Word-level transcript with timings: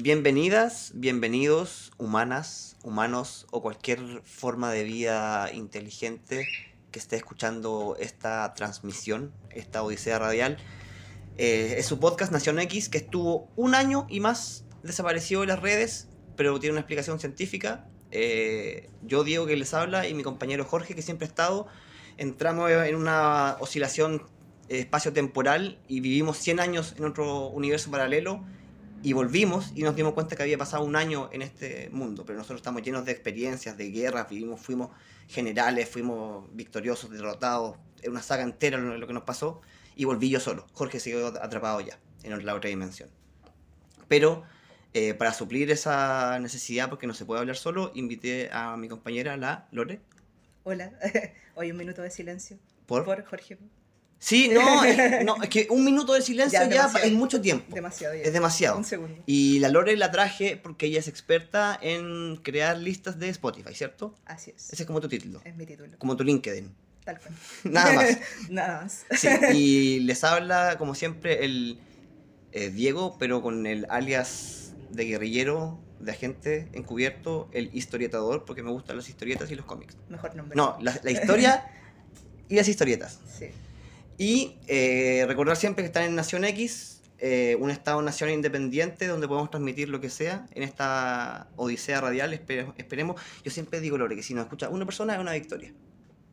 Bienvenidas, 0.00 0.92
bienvenidos, 0.94 1.90
humanas, 1.98 2.76
humanos 2.84 3.48
o 3.50 3.60
cualquier 3.60 4.22
forma 4.22 4.70
de 4.70 4.84
vida 4.84 5.50
inteligente 5.52 6.46
que 6.92 7.00
esté 7.00 7.16
escuchando 7.16 7.96
esta 7.98 8.54
transmisión, 8.54 9.32
esta 9.50 9.82
Odisea 9.82 10.20
Radial. 10.20 10.56
Eh, 11.36 11.74
es 11.78 11.86
su 11.86 11.98
podcast 11.98 12.30
Nación 12.30 12.60
X 12.60 12.88
que 12.88 12.98
estuvo 12.98 13.48
un 13.56 13.74
año 13.74 14.06
y 14.08 14.20
más 14.20 14.64
desaparecido 14.84 15.40
de 15.40 15.48
las 15.48 15.60
redes, 15.60 16.06
pero 16.36 16.60
tiene 16.60 16.74
una 16.74 16.80
explicación 16.82 17.18
científica. 17.18 17.88
Eh, 18.12 18.90
yo, 19.02 19.24
Diego, 19.24 19.46
que 19.46 19.56
les 19.56 19.74
habla, 19.74 20.06
y 20.06 20.14
mi 20.14 20.22
compañero 20.22 20.64
Jorge, 20.64 20.94
que 20.94 21.02
siempre 21.02 21.26
ha 21.26 21.28
estado, 21.28 21.66
entramos 22.18 22.70
en 22.70 22.94
una 22.94 23.56
oscilación 23.58 24.22
eh, 24.68 24.78
espacio-temporal 24.78 25.80
y 25.88 25.98
vivimos 25.98 26.38
100 26.38 26.60
años 26.60 26.94
en 26.96 27.04
otro 27.04 27.48
universo 27.48 27.90
paralelo 27.90 28.44
y 29.02 29.12
volvimos 29.12 29.72
y 29.74 29.82
nos 29.82 29.94
dimos 29.94 30.12
cuenta 30.12 30.36
que 30.36 30.42
había 30.42 30.58
pasado 30.58 30.84
un 30.84 30.96
año 30.96 31.28
en 31.32 31.42
este 31.42 31.88
mundo, 31.90 32.24
pero 32.26 32.38
nosotros 32.38 32.60
estamos 32.60 32.82
llenos 32.82 33.04
de 33.04 33.12
experiencias, 33.12 33.76
de 33.76 33.90
guerras, 33.90 34.28
vivimos, 34.28 34.60
fuimos 34.60 34.90
generales, 35.28 35.88
fuimos 35.88 36.46
victoriosos, 36.54 37.10
derrotados, 37.10 37.76
es 38.02 38.08
una 38.08 38.22
saga 38.22 38.42
entera 38.42 38.78
lo, 38.78 38.96
lo 38.96 39.06
que 39.06 39.12
nos 39.12 39.24
pasó 39.24 39.60
y 39.96 40.04
volví 40.04 40.30
yo 40.30 40.40
solo. 40.40 40.66
Jorge 40.72 41.00
se 41.00 41.10
quedó 41.10 41.28
atrapado 41.42 41.80
ya 41.80 41.98
en 42.22 42.44
la 42.44 42.54
otra 42.54 42.70
dimensión. 42.70 43.08
Pero 44.08 44.44
eh, 44.94 45.14
para 45.14 45.32
suplir 45.32 45.70
esa 45.70 46.38
necesidad, 46.40 46.88
porque 46.88 47.06
no 47.06 47.14
se 47.14 47.24
puede 47.24 47.40
hablar 47.40 47.56
solo, 47.56 47.92
invité 47.94 48.48
a 48.52 48.76
mi 48.76 48.88
compañera, 48.88 49.36
la 49.36 49.68
Lore. 49.70 50.00
Hola, 50.64 50.92
hoy 51.54 51.70
un 51.70 51.76
minuto 51.76 52.02
de 52.02 52.10
silencio. 52.10 52.58
¿Por? 52.86 53.04
Por 53.04 53.24
Jorge. 53.24 53.58
Sí, 54.20 54.48
no, 54.52 54.84
es, 54.84 55.24
no, 55.24 55.40
es 55.42 55.48
que 55.48 55.68
un 55.70 55.84
minuto 55.84 56.12
de 56.12 56.22
silencio 56.22 56.58
Ya, 56.68 56.90
es 57.04 57.12
mucho 57.12 57.40
tiempo. 57.40 57.72
Demasiado 57.72 58.14
ya. 58.14 58.22
Es 58.22 58.32
demasiado. 58.32 58.76
Un 58.76 58.84
segundo. 58.84 59.22
Y 59.26 59.60
la 59.60 59.68
Lore 59.68 59.96
la 59.96 60.10
traje 60.10 60.56
porque 60.56 60.86
ella 60.86 60.98
es 60.98 61.06
experta 61.06 61.78
en 61.80 62.36
crear 62.36 62.76
listas 62.78 63.18
de 63.18 63.28
Spotify, 63.28 63.74
¿cierto? 63.74 64.14
Así 64.26 64.50
es. 64.50 64.72
Ese 64.72 64.82
es 64.82 64.86
como 64.86 65.00
tu 65.00 65.08
título, 65.08 65.40
Es 65.44 65.54
mi 65.54 65.66
título. 65.66 65.96
como 65.98 66.16
tu 66.16 66.24
LinkedIn. 66.24 66.74
Tal 67.04 67.20
cual. 67.20 67.34
Nada 67.64 67.92
más. 67.92 68.18
Nada 68.50 68.82
más. 68.82 69.04
Sí, 69.12 69.28
y 69.54 70.00
les 70.00 70.24
habla, 70.24 70.76
como 70.78 70.94
siempre, 70.96 71.44
el 71.44 71.78
eh, 72.52 72.70
Diego, 72.70 73.16
pero 73.18 73.40
con 73.40 73.66
el 73.66 73.86
alias 73.88 74.72
de 74.90 75.04
guerrillero, 75.04 75.78
de 76.00 76.10
agente 76.10 76.68
encubierto, 76.72 77.48
el 77.52 77.70
historietador, 77.72 78.44
porque 78.44 78.64
me 78.64 78.70
gustan 78.70 78.96
las 78.96 79.08
historietas 79.08 79.50
y 79.52 79.54
los 79.54 79.64
cómics. 79.64 79.96
Mejor 80.08 80.34
nombre. 80.34 80.56
No, 80.56 80.76
la, 80.80 80.98
la 81.02 81.10
historia 81.12 81.64
y 82.48 82.56
las 82.56 82.66
historietas. 82.66 83.20
Sí. 83.38 83.46
Y 84.18 84.58
eh, 84.66 85.24
recordar 85.28 85.56
siempre 85.56 85.82
que 85.82 85.86
están 85.86 86.02
en 86.04 86.14
Nación 86.16 86.44
X, 86.44 87.00
eh, 87.20 87.56
un 87.60 87.70
Estado-nación 87.70 88.30
independiente 88.30 89.06
donde 89.06 89.26
podemos 89.28 89.50
transmitir 89.50 89.88
lo 89.88 90.00
que 90.00 90.10
sea 90.10 90.46
en 90.52 90.62
esta 90.64 91.48
odisea 91.56 92.00
radial, 92.00 92.32
espere- 92.34 92.72
esperemos. 92.76 93.20
Yo 93.44 93.50
siempre 93.50 93.80
digo, 93.80 93.96
Lore, 93.96 94.16
que 94.16 94.22
si 94.22 94.34
nos 94.34 94.44
escucha 94.44 94.68
una 94.68 94.84
persona 94.84 95.14
es 95.14 95.20
una 95.20 95.32
victoria. 95.32 95.72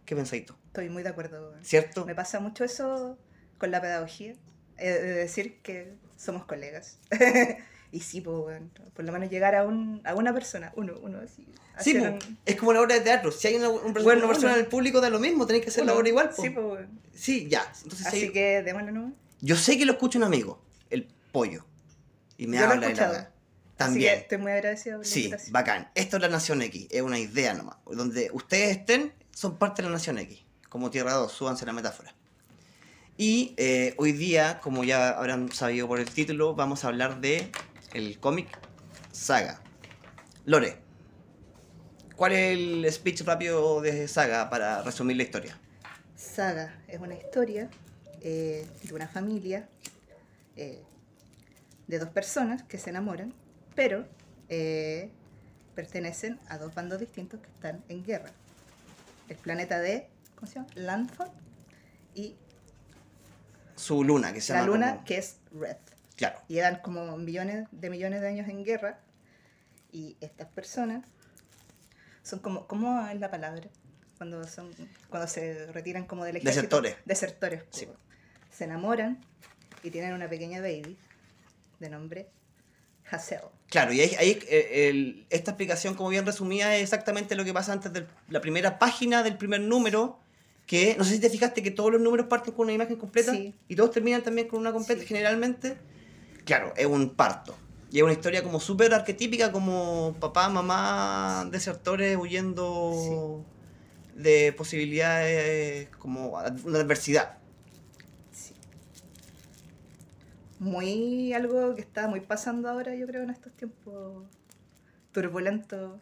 ¿Qué 0.06 0.16
pensáis 0.16 0.46
tú? 0.46 0.56
Estoy 0.68 0.90
muy 0.90 1.04
de 1.04 1.10
acuerdo. 1.10 1.54
¿Cierto? 1.64 2.06
Me 2.06 2.14
pasa 2.16 2.40
mucho 2.40 2.64
eso 2.64 3.18
con 3.58 3.72
la 3.72 3.82
pedagogía. 3.82 4.34
eh, 4.78 4.90
de 4.90 5.14
decir 5.14 5.60
que 5.62 5.94
somos 6.18 6.46
colegas. 6.46 7.00
y 7.96 8.02
sí, 8.02 8.22
pues, 8.22 8.38
bueno, 8.38 8.68
por 8.94 9.06
lo 9.06 9.12
menos 9.12 9.30
llegar 9.30 9.56
a, 9.56 9.64
un, 9.64 10.02
a 10.04 10.14
una 10.16 10.34
persona, 10.34 10.72
uno, 10.76 10.94
uno 11.02 11.20
así. 11.20 11.46
Sí, 11.80 11.96
un- 11.98 12.20
es 12.46 12.56
como 12.56 12.74
la 12.74 12.82
obra 12.82 12.96
de 12.96 13.02
teatro. 13.02 13.32
Si 13.32 13.48
hay 13.48 13.56
una, 13.56 13.70
un- 13.70 13.98
una 13.98 14.28
persona 14.28 14.54
en 14.54 14.60
el 14.60 14.68
público, 14.68 15.00
da 15.02 15.10
lo 15.10 15.20
mismo, 15.20 15.46
tenéis 15.48 15.64
que 15.64 15.70
hacer 15.72 15.86
la 15.86 15.94
obra 15.94 16.08
igual. 16.10 16.32
Sí, 16.36 16.50
pues, 16.50 16.66
bueno. 16.66 16.88
Sí, 17.14 17.48
ya. 17.50 17.72
Entonces, 17.84 18.08
Así 18.08 18.22
sí, 18.22 18.32
que 18.32 18.62
démosle 18.64 18.92
nomás. 18.92 19.14
Yo 19.42 19.56
sé 19.56 19.78
que 19.78 19.86
lo 19.86 19.94
escucha 19.94 20.18
un 20.18 20.24
amigo, 20.26 20.62
el 20.90 21.08
pollo. 21.32 21.66
Y 22.38 22.48
me 22.48 22.58
Yo 22.58 22.64
lo 22.66 22.70
he 22.70 22.74
habla 22.74 22.88
de 22.88 22.94
la 22.96 23.02
escuchado. 23.04 23.14
weá. 23.14 23.22
Así 23.22 23.78
También. 23.78 24.14
que 24.16 24.20
estoy 24.22 24.38
muy 24.38 24.52
agradecida 24.52 24.96
por 24.96 25.06
la 25.06 25.12
Sí, 25.12 25.20
invitación. 25.26 25.54
bacán. 25.54 25.90
Esto 25.96 26.16
es 26.18 26.22
la 26.22 26.30
Nación 26.30 26.62
X, 26.62 26.88
es 26.92 27.02
una 27.02 27.20
idea 27.20 27.54
nomás. 27.54 27.78
Donde 27.86 28.30
ustedes 28.34 28.78
estén, 28.78 29.14
son 29.32 29.58
parte 29.58 29.82
de 29.82 29.90
la 29.90 29.94
Nación 29.96 30.18
X. 30.20 30.44
Como 30.70 30.90
Tierra 30.92 31.14
2, 31.14 31.32
súbanse 31.32 31.66
la 31.66 31.74
metáfora. 31.74 32.14
Y 33.18 33.54
eh, 33.58 33.94
hoy 33.98 34.12
día, 34.12 34.60
como 34.62 34.84
ya 34.84 35.10
habrán 35.10 35.50
sabido 35.52 35.88
por 35.88 36.00
el 36.00 36.10
título, 36.10 36.54
vamos 36.56 36.84
a 36.84 36.90
hablar 36.90 37.22
de 37.22 37.50
el 37.96 38.20
cómic 38.20 38.48
Saga. 39.12 39.62
Lore, 40.46 40.78
¿cuál 42.16 42.34
es 42.34 42.58
el 42.58 42.92
speech 42.92 43.22
rápido 43.22 43.82
de 43.82 44.08
Saga 44.08 44.50
para 44.50 44.82
resumir 44.84 45.16
la 45.18 45.24
historia? 45.24 45.58
Saga 46.16 46.76
es 46.88 47.00
una 47.00 47.16
historia 47.16 47.70
eh, 48.22 48.68
de 48.84 48.94
una 48.94 49.08
familia 49.08 49.68
eh, 50.58 50.84
de 51.88 52.00
dos 52.00 52.10
personas 52.10 52.64
que 52.64 52.78
se 52.78 52.90
enamoran, 52.90 53.34
pero 53.76 54.06
eh, 54.50 55.10
pertenecen 55.74 56.40
a 56.50 56.58
dos 56.58 56.74
bandos 56.76 57.00
distintos 57.00 57.40
que 57.40 57.48
están 57.48 57.84
en 57.88 58.04
guerra. 58.04 58.32
El 59.30 59.38
planeta 59.38 59.80
de, 59.80 60.10
¿cómo 60.36 60.48
se 60.48 60.56
llama? 60.56 60.68
Landfall 60.76 61.32
y 62.14 62.36
Su 63.76 64.04
luna, 64.04 64.34
que 64.34 64.42
se 64.42 64.54
la 64.54 64.60
llama. 64.60 64.72
luna 64.74 64.92
como- 64.96 65.06
que 65.06 65.18
es 65.18 65.38
Red. 65.54 65.78
Claro. 66.16 66.40
Y 66.48 66.58
eran 66.60 66.78
como 66.82 67.18
millones 67.18 67.68
de 67.72 67.90
millones 67.90 68.22
de 68.22 68.28
años 68.28 68.48
en 68.50 68.64
guerra 68.64 69.00
y 69.92 70.16
estas 70.22 70.48
personas 70.48 71.06
son 72.24 72.40
como, 72.40 72.68
¿cómo 72.68 73.08
es 73.08 73.20
la 73.20 73.30
palabra? 73.30 73.68
Cuando 74.18 74.48
son 74.48 74.72
cuando 75.10 75.28
se 75.28 75.68
retiran 75.72 76.06
como 76.06 76.24
del 76.24 76.38
ejército. 76.38 76.56
Desertores. 76.82 76.96
Desertores. 77.06 77.64
Sí. 77.72 77.88
Se 78.52 78.64
enamoran 78.64 79.20
y 79.84 79.92
tienen 79.92 80.14
una 80.14 80.30
pequeña 80.30 80.62
baby 80.62 80.98
de 81.80 81.90
nombre 81.90 82.30
Hazel. 83.12 83.40
Claro, 83.70 83.92
y 83.94 84.00
ahí, 84.02 84.16
ahí, 84.18 84.40
eh, 84.48 84.90
el- 84.90 85.28
esta 85.30 85.52
explicación, 85.52 85.94
como 85.96 86.10
bien 86.10 86.26
resumida, 86.26 86.76
es 86.76 86.84
exactamente 86.84 87.36
lo 87.36 87.44
que 87.44 87.54
pasa 87.54 87.74
antes 87.74 87.92
de 87.94 88.08
la 88.30 88.40
primera 88.42 88.80
página 88.80 89.22
del 89.22 89.38
primer 89.38 89.62
número, 89.62 90.18
que 90.66 90.96
no 90.98 91.04
sé 91.04 91.12
si 91.16 91.20
te 91.20 91.30
fijaste 91.30 91.62
que 91.62 91.70
todos 91.72 91.92
los 91.92 92.02
números 92.02 92.26
parten 92.28 92.54
con 92.56 92.64
una 92.64 92.74
imagen 92.74 92.96
completa 92.96 93.32
Sí. 93.34 93.54
y 93.68 93.76
todos 93.76 93.92
terminan 93.92 94.24
también 94.24 94.48
con 94.48 94.60
una 94.60 94.72
completa 94.72 95.02
Sí. 95.02 95.08
generalmente. 95.08 95.78
Claro, 96.46 96.74
es 96.78 96.86
un 96.86 97.10
parto. 97.16 97.56
Y 97.92 97.98
es 97.98 98.04
una 98.04 98.14
historia 98.14 98.44
como 98.44 98.60
súper 98.60 98.94
arquetípica, 98.94 99.52
como 99.52 100.16
papá, 100.20 100.50
mamá, 100.50 101.48
desertores 101.52 102.18
huyendo 102.18 103.44
de 104.16 104.54
posibilidades, 104.54 105.90
como 105.98 106.30
una 106.66 106.80
adversidad. 106.80 107.38
Sí. 108.32 108.54
Muy 110.60 111.34
algo 111.34 111.76
que 111.76 111.82
está 111.82 112.08
muy 112.08 112.22
pasando 112.22 112.70
ahora, 112.70 112.96
yo 112.96 113.06
creo, 113.08 113.24
en 113.24 113.30
estos 113.30 113.54
tiempos 113.54 114.24
turbulentos, 115.12 116.00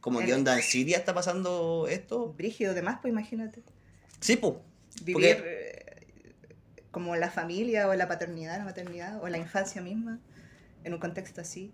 Como 0.00 0.20
El- 0.20 0.26
que 0.26 0.34
onda 0.34 0.54
en 0.54 0.62
Siria 0.62 0.98
está 0.98 1.14
pasando 1.14 1.86
esto. 1.88 2.32
brígidos, 2.34 2.74
demás, 2.74 2.98
pues 3.00 3.10
imagínate. 3.10 3.62
Sí, 4.20 4.36
pues. 4.36 4.54
vivir 5.02 5.42
eh, 5.44 5.73
como 6.94 7.14
la 7.16 7.30
familia 7.30 7.86
o 7.88 7.94
la 7.94 8.08
paternidad, 8.08 8.56
la 8.56 8.64
maternidad 8.64 9.22
o 9.22 9.28
la 9.28 9.36
infancia 9.36 9.82
misma 9.82 10.18
en 10.84 10.94
un 10.94 11.00
contexto 11.00 11.42
así. 11.42 11.70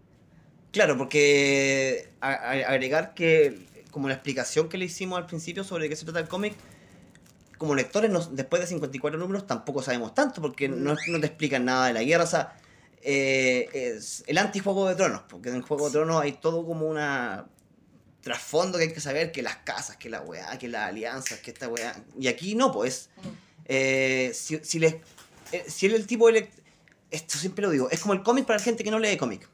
Claro, 0.72 0.96
porque 0.98 2.08
a- 2.20 2.32
a- 2.32 2.70
agregar 2.72 3.14
que, 3.14 3.66
como 3.92 4.08
la 4.08 4.14
explicación 4.14 4.68
que 4.68 4.78
le 4.78 4.86
hicimos 4.86 5.16
al 5.18 5.26
principio 5.26 5.62
sobre 5.62 5.88
qué 5.88 5.94
se 5.94 6.04
trata 6.04 6.18
el 6.20 6.28
cómic, 6.28 6.54
como 7.58 7.74
lectores, 7.74 8.10
nos- 8.10 8.34
después 8.34 8.60
de 8.62 8.66
54 8.68 9.18
números 9.18 9.46
tampoco 9.46 9.82
sabemos 9.82 10.14
tanto, 10.14 10.40
porque 10.40 10.68
no, 10.68 10.96
no 11.08 11.20
te 11.20 11.26
explican 11.26 11.64
nada 11.64 11.86
de 11.88 11.92
la 11.92 12.02
guerra. 12.02 12.24
O 12.24 12.26
sea, 12.26 12.56
eh, 13.02 13.68
es 13.72 14.24
el 14.26 14.38
anti-Juego 14.38 14.88
de 14.88 14.94
Tronos, 14.94 15.22
porque 15.28 15.50
en 15.50 15.60
Juego 15.62 15.86
de. 15.86 15.92
Tronos 15.92 16.22
hay 16.22 16.32
todo 16.32 16.64
como 16.64 16.86
una 16.88 17.46
trasfondo 18.22 18.76
que 18.78 18.84
hay 18.84 18.92
que 18.92 19.00
saber, 19.00 19.32
que 19.32 19.42
las 19.42 19.56
casas, 19.56 19.96
que 19.96 20.08
la 20.10 20.20
weá, 20.20 20.58
que 20.58 20.68
las 20.68 20.88
alianzas, 20.88 21.38
que 21.40 21.50
esta 21.50 21.68
weá. 21.68 21.94
Y 22.18 22.28
aquí 22.28 22.54
no, 22.54 22.70
pues. 22.72 23.10
Eh, 23.66 24.32
si, 24.34 24.58
si, 24.62 24.78
les, 24.78 24.94
eh, 25.52 25.64
si 25.68 25.86
él 25.86 25.94
el 25.94 26.06
tipo 26.06 26.30
de... 26.30 26.50
Esto 27.10 27.38
siempre 27.38 27.62
lo 27.62 27.70
digo, 27.70 27.90
es 27.90 28.00
como 28.00 28.14
el 28.14 28.22
cómic 28.22 28.46
para 28.46 28.58
la 28.58 28.64
gente 28.64 28.84
que 28.84 28.90
no 28.90 28.98
lee 28.98 29.16
cómic. 29.16 29.48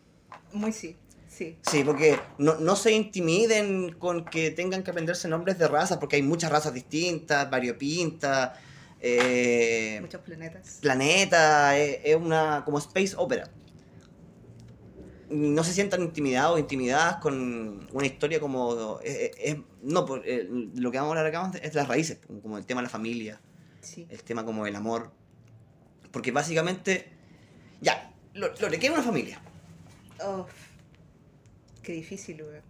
Muy 0.53 0.73
sí, 0.73 0.97
sí. 1.29 1.57
Sí, 1.63 1.83
porque 1.85 2.19
no, 2.39 2.57
no 2.57 2.77
se 2.77 2.93
intimiden 2.93 3.93
con 3.99 4.25
que 4.27 4.51
tengan 4.51 4.83
que 4.83 4.91
aprenderse 4.91 5.27
nombres 5.29 5.59
de 5.59 5.67
razas, 5.69 5.99
porque 5.99 6.17
hay 6.17 6.23
muchas 6.23 6.51
razas 6.53 6.75
distintas, 6.75 7.49
variopintas, 7.51 8.53
eh, 9.01 9.99
Muchos 10.03 10.21
planetas. 10.21 10.79
planeta, 10.81 11.79
es, 11.79 11.99
es 12.05 12.17
una 12.17 12.63
como 12.65 12.79
space 12.79 13.15
opera. 13.17 13.51
No 15.29 15.65
se 15.65 15.73
sientan 15.73 16.03
intimidados 16.03 16.55
o 16.55 16.59
intimidadas 16.59 17.17
con 17.17 17.89
una 17.93 18.07
historia 18.07 18.39
como... 18.39 19.01
eh, 19.03 19.25
eh, 19.25 19.31
es- 19.39 19.57
no, 19.83 20.05
por- 20.07 20.23
eh, 20.25 20.47
lo 20.49 20.91
que 20.91 20.99
vamos 20.99 21.17
a 21.17 21.21
hablar 21.21 21.35
acá 21.35 21.59
es 21.63 21.75
las 21.75 21.89
raíces, 21.89 22.19
como 22.43 22.59
el 22.59 22.67
tema 22.67 22.81
de 22.81 22.85
la 22.85 22.91
familia, 22.91 23.41
Sí. 23.81 24.07
el 24.11 24.23
tema 24.23 24.45
como 24.45 24.67
el 24.67 24.77
amor. 24.77 25.13
Porque 26.13 26.31
básicamente... 26.33 27.09
Ya, 27.81 28.13
Lo- 28.35 28.55
Lore, 28.57 28.79
¿qué 28.79 28.87
es 28.87 28.93
una 28.93 29.03
familia? 29.03 29.41
Oh, 30.23 30.47
qué 31.83 31.93
difícil, 31.93 32.43
weón. 32.43 32.63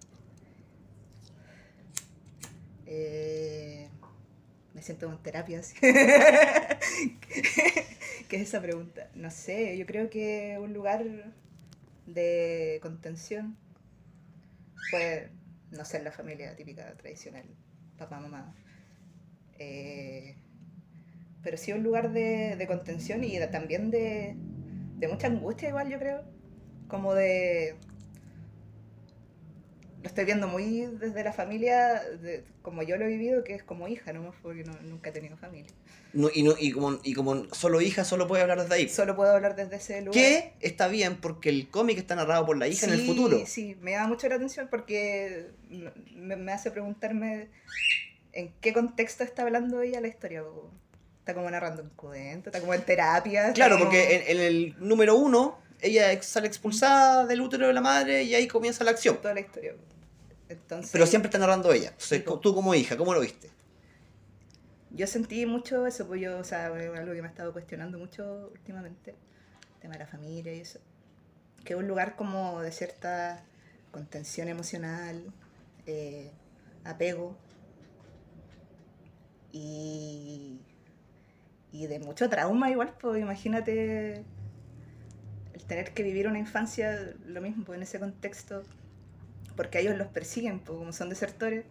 Eh, 2.87 3.89
me 4.75 4.83
siento 4.83 5.11
en 5.11 5.19
terapia. 5.19 5.61
así. 5.61 5.77
¿Qué 5.81 6.79
es 8.37 8.43
esa 8.43 8.61
pregunta? 8.61 9.09
No 9.15 9.31
sé, 9.31 9.77
yo 9.79 9.87
creo 9.87 10.11
que 10.11 10.59
un 10.61 10.73
lugar 10.73 11.05
de 12.07 12.79
contención 12.83 13.57
fue, 14.91 15.31
no 15.71 15.85
sé, 15.85 16.03
la 16.03 16.11
familia 16.13 16.55
típica 16.57 16.93
tradicional, 16.97 17.45
papá, 17.99 18.21
mamá. 18.21 18.55
Eh, 19.59 20.37
pero 21.43 21.57
sí 21.57 21.73
un 21.73 21.83
lugar 21.83 22.13
de, 22.13 22.57
de 22.57 22.67
contención 22.67 23.23
y 23.25 23.39
de- 23.39 23.47
también 23.49 23.91
de, 23.91 24.35
de 24.99 25.09
mucha 25.09 25.27
angustia 25.29 25.69
igual, 25.69 25.89
yo 25.89 25.99
creo. 25.99 26.23
Como 26.89 27.15
de... 27.15 27.77
Lo 30.03 30.09
estoy 30.09 30.25
viendo 30.25 30.47
muy 30.47 30.87
desde 31.01 31.25
la 31.25 31.33
familia, 31.33 32.01
de- 32.23 32.45
como 32.63 32.83
yo 32.83 32.97
lo 32.97 33.05
he 33.07 33.09
vivido, 33.09 33.43
que 33.43 33.55
es 33.55 33.63
como 33.65 33.89
hija, 33.89 34.13
¿no? 34.13 34.33
Porque 34.43 34.63
no- 34.63 34.81
nunca 34.83 35.11
he 35.11 35.13
tenido 35.13 35.37
familia. 35.37 35.73
No, 36.13 36.29
y, 36.33 36.43
no, 36.45 36.55
y, 36.59 36.71
como, 36.71 36.99
y 37.03 37.13
como 37.15 37.53
solo 37.53 37.81
hija, 37.81 38.05
solo 38.05 38.27
puede 38.29 38.43
hablar 38.43 38.61
desde 38.63 38.75
ahí. 38.75 38.89
Solo 38.89 39.17
puedo 39.17 39.33
hablar 39.33 39.57
desde 39.57 39.77
ese 39.77 40.01
lugar. 40.01 40.13
Que 40.15 40.53
está 40.61 40.87
bien 40.89 41.17
porque 41.21 41.49
el 41.49 41.69
cómic 41.69 41.99
está 41.99 42.15
narrado 42.15 42.47
por 42.47 42.57
la 42.57 42.69
hija 42.69 42.87
en 42.87 42.93
el 42.93 43.01
Sí, 43.01 43.07
futuro. 43.07 43.43
Sí, 43.47 43.77
me 43.81 43.93
llama 43.93 44.09
mucho 44.09 44.29
la 44.29 44.37
atención 44.37 44.69
porque 44.71 45.51
me, 46.15 46.37
me 46.37 46.53
hace 46.53 46.71
preguntarme 46.71 47.49
en 48.33 48.53
qué 48.61 48.73
contexto 48.73 49.25
está 49.25 49.43
hablando 49.43 49.81
ella 49.83 50.01
la 50.01 50.09
historia. 50.09 50.45
Está 51.27 51.35
como 51.35 51.51
narrando 51.51 51.83
un 51.83 51.89
cuento, 51.91 52.51
está 52.51 52.61
como 52.61 52.73
en 52.73 52.83
terapia. 52.83 53.53
Claro, 53.53 53.75
como- 53.75 53.87
porque 53.87 54.15
en, 54.15 54.37
en 54.39 54.45
el 54.45 54.77
número 54.79 55.17
uno, 55.17 55.59
ella 55.81 56.23
sale 56.23 56.47
expulsada 56.47 57.27
del 57.27 57.41
útero 57.41 57.67
de 57.67 57.73
la 57.73 57.81
madre 57.81 58.23
y 58.23 58.33
ahí 58.37 58.47
comienza 58.47 58.85
la 58.85 58.93
acción. 58.93 59.17
Toda 59.21 59.35
la 59.35 59.41
historia. 59.41 59.75
Entonces, 60.49 60.93
Pero 60.93 61.05
siempre 61.05 61.27
está 61.27 61.39
narrando 61.39 61.73
ella. 61.73 61.89
Entonces, 61.89 62.23
po. 62.23 62.39
tú 62.39 62.55
como 62.55 62.77
hija, 62.77 62.97
¿cómo 62.97 63.13
lo 63.13 63.19
viste? 63.19 63.51
Yo 64.93 65.09
sentí 65.09 65.47
mucho 65.47 65.85
eso, 65.85 66.07
pues 66.07 66.21
yo, 66.21 66.39
o 66.39 66.45
sea, 66.45 66.67
algo 66.67 67.13
que 67.13 67.21
me 67.21 67.27
he 67.27 67.31
estado 67.31 67.53
cuestionando 67.53 67.99
mucho 67.99 68.49
últimamente. 68.53 69.11
El 69.75 69.81
tema 69.81 69.95
de 69.95 69.99
la 69.99 70.07
familia 70.07 70.55
y 70.55 70.61
eso. 70.61 70.79
Que 71.65 71.73
es 71.73 71.79
un 71.81 71.89
lugar 71.89 72.15
como 72.15 72.61
de 72.63 72.71
cierta 72.71 73.43
contención 73.91 74.47
emocional, 74.47 75.25
eh, 75.87 76.31
apego. 76.85 77.37
Y, 79.53 80.61
y 81.83 81.87
de 81.87 81.99
mucho 81.99 82.29
trauma 82.31 82.71
igual, 82.71 82.95
pues 82.99 83.21
imagínate 83.21 84.25
el 85.53 85.65
tener 85.67 85.93
que 85.93 86.03
vivir 86.03 86.27
una 86.27 86.39
infancia, 86.39 87.15
lo 87.27 87.41
mismo, 87.41 87.65
pues 87.65 87.77
en 87.77 87.83
ese 87.83 87.99
contexto, 87.99 88.63
porque 89.57 89.79
a 89.79 89.81
ellos 89.83 89.97
los 89.97 90.07
persiguen, 90.09 90.61
pues 90.61 90.79
como 90.79 90.93
son 90.93 91.11
desertores, 91.11 91.65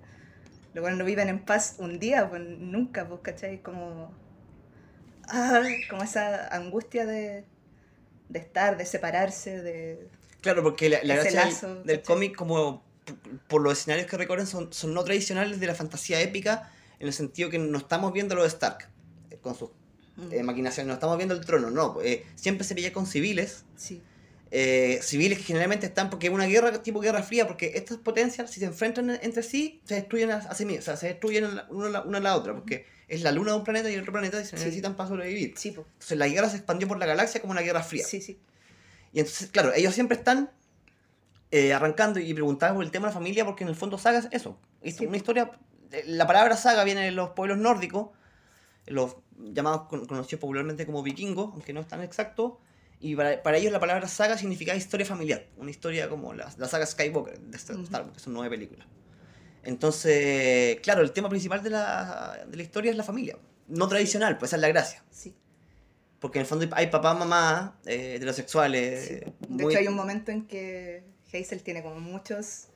los 0.74 0.81
cuales 0.81 1.00
no 1.00 1.06
viven 1.06 1.30
en 1.30 1.40
paz 1.40 1.75
un 1.80 1.98
día, 2.00 2.30
pues 2.30 2.42
nunca, 2.42 3.07
pues, 3.07 3.22
¿cachai? 3.22 3.62
Como, 3.63 4.12
ah, 5.28 5.62
como 5.90 6.04
esa 6.04 6.48
angustia 6.56 7.06
de, 7.06 7.46
de 8.30 8.40
estar, 8.40 8.78
de 8.78 8.86
separarse, 8.86 9.62
de... 9.62 10.08
Claro, 10.42 10.62
porque 10.62 10.90
la, 10.90 11.00
la 11.04 11.16
gracia 11.16 11.40
del- 11.42 11.50
lazo, 11.50 11.84
del, 11.84 12.04
cómic, 12.04 12.36
como 12.36 12.84
por 13.48 13.62
los 13.62 13.74
escenarios 13.74 14.08
que 14.08 14.18
recorren, 14.18 14.46
son, 14.46 14.72
son 14.72 14.94
no 14.94 15.04
tradicionales 15.04 15.60
de 15.60 15.68
la 15.68 15.74
fantasía 15.74 16.22
épica, 16.22 16.72
en 17.00 17.08
el 17.08 17.13
sentido 17.13 17.50
que 17.50 17.58
no 17.58 17.78
estamos 17.78 18.13
viendo 18.13 18.36
los 18.36 18.46
Stark 18.48 18.90
eh, 19.31 19.38
con 19.42 19.56
sus 19.56 19.72
eh, 20.31 20.44
maquinaciones, 20.44 20.88
no 20.88 20.94
estamos 20.94 21.17
viendo 21.17 21.33
el 21.35 21.45
trono, 21.45 21.69
no. 21.69 22.01
eh, 22.01 22.25
siempre 22.35 22.63
se 22.65 22.73
veía 22.73 22.94
con 22.94 23.06
civiles, 23.06 23.65
sí, 23.75 24.01
eh, 24.51 25.00
civiles 25.01 25.38
que 25.39 25.44
generalmente 25.45 25.85
están, 25.88 26.09
porque 26.09 26.27
es 26.27 26.33
una 26.33 26.45
guerra 26.45 26.81
tipo 26.81 27.00
guerra 27.01 27.21
fría, 27.23 27.47
porque 27.47 27.73
estas 27.75 27.97
potencias, 27.97 28.50
si 28.51 28.59
se 28.62 28.65
enfrentan 28.67 29.09
entre 29.21 29.44
sí, 29.44 29.81
se 29.85 29.95
destruyen 29.95 30.31
a, 30.31 30.38
a 30.38 30.56
sí 30.56 30.65
mismas, 30.65 30.83
o 30.83 30.85
sea, 30.85 30.97
se 30.97 31.07
destruyen 31.07 31.45
una, 31.69 31.88
a 31.88 31.89
la- 31.89 32.01
una 32.03 32.17
a 32.19 32.21
la 32.21 32.35
otra, 32.35 32.53
porque 32.53 32.85
es 33.07 33.21
la 33.21 33.31
luna 33.31 33.51
de 33.51 33.57
un 33.57 33.63
planeta 33.63 33.89
y 33.91 33.95
el 33.95 34.01
otro 34.01 34.13
planeta 34.13 34.39
y 34.39 34.45
se 34.45 34.57
Sí. 34.57 34.63
necesitan 34.63 34.95
para 34.95 35.09
sobrevivir. 35.09 35.53
sí, 35.57 35.71
pues, 35.71 35.85
Entonces 35.94 36.17
la 36.17 36.27
guerra 36.27 36.50
se 36.50 36.57
expandió 36.57 36.88
por 36.88 36.97
la 36.97 37.06
galaxia 37.06 37.41
como 37.41 37.51
una 37.51 37.62
guerra 37.62 37.83
fría. 37.83 38.06
sí, 38.06 38.21
sí, 38.21 38.39
Y 39.12 39.19
entonces, 39.19 39.50
claro, 39.51 39.73
ellos 39.75 39.94
siempre 39.94 40.17
están 40.17 40.51
eh, 41.51 41.73
arrancando 41.73 42.19
y 42.19 42.33
preguntaban 42.33 42.75
por 42.75 42.83
el 42.83 42.91
tema 42.91 43.07
de 43.07 43.12
la 43.12 43.13
familia 43.13 43.45
porque 43.45 43.63
en 43.63 43.69
el 43.69 43.75
fondo 43.75 43.97
saga 43.97 44.19
es 44.19 44.27
eso. 44.31 44.57
Es 44.81 44.95
Sí. 44.97 45.06
una 45.06 45.17
historia... 45.17 45.51
La 46.07 46.27
palabra 46.27 46.57
saga 46.57 46.83
viene 46.83 47.01
de 47.06 47.12
los 47.12 47.29
pueblos 47.31 47.57
nórdicos, 47.57 48.09
los 48.88 49.16
llamados 49.38 49.84
con- 49.90 50.06
conocidos 50.06 50.40
popularmente 50.42 50.86
como 50.86 51.04
vikingos, 51.04 51.52
aunque 51.54 51.74
no 51.74 51.82
es 51.82 51.88
tan 51.88 52.02
exacto. 52.02 52.60
Y 53.00 53.16
para, 53.16 53.44
para 53.44 53.58
ellos 53.58 53.72
la 53.74 53.80
palabra 53.80 54.08
saga 54.08 54.38
significa 54.38 54.76
historia 54.76 55.06
familiar, 55.06 55.48
una 55.58 55.70
historia 55.70 56.08
como 56.10 56.34
la, 56.34 56.52
la 56.58 56.68
saga 56.68 56.86
Skywalker 56.86 57.40
de 57.40 57.58
Star, 57.58 57.76
Ujú. 57.76 57.86
Star 57.86 58.02
Wars, 58.04 58.14
que 58.14 58.20
son 58.20 58.34
nueve 58.34 58.50
películas. 58.56 58.88
Entonces, 59.64 60.80
claro, 60.82 61.02
el 61.02 61.12
tema 61.12 61.28
principal 61.30 61.62
de 61.64 61.72
la, 61.72 62.46
de 62.48 62.56
la 62.58 62.64
historia 62.64 62.92
es 62.92 62.98
la 62.98 63.04
familia. 63.04 63.38
No 63.68 63.88
tradicional, 63.88 64.38
pues 64.38 64.50
esa 64.50 64.58
es 64.58 64.62
la 64.62 64.68
gracia. 64.70 65.04
sí. 65.10 65.36
Porque 66.20 66.40
en 66.40 66.44
el 66.44 66.48
fondo 66.48 66.66
hay 66.72 66.88
papá, 66.88 67.14
mamá, 67.14 67.78
eh, 67.86 68.14
heterosexuales. 68.16 69.06
sí. 69.06 69.14
eh, 69.16 69.34
De 69.50 69.64
muy- 69.64 69.74
hecho 69.74 69.80
hay 69.82 69.88
un 69.88 69.94
momento 69.96 70.32
en 70.32 70.48
que 70.48 71.04
Hazel 71.32 71.62
tiene 71.62 71.84
como 71.84 72.00
muchas 72.00 72.70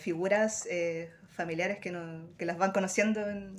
figuras 0.00 0.66
eh, 0.68 1.10
familiares 1.28 1.78
que, 1.78 1.90
no, 1.92 2.26
que 2.38 2.44
las 2.46 2.56
van 2.58 2.72
conociendo 2.72 3.28
en... 3.28 3.54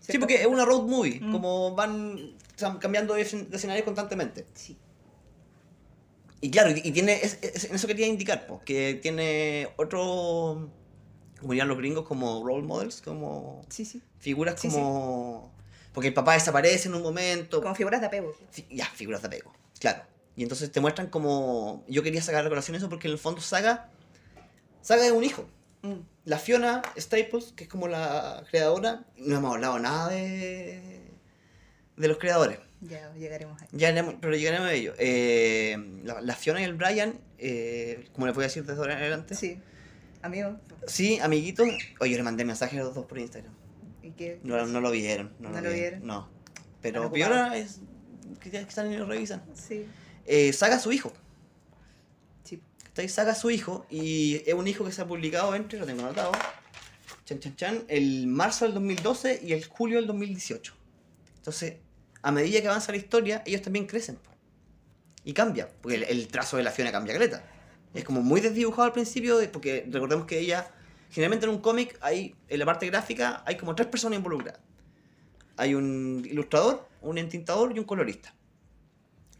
Sí, 0.00 0.18
porque 0.18 0.36
es 0.40 0.46
una 0.46 0.64
road 0.64 0.82
movie, 0.82 1.20
Mm. 1.20 1.32
como 1.32 1.74
van 1.74 2.34
cambiando 2.80 3.14
de, 3.14 3.22
escen- 3.24 3.46
de 3.48 3.56
escenario 3.56 3.84
constantemente. 3.84 4.46
Sí, 4.54 4.76
Y 6.42 6.50
claro, 6.50 6.70
y, 6.70 6.90
tiene, 6.92 7.14
es, 7.22 7.38
es- 7.42 7.64
eso 7.64 7.86
quería 7.86 8.06
indicar, 8.06 8.46
pues, 8.46 8.60
que 8.64 8.94
tiene 9.02 9.68
otro, 9.76 10.70
como 11.38 11.52
dirían 11.52 11.68
los 11.68 11.76
gringos, 11.76 12.06
como 12.06 12.42
role 12.46 12.66
models, 12.66 13.02
como 13.02 13.62
sí, 13.68 13.84
sí. 13.84 14.02
figuras 14.18 14.58
Sí, 14.60 14.68
como... 14.68 15.52
Porque 15.92 16.08
el 16.08 16.14
papá 16.14 16.34
desaparece 16.34 16.88
en 16.88 16.94
un 16.94 17.02
momento. 17.02 17.60
Como 17.60 17.74
figuras 17.74 18.00
de 18.00 18.06
apego. 18.06 18.32
Fi- 18.52 18.66
Ya, 18.70 18.86
figuras 18.86 19.20
de 19.22 19.26
apego, 19.26 19.52
claro. 19.80 20.02
Y 20.36 20.44
entonces 20.44 20.70
te 20.72 20.80
muestran 20.80 21.08
como... 21.08 21.84
Yo 21.88 22.02
quería 22.02 22.22
sacar 22.22 22.46
a 22.46 22.48
colación 22.48 22.76
eso 22.76 22.88
porque 22.88 23.08
en 23.08 23.12
el 23.12 23.18
fondo 23.18 23.40
Saga... 23.42 23.90
Saga 24.82 25.04
es 25.04 25.12
un 25.12 25.24
hijo. 25.24 25.44
La 26.24 26.38
Fiona 26.38 26.82
Staples, 26.98 27.52
que 27.56 27.64
es 27.64 27.70
como 27.70 27.88
la 27.88 28.44
creadora, 28.50 29.04
no 29.16 29.36
hemos 29.36 29.54
hablado 29.54 29.78
nada 29.78 30.08
de, 30.10 31.00
de 31.96 32.08
los 32.08 32.18
creadores. 32.18 32.58
Ya 32.82 33.12
llegaremos. 33.14 33.60
Ya, 33.72 33.88
haremos- 33.88 34.16
pero 34.20 34.34
llegaremos 34.34 34.68
a 34.68 34.72
ello. 34.74 34.94
Eh, 34.98 35.76
la, 36.04 36.20
la 36.20 36.34
Fiona 36.34 36.60
y 36.60 36.64
el 36.64 36.74
Brian, 36.74 37.14
eh, 37.38 38.08
como 38.12 38.26
le 38.26 38.32
voy 38.32 38.44
a 38.44 38.46
decir 38.48 38.64
desde 38.64 38.78
ahora 38.80 38.94
en 38.94 38.98
adelante. 39.00 39.34
Sí, 39.34 39.58
amigo. 40.22 40.58
Sí, 40.86 41.18
amiguitos. 41.20 41.68
Oye, 42.00 42.10
yo 42.12 42.16
le 42.18 42.22
mandé 42.22 42.44
mensajes 42.44 42.78
a 42.80 42.84
los 42.84 42.94
dos 42.94 43.06
por 43.06 43.18
Instagram. 43.18 43.52
¿Y 44.02 44.12
qué? 44.12 44.40
No, 44.42 44.64
no 44.66 44.80
lo 44.80 44.90
vieron. 44.90 45.32
No, 45.40 45.50
¿No 45.50 45.60
lo 45.60 45.70
vieron. 45.70 46.06
No. 46.06 46.28
Pero 46.80 47.06
ocupados. 47.06 47.54
es. 47.54 47.80
Que 48.40 48.56
están 48.56 48.90
y 48.92 48.96
lo 48.96 49.06
revisan. 49.06 49.42
Sí, 49.54 49.84
Eh, 50.26 50.52
saga 50.52 50.78
su 50.78 50.92
hijo. 50.92 51.12
¿Cachai? 52.90 53.08
Saga 53.08 53.34
su 53.34 53.50
hijo. 53.50 53.86
Y 53.90 54.42
es 54.46 54.54
un 54.54 54.66
hijo 54.66 54.84
que 54.84 54.92
se 54.92 55.02
ha 55.02 55.06
publicado 55.06 55.54
entre, 55.54 55.78
lo 55.78 55.86
tengo 55.86 56.02
anotado. 56.02 56.32
Chan, 57.24 57.40
chan, 57.40 57.56
chan. 57.56 57.84
El 57.88 58.26
marzo 58.26 58.64
del 58.64 58.74
2012 58.74 59.40
y 59.44 59.52
el 59.52 59.64
julio 59.64 59.96
del 59.96 60.06
2018. 60.06 60.74
Entonces, 61.36 61.76
a 62.22 62.32
medida 62.32 62.60
que 62.60 62.68
avanza 62.68 62.92
la 62.92 62.98
historia, 62.98 63.42
ellos 63.46 63.62
también 63.62 63.86
crecen. 63.86 64.18
Y 65.24 65.32
cambia. 65.32 65.68
Porque 65.80 65.96
el, 65.96 66.28
trazo 66.28 66.56
de 66.56 66.62
la 66.62 66.70
Fiona 66.70 66.92
cambia 66.92 67.14
caleta. 67.14 67.44
Es 67.94 68.04
como 68.04 68.22
muy 68.22 68.40
desdibujado 68.40 68.84
al 68.84 68.92
principio, 68.92 69.38
porque 69.52 69.86
recordemos 69.88 70.26
que 70.26 70.38
ella. 70.38 70.70
Generalmente 71.10 71.46
en 71.46 71.50
un 71.50 71.60
cómic 71.60 71.98
hay, 72.02 72.36
en 72.48 72.58
la 72.60 72.64
parte 72.64 72.86
gráfica, 72.86 73.42
hay 73.44 73.56
como 73.56 73.74
tres 73.74 73.88
personas 73.88 74.18
involucradas. 74.18 74.60
Hay 75.56 75.74
un 75.74 76.24
ilustrador, 76.24 76.88
un 77.00 77.18
entintador 77.18 77.74
y 77.74 77.80
un 77.80 77.84
colorista. 77.84 78.32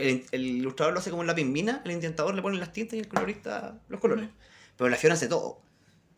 El, 0.08 0.26
el 0.32 0.44
ilustrador 0.46 0.94
lo 0.94 1.00
hace 1.00 1.10
como 1.10 1.22
en 1.22 1.28
la 1.28 1.34
pimbina, 1.34 1.82
el 1.84 1.90
intentador 1.92 2.34
le 2.34 2.42
pone 2.42 2.58
las 2.58 2.72
tintas 2.72 2.94
y 2.94 3.00
el 3.00 3.08
colorista 3.08 3.78
los 3.88 4.00
colores. 4.00 4.28
Pero 4.76 4.88
la 4.90 4.96
Fiona 4.96 5.14
hace 5.14 5.28
todo. 5.28 5.60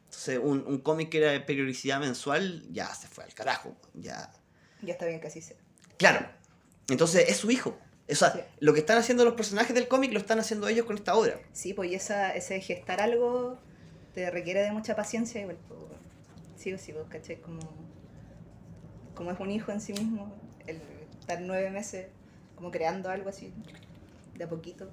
Entonces, 0.05 0.39
un, 0.43 0.65
un 0.67 0.79
cómic 0.79 1.09
que 1.11 1.19
era 1.19 1.31
de 1.33 1.41
periodicidad 1.41 1.99
mensual 2.01 2.65
ya 2.71 2.95
se 2.95 3.09
fue 3.09 3.25
al 3.25 3.35
carajo. 3.35 3.75
Ya. 3.95 4.31
Ya 4.83 4.93
está 4.93 5.07
bien 5.07 5.21
que 5.21 5.29
así 5.29 5.41
sea. 5.41 5.57
Claro. 5.97 6.27
Entonces, 6.89 7.29
es 7.29 7.37
su 7.39 7.51
hijo. 7.51 7.79
O 8.11 8.15
sea, 8.15 8.33
Sí. 8.33 8.41
lo 8.61 8.75
que 8.75 8.81
están 8.81 8.99
haciendo 8.99 9.25
los 9.25 9.35
personajes 9.35 9.75
del 9.75 9.89
cómic 9.89 10.13
lo 10.13 10.19
están 10.19 10.39
haciendo 10.39 10.69
ellos 10.69 10.85
con 10.87 10.97
esta 10.97 11.15
obra. 11.15 11.41
Sí, 11.53 11.73
pues 11.73 11.91
y 11.91 11.95
esa, 11.95 12.35
ese 12.35 12.61
gestar 12.61 13.01
algo 13.01 13.59
te 14.13 14.31
requiere 14.31 14.61
de 14.63 14.73
mucha 14.73 14.95
paciencia 14.97 15.41
igual. 15.41 15.57
Pues, 15.69 15.81
sí 16.57 16.73
o 16.75 16.79
sí, 16.79 16.93
pues, 16.93 17.07
¿cachai? 17.09 17.41
Como, 17.41 17.61
como 19.15 19.31
es 19.31 19.41
un 19.41 19.51
hijo 19.51 19.73
en 19.73 19.81
sí 19.81 19.93
mismo, 19.95 20.35
el 20.67 20.81
estar 21.21 21.41
nueve 21.41 21.71
meses 21.71 22.09
como 22.63 22.71
creando 22.71 23.11
algo 23.11 23.29
así, 23.29 23.53
de 24.37 24.45
a 24.45 24.49
poquito. 24.49 24.89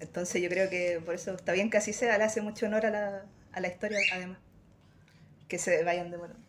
Entonces 0.00 0.42
yo 0.42 0.48
creo 0.48 0.68
que 0.68 1.00
por 1.04 1.14
eso 1.14 1.32
está 1.34 1.52
bien 1.52 1.70
que 1.70 1.76
así 1.76 1.92
sea, 1.92 2.18
le 2.18 2.24
hace 2.24 2.40
mucho 2.40 2.66
honor 2.66 2.84
a 2.86 2.90
la, 2.90 3.24
a 3.52 3.60
la 3.60 3.68
historia 3.68 3.96
además. 4.12 4.38
Que 5.46 5.56
se 5.58 5.84
vayan 5.84 6.10
demorando. 6.10 6.42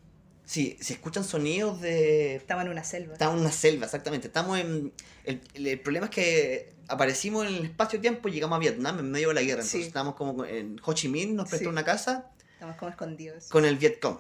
Sí, 0.46 0.78
se 0.82 0.94
escuchan 0.94 1.24
sonidos 1.24 1.80
de 1.80 2.36
Estamos 2.38 2.66
en 2.66 2.72
una 2.72 2.84
selva. 2.84 3.14
Estamos 3.14 3.36
en 3.36 3.42
una 3.42 3.52
selva, 3.52 3.86
exactamente. 3.86 4.28
Estamos 4.28 4.58
en. 4.60 4.94
El, 5.26 5.42
el- 5.54 5.80
problema 5.80 6.06
es 6.08 6.12
que 6.12 6.74
aparecimos 6.88 7.46
en 7.48 7.54
el 7.56 7.66
espacio-tiempo 7.66 8.28
y 8.30 8.32
llegamos 8.32 8.56
a 8.56 8.60
Vietnam 8.60 8.98
en 9.00 9.12
medio 9.12 9.28
de 9.30 9.36
la 9.36 9.42
guerra. 9.42 9.62
Entonces 9.62 9.82
Sí. 9.82 9.88
estábamos 9.88 10.16
como 10.16 10.44
en 10.44 10.82
Ho 10.84 10.94
Chi 10.94 11.08
Minh, 11.08 11.36
nos 11.36 11.50
prestó 11.50 11.66
Sí. 11.66 11.72
una 11.72 11.84
casa 11.86 12.32
Estamos 12.54 12.78
como 12.78 12.90
escondidos. 12.90 13.48
con 13.50 13.64
el 13.66 13.78
Vietcong. 13.78 14.18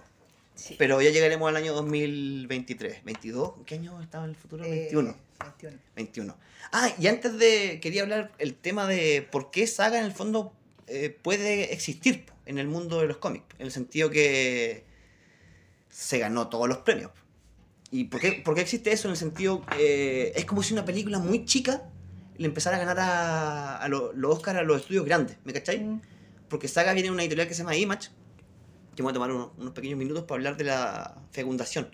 Sí. 0.55 0.75
Pero 0.77 1.01
ya 1.01 1.09
llegaremos 1.12 1.47
al 1.50 1.55
año 1.57 1.74
2023. 1.74 3.03
¿22? 3.05 3.63
¿Qué 3.65 3.75
año 3.75 4.01
estaba 4.01 4.24
en 4.24 4.31
el 4.31 4.35
futuro? 4.35 4.63
Eh, 4.63 4.69
21. 4.91 5.15
21. 5.39 5.77
21. 5.95 6.38
Ah, 6.71 6.89
y 6.97 7.07
antes 7.07 7.38
de. 7.38 7.79
Quería 7.81 8.03
hablar 8.03 8.31
el 8.39 8.55
tema 8.55 8.88
de 8.88 9.27
por 9.31 9.51
qué 9.51 9.67
Saga 9.67 10.00
en 10.00 10.05
el 10.05 10.12
fondo 10.13 10.53
eh, 10.88 11.09
puede 11.21 11.74
existir 11.74 12.25
en 12.45 12.57
el 12.57 12.67
mundo 12.67 13.01
de 13.01 13.07
los 13.07 13.17
cómics. 13.17 13.45
En 13.59 13.65
el 13.65 13.71
sentido 13.71 14.09
que 14.09 14.85
se 15.89 16.19
ganó 16.19 16.47
todos 16.50 16.67
los 16.67 16.79
premios. 16.79 17.12
¿Y 17.91 18.05
por 18.05 18.19
qué, 18.19 18.41
por 18.43 18.55
qué 18.55 18.62
existe 18.62 18.91
eso? 18.91 19.07
En 19.07 19.12
el 19.12 19.17
sentido. 19.17 19.63
eh, 19.77 20.33
es 20.35 20.45
como 20.45 20.63
si 20.63 20.74
una 20.74 20.85
película 20.85 21.19
muy 21.19 21.45
chica 21.45 21.83
le 22.38 22.45
empezara 22.47 22.75
a 22.77 22.79
ganar 22.79 23.00
a, 23.00 23.77
a 23.77 23.88
lo- 23.88 24.12
los 24.13 24.35
Oscars 24.35 24.59
a 24.59 24.63
los 24.63 24.81
estudios 24.81 25.05
grandes. 25.05 25.38
¿Me 25.45 25.53
cacháis? 25.53 25.81
Mm, 25.81 26.00
Porque 26.50 26.67
Saga 26.67 26.93
viene 26.93 27.07
de 27.07 27.13
una 27.13 27.24
editorial 27.24 27.47
que 27.47 27.53
se 27.53 27.59
llama 27.63 27.75
Image, 27.77 28.09
que 28.95 29.03
voy 29.03 29.11
a 29.11 29.13
tomar 29.13 29.31
unos, 29.31 29.51
unos 29.57 29.73
pequeños 29.73 29.97
minutos 29.97 30.23
para 30.23 30.37
hablar 30.37 30.57
de 30.57 30.65
la 30.65 31.21
fecundación. 31.31 31.89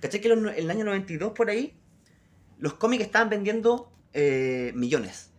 ¿Cachai 0.00 0.20
que 0.20 0.28
en 0.28 0.48
el 0.48 0.70
año 0.70 0.84
92 0.84 1.32
por 1.32 1.50
ahí 1.50 1.74
los 2.58 2.74
cómics 2.74 3.04
estaban 3.04 3.28
vendiendo 3.28 3.92
eh, 4.12 4.72
millones? 4.74 5.30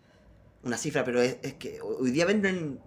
Una 0.64 0.78
cifra, 0.78 1.04
pero 1.04 1.22
es, 1.22 1.38
es 1.42 1.56
que 1.56 1.82
hoy 1.82 2.12
día 2.12 2.26
venden 2.26 2.80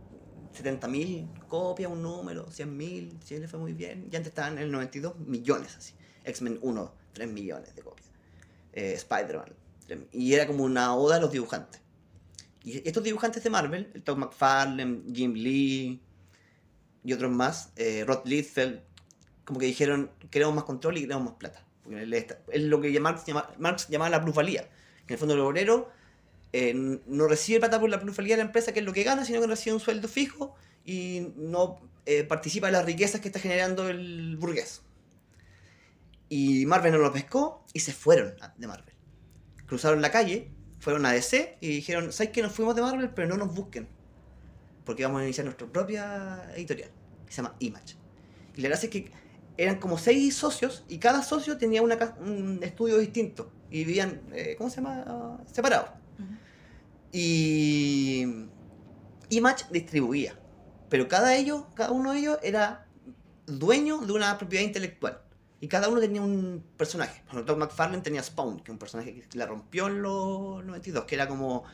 70.000 0.55 1.47
copias, 1.49 1.91
un 1.91 2.03
número, 2.03 2.47
100.000, 2.47 3.21
si 3.23 3.39
le 3.39 3.49
fue 3.49 3.59
muy 3.59 3.73
bien. 3.73 4.09
Y 4.11 4.17
antes 4.17 4.29
estaban 4.29 4.55
en 4.55 4.65
el 4.65 4.73
92 4.73 5.19
millones 5.19 5.77
así. 5.77 5.95
X-Men 6.25 6.59
1, 6.63 6.95
3 7.13 7.29
millones 7.29 7.75
de 7.75 7.83
copias. 7.83 8.09
Eh, 8.73 8.93
Spider-Man. 8.95 9.53
3 9.87 9.99
Y 10.13 10.35
era 10.35 10.47
como 10.47 10.65
una 10.65 10.95
oda 10.95 11.17
a 11.17 11.21
los 11.21 11.33
dibujantes. 11.33 11.81
Y 12.63 12.87
estos 12.89 13.03
dibujantes 13.03 13.43
de 13.43 13.51
Marvel, 13.51 13.91
el 13.93 14.17
McFarlane, 14.17 15.03
Jim 15.13 15.35
Lee 15.35 16.01
y 17.05 17.13
otros 17.13 17.31
más, 17.31 17.71
eh, 17.77 18.05
Rod 18.07 18.25
Liefeld, 18.25 18.81
como 19.45 19.61
que 19.61 19.67
dijeron, 19.67 20.11
queremos 20.31 20.55
más 20.55 20.65
control 20.65 20.97
y 20.97 21.03
queremos 21.03 21.25
más 21.25 21.35
plata. 21.35 21.65
Es 22.51 22.63
lo 22.63 22.81
que 22.81 22.99
Marx, 22.99 23.25
Marx 23.59 23.89
llamaba 23.89 24.11
la 24.11 24.23
plusvalía. 24.23 24.63
En 25.07 25.13
el 25.13 25.19
fondo 25.19 25.35
el 25.35 25.41
obrero 25.41 25.91
eh, 26.55 26.73
no 27.07 27.29
recibe 27.29 27.61
plata 27.61 27.79
por 27.79 27.91
la 27.91 28.01
plusvalía 28.01 28.37
de 28.37 28.43
la 28.43 28.47
empresa, 28.47 28.73
que 28.73 28.81
es 28.81 28.87
lo 28.87 28.95
que 28.95 29.03
gana, 29.03 29.25
sino 29.25 29.41
que 29.41 29.47
recibe 29.47 29.75
un 29.75 29.81
sueldo 29.81 30.09
fijo 30.09 30.55
y 30.87 31.33
no 31.37 31.79
eh, 32.07 32.25
participa 32.25 32.69
de 32.69 32.73
las 32.73 32.87
riquezas 32.87 33.21
que 33.21 33.29
está 33.29 33.39
generando 33.39 33.89
el 33.89 34.37
burgués. 34.39 34.81
Y 36.31 36.65
Marvel 36.65 36.93
no 36.93 36.99
lo 36.99 37.13
pescó 37.13 37.67
y 37.75 37.81
se 37.81 37.93
fueron 37.93 38.35
de 38.57 38.67
Marvel. 38.67 38.95
Cruzaron 39.67 40.01
la 40.01 40.11
calle, 40.11 40.51
fueron 40.79 41.05
a 41.05 41.13
DC 41.13 41.59
y 41.61 41.69
dijeron, 41.69 42.13
¿sabes 42.13 42.33
que 42.33 42.41
nos 42.41 42.53
fuimos 42.53 42.75
de 42.75 42.83
Marvel? 42.83 43.11
Pero 43.11 43.29
no 43.29 43.37
nos 43.37 43.55
busquen. 43.55 43.89
Porque 44.85 45.05
vamos 45.05 45.21
a 45.21 45.25
iniciar 45.25 45.45
nuestra 45.45 45.67
propia 45.67 46.51
editorial, 46.55 46.91
que 47.27 47.33
se 47.33 47.37
llama 47.43 47.57
Image. 47.59 47.97
Y 48.57 48.63
la 48.63 48.69
gracia 48.69 48.87
es 48.87 48.93
que 48.93 49.11
eran 49.57 49.79
como 49.79 49.99
seis 49.99 50.37
socios 50.37 50.85
y 50.89 50.99
cada 50.99 51.23
socio 51.23 51.57
tenía 51.59 51.83
una, 51.83 51.97
un 52.21 52.61
estudio 52.63 52.99
distinto. 52.99 53.51
Y 53.71 53.85
vivían, 53.85 54.21
eh, 54.33 54.55
¿cómo 54.57 54.71
se 54.71 54.77
llama? 54.77 55.41
Separados. 55.51 55.91
Y 57.13 58.25
Image 59.31 59.65
distribuía. 59.71 60.39
Pero 60.89 61.09
cada, 61.09 61.35
ellos, 61.37 61.65
cada 61.75 61.91
uno 61.91 62.13
de 62.13 62.19
ellos 62.19 62.39
era 62.43 62.87
dueño 63.47 63.99
de 63.99 64.13
una 64.13 64.37
propiedad 64.39 64.65
intelectual. 64.65 65.21
Y 65.61 65.69
cada 65.69 65.89
uno 65.89 66.01
tenía 66.01 66.21
un 66.21 66.65
personaje. 66.77 67.23
Por 67.23 67.35
ejemplo, 67.35 67.55
Todd 67.55 67.59
McFarlane 67.59 68.03
tenía 68.03 68.23
Spawn, 68.23 68.59
que 68.59 68.65
es 68.65 68.71
un 68.71 68.79
personaje 68.79 69.15
que 69.15 69.39
la 69.39 69.47
rompió 69.47 69.87
en 69.87 70.03
los 70.03 70.65
92, 70.65 71.05
que 71.05 71.15
era 71.15 71.27
como 71.27 71.65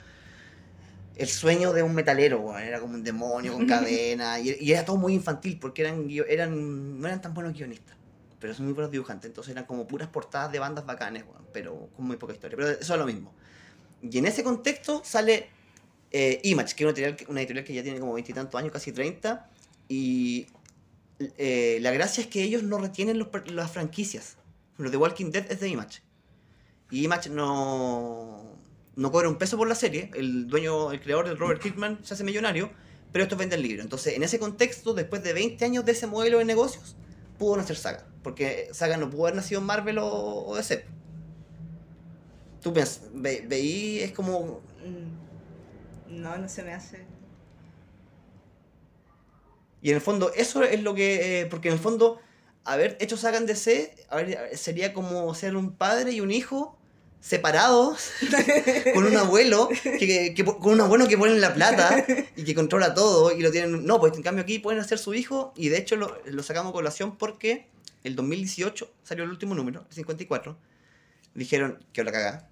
el 1.17 1.29
sueño 1.29 1.73
de 1.73 1.83
un 1.83 1.95
metalero, 1.95 2.41
weón. 2.41 2.63
era 2.63 2.81
como 2.81 2.95
un 2.95 3.03
demonio 3.05 3.53
con 3.53 3.67
cadena. 3.67 4.39
Y, 4.41 4.57
y 4.61 4.73
era 4.73 4.85
todo 4.85 4.97
muy 4.97 5.15
infantil, 5.15 5.59
porque 5.61 5.83
eran, 5.83 6.09
eran 6.29 7.01
no 7.01 7.07
eran 7.07 7.21
tan 7.21 7.35
buenos 7.35 7.53
guionistas. 7.53 7.97
Pero 8.39 8.55
son 8.55 8.65
muy 8.67 8.73
buenos 8.75 8.91
dibujantes, 8.91 9.29
entonces 9.29 9.53
eran 9.53 9.65
como 9.67 9.87
puras 9.87 10.09
portadas 10.09 10.51
de 10.51 10.59
bandas 10.59 10.87
bacanes, 10.87 11.25
pero 11.53 11.91
con 11.95 12.07
muy 12.07 12.17
poca 12.17 12.33
historia. 12.33 12.57
Pero 12.57 12.71
eso 12.71 12.95
es 12.95 12.99
lo 12.99 13.05
mismo. 13.07 13.35
Y 14.03 14.17
en 14.17 14.25
ese 14.27 14.43
contexto 14.43 15.03
sale 15.05 15.49
eh, 16.11 16.41
Image, 16.45 16.75
que 16.75 16.85
es 16.85 16.87
una 16.87 16.91
editorial, 16.93 17.17
que- 17.17 17.27
una 17.31 17.41
editorial 17.41 17.65
que 17.67 17.75
ya 17.75 17.83
tiene 17.83 18.01
como 18.01 18.15
veintitantos 18.15 18.59
años, 18.59 18.73
casi 18.73 18.93
30. 18.93 19.47
Y 19.89 20.47
eh, 21.37 21.79
la 21.83 21.91
gracia 21.91 22.23
es 22.23 22.29
que 22.29 22.43
ellos 22.43 22.63
no 22.63 22.79
retienen 22.79 23.19
los 23.19 23.29
las 23.53 23.71
franquicias. 23.71 24.37
Lo 24.79 24.91
de 24.91 24.97
Walking 24.97 25.31
Dead 25.33 25.45
es 25.53 25.61
de 25.61 25.69
Image. 25.69 26.01
Y 26.91 27.05
Image 27.05 27.29
no, 27.29 28.50
no 29.01 29.11
cobra 29.11 29.29
un 29.31 29.37
peso 29.37 29.57
por 29.57 29.67
la 29.67 29.75
serie. 29.75 30.11
El 30.15 30.47
dueño, 30.47 30.93
el 30.93 31.01
creador 31.01 31.27
del 31.27 31.39
Robert 31.39 31.63
Kirkman 31.63 31.99
se 32.03 32.15
hace 32.15 32.23
millonario, 32.23 32.71
pero 33.13 33.23
estos 33.25 33.39
venden 33.39 33.63
libros. 33.63 33.83
Entonces, 33.85 34.15
en 34.15 34.23
ese 34.23 34.39
contexto, 34.39 34.93
después 34.93 35.23
de 35.23 35.33
20 35.33 35.65
años 35.65 35.85
de 35.87 35.93
ese 35.93 36.07
modelo 36.07 36.39
de 36.39 36.45
negocios, 36.45 36.97
pudo 37.39 37.57
nacer 37.57 37.77
Saga. 37.77 38.07
Porque 38.23 38.69
Saga 38.73 38.99
no 38.99 39.09
pudo 39.09 39.23
haber 39.23 39.37
nacido 39.37 39.61
en 39.61 39.67
Marvel 39.67 39.99
o, 39.99 40.07
o 40.47 40.55
DC. 40.57 40.85
Tú 42.63 42.75
piensas, 42.75 43.05
ve, 43.15 43.45
veí, 43.49 44.01
es 44.01 44.13
como 44.13 44.61
Mm, 44.85 46.21
No, 46.21 46.37
no 46.39 46.49
se 46.49 46.63
me 46.63 46.73
hace. 46.75 47.07
Y 49.83 49.91
en 49.91 49.97
el 49.97 50.01
fondo, 50.03 50.33
eso 50.35 50.63
es 50.63 50.83
lo 50.83 50.95
que. 50.95 51.41
eh, 51.41 51.47
porque 51.47 51.69
en 51.69 51.75
el 51.75 51.81
fondo, 51.81 52.21
haber 52.65 52.97
hecho 53.01 53.17
Saga 53.17 53.39
en 53.39 53.47
DC 53.47 53.95
a 54.11 54.17
ver, 54.17 54.57
sería 54.57 54.93
como 54.93 55.35
ser 55.35 55.57
un 55.57 55.73
padre 55.75 56.13
y 56.13 56.21
un 56.21 56.31
hijo 56.31 56.79
separados 57.21 58.11
con 58.95 59.05
un 59.05 59.17
abuelo 59.17 59.69
que, 59.83 60.33
que- 60.35 60.45
con 60.45 60.73
un 60.73 60.81
abuelo 60.81 61.07
que 61.07 61.19
pone 61.19 61.35
la 61.39 61.53
plata 61.55 62.05
y 62.37 62.45
que 62.45 62.55
controla 62.55 62.95
todo 62.95 63.31
y 63.37 63.43
lo 63.43 63.51
tienen 63.51 63.85
no 63.85 64.01
pues 64.01 64.15
en 64.17 64.23
cambio 64.23 64.43
aquí 64.43 64.59
pueden 64.59 64.81
hacer 64.81 64.99
su 64.99 65.13
hijo 65.15 65.53
y 65.57 65.69
de 65.69 65.79
hecho 65.79 65.97
lo, 65.97 66.19
lo 66.25 66.43
sacamos 66.43 66.71
a 66.71 66.73
colación 66.73 67.17
porque 67.19 67.69
el 68.05 68.17
2018 68.17 68.91
salió 69.03 69.25
el 69.25 69.31
último 69.31 69.55
número 69.55 69.85
el 69.89 69.95
54 69.95 70.57
dijeron 71.35 71.85
que 71.93 72.03
la 72.05 72.11
cagada 72.13 72.49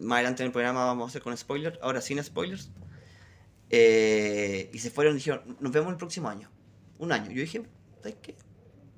más 0.00 0.16
adelante 0.16 0.42
en 0.42 0.46
el 0.46 0.52
programa 0.52 0.86
vamos 0.86 1.04
a 1.04 1.08
hacer 1.10 1.22
con 1.22 1.36
spoilers 1.36 1.78
ahora 1.82 2.00
sin 2.00 2.22
spoilers 2.24 2.70
eh, 3.70 4.70
y 4.72 4.78
se 4.78 4.90
fueron 4.90 5.14
y 5.14 5.16
dijeron, 5.18 5.56
nos 5.60 5.72
vemos 5.72 5.90
el 5.92 5.98
próximo 5.98 6.28
año. 6.28 6.50
Un 6.98 7.12
año. 7.12 7.30
Yo 7.30 7.42
dije, 7.42 7.62
¿sabes 8.02 8.16
qué? 8.22 8.34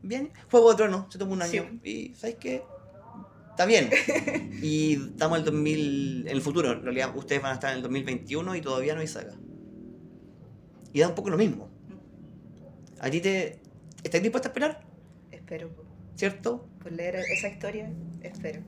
Bien. 0.03 0.31
Juego 0.50 0.71
de 0.71 0.77
Tronos, 0.77 1.12
se 1.12 1.19
tomó 1.19 1.33
un 1.33 1.43
año. 1.43 1.50
Y 1.83 2.15
¿sabes 2.15 2.37
qué? 2.41 2.62
Está 3.50 3.66
bien. 3.66 3.90
y 4.62 4.95
estamos 4.95 5.38
en 5.38 5.45
el 5.45 5.45
2000, 5.52 6.21
en 6.28 6.35
el 6.37 6.40
futuro. 6.42 6.73
En 6.73 6.83
realidad, 6.83 7.14
ustedes 7.16 7.42
van 7.42 7.52
a 7.52 7.54
estar 7.54 7.71
en 7.71 7.76
el 7.78 7.83
2021 7.83 8.57
y 8.57 8.61
todavía 8.61 8.95
no 8.95 9.00
hay 9.00 9.07
saga. 9.07 9.35
Y 10.92 11.00
da 11.00 11.09
un 11.09 11.14
poco 11.14 11.30
lo 11.30 11.37
mismo. 11.38 11.69
¿A 13.00 13.11
ti 13.11 13.21
te... 13.21 13.61
¿Estás 14.02 14.23
dispuesta 14.23 14.49
a 14.49 14.50
esperar? 14.50 14.85
Espero 15.30 15.71
¿Cierto? 16.16 16.66
por 16.83 16.92
leer 16.92 17.16
esa 17.16 17.49
historia. 17.49 17.90
Espero. 18.23 18.62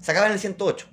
Se 0.00 0.10
acaba 0.12 0.26
en 0.26 0.32
el 0.32 0.38
108. 0.38 0.86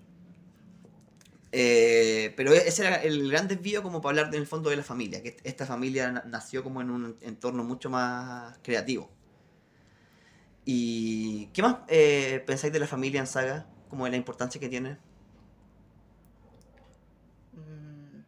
Eh, 1.51 2.33
pero 2.35 2.53
ese 2.53 2.85
era 2.85 2.95
el 2.97 3.31
gran 3.31 3.47
desvío 3.47 3.81
como 3.81 4.01
para 4.01 4.19
hablar 4.19 4.31
del 4.33 4.45
fondo 4.45 4.69
de 4.69 4.75
la 4.75 4.83
familia, 4.83 5.23
que 5.23 5.37
esta 5.43 5.65
familia 5.65 6.11
na- 6.11 6.23
nació 6.27 6.61
como 6.63 6.81
en 6.81 6.89
un 6.89 7.17
entorno 7.21 7.63
mucho 7.63 7.89
más 7.89 8.57
creativo. 8.61 9.09
¿Y 10.69 11.45
qué 11.53 11.61
más 11.61 11.77
eh, 11.87 12.43
pensáis 12.45 12.73
de 12.73 12.79
la 12.79 12.87
familia 12.87 13.21
en 13.21 13.27
saga? 13.27 13.65
Como 13.89 14.03
de 14.03 14.11
la 14.11 14.17
importancia 14.17 14.59
que 14.59 14.67
tiene. 14.67 14.97
Mm. 17.53 18.19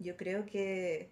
Yo 0.00 0.16
creo 0.16 0.44
que 0.46 1.10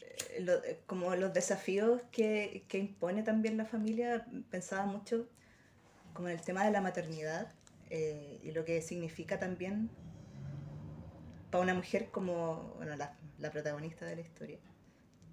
eh, 0.00 0.38
eh, 0.38 0.80
como 0.86 1.14
los 1.14 1.34
desafíos 1.34 2.00
que, 2.10 2.64
que 2.68 2.78
impone 2.78 3.22
también 3.22 3.58
la 3.58 3.66
familia, 3.66 4.26
pensaba 4.48 4.86
mucho 4.86 5.28
como 6.14 6.28
en 6.28 6.38
el 6.38 6.42
tema 6.42 6.64
de 6.64 6.70
la 6.70 6.80
maternidad 6.80 7.52
y 7.90 8.50
lo 8.52 8.64
que 8.64 8.80
significa 8.82 9.38
también 9.38 9.90
para 11.50 11.62
una 11.62 11.74
mujer 11.74 12.10
como 12.10 12.74
bueno, 12.76 12.96
la, 12.96 13.16
la 13.38 13.50
protagonista 13.50 14.06
de 14.06 14.16
la 14.16 14.22
historia, 14.22 14.58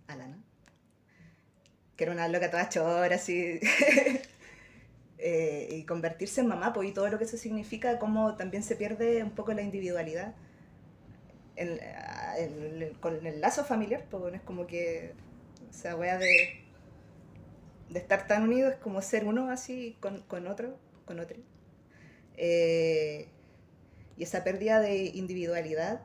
Alana, 0.07 0.37
que 1.95 2.03
era 2.03 2.13
una 2.13 2.27
loca 2.27 2.49
toda 2.51 2.69
chora, 2.69 3.15
así. 3.15 3.59
eh, 5.17 5.67
y 5.71 5.83
convertirse 5.85 6.41
en 6.41 6.47
mamá, 6.47 6.73
pues, 6.73 6.89
y 6.89 6.93
todo 6.93 7.07
lo 7.09 7.17
que 7.17 7.23
eso 7.25 7.37
significa, 7.37 7.99
como 7.99 8.35
también 8.35 8.63
se 8.63 8.75
pierde 8.75 9.23
un 9.23 9.31
poco 9.31 9.53
la 9.53 9.61
individualidad 9.61 10.33
en- 11.55 11.79
en- 12.37 12.81
en- 12.83 12.93
con 12.95 13.25
el 13.25 13.41
lazo 13.41 13.63
familiar, 13.65 14.05
pues, 14.09 14.21
bueno, 14.21 14.37
es 14.37 14.43
como 14.43 14.67
que 14.67 15.13
esa 15.69 15.95
wea 15.95 16.17
de, 16.17 16.61
de 17.89 17.99
estar 17.99 18.27
tan 18.27 18.43
unidos 18.43 18.73
es 18.73 18.79
como 18.79 19.01
ser 19.01 19.25
uno 19.25 19.49
así 19.49 19.97
con, 19.99 20.21
con 20.23 20.47
otro, 20.47 20.77
con 21.05 21.19
otro. 21.19 21.37
Eh, 22.37 23.27
y 24.17 24.23
esa 24.23 24.43
pérdida 24.43 24.79
de 24.79 25.05
individualidad 25.05 26.01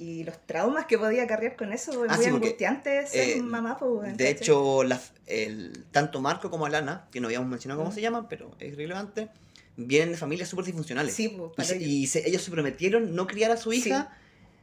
y 0.00 0.24
los 0.24 0.38
traumas 0.46 0.86
que 0.86 0.98
podía 0.98 1.26
cargar 1.26 1.56
con 1.56 1.72
eso, 1.72 2.04
es 2.06 2.10
Ah, 2.10 2.16
muy 2.16 2.24
sí, 2.24 2.30
angustiante 2.30 3.06
ser 3.06 3.28
eh, 3.36 3.42
mamá, 3.42 3.76
pues, 3.78 4.16
De 4.16 4.30
hecho, 4.30 4.82
la- 4.82 5.00
el, 5.26 5.84
tanto 5.90 6.20
Marco 6.22 6.50
como 6.50 6.64
Alana, 6.66 7.06
que 7.12 7.20
no 7.20 7.26
habíamos 7.28 7.48
mencionado 7.50 7.80
cómo 7.80 7.90
Mm. 7.90 7.94
se 7.94 8.00
llaman, 8.00 8.26
pero 8.28 8.50
es 8.58 8.76
relevante, 8.76 9.28
vienen 9.76 10.12
de 10.12 10.16
familias 10.18 10.48
súper 10.48 10.64
disfuncionales. 10.64 11.14
Sí, 11.14 11.28
pues, 11.28 11.50
Y, 11.52 11.56
para 11.56 11.68
se- 11.68 11.76
ello. 11.76 11.86
y 11.86 12.06
se- 12.06 12.26
ellos 12.28 12.42
se 12.42 12.50
prometieron 12.50 13.14
no 13.14 13.26
criar 13.26 13.50
a 13.50 13.56
su 13.58 13.70
Sí. 13.72 13.78
hija 13.78 14.16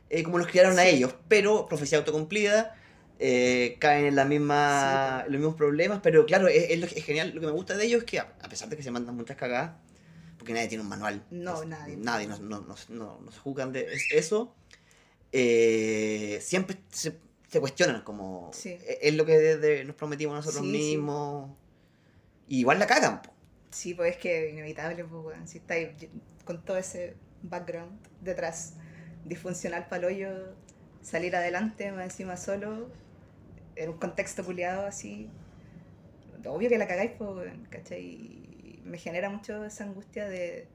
eh, 0.10 0.24
como 0.24 0.38
los 0.38 0.48
criaron 0.48 0.80
a 0.80 0.86
ellos, 0.86 1.14
pero 1.28 1.68
profecía 1.68 1.98
autocumplida, 1.98 2.74
eh, 3.20 3.76
caen 3.80 4.06
en 4.06 4.16
la 4.16 4.24
misma, 4.26 5.24
Sí. 5.26 5.32
los 5.32 5.40
mismos 5.42 5.56
problemas, 5.56 6.00
pero 6.02 6.26
claro, 6.26 6.48
es, 6.48 6.70
es 6.72 7.04
genial, 7.04 7.32
lo 7.36 7.42
que 7.42 7.48
me 7.48 7.52
gusta 7.52 7.76
de 7.76 7.84
ellos 7.86 8.00
es 8.00 8.06
que 8.06 8.20
a, 8.20 8.34
a 8.42 8.48
pesar 8.48 8.70
de 8.70 8.78
que 8.78 8.84
se 8.84 8.90
mandan 8.92 9.16
muchas 9.18 9.36
cagadas, 9.36 9.72
porque 10.38 10.54
nadie 10.54 10.68
tiene 10.70 10.82
un 10.84 10.88
manual, 10.90 11.24
No, 11.30 11.66
nadie. 11.66 11.98
nadie, 11.98 12.26
no, 12.28 12.38
no, 12.40 12.62
no, 12.62 13.20
no- 13.20 13.32
se 13.32 13.40
juzgan 13.40 13.74
de 13.74 13.82
es- 13.94 14.08
eso, 14.14 14.56
eh, 15.40 16.40
siempre 16.42 16.78
se, 16.90 17.18
se 17.48 17.60
cuestionan 17.60 18.02
como, 18.02 18.50
Sí. 18.54 18.78
es, 19.02 19.14
lo 19.14 19.26
que 19.26 19.38
de- 19.38 19.58
de- 19.58 19.84
nos 19.86 19.96
prometimos 19.96 20.36
nosotros 20.36 20.64
Sí, 20.66 20.72
sí. 20.72 20.78
mismos, 20.78 21.52
y 22.48 22.60
igual 22.62 22.80
la 22.80 22.88
cagan, 22.88 23.22
po. 23.22 23.32
Sí, 23.70 23.94
pues 23.94 24.16
es 24.16 24.18
que 24.18 24.50
inevitable, 24.50 25.04
pues, 25.04 25.24
weón. 25.26 25.48
Si 25.48 25.60
estáis 25.60 25.90
con 26.46 26.64
todo 26.64 26.78
ese 26.78 27.16
background 27.44 28.00
detrás, 28.22 28.74
disfuncional 29.26 29.88
para 29.88 30.08
hoyo, 30.08 30.56
salir 31.02 31.36
adelante, 31.36 31.92
más 31.92 32.06
encima 32.06 32.36
solo, 32.38 32.90
en 33.76 33.90
un 33.90 33.98
contexto 33.98 34.44
culiado 34.44 34.88
así. 34.88 35.30
Obvio 36.46 36.70
que 36.70 36.78
la 36.78 36.88
cagáis, 36.88 37.12
pues, 37.18 37.52
¿cachai? 37.70 38.02
Y 38.02 38.82
me 38.86 38.98
genera 38.98 39.30
mucho 39.30 39.64
esa 39.66 39.84
angustia 39.84 40.28
de. 40.28 40.68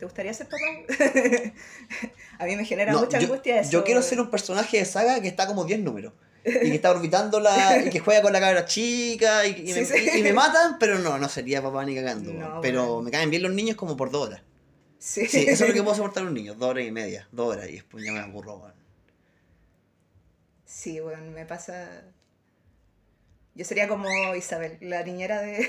¿Te 0.00 0.06
gustaría 0.06 0.32
ser 0.32 0.48
papá? 0.48 0.64
A 2.38 2.46
mí 2.46 2.56
me 2.56 2.64
genera 2.64 2.90
No, 2.92 3.00
mucha 3.00 3.18
yo, 3.20 3.26
angustia 3.26 3.60
eso. 3.60 3.70
yo 3.70 3.84
quiero 3.84 4.00
ser 4.00 4.18
un 4.18 4.30
personaje 4.30 4.78
de 4.78 4.84
saga 4.86 5.20
que 5.20 5.28
está 5.28 5.46
como 5.46 5.64
10 5.66 5.80
números. 5.80 6.14
Y 6.42 6.50
que 6.70 6.74
está 6.74 6.90
orbitando 6.90 7.38
la. 7.38 7.82
y 7.84 7.90
que 7.90 8.00
juega 8.00 8.22
con 8.22 8.32
la 8.32 8.40
cabra 8.40 8.64
chica 8.64 9.46
y, 9.46 9.50
y 9.70 9.74
me, 9.74 9.84
Sí, 9.84 9.98
sí. 10.08 10.18
y 10.18 10.22
me 10.22 10.32
matan, 10.32 10.78
pero 10.78 10.98
no, 10.98 11.18
no 11.18 11.28
sería 11.28 11.60
papá 11.60 11.84
ni 11.84 11.94
cagando. 11.94 12.32
No, 12.32 12.62
pero 12.62 13.02
me 13.02 13.10
caen 13.10 13.28
bien 13.28 13.42
los 13.42 13.52
niños 13.52 13.76
como 13.76 13.94
por 13.94 14.10
dos 14.10 14.28
horas. 14.28 14.40
Sí, 14.98 15.26
Sí, 15.26 15.40
eso 15.46 15.64
es 15.64 15.68
lo 15.68 15.74
que 15.74 15.82
puedo 15.84 15.94
soportar 15.96 16.22
los 16.24 16.32
niños, 16.32 16.56
dos 16.58 16.70
horas 16.70 16.86
y 16.86 16.90
media, 16.92 17.28
dos 17.30 17.54
horas, 17.54 17.68
y 17.68 17.72
después 17.72 18.02
ya 18.02 18.12
me 18.12 18.20
aburro, 18.20 18.56
weón. 18.56 18.74
Sí, 20.64 20.98
bueno, 21.00 21.30
me 21.32 21.44
pasa. 21.44 22.04
Yo 23.54 23.64
sería 23.66 23.86
como 23.86 24.08
Isabel, 24.34 24.78
la 24.80 25.02
niñera 25.02 25.42
de. 25.42 25.68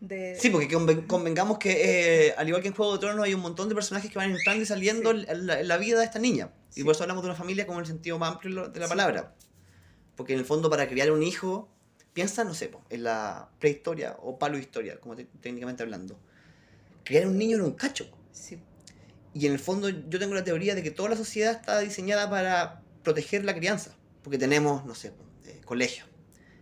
De... 0.00 0.36
Sí, 0.38 0.50
porque 0.50 0.68
conven- 0.68 1.06
convengamos 1.06 1.58
que, 1.58 2.26
eh, 2.28 2.34
al 2.36 2.46
igual 2.48 2.62
que 2.62 2.68
en 2.68 2.74
Juego 2.74 2.92
de 2.94 2.98
Tronos, 3.00 3.24
hay 3.24 3.34
un 3.34 3.40
montón 3.40 3.68
de 3.68 3.74
personajes 3.74 4.10
que 4.10 4.18
van 4.18 4.30
entrando 4.30 4.62
y 4.62 4.66
saliendo 4.66 5.12
Sí. 5.12 5.24
en, 5.28 5.46
la, 5.46 5.60
en 5.60 5.68
la 5.68 5.76
vida 5.76 5.98
de 5.98 6.04
esta 6.04 6.18
niña. 6.18 6.52
Y 6.70 6.74
Sí. 6.80 6.84
por 6.84 6.94
eso 6.94 7.02
hablamos 7.02 7.22
de 7.24 7.30
una 7.30 7.36
familia 7.38 7.66
como 7.66 7.78
en 7.78 7.82
el 7.84 7.86
sentido 7.88 8.18
más 8.18 8.32
amplio 8.34 8.68
de 8.68 8.78
la 8.80 8.86
Sí. 8.86 8.90
palabra. 8.90 9.34
Porque 10.16 10.32
en 10.34 10.38
el 10.38 10.44
fondo, 10.44 10.70
para 10.70 10.88
criar 10.88 11.10
un 11.10 11.22
hijo, 11.22 11.68
piensa, 12.12 12.44
no 12.44 12.54
sé, 12.54 12.70
en 12.90 13.02
la 13.04 13.48
prehistoria 13.58 14.16
o 14.22 14.38
palohistoria, 14.38 14.98
como 15.00 15.16
te- 15.16 15.26
técnicamente 15.40 15.82
hablando. 15.82 16.18
Criar 17.04 17.26
un 17.26 17.38
niño 17.38 17.56
era 17.56 17.64
un 17.64 17.72
cacho. 17.72 18.08
Sí, 18.32 18.58
Y 19.34 19.46
en 19.46 19.52
el 19.52 19.58
fondo, 19.58 19.88
yo 19.88 20.18
tengo 20.18 20.34
la 20.34 20.42
teoría 20.42 20.74
de 20.74 20.82
que 20.82 20.90
toda 20.90 21.10
la 21.10 21.16
sociedad 21.16 21.52
está 21.52 21.78
diseñada 21.80 22.28
para 22.30 22.82
proteger 23.04 23.44
la 23.44 23.54
crianza. 23.54 23.94
Porque 24.22 24.38
tenemos, 24.38 24.84
no 24.84 24.94
sé, 24.94 25.12
eh, 25.46 25.60
colegios, 25.64 26.08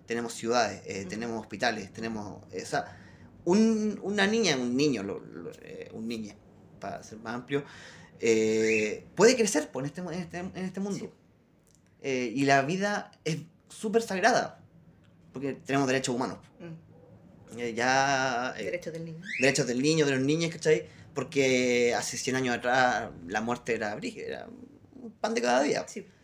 tenemos 0.06 0.34
ciudades, 0.34 0.82
eh, 0.84 1.06
tenemos 1.08 1.40
hospitales, 1.40 1.92
tenemos. 1.92 2.42
o 2.44 2.66
sea, 2.66 2.84
un- 3.46 3.98
una 4.02 4.26
niña, 4.26 4.56
un 4.56 4.76
niño, 4.76 5.02
lo- 5.02 5.20
lo- 5.20 5.50
eh, 5.62 5.88
un 5.94 6.06
niño, 6.06 6.34
para 6.78 7.02
ser 7.02 7.18
más 7.18 7.34
amplio, 7.34 7.64
eh, 8.20 9.04
puede 9.14 9.34
crecer 9.36 9.70
po, 9.70 9.80
en, 9.80 9.86
este, 9.86 10.00
en, 10.02 10.12
este, 10.12 10.38
en 10.38 10.56
este 10.56 10.80
mundo. 10.80 10.98
Sí. 10.98 11.10
Eh, 12.02 12.32
y 12.34 12.44
la 12.44 12.62
vida 12.62 13.10
es 13.24 13.38
súper 13.68 14.02
sagrada. 14.02 14.60
Porque 15.32 15.52
tenemos 15.54 15.86
derechos 15.86 16.14
humanos. 16.14 16.38
mm, 16.60 17.58
Eh, 17.58 17.74
ya. 17.74 18.54
eh, 18.58 18.64
derechos 18.64 18.92
del 18.92 19.04
niño. 19.04 19.22
derechos 19.40 19.66
del 19.66 19.80
niño, 19.82 20.04
de 20.06 20.12
los 20.12 20.20
niños, 20.20 20.50
¿cachai? 20.50 20.86
Porque 21.14 21.94
hace 21.94 22.16
100 22.18 22.36
años 22.36 22.54
atrás 22.56 23.10
la 23.26 23.40
muerte 23.40 23.74
era 23.74 23.96
era 24.02 24.46
un 25.02 25.10
pan 25.20 25.34
de 25.34 25.40
cada 25.42 25.62
día. 25.62 25.84
Sí, 25.88 26.00
lo 26.00 26.06
más 26.06 26.14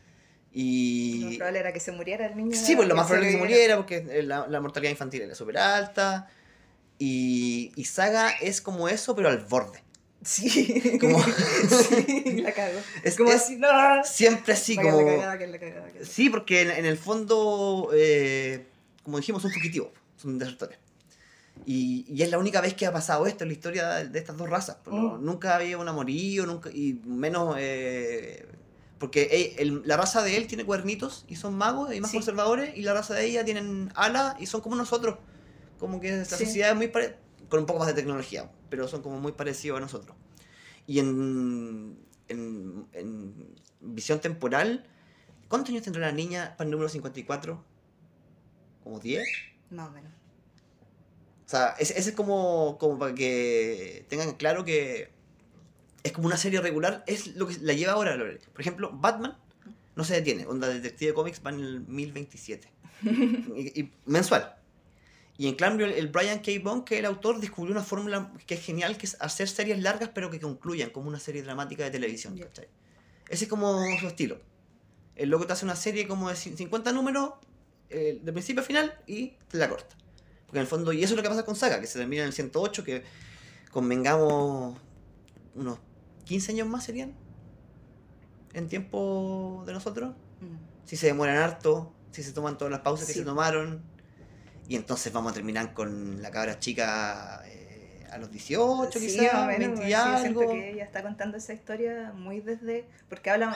Y. 0.53 1.37
probable 1.39 1.59
era 1.61 1.73
que 1.73 1.81
se 1.81 1.93
muriera 1.93 2.27
el 2.27 2.37
niño. 2.37 2.57
Sí, 2.57 2.75
pues 2.77 2.89
lo 2.89 2.95
más 2.97 3.07
probable 3.07 3.29
es 3.29 3.35
que 3.35 3.39
se 3.39 3.45
muriera 3.45 3.77
porque 3.77 4.23
la, 4.23 4.47
la 4.49 4.61
mortalidad 4.61 4.91
infantil 4.91 5.23
era 5.23 5.35
súper 5.35 5.57
alta. 5.59 6.29
Y, 7.05 7.73
y 7.75 7.85
Saga 7.85 8.31
es 8.31 8.61
como 8.61 8.89
eso, 8.89 9.17
pero 9.17 9.29
al 9.29 9.39
borde. 9.39 9.83
Sí, 10.25 10.97
Como- 11.01 11.21
sí, 11.89 12.41
la 12.43 12.53
cago. 12.53 12.79
Es, 13.03 13.17
como 13.17 13.31
es 13.31 13.37
así, 13.43 13.57
no. 13.57 13.69
siempre 14.05 14.53
así, 14.53 14.77
como. 14.77 15.01
la 15.01 15.05
cagada, 15.07 15.47
la 15.47 15.59
cagada, 15.59 15.89
la- 15.99 16.05
Sí, 16.07 16.31
porque 16.31 16.61
en, 16.63 16.71
en 16.71 16.85
el 16.87 16.97
fondo, 16.97 17.91
eh, 17.93 18.67
como 19.03 19.19
dijimos, 19.19 19.43
son 19.43 19.51
fugitivos, 19.51 19.89
son 20.17 20.39
desertores. 20.39 20.79
Y, 21.67 22.05
y 22.09 22.23
es 22.23 22.31
la 22.31 22.39
única 22.39 22.61
vez 22.61 22.75
que 22.75 22.87
ha 22.87 22.93
pasado 22.93 23.27
esto 23.27 23.43
en 23.43 23.49
la 23.49 23.55
historia 23.55 23.89
de, 24.05 24.19
estas 24.19 24.37
dos 24.37 24.49
razas. 24.49 24.77
pues, 24.85 24.95
Mm. 24.97 25.25
Nunca 25.25 25.57
había 25.57 25.79
un 25.79 25.89
amorío, 25.89 26.47
nunca, 26.47 26.71
y 26.71 27.01
menos... 27.05 27.57
eh, 27.59 28.47
porque 28.99 29.23
eh, 29.23 29.57
el- 29.59 29.83
la 29.85 29.97
raza 29.97 30.23
de 30.23 30.37
él 30.37 30.47
tiene 30.47 30.65
cuernitos 30.65 31.25
y 31.27 31.35
son 31.35 31.55
magos 31.59 31.93
y 31.93 32.01
más 32.01 32.13
Sí. 32.13 32.17
conservadores, 32.19 32.77
y 32.77 32.83
la 32.83 32.95
raza 32.95 33.15
de 33.15 33.27
ella 33.27 33.45
tienen 33.45 33.91
alas 33.97 34.37
y 34.39 34.47
son 34.47 34.61
como 34.61 34.77
nosotros. 34.77 35.19
Como 35.83 35.99
que 36.01 36.13
la 36.17 36.25
Sí. 36.25 36.45
sociedad 36.47 36.71
es 36.71 36.77
muy 36.77 36.87
pare- 36.87 37.17
con 37.49 37.59
un 37.59 37.67
poco 37.67 37.81
más 37.81 37.89
de 37.89 37.95
tecnología, 37.95 38.49
pero 38.71 38.87
son 38.87 39.03
como 39.03 39.19
muy 39.19 39.33
parecidos 39.33 39.79
a 39.79 39.81
nosotros. 39.81 40.17
Y 40.87 41.01
en, 41.01 41.99
en, 42.29 42.87
en 42.93 43.55
visión 43.81 44.21
temporal, 44.21 44.87
¿cuántos 45.49 45.71
años 45.71 45.83
tendrá 45.83 46.07
la 46.07 46.13
niña 46.13 46.55
para 46.57 46.67
el 46.69 46.71
número 46.71 46.89
54? 46.89 47.65
¿Como 48.85 49.01
10? 49.01 49.25
Más 49.71 49.89
o 49.89 49.91
menos. 49.91 50.13
O 51.47 51.49
sea, 51.49 51.75
ese, 51.81 51.99
es 51.99 52.13
como, 52.13 52.79
como 52.79 52.97
para 52.97 53.13
que 53.13 54.07
tengan 54.09 54.35
claro 54.37 54.65
que 54.65 55.11
es 56.05 56.13
como 56.13 56.29
una 56.29 56.37
serie 56.37 56.61
regular, 56.61 57.03
es 57.09 57.35
lo 57.35 57.49
que 57.49 57.59
la 57.61 57.73
lleva 57.73 57.93
ahora. 57.95 58.15
Lore. 58.17 58.39
Por 58.53 58.61
ejemplo, 58.61 58.91
Batman 58.95 59.37
no 59.97 60.05
se 60.05 60.15
detiene, 60.15 60.47
onda 60.47 60.69
Detective 60.69 61.13
Comics 61.13 61.43
va 61.45 61.51
en 61.51 61.59
el 61.61 61.81
1027. 61.89 62.69
y, 63.03 63.81
y 63.81 63.93
mensual. 64.07 64.55
Y 65.39 65.49
en 65.49 65.55
cambio, 65.57 65.87
el, 65.87 66.09
Brian 66.09 66.41
K. 66.41 66.53
Vaughan, 66.63 66.85
que 66.85 66.95
es 66.97 67.01
el 67.01 67.07
autor, 67.07 67.41
descubrió 67.41 67.73
una 67.75 67.83
fórmula 67.83 68.33
que 68.47 68.55
es 68.55 68.61
genial, 68.65 68.97
que 68.99 69.07
es 69.07 69.17
hacer 69.21 69.49
series 69.49 69.81
largas 69.81 70.11
pero 70.15 70.31
que 70.31 70.39
concluyan 70.39 70.91
como 70.91 71.09
una 71.09 71.19
serie 71.19 71.43
dramática 71.43 71.85
de 71.85 71.91
televisión. 71.91 72.37
¿cachai? 72.39 72.69
Ese 73.29 73.45
es 73.45 73.51
como 73.51 73.83
su 73.99 74.07
estilo. 74.07 74.39
El 75.17 75.31
loco 75.31 75.47
te 75.47 75.53
hace 75.55 75.65
una 75.65 75.77
serie 75.77 76.07
como 76.07 76.29
de 76.29 76.35
cin- 76.37 76.57
50 76.57 76.93
números, 76.93 77.33
eh, 77.89 78.21
de 78.23 78.33
principio 78.33 78.63
a 78.63 78.65
final, 78.65 78.99
y 79.07 79.35
te 79.49 79.59
la 79.59 79.69
corta. 79.69 79.97
Porque 80.47 80.59
en 80.59 80.63
el 80.63 80.67
fondo, 80.69 80.93
y 80.93 81.03
eso 81.03 81.15
es 81.15 81.17
lo 81.17 81.23
que 81.23 81.29
pasa 81.31 81.45
con 81.45 81.57
Saga, 81.57 81.81
que 81.81 81.87
se 81.87 81.99
termina 81.99 82.23
en 82.23 82.29
el 82.29 82.35
108, 82.35 82.85
que 82.85 83.03
convengamos 83.71 84.79
unos 85.55 85.79
15 86.25 86.53
años 86.53 86.69
más 86.69 86.85
serían 86.85 87.15
en 88.53 88.69
tiempo 88.69 89.63
de 89.67 89.73
nosotros. 89.73 90.15
Mm. 90.41 90.57
Si 90.87 90.97
se 90.97 91.07
demoran 91.07 91.37
harto, 91.39 91.93
si 92.11 92.23
se 92.23 92.33
toman 92.33 92.59
todas 92.59 92.71
las 92.71 92.81
pausas 92.81 93.07
que 93.07 93.15
se 93.15 93.23
tomaron. 93.25 93.83
Y 94.73 94.77
entonces 94.77 95.13
vamos 95.13 95.33
a 95.33 95.35
terminar 95.35 95.75
con 95.75 96.23
la 96.23 96.31
cabra 96.31 96.59
chica 96.59 97.43
eh, 97.45 98.07
a 98.11 98.17
los 98.17 98.31
18, 98.31 98.99
Sí, 98.99 99.07
quizás, 99.07 99.35
más 99.35 99.43
o 99.43 99.47
menos, 99.49 99.79
20 99.79 99.83
y 99.83 99.85
sí, 99.85 99.91
yo 99.91 100.19
siento 100.19 100.41
algo. 100.41 100.53
que 100.53 100.71
ella 100.71 100.85
está 100.85 101.03
contando 101.03 101.37
esa 101.37 101.53
historia 101.53 102.13
muy 102.15 102.41
desde. 102.41 102.87
Porque 103.11 103.29
habla. 103.29 103.55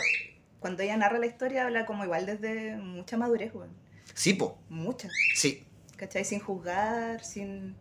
Cuando 0.60 0.82
ella 0.82 0.94
narra 0.98 1.18
la 1.18 1.24
historia, 1.24 1.64
habla 1.64 1.86
como 1.86 2.04
igual 2.04 2.26
desde 2.26 2.76
mucha 2.76 3.16
madurez, 3.16 3.54
weón. 3.54 3.70
Sí, 4.12 4.34
po, 4.34 4.58
Mucha. 4.68 5.08
sí. 5.34 5.64
¿Cachai? 5.96 6.26
Sin 6.26 6.40
juzgar, 6.40 7.24
sin. 7.24 7.74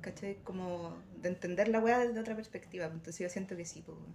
¿Cachai? 0.00 0.36
Como 0.44 0.96
de 1.20 1.30
entender 1.30 1.66
la 1.66 1.80
weá 1.80 1.98
desde 1.98 2.20
otra 2.20 2.36
perspectiva. 2.36 2.84
Entonces 2.86 3.18
yo 3.18 3.28
siento 3.28 3.56
que 3.56 3.64
sí, 3.64 3.82
weón. 3.88 4.14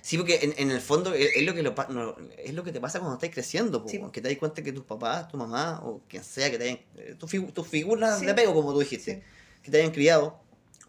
Sí, 0.00 0.16
porque 0.16 0.38
en, 0.42 0.54
en 0.56 0.70
el 0.70 0.80
fondo 0.80 1.12
es, 1.14 1.28
es 1.36 1.42
lo 1.44 1.54
que 1.54 1.62
lo 1.62 1.74
no, 1.90 2.16
es 2.38 2.54
lo 2.54 2.62
que 2.64 2.72
te 2.72 2.80
pasa 2.80 2.98
cuando 3.00 3.16
estás 3.16 3.30
creciendo, 3.30 3.82
po, 3.82 3.88
Sí, 3.88 3.98
po. 3.98 4.10
que 4.12 4.20
te 4.20 4.28
das 4.28 4.38
cuenta 4.38 4.62
que 4.62 4.72
tus 4.72 4.84
papás, 4.84 5.28
tu 5.28 5.36
mamá 5.36 5.80
o 5.84 6.00
quien 6.08 6.22
sea 6.24 6.50
que 6.50 6.58
te 6.58 6.64
hayan, 6.64 6.80
eh, 6.96 7.16
tus 7.18 7.30
figu- 7.32 7.52
tus 7.52 7.66
figuras 7.66 8.18
Sí. 8.20 8.24
de 8.26 8.32
apego, 8.32 8.54
como 8.54 8.72
tú 8.72 8.78
dijiste, 8.80 9.14
Sí. 9.16 9.22
que 9.62 9.70
te 9.70 9.78
hayan 9.80 9.90
criado, 9.92 10.40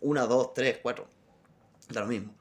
una, 0.01 0.25
dos, 0.25 0.53
tres, 0.53 0.77
cuatro, 0.81 1.07
da 1.89 2.01
lo 2.01 2.07
mismo. 2.07 2.33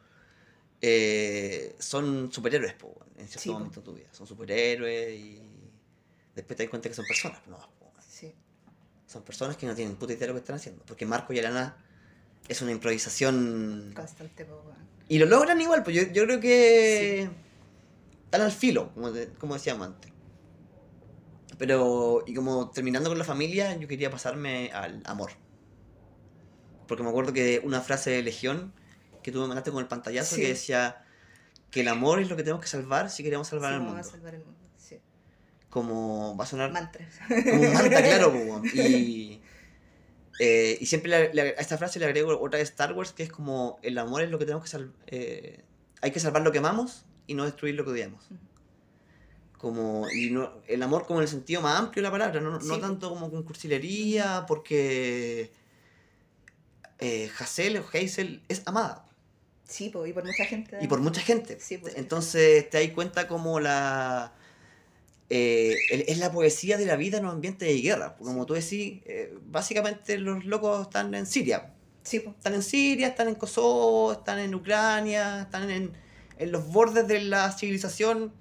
eh, 0.80 1.74
son 1.80 2.30
superhéroes, 2.32 2.74
po, 2.74 2.94
en 3.16 3.26
cierto 3.28 3.46
po. 3.52 3.58
momento 3.58 3.80
de 3.80 3.84
tu 3.84 3.94
vida. 3.94 4.06
Son 4.12 4.26
superhéroes 4.28 5.18
y 5.18 5.42
después 6.36 6.56
te 6.56 6.62
das 6.64 6.70
cuenta 6.70 6.88
que 6.88 6.94
son 6.94 7.04
personas, 7.06 7.40
no, 7.48 7.56
po. 7.56 7.90
Sí. 8.08 8.32
son 9.06 9.22
personas 9.22 9.56
que 9.56 9.66
no 9.66 9.74
tienen 9.74 9.96
puta 9.96 10.12
idea 10.12 10.20
de 10.20 10.26
lo 10.28 10.34
que 10.34 10.40
están 10.40 10.56
haciendo. 10.56 10.84
Porque 10.84 11.04
Marco 11.06 11.32
y 11.32 11.38
Alana 11.40 11.76
es 12.46 12.62
una 12.62 12.70
improvisación 12.72 13.92
Constante, 13.96 14.44
weón. 14.44 14.76
Y 15.08 15.18
lo 15.18 15.26
logran 15.26 15.60
igual, 15.60 15.82
pues 15.82 15.96
yo, 15.96 16.02
yo 16.12 16.24
creo 16.24 16.40
que 16.40 17.28
están 18.24 18.40
al 18.42 18.52
filo, 18.52 18.92
como, 18.94 19.10
te- 19.12 19.28
como 19.34 19.54
decíamos 19.54 19.86
antes. 19.88 20.12
Pero, 21.58 22.22
y 22.26 22.34
como 22.34 22.70
terminando 22.70 23.08
con 23.10 23.18
la 23.18 23.24
familia, 23.24 23.76
yo 23.76 23.88
quería 23.88 24.10
pasarme 24.10 24.70
al 24.72 25.02
amor. 25.06 25.32
Porque 26.86 27.02
me 27.02 27.08
acuerdo 27.08 27.32
que 27.32 27.60
una 27.64 27.80
frase 27.80 28.10
de 28.10 28.22
Legión 28.22 28.72
que 29.22 29.32
tú 29.32 29.40
me 29.40 29.48
mandaste 29.48 29.70
con 29.72 29.80
el 29.80 29.88
pantallazo 29.88 30.36
Sí. 30.36 30.42
que 30.42 30.48
decía 30.48 31.04
que 31.70 31.80
el 31.80 31.88
amor 31.88 32.20
es 32.20 32.30
lo 32.30 32.36
que 32.36 32.42
tenemos 32.44 32.62
que 32.62 32.68
salvar 32.68 33.10
si 33.10 33.22
queremos 33.22 33.48
salvar 33.48 33.70
Sí, 33.72 33.74
al 33.76 33.82
mundo. 33.82 34.00
a 34.00 34.04
salvar 34.04 34.34
el 34.36 34.44
mundo. 34.44 34.58
Sí. 34.76 35.00
Como 35.68 36.36
va 36.36 36.44
a 36.44 36.46
sonar 36.46 36.70
Mantras. 36.72 37.12
como 37.28 37.62
un 37.62 37.72
manta, 37.74 38.02
claro, 38.02 38.32
y, 38.74 39.42
eh, 40.40 40.78
y 40.80 40.86
siempre 40.86 41.10
le- 41.10 41.34
le- 41.34 41.42
a 41.42 41.60
esta 41.60 41.76
frase 41.78 41.98
le 41.98 42.04
agrego 42.06 42.38
otra 42.40 42.58
de 42.58 42.64
Star 42.64 42.92
Wars 42.92 43.12
que 43.12 43.22
es 43.24 43.30
como 43.30 43.78
el 43.82 43.98
amor 43.98 44.22
es 44.22 44.30
lo 44.30 44.38
que 44.38 44.44
tenemos 44.44 44.64
que 44.64 44.70
salvar, 44.70 44.92
hay 46.00 46.10
que 46.12 46.20
salvar 46.20 46.42
lo 46.42 46.52
que 46.52 46.58
amamos 46.58 47.04
y 47.26 47.34
no 47.34 47.44
destruir 47.44 47.74
lo 47.74 47.84
que 47.84 47.90
odiamos. 47.90 48.28
Como, 49.58 50.08
y 50.10 50.30
no, 50.30 50.52
el 50.68 50.80
amor 50.84 51.04
como 51.04 51.18
en 51.18 51.24
el 51.24 51.28
sentido 51.28 51.60
más 51.60 51.76
amplio 51.80 52.00
de 52.00 52.08
la 52.08 52.12
palabra, 52.12 52.40
no, 52.40 52.60
no 52.60 52.78
tanto 52.78 53.08
como 53.10 53.28
con 53.30 53.42
cursilería, 53.42 54.44
porque 54.46 55.50
eh, 57.00 57.28
Hazel 57.38 57.78
o 57.78 57.84
Hazel 57.92 58.42
es 58.48 58.62
amada. 58.66 59.04
Sí, 59.64 59.90
po, 59.90 60.06
y 60.06 60.12
por 60.12 60.24
mucha 60.24 60.44
gente. 60.44 60.78
Y 60.80 60.86
por 60.86 61.00
mucha 61.00 61.20
gente. 61.20 61.58
Sí. 61.60 61.80
Entonces 61.96 62.70
te 62.70 62.82
das 62.82 62.94
cuenta 62.94 63.26
como 63.28 63.58
la... 63.60 64.32
eh, 65.30 65.76
es 65.90 66.18
la 66.18 66.32
poesía 66.32 66.78
de 66.78 66.86
la 66.86 66.96
vida 66.96 67.18
en 67.18 67.24
un 67.24 67.32
ambiente 67.32 67.66
de 67.66 67.80
guerra. 67.80 68.16
Como 68.16 68.46
tú 68.46 68.54
decís, 68.54 69.02
eh, 69.04 69.34
básicamente 69.46 70.18
los 70.18 70.44
locos 70.44 70.82
están 70.86 71.14
en 71.14 71.26
Siria. 71.26 71.74
Sí. 72.02 72.22
Están 72.26 72.54
en 72.54 72.62
Siria, 72.62 73.08
están 73.08 73.28
en 73.28 73.34
Kosovo, 73.34 74.12
están 74.12 74.38
en 74.38 74.54
Ucrania, 74.54 75.42
están 75.42 75.70
en, 75.70 75.92
en 76.38 76.52
los 76.52 76.66
bordes 76.68 77.06
de 77.06 77.20
la 77.20 77.52
civilización. 77.52 78.32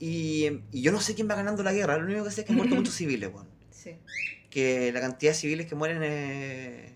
Y, 0.00 0.62
y 0.72 0.82
yo 0.82 0.90
no 0.90 1.00
sé 1.00 1.14
quién 1.14 1.28
va 1.30 1.36
ganando 1.36 1.62
la 1.62 1.72
guerra. 1.72 1.96
Lo 1.98 2.06
único 2.06 2.24
que 2.24 2.30
sé 2.32 2.40
es 2.40 2.46
que 2.46 2.52
han 2.52 2.56
muerto 2.56 2.74
muchos 2.76 2.94
civiles. 2.94 3.30
Sí. 3.70 3.96
Que 4.50 4.90
la 4.92 5.00
cantidad 5.00 5.32
de 5.32 5.38
civiles 5.38 5.66
que 5.66 5.76
mueren 5.76 6.02
es, 6.02 6.92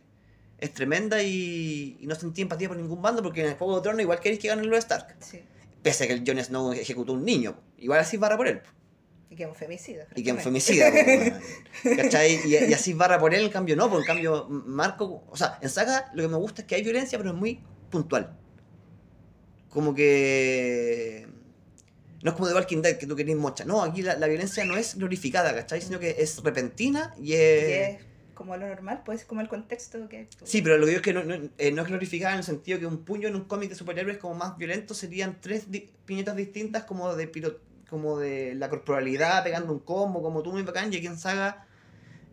es 0.59 0.75
tremenda 0.75 1.23
y, 1.23 1.99
y 2.01 2.07
no 2.07 2.17
sentí 2.17 2.43
empatía 2.43 2.67
por 2.67 2.77
ningún 2.77 3.01
bando 3.01 3.23
porque 3.23 3.43
en 3.43 3.51
el 3.51 3.55
Juego 3.55 3.77
de 3.77 3.83
Tronos 3.83 4.01
igual 4.01 4.19
queréis 4.19 4.41
que 4.41 4.49
ganen 4.49 4.69
los 4.69 4.79
Stark. 4.81 5.15
Sí. 5.21 5.41
Pese 5.85 6.05
a 6.05 6.07
que 6.09 6.15
el 6.15 6.25
Jon 6.27 6.43
Snow 6.43 6.73
ejecutó 6.73 7.13
un 7.13 7.25
niño. 7.25 7.55
Igual 7.79 8.01
así 8.01 8.17
barra 8.17 8.37
por 8.37 8.49
él. 8.49 8.63
Y 9.35 9.37
que 9.37 9.43
es 9.43 9.49
un 9.49 9.55
femicida. 9.57 10.07
Y 10.15 10.23
que 10.23 10.31
en 10.31 10.39
francamente. 10.39 10.61
femicida. 10.61 11.97
¿Cachai? 12.03 12.39
Y, 12.47 12.55
y 12.71 12.73
así 12.73 12.93
barra 12.95 13.19
por 13.19 13.35
él, 13.35 13.45
en 13.47 13.51
cambio 13.51 13.75
no. 13.75 13.91
Por 13.91 13.99
en 14.01 14.07
cambio, 14.07 14.47
Marco. 14.49 15.25
O 15.29 15.37
sea, 15.37 15.59
en 15.61 15.69
Saga 15.69 16.11
lo 16.15 16.23
que 16.23 16.29
me 16.29 16.37
gusta 16.37 16.63
es 16.63 16.69
que 16.69 16.77
hay 16.77 16.83
violencia, 16.85 17.19
pero 17.19 17.31
es 17.31 17.37
muy 17.37 17.61
puntual. 17.91 18.37
Como 19.71 19.95
que. 19.95 21.27
No 22.23 22.31
es 22.31 22.37
como 22.37 22.49
de 22.49 22.55
Walking 22.55 22.81
Dead 22.81 22.97
que 22.97 23.07
tú 23.07 23.17
querés 23.17 23.37
mocha. 23.37 23.65
No, 23.65 23.83
aquí 23.83 24.03
la, 24.03 24.17
la 24.17 24.27
violencia 24.29 24.65
no 24.65 24.77
es 24.77 24.95
glorificada, 24.97 25.55
¿cachai? 25.55 25.81
Sino 25.83 25.99
que 25.99 26.15
es 26.19 26.43
repentina 26.43 27.13
y 27.19 27.33
Y 27.33 27.35
es. 27.35 27.99
es 27.99 28.05
como 28.35 28.57
lo 28.57 28.67
normal, 28.67 29.03
pues 29.05 29.25
como 29.25 29.41
el 29.43 29.49
contexto 29.49 30.09
que. 30.09 30.29
Sí, 30.45 30.63
pero 30.63 30.79
lo 30.79 30.85
que 30.87 30.91
digo 30.91 30.99
es 31.01 31.05
que 31.05 31.13
no, 31.13 31.23
no, 31.25 31.35
eh, 31.59 31.71
no 31.73 31.83
es 31.83 31.89
glorificada 31.89 32.33
en 32.33 32.39
el 32.39 32.45
sentido 32.45 32.79
que 32.79 32.87
un 32.87 33.05
puño 33.05 33.29
en 33.29 33.35
un 33.37 33.45
cómic 33.45 33.69
de 33.69 33.75
superhéroes 33.75 34.19
como 34.19 34.35
más 34.35 34.57
violento 34.57 34.95
serían 34.95 35.39
tres 35.41 35.71
di- 35.71 35.91
piñetas 36.07 36.35
distintas 36.37 36.85
como 36.85 37.15
de 37.15 37.31
piro- 37.31 37.59
como 37.95 38.19
de 38.19 38.55
la 38.55 38.69
corporalidad 38.69 39.43
pegando 39.45 39.73
un 39.73 39.79
combo, 39.81 40.21
como 40.23 40.43
tú 40.43 40.53
muy 40.53 40.63
bacán, 40.63 40.93
y 40.93 40.97
aquí 40.97 41.07
en 41.07 41.19
Saga 41.19 41.67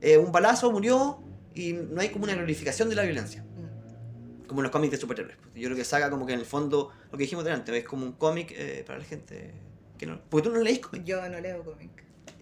eh, 0.01 0.17
un 0.17 0.31
balazo 0.31 0.71
murió 0.71 1.21
y 1.53 1.73
no 1.73 2.01
hay 2.01 2.09
como 2.09 2.23
una 2.25 2.33
glorificación 2.35 2.89
de 2.89 2.95
la 2.95 3.03
violencia, 3.03 3.43
Mm. 3.43 4.47
como 4.47 4.61
en 4.61 4.63
los 4.63 4.71
cómics 4.71 4.91
de 4.91 4.97
superhéroes. 4.97 5.37
Yo 5.55 5.65
creo 5.67 5.75
que 5.75 5.85
Saga 5.85 6.09
como 6.09 6.25
que 6.25 6.33
en 6.33 6.39
el 6.39 6.45
fondo, 6.45 6.91
lo 7.11 7.17
que 7.17 7.23
dijimos 7.25 7.43
delante, 7.45 7.77
es 7.77 7.85
como 7.85 8.05
un 8.05 8.13
cómic 8.13 8.51
eh, 8.57 8.83
para 8.85 8.99
la 8.99 9.05
gente 9.05 9.53
que 9.97 10.05
no... 10.07 10.19
Porque 10.29 10.49
tú 10.49 10.55
no 10.55 10.61
leís 10.61 10.79
cómics. 10.79 11.05
Yo 11.05 11.27
no 11.29 11.39
leo 11.39 11.63
cómic. 11.63 11.91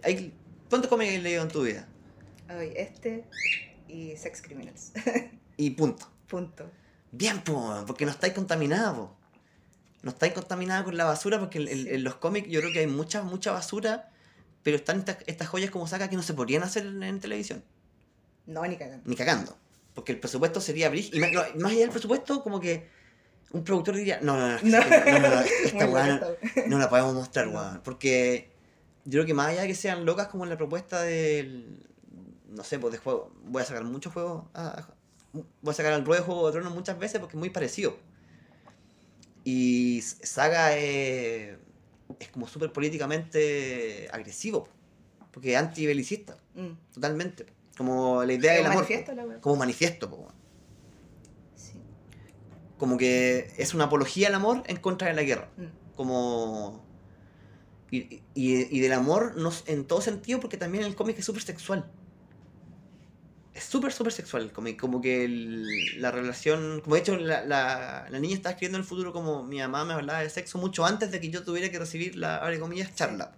Hay- 0.04 0.34
¿Cuántos 0.70 0.90
cómics 0.90 1.16
has 1.18 1.24
leído 1.24 1.44
en 1.44 1.50
tu 1.50 1.64
vida? 1.64 1.88
Ay, 2.48 2.72
este 2.76 3.26
y 3.88 4.16
Sex 4.16 4.42
Criminals. 4.42 4.94
Y 5.58 5.72
punto. 5.72 6.06
Punto. 6.30 6.70
Bien, 7.12 7.40
po, 7.42 7.84
porque 7.88 8.06
no 8.06 8.12
estáis 8.12 8.34
contaminados. 8.34 9.10
No 10.02 10.12
estáis 10.12 10.34
contaminados 10.34 10.86
con 10.86 10.96
la 10.98 11.06
basura 11.06 11.40
porque 11.40 11.58
en, 11.60 11.68
en- 11.68 12.04
los 12.04 12.16
cómics 12.16 12.48
yo 12.50 12.60
creo 12.62 12.72
que 12.72 12.80
hay 12.80 12.88
mucha, 12.88 13.22
mucha 13.24 13.52
basura, 13.52 14.10
pero 14.64 14.78
están 14.78 15.00
estas, 15.00 15.18
estas 15.28 15.48
joyas 15.50 15.72
como 15.72 15.88
saca 15.88 16.10
que 16.10 16.16
no 16.16 16.24
se 16.24 16.34
podrían 16.34 16.64
hacer 16.64 16.86
en, 16.86 17.04
en 17.04 17.20
televisión, 17.20 17.64
No, 18.46 18.66
ni 18.66 18.78
cagando. 18.78 19.04
ni 19.10 19.16
cagando. 19.16 19.58
Porque 19.94 20.14
el 20.14 20.20
presupuesto 20.20 20.62
sería 20.62 20.90
brig- 20.92 21.10
Y 21.14 21.20
más, 21.20 21.32
no, 21.34 21.42
más 21.60 21.72
allá 21.72 21.82
del 21.82 21.90
presupuesto, 21.90 22.42
como 22.44 22.60
que 22.62 22.88
un 23.52 23.64
productor 23.64 23.96
diría, 23.96 24.20
no, 24.22 24.38
no, 24.38 24.48
no, 24.48 24.60
No. 24.64 25.42
esta 25.42 25.86
weá 25.88 26.22
no, 26.68 26.78
la 26.80 26.90
podemos 26.90 27.14
mostrar, 27.16 27.48
No. 27.48 27.54
weón. 27.60 27.82
Porque 27.84 28.52
yo 29.04 29.12
creo 29.20 29.26
que 29.26 29.34
más 29.34 29.48
allá 29.50 29.62
de 29.64 29.68
que 29.68 29.76
sean 29.76 30.06
locas 30.06 30.28
como 30.28 30.46
en 30.46 30.50
la 30.52 30.58
propuesta 30.58 31.02
del, 31.02 31.84
no 32.48 32.64
sé, 32.64 32.80
pues 32.80 32.94
de 32.94 33.00
juego, 33.00 33.34
voy 33.44 33.64
a 33.64 33.66
sacar 33.66 33.84
muchos 33.84 34.14
juegos, 34.14 34.46
a- 34.54 34.68
a- 34.68 34.90
voy 35.34 35.72
a 35.72 35.74
sacar 35.74 35.92
al 35.94 36.06
ruedo 36.06 36.22
de 36.22 36.26
Juego 36.26 36.46
de 36.48 36.54
Tronos 36.54 36.74
muchas 36.74 36.98
veces 36.98 37.20
porque 37.20 37.36
es 37.36 37.40
muy 37.40 37.50
parecido. 37.50 37.98
Y 39.44 40.02
Saga 40.02 40.76
es, 40.78 41.58
es 42.20 42.28
como 42.30 42.48
súper 42.48 42.72
políticamente 42.72 44.08
agresivo, 44.12 44.68
porque 45.32 45.54
es 45.54 45.58
antibelicista, 45.60 46.38
Mm. 46.56 46.72
totalmente. 46.94 47.46
Como 47.78 48.24
la 48.26 48.34
idea 48.34 48.54
del 48.54 48.66
amor. 48.66 48.76
manifiesto 48.78 49.14
la. 49.14 49.40
Como 49.40 49.56
manifiesto, 49.56 50.10
po, 50.10 50.16
weón. 50.18 50.34
Sí. 51.56 51.80
como 52.78 52.98
que 52.98 53.54
es 53.58 53.74
una 53.74 53.86
apología 53.86 54.28
al 54.28 54.36
amor 54.36 54.64
en 54.68 54.78
contra 54.78 55.08
de 55.08 55.14
la 55.14 55.24
guerra. 55.24 55.50
Mm. 55.58 55.96
como 55.96 56.84
y, 57.92 57.98
y, 57.98 58.22
y 58.76 58.80
del 58.82 58.94
amor 58.94 59.36
no, 59.38 59.52
en 59.66 59.86
todo 59.86 60.00
sentido 60.02 60.40
porque 60.40 60.58
también 60.58 60.84
el 60.84 60.96
cómic 60.96 61.18
es 61.20 61.26
súper 61.26 61.42
sexual 61.42 61.90
es 63.54 63.64
súper 63.64 63.92
súper 63.92 64.14
sexual 64.14 64.52
cómic 64.52 64.80
como 64.80 65.02
que 65.02 65.26
el- 65.26 66.00
la 66.02 66.12
relación 66.12 66.82
como 66.82 66.96
de 66.96 67.02
hecho 67.02 67.18
la, 67.18 67.44
la, 67.46 68.06
la 68.10 68.20
niña 68.20 68.36
está 68.36 68.52
escribiendo 68.52 68.78
en 68.78 68.84
el 68.84 68.88
futuro 68.88 69.12
como 69.12 69.44
mi 69.44 69.58
mamá 69.60 69.86
me 69.86 69.94
hablaba 69.94 70.20
de 70.22 70.30
sexo 70.30 70.58
mucho 70.60 70.86
antes 70.86 71.12
de 71.12 71.20
que 71.20 71.30
yo 71.30 71.44
tuviera 71.44 71.70
que 71.70 71.80
recibir 71.80 72.16
la 72.16 72.38
abre 72.38 72.60
comillas 72.60 72.94
charla 72.96 73.34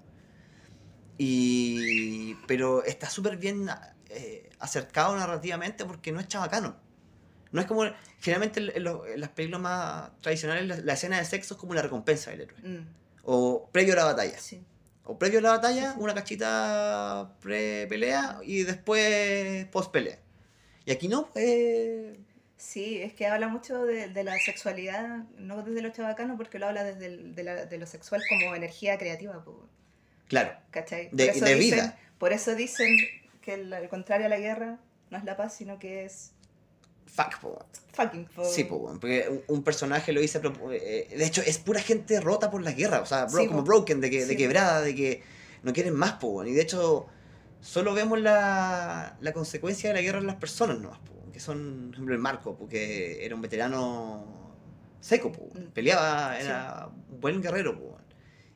y 1.18 2.36
pero 2.48 2.84
está 2.84 3.10
súper 3.10 3.38
bien 3.38 3.70
eh, 4.10 4.50
acercado 4.60 5.16
narrativamente 5.16 5.86
porque 5.86 6.12
no 6.12 6.20
es 6.20 6.28
chabacano 6.28 6.76
no 7.52 7.62
es 7.62 7.68
como 7.68 7.84
generalmente 8.20 8.60
en, 8.62 8.72
en 8.76 8.84
los- 8.84 9.08
en 9.08 9.20
las 9.20 9.30
películas 9.30 9.62
más 9.62 10.12
tradicionales 10.22 10.68
la, 10.68 10.78
la 10.78 10.94
escena 10.94 11.18
de 11.20 11.26
sexo 11.26 11.54
es 11.56 11.60
como 11.60 11.74
la 11.74 11.82
recompensa 11.82 12.32
del 12.32 12.42
héroe 12.42 12.58
Mm. 12.64 12.88
o 13.24 13.70
previo 13.72 13.94
a 13.94 13.98
la 13.98 14.06
batalla. 14.06 14.38
Sí. 14.40 14.64
O 15.04 15.18
previo 15.18 15.40
a 15.40 15.42
la 15.42 15.50
batalla, 15.52 15.96
una 15.98 16.14
cachita 16.14 17.34
pre-pelea 17.42 18.40
y 18.44 18.64
después 18.64 19.66
post-pelea. 19.68 20.20
Y 20.86 20.92
aquí 20.92 21.08
no, 21.08 21.28
pues... 21.32 22.18
Sí, 22.58 23.02
es 23.02 23.14
que 23.14 23.26
habla 23.26 23.48
mucho 23.48 23.86
de, 23.86 24.10
de 24.10 24.24
la 24.24 24.36
sexualidad, 24.46 25.24
no 25.38 25.64
desde 25.64 25.82
lo 25.82 25.90
chabacano, 25.90 26.38
porque 26.38 26.60
lo 26.60 26.68
habla 26.68 26.84
desde 26.84 27.08
el- 27.08 27.34
de, 27.36 27.44
la- 27.44 27.66
de 27.66 27.78
lo 27.80 27.88
sexual 27.88 28.22
como 28.30 28.54
energía 28.56 28.98
creativa, 29.00 29.44
po, 29.44 29.68
Claro, 30.28 30.54
¿cachai? 30.70 31.10
De- 31.12 31.26
por 31.28 31.36
eso 31.36 31.46
de 31.46 31.56
dicen, 31.56 31.80
vida. 31.80 31.98
Por 32.20 32.34
eso 32.34 32.56
dicen 32.56 32.88
que 33.42 33.56
el, 33.56 33.74
el 33.74 33.90
contrario 33.90 34.28
a 34.28 34.30
la 34.30 34.38
guerra 34.38 34.80
no 35.10 35.18
es 35.18 35.24
la 35.24 35.36
paz, 35.36 35.56
sino 35.56 35.80
que 35.80 36.06
es 36.06 36.34
fuck, 37.14 37.40
po. 37.40 37.60
fucking. 37.94 38.26
po. 38.26 38.46
Sí, 38.46 38.64
weón, 38.70 39.00
porque 39.00 39.44
un, 39.48 39.64
personaje 39.64 40.14
lo 40.14 40.22
propo- 40.22 40.72
eh, 40.74 41.08
De 41.18 41.26
hecho, 41.26 41.42
es 41.46 41.58
pura 41.58 41.82
gente 41.82 42.20
rota 42.22 42.50
por 42.50 42.62
la 42.62 42.72
guerra. 42.72 43.02
O 43.02 43.06
sea, 43.06 43.26
bro- 43.28 43.42
Sí, 43.42 43.48
como 43.48 43.60
po. 43.60 43.66
broken, 43.66 44.02
de, 44.02 44.10
que, 44.10 44.26
de 44.26 44.38
quebrada, 44.38 44.82
de 44.82 44.96
que 44.96 45.24
no 45.64 45.74
quieren 45.74 45.94
más, 45.96 46.16
weón. 46.24 46.48
Y 46.48 46.54
de 46.54 46.62
hecho, 46.62 47.08
solo 47.60 47.94
vemos 47.94 48.20
la, 48.20 49.18
la 49.20 49.34
consecuencia 49.34 49.90
de 49.90 49.96
la 49.96 50.02
guerra 50.02 50.20
en 50.20 50.28
las 50.28 50.38
personas 50.38 50.80
nomás, 50.80 51.00
po. 51.00 51.32
Que 51.32 51.40
son, 51.40 51.86
por 51.88 51.94
ejemplo, 51.96 52.16
el 52.16 52.22
Marco, 52.22 52.56
porque 52.58 53.26
era 53.26 53.36
un 53.36 53.42
veterano 53.42 54.56
seco. 55.00 55.30
Mm. 55.30 55.72
Peleaba, 55.74 56.40
era 56.40 56.90
un 57.10 57.20
buen 57.22 57.42
guerrero, 57.42 57.72
weón. 57.80 58.02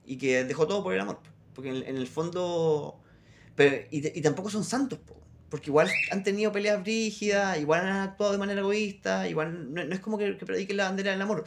Y 0.05 0.17
que 0.17 0.43
dejó 0.43 0.67
todo 0.67 0.83
por 0.83 0.93
el 0.93 0.99
amor. 1.01 1.17
po. 1.17 1.29
Porque 1.53 1.69
en, 1.69 1.77
en 1.83 1.97
el 1.97 2.07
fondo... 2.07 2.99
Pero, 3.55 3.77
y, 3.89 4.17
y 4.17 4.21
tampoco 4.21 4.49
son 4.49 4.63
santos, 4.63 4.99
po. 4.99 5.15
Porque 5.55 5.69
igual 5.69 5.89
han 6.11 6.21
tenido 6.21 6.51
peleas 6.51 6.83
brígidas, 6.83 7.57
igual 7.59 7.87
han 7.87 8.09
actuado 8.09 8.33
de 8.33 8.37
manera 8.37 8.59
egoísta, 8.59 9.25
igual 9.29 9.73
no, 9.73 9.85
no 9.85 9.95
es 9.95 10.01
como 10.01 10.17
que, 10.17 10.35
que 10.35 10.45
prediquen 10.45 10.75
la 10.75 10.83
bandera 10.83 11.11
del 11.11 11.21
amor. 11.21 11.45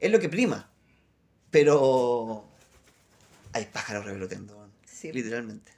Es 0.00 0.10
lo 0.10 0.18
que 0.18 0.30
prima. 0.30 0.70
Pero 1.50 2.48
hay 3.52 3.66
pájaros 3.66 4.06
revoloteando, 4.06 4.66
Sí. 4.86 5.12
literalmente. 5.12 5.72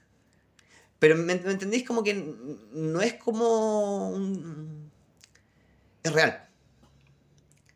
Pero 1.00 1.16
¿me, 1.16 1.35
me 1.35 1.50
entendéis? 1.50 1.83
Como 1.83 2.05
que 2.05 2.14
no 2.70 3.00
es 3.00 3.14
como 3.14 4.11
un... 4.11 4.88
Es 6.05 6.12
real. 6.12 6.48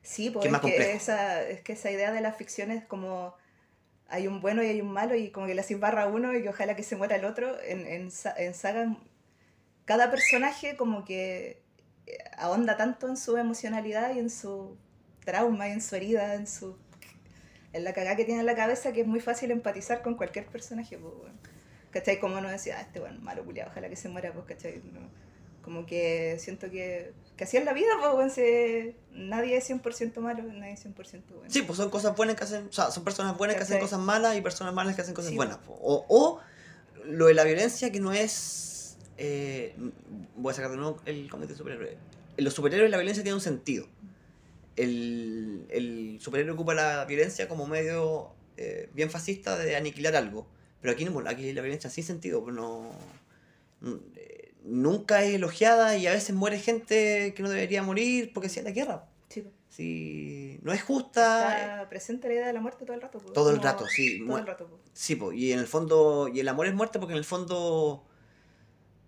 Sí, 0.04 0.26
que 0.26 0.30
pues 0.34 0.52
es 0.52 0.60
que, 0.60 0.92
esa, 0.92 1.42
es 1.48 1.62
que 1.62 1.72
esa 1.72 1.90
idea 1.90 2.12
de 2.12 2.20
la 2.20 2.32
ficción 2.32 2.70
es 2.70 2.84
como 2.84 3.34
hay 4.08 4.28
un 4.28 4.40
bueno 4.40 4.62
y 4.62 4.66
hay 4.66 4.80
un 4.80 4.92
malo 4.92 5.16
y 5.16 5.30
como 5.30 5.48
que 5.48 5.54
le 5.56 5.62
haces 5.62 5.80
barra 5.80 6.04
a 6.04 6.06
uno 6.06 6.32
y 6.32 6.42
que 6.42 6.48
ojalá 6.50 6.76
que 6.76 6.84
se 6.84 6.94
muera 6.94 7.16
el 7.16 7.24
otro. 7.24 7.60
En, 7.60 7.80
en, 7.88 8.08
en 8.36 8.54
saga, 8.54 8.96
cada 9.84 10.10
personaje 10.10 10.76
como 10.76 11.04
que 11.04 11.62
eh, 12.06 12.18
ahonda 12.36 12.76
tanto 12.76 13.08
en 13.08 13.16
su 13.16 13.36
emocionalidad 13.36 14.14
y 14.14 14.18
en 14.18 14.30
su 14.30 14.76
trauma 15.24 15.68
y 15.68 15.72
en 15.72 15.80
su 15.82 15.96
herida, 15.96 16.34
en 16.34 16.46
su 16.46 16.76
en 17.72 17.84
la 17.84 17.92
cagada 17.92 18.16
que 18.16 18.24
tiene 18.24 18.40
en 18.40 18.46
la 18.46 18.56
cabeza 18.56 18.92
que 18.92 19.02
es 19.02 19.06
muy 19.06 19.20
fácil 19.20 19.50
empatizar 19.52 20.02
con 20.02 20.14
cualquier 20.16 20.46
personaje, 20.46 20.98
pues, 20.98 21.14
weón. 21.14 21.38
¿cachai? 21.92 22.18
Como 22.18 22.40
no 22.40 22.48
decía, 22.48 22.76
ah, 22.78 22.82
este 22.82 22.98
bueno, 23.00 23.20
malo 23.20 23.44
culiado, 23.44 23.70
ojalá 23.70 23.88
que 23.88 23.96
se 23.96 24.08
muera, 24.08 24.32
pues, 24.32 24.44
¿cachai? 24.46 24.82
No. 24.92 25.00
Como 25.62 25.86
que 25.86 26.36
siento 26.40 26.68
que, 26.70 27.12
que 27.36 27.44
así 27.44 27.58
es 27.58 27.64
la 27.64 27.72
vida, 27.72 27.90
pues, 28.14 28.32
se- 28.32 28.96
nadie 29.12 29.56
es 29.56 29.68
100% 29.70 30.20
malo, 30.20 30.42
nadie 30.42 30.72
es 30.72 30.84
100% 30.84 31.34
bueno. 31.34 31.48
Sí, 31.48 31.62
pues 31.62 31.76
son 31.76 31.90
cosas 31.90 32.16
buenas 32.16 32.34
que 32.36 32.42
hacen... 32.44 32.66
O 32.68 32.72
sea, 32.72 32.90
son 32.90 33.04
personas 33.04 33.36
buenas 33.36 33.56
que 33.56 33.62
hacen 33.62 33.76
¿Cachai? 33.76 33.88
cosas 33.88 34.00
malas 34.00 34.36
y 34.36 34.40
personas 34.40 34.74
malas 34.74 34.96
que 34.96 35.02
hacen 35.02 35.14
cosas 35.14 35.30
Sí, 35.30 35.36
buenas. 35.36 35.58
po. 35.58 35.74
O, 35.80 36.06
o 36.08 36.40
lo 37.04 37.26
de 37.26 37.34
la 37.34 37.44
violencia 37.44 37.92
que 37.92 38.00
no 38.00 38.12
es... 38.12 38.66
eh, 39.20 39.74
voy 40.36 40.50
a 40.50 40.54
sacar 40.54 40.70
de 40.70 40.76
nuevo 40.78 40.96
el 41.06 41.28
cómic 41.30 41.48
de 41.48 41.54
superhéroes. 41.54 41.96
Los 42.38 42.54
superhéroes 42.54 42.90
la 42.90 42.96
violencia 42.96 43.22
tiene 43.22 43.34
un 43.34 43.40
sentido. 43.40 43.86
El, 44.76 45.66
el 45.68 46.18
superhéroe 46.20 46.52
ocupa 46.54 46.74
la 46.74 47.04
violencia 47.04 47.48
como 47.48 47.66
medio 47.66 48.30
eh, 48.56 48.88
bien 48.94 49.10
fascista 49.10 49.58
de 49.58 49.76
aniquilar 49.76 50.16
algo. 50.16 50.46
Pero 50.80 50.92
aquí, 50.94 51.04
no, 51.04 51.18
aquí 51.28 51.52
la 51.52 51.60
violencia 51.60 51.90
sin 51.90 52.04
sentido, 52.04 52.42
pues 52.42 52.54
no, 52.56 52.90
n- 53.82 53.98
eh, 54.16 54.52
nunca 54.64 55.22
es 55.24 55.34
elogiada 55.34 55.96
y 55.98 56.06
a 56.06 56.12
veces 56.12 56.34
muere 56.34 56.58
gente 56.58 57.34
que 57.34 57.42
no 57.42 57.50
debería 57.50 57.82
morir 57.82 58.32
porque 58.32 58.48
sea 58.48 58.62
la 58.62 58.70
guerra. 58.70 59.06
Sí. 59.28 59.44
Si 59.68 60.58
no 60.62 60.72
es 60.72 60.82
justa, 60.82 61.60
Está 61.78 61.88
presente 61.90 62.28
la 62.28 62.34
idea 62.34 62.46
de 62.46 62.52
la 62.54 62.60
muerte 62.60 62.84
todo 62.86 62.94
el 62.94 63.02
rato. 63.02 63.18
po. 63.18 63.32
Todo 63.32 63.50
el 63.50 63.60
rato, 63.62 63.86
sí, 63.86 64.24
Todo 64.26 64.38
el 64.38 64.46
rato. 64.46 64.80
Sí, 64.94 65.14
po, 65.16 65.32
y 65.32 65.52
en 65.52 65.58
el 65.58 65.66
fondo, 65.66 66.28
y 66.32 66.40
el 66.40 66.48
amor 66.48 66.66
es 66.66 66.74
muerte 66.74 66.98
porque 66.98 67.12
en 67.12 67.18
el 67.18 67.24
fondo 67.24 68.04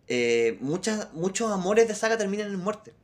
eh, 0.09 0.59
muchas, 0.61 1.13
muchos 1.15 1.51
amores 1.51 1.89
de 1.89 1.95
saga 1.95 2.17
terminan 2.19 2.49
en 2.49 2.59
muerte, 2.59 2.95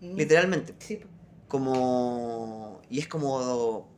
Mm. 0.00 0.16
literalmente. 0.16 0.74
Sí. 0.78 1.00
Como, 1.48 2.80
y 2.88 2.98
es 3.00 3.08
como, 3.08 3.88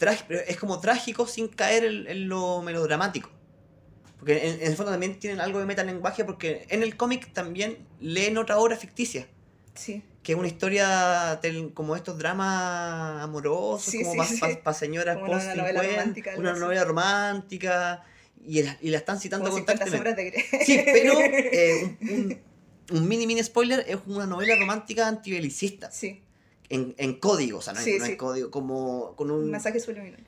es 0.00 0.56
como 0.56 0.80
trágico 0.80 1.26
sin 1.26 1.48
caer 1.48 1.84
en, 1.84 2.06
en 2.06 2.28
lo 2.28 2.62
melodramático. 2.62 3.30
Porque 4.18 4.48
en, 4.48 4.60
en 4.62 4.66
el 4.70 4.76
fondo 4.76 4.90
también 4.92 5.18
tienen 5.18 5.40
algo 5.40 5.58
de 5.60 5.66
metalenguaje 5.66 6.24
porque 6.24 6.66
en 6.70 6.82
el 6.82 6.96
cómic 6.96 7.32
también 7.32 7.86
leen 8.00 8.38
otra 8.38 8.58
obra 8.58 8.76
ficticia. 8.76 9.28
Sí. 9.74 10.02
Que 10.22 10.32
es 10.32 10.38
una 10.38 10.48
historia 10.48 11.40
como 11.74 11.94
estos 11.94 12.18
dramas 12.18 13.22
amorosos, 13.22 13.84
Sí, 13.92 14.02
como 14.02 14.24
sí, 14.24 14.40
para 14.64 14.74
sí. 14.74 14.86
señoras 14.86 15.18
una 15.18 15.26
post 15.26 15.46
novela 15.54 15.80
50, 15.82 15.90
romántica, 16.00 16.30
algo 16.30 16.40
una 16.42 16.50
así. 16.52 16.60
novela 16.60 16.84
romántica, 16.84 18.04
y 18.46 18.62
la, 18.62 18.76
y 18.80 18.90
la 18.90 18.98
están 18.98 19.18
citando 19.20 19.46
Como 19.46 19.58
50 19.58 19.84
constantemente. 19.84 20.44
de. 20.58 20.64
Sí, 20.64 20.80
pero 20.84 21.12
eh, 21.20 21.96
un, 22.02 22.08
un- 22.10 22.40
un 22.98 23.08
mini 23.08 23.26
mini 23.26 23.42
spoiler 23.42 23.84
es 23.88 23.98
una 24.06 24.26
novela 24.26 24.54
romántica 24.56 25.08
antibelicista, 25.08 25.90
Sí, 25.90 26.22
en, 26.68 26.94
en 26.98 27.14
código, 27.18 27.58
o 27.58 27.62
sea, 27.62 27.72
no, 27.72 27.80
Sí, 27.80 27.96
no 27.98 28.06
sí. 28.06 28.16
código, 28.16 28.50
como 28.50 29.16
con 29.16 29.30
un 29.32 29.50
mensaje 29.50 29.80
subliminal. 29.80 30.24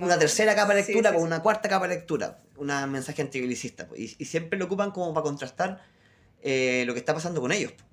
una 0.00 0.18
tercera 0.18 0.54
capa 0.56 0.74
de 0.74 0.82
lectura 0.82 1.12
con 1.14 1.22
una 1.22 1.40
cuarta 1.40 1.68
capa 1.68 1.86
de 1.86 1.94
lectura, 1.94 2.42
un 2.56 2.66
mensaje 2.90 3.22
antibelicista, 3.22 3.86
po, 3.86 3.94
y, 3.96 4.14
y 4.18 4.24
siempre 4.24 4.58
lo 4.58 4.64
ocupan 4.64 4.90
como 4.90 5.14
para 5.14 5.22
contrastar 5.22 5.82
eh, 6.42 6.82
lo 6.86 6.94
que 6.94 6.98
está 6.98 7.14
pasando 7.14 7.40
con 7.40 7.52
ellos. 7.52 7.72
po. 7.72 7.84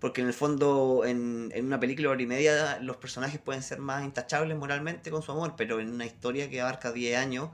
Porque 0.00 0.20
en 0.20 0.26
el 0.26 0.34
fondo, 0.34 1.04
en, 1.06 1.52
en 1.54 1.64
una 1.66 1.78
película 1.78 2.08
de 2.08 2.12
hora 2.14 2.22
y 2.22 2.26
media, 2.26 2.80
los 2.80 2.96
personajes 2.96 3.40
pueden 3.40 3.62
ser 3.62 3.78
más 3.78 4.02
intachables 4.04 4.58
moralmente 4.58 5.12
con 5.12 5.22
su 5.22 5.30
amor, 5.30 5.54
pero 5.56 5.78
en 5.78 5.90
una 5.92 6.06
historia 6.06 6.50
que 6.50 6.60
abarca 6.60 6.90
10 6.90 7.16
años, 7.18 7.50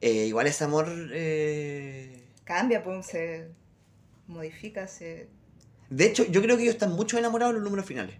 eh, 0.00 0.26
igual 0.26 0.46
ese 0.46 0.64
amor... 0.64 0.86
eh, 1.12 2.24
Cambia, 2.44 2.82
pues, 2.82 3.06
se 3.06 3.48
modifica, 4.26 4.86
se... 4.88 5.28
De 5.90 6.06
hecho, 6.06 6.24
yo 6.26 6.42
creo 6.42 6.56
que 6.56 6.62
ellos 6.64 6.74
están 6.74 6.92
mucho 6.92 7.18
enamorados 7.18 7.54
de 7.54 7.60
los 7.60 7.64
números 7.64 7.86
finales. 7.86 8.16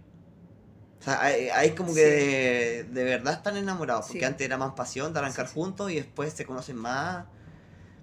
O 0.99 1.03
sea, 1.03 1.21
hay, 1.21 1.49
hay 1.49 1.71
como 1.71 1.93
que 1.93 2.01
de, 2.03 2.83
de 2.85 3.03
verdad 3.03 3.33
están 3.35 3.57
enamorados, 3.57 4.07
porque 4.07 4.19
Sí. 4.19 4.25
antes 4.25 4.45
era 4.45 4.57
más 4.57 4.73
pasión 4.73 5.13
de 5.13 5.19
arrancar 5.19 5.47
Sí, 5.47 5.53
juntos 5.53 5.91
y 5.91 5.95
después 5.95 6.33
se 6.33 6.45
conocen 6.45 6.75
más. 6.77 7.25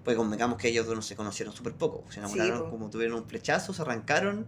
Pues 0.04 0.16
convengamos 0.16 0.58
que 0.58 0.68
ellos 0.68 0.86
dos 0.86 0.94
no 0.96 1.02
se 1.02 1.16
conocieron 1.16 1.54
súper 1.54 1.74
poco, 1.74 2.04
se 2.10 2.20
enamoraron 2.20 2.70
como 2.70 2.90
tuvieron 2.90 3.18
un 3.22 3.28
flechazo, 3.28 3.72
se 3.74 3.82
arrancaron. 3.82 4.46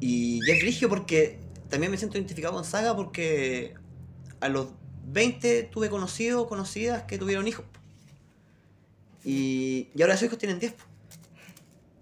Y 0.00 0.40
es 0.50 0.60
frigio 0.60 0.88
porque 0.88 1.38
también 1.70 1.90
me 1.90 1.98
siento 1.98 2.18
identificado 2.18 2.54
con 2.54 2.64
Saga 2.64 2.94
porque 2.94 3.74
a 4.40 4.48
los 4.48 4.68
20 5.06 5.64
tuve 5.64 5.88
conocidos, 5.88 6.46
conocidas 6.48 7.04
que 7.04 7.18
tuvieron 7.18 7.46
hijos. 7.48 7.64
Y, 9.24 9.88
y 9.94 10.02
ahora 10.02 10.14
esos 10.14 10.26
hijos 10.26 10.38
tienen 10.38 10.58
10. 10.58 10.72
po. 10.72 10.84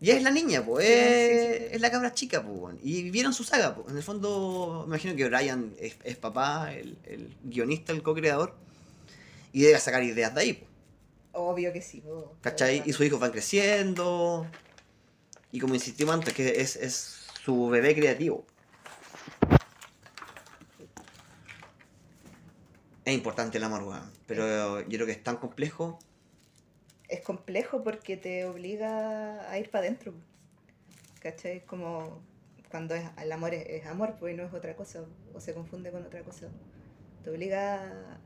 Y 0.00 0.10
es 0.10 0.22
la 0.22 0.30
niña, 0.30 0.62
pues, 0.62 0.86
Sí, 0.86 0.92
es, 0.92 1.58
sí, 1.58 1.64
es 1.72 1.80
la 1.80 1.90
cabra 1.90 2.12
chica, 2.12 2.42
pues, 2.42 2.76
y 2.82 3.02
vivieron 3.04 3.32
su 3.32 3.42
saga, 3.42 3.74
pues. 3.74 3.88
En 3.88 3.96
el 3.96 4.02
fondo, 4.02 4.80
me 4.82 4.96
imagino 4.96 5.16
que 5.16 5.26
Brian 5.26 5.72
es, 5.80 5.96
es 6.04 6.16
papá, 6.16 6.74
el, 6.74 6.98
el 7.04 7.34
guionista, 7.42 7.92
el 7.92 8.02
co-creador, 8.02 8.54
y 9.52 9.62
debe 9.62 9.78
sacar 9.78 10.02
ideas 10.02 10.34
de 10.34 10.40
ahí, 10.42 10.52
pues. 10.52 10.70
Obvio 11.32 11.72
que 11.72 11.80
sí. 11.82 12.00
po. 12.00 12.36
¿Cachai? 12.42 12.82
Y 12.84 12.92
sus 12.92 13.06
hijos 13.06 13.18
van 13.18 13.30
creciendo. 13.32 14.46
Y 15.50 15.60
como 15.60 15.74
insistimos 15.74 16.14
antes, 16.14 16.34
que 16.34 16.60
es, 16.60 16.76
es 16.76 17.26
su 17.44 17.68
bebé 17.68 17.94
creativo. 17.94 18.44
Es 23.04 23.14
importante 23.14 23.58
el 23.58 23.64
amor, 23.64 23.82
weón. 23.82 24.10
Pero 24.26 24.80
yo 24.80 24.88
creo 24.88 25.06
que 25.06 25.12
es 25.12 25.22
tan 25.22 25.36
complejo. 25.36 25.98
Es 27.08 27.20
complejo 27.20 27.82
porque 27.82 28.16
te 28.16 28.46
obliga 28.46 29.50
a 29.50 29.58
ir 29.58 29.70
para 29.70 29.84
adentro. 29.84 30.14
¿Cachai? 31.20 31.64
Como 31.66 32.22
cuando 32.70 32.94
es, 32.94 33.04
el 33.22 33.30
amor 33.30 33.54
es, 33.54 33.66
es 33.68 33.86
amor, 33.86 34.16
pues 34.18 34.36
no 34.36 34.44
es 34.44 34.52
otra 34.52 34.74
cosa, 34.74 35.04
o 35.32 35.40
se 35.40 35.54
confunde 35.54 35.90
con 35.90 36.04
otra 36.04 36.22
cosa. 36.22 36.48
Te 37.22 37.30
obliga 37.30 38.18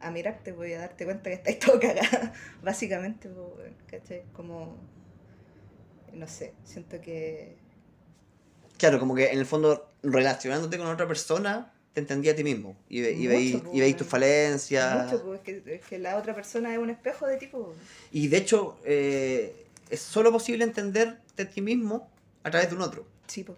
a, 0.00 0.08
a 0.08 0.10
mirarte, 0.10 0.52
pues, 0.52 0.70
y 0.70 0.74
a 0.74 0.80
darte 0.80 1.04
cuenta 1.04 1.30
que 1.30 1.36
estás 1.36 1.58
todo 1.58 1.78
cagada, 1.78 2.32
básicamente, 2.62 3.28
pues, 3.28 3.72
¿cachai? 3.86 4.24
Como, 4.32 4.76
no 6.12 6.26
sé, 6.26 6.54
siento 6.64 7.00
que 7.00 7.56
Claro, 8.78 8.98
como 8.98 9.14
que 9.14 9.32
en 9.32 9.38
el 9.38 9.46
fondo, 9.46 9.90
relacionándote 10.02 10.76
con 10.78 10.86
otra 10.88 11.08
persona, 11.08 11.72
te 11.96 12.00
entendía 12.00 12.32
a 12.32 12.34
ti 12.36 12.44
mismo. 12.44 12.76
Y, 12.90 13.00
ve- 13.00 13.12
y 13.12 13.92
po, 13.92 13.96
tus 13.96 14.06
falencias. 14.06 15.04
mucho, 15.10 15.24
pues, 15.24 15.40
es 15.40 15.44
que, 15.62 15.74
es 15.76 15.80
que 15.80 15.98
la 15.98 16.18
otra 16.18 16.34
persona 16.34 16.70
es 16.70 16.78
un 16.78 16.90
espejo 16.90 17.26
de 17.26 17.38
tipo. 17.38 17.74
Y 18.12 18.28
de 18.28 18.36
hecho, 18.36 18.76
eh, 18.84 19.64
es 19.88 20.00
solo 20.00 20.30
posible 20.30 20.62
entender 20.64 21.18
de 21.38 21.46
ti 21.46 21.62
mismo 21.62 22.06
a 22.44 22.50
través 22.50 22.68
de 22.68 22.76
un 22.76 22.82
otro. 22.82 23.06
Sí, 23.26 23.44
pues. 23.44 23.56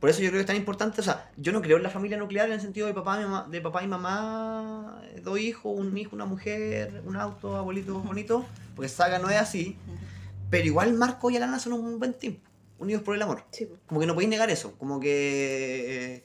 Por 0.00 0.10
eso 0.10 0.20
yo 0.20 0.30
creo 0.30 0.38
que 0.38 0.40
es 0.40 0.46
tan 0.46 0.56
importante, 0.56 1.00
o 1.00 1.04
sea, 1.04 1.30
yo 1.36 1.52
no 1.52 1.62
creo 1.62 1.76
en 1.76 1.84
la 1.84 1.90
familia 1.90 2.16
nuclear 2.16 2.48
en 2.48 2.54
el 2.54 2.60
sentido 2.60 2.88
de 2.88 2.94
papá, 2.94 3.20
y 3.20 3.22
mamá, 3.22 3.46
de 3.48 3.60
papá 3.60 3.84
y 3.84 3.86
mamá, 3.86 5.00
eh, 5.04 5.20
dos 5.22 5.38
hijos, 5.38 5.72
un 5.78 5.96
hijo, 5.96 6.16
una 6.16 6.24
mujer, 6.24 7.02
un 7.06 7.14
auto, 7.16 7.54
abuelitos 7.54 8.02
bonitos, 8.04 8.44
porque 8.74 8.88
Saga 8.88 9.20
no 9.20 9.30
es 9.30 9.36
así, 9.36 9.76
pero 10.50 10.64
igual 10.64 10.94
Marco 10.94 11.30
y 11.30 11.36
Alana 11.36 11.60
son 11.60 11.74
un 11.74 12.00
buen 12.00 12.14
team, 12.14 12.38
unidos 12.80 13.02
por 13.04 13.14
el 13.14 13.22
amor. 13.22 13.44
Sí. 13.52 13.68
Como 13.86 14.00
que 14.00 14.06
no 14.08 14.14
podéis 14.14 14.30
negar 14.30 14.50
eso, 14.50 14.72
como 14.76 14.98
que... 14.98 16.16
eh, 16.16 16.24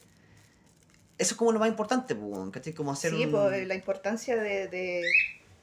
Eso 1.17 1.33
es 1.33 1.37
como 1.37 1.51
lo 1.51 1.59
más 1.59 1.69
importante, 1.69 2.15
¿cachai? 2.51 2.73
Como 2.73 2.91
hacer 2.91 3.11
Sí, 3.11 3.25
un... 3.25 3.31
pues, 3.31 3.67
la 3.67 3.75
importancia 3.75 4.35
de, 4.35 4.67
de, 4.67 5.03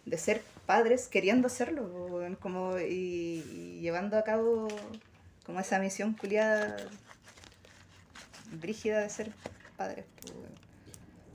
de 0.06 0.18
ser 0.18 0.42
padres 0.66 1.08
queriendo 1.08 1.48
serlo, 1.48 1.82
weón, 1.84 2.36
como, 2.36 2.78
y, 2.78 3.44
y 3.50 3.80
llevando 3.80 4.16
a 4.16 4.24
cabo 4.24 4.68
como 5.44 5.60
esa 5.60 5.78
misión 5.78 6.14
culiada 6.14 6.76
brígida 8.52 9.00
de 9.00 9.10
ser 9.10 9.32
padres, 9.76 10.04
pues, 10.22 10.32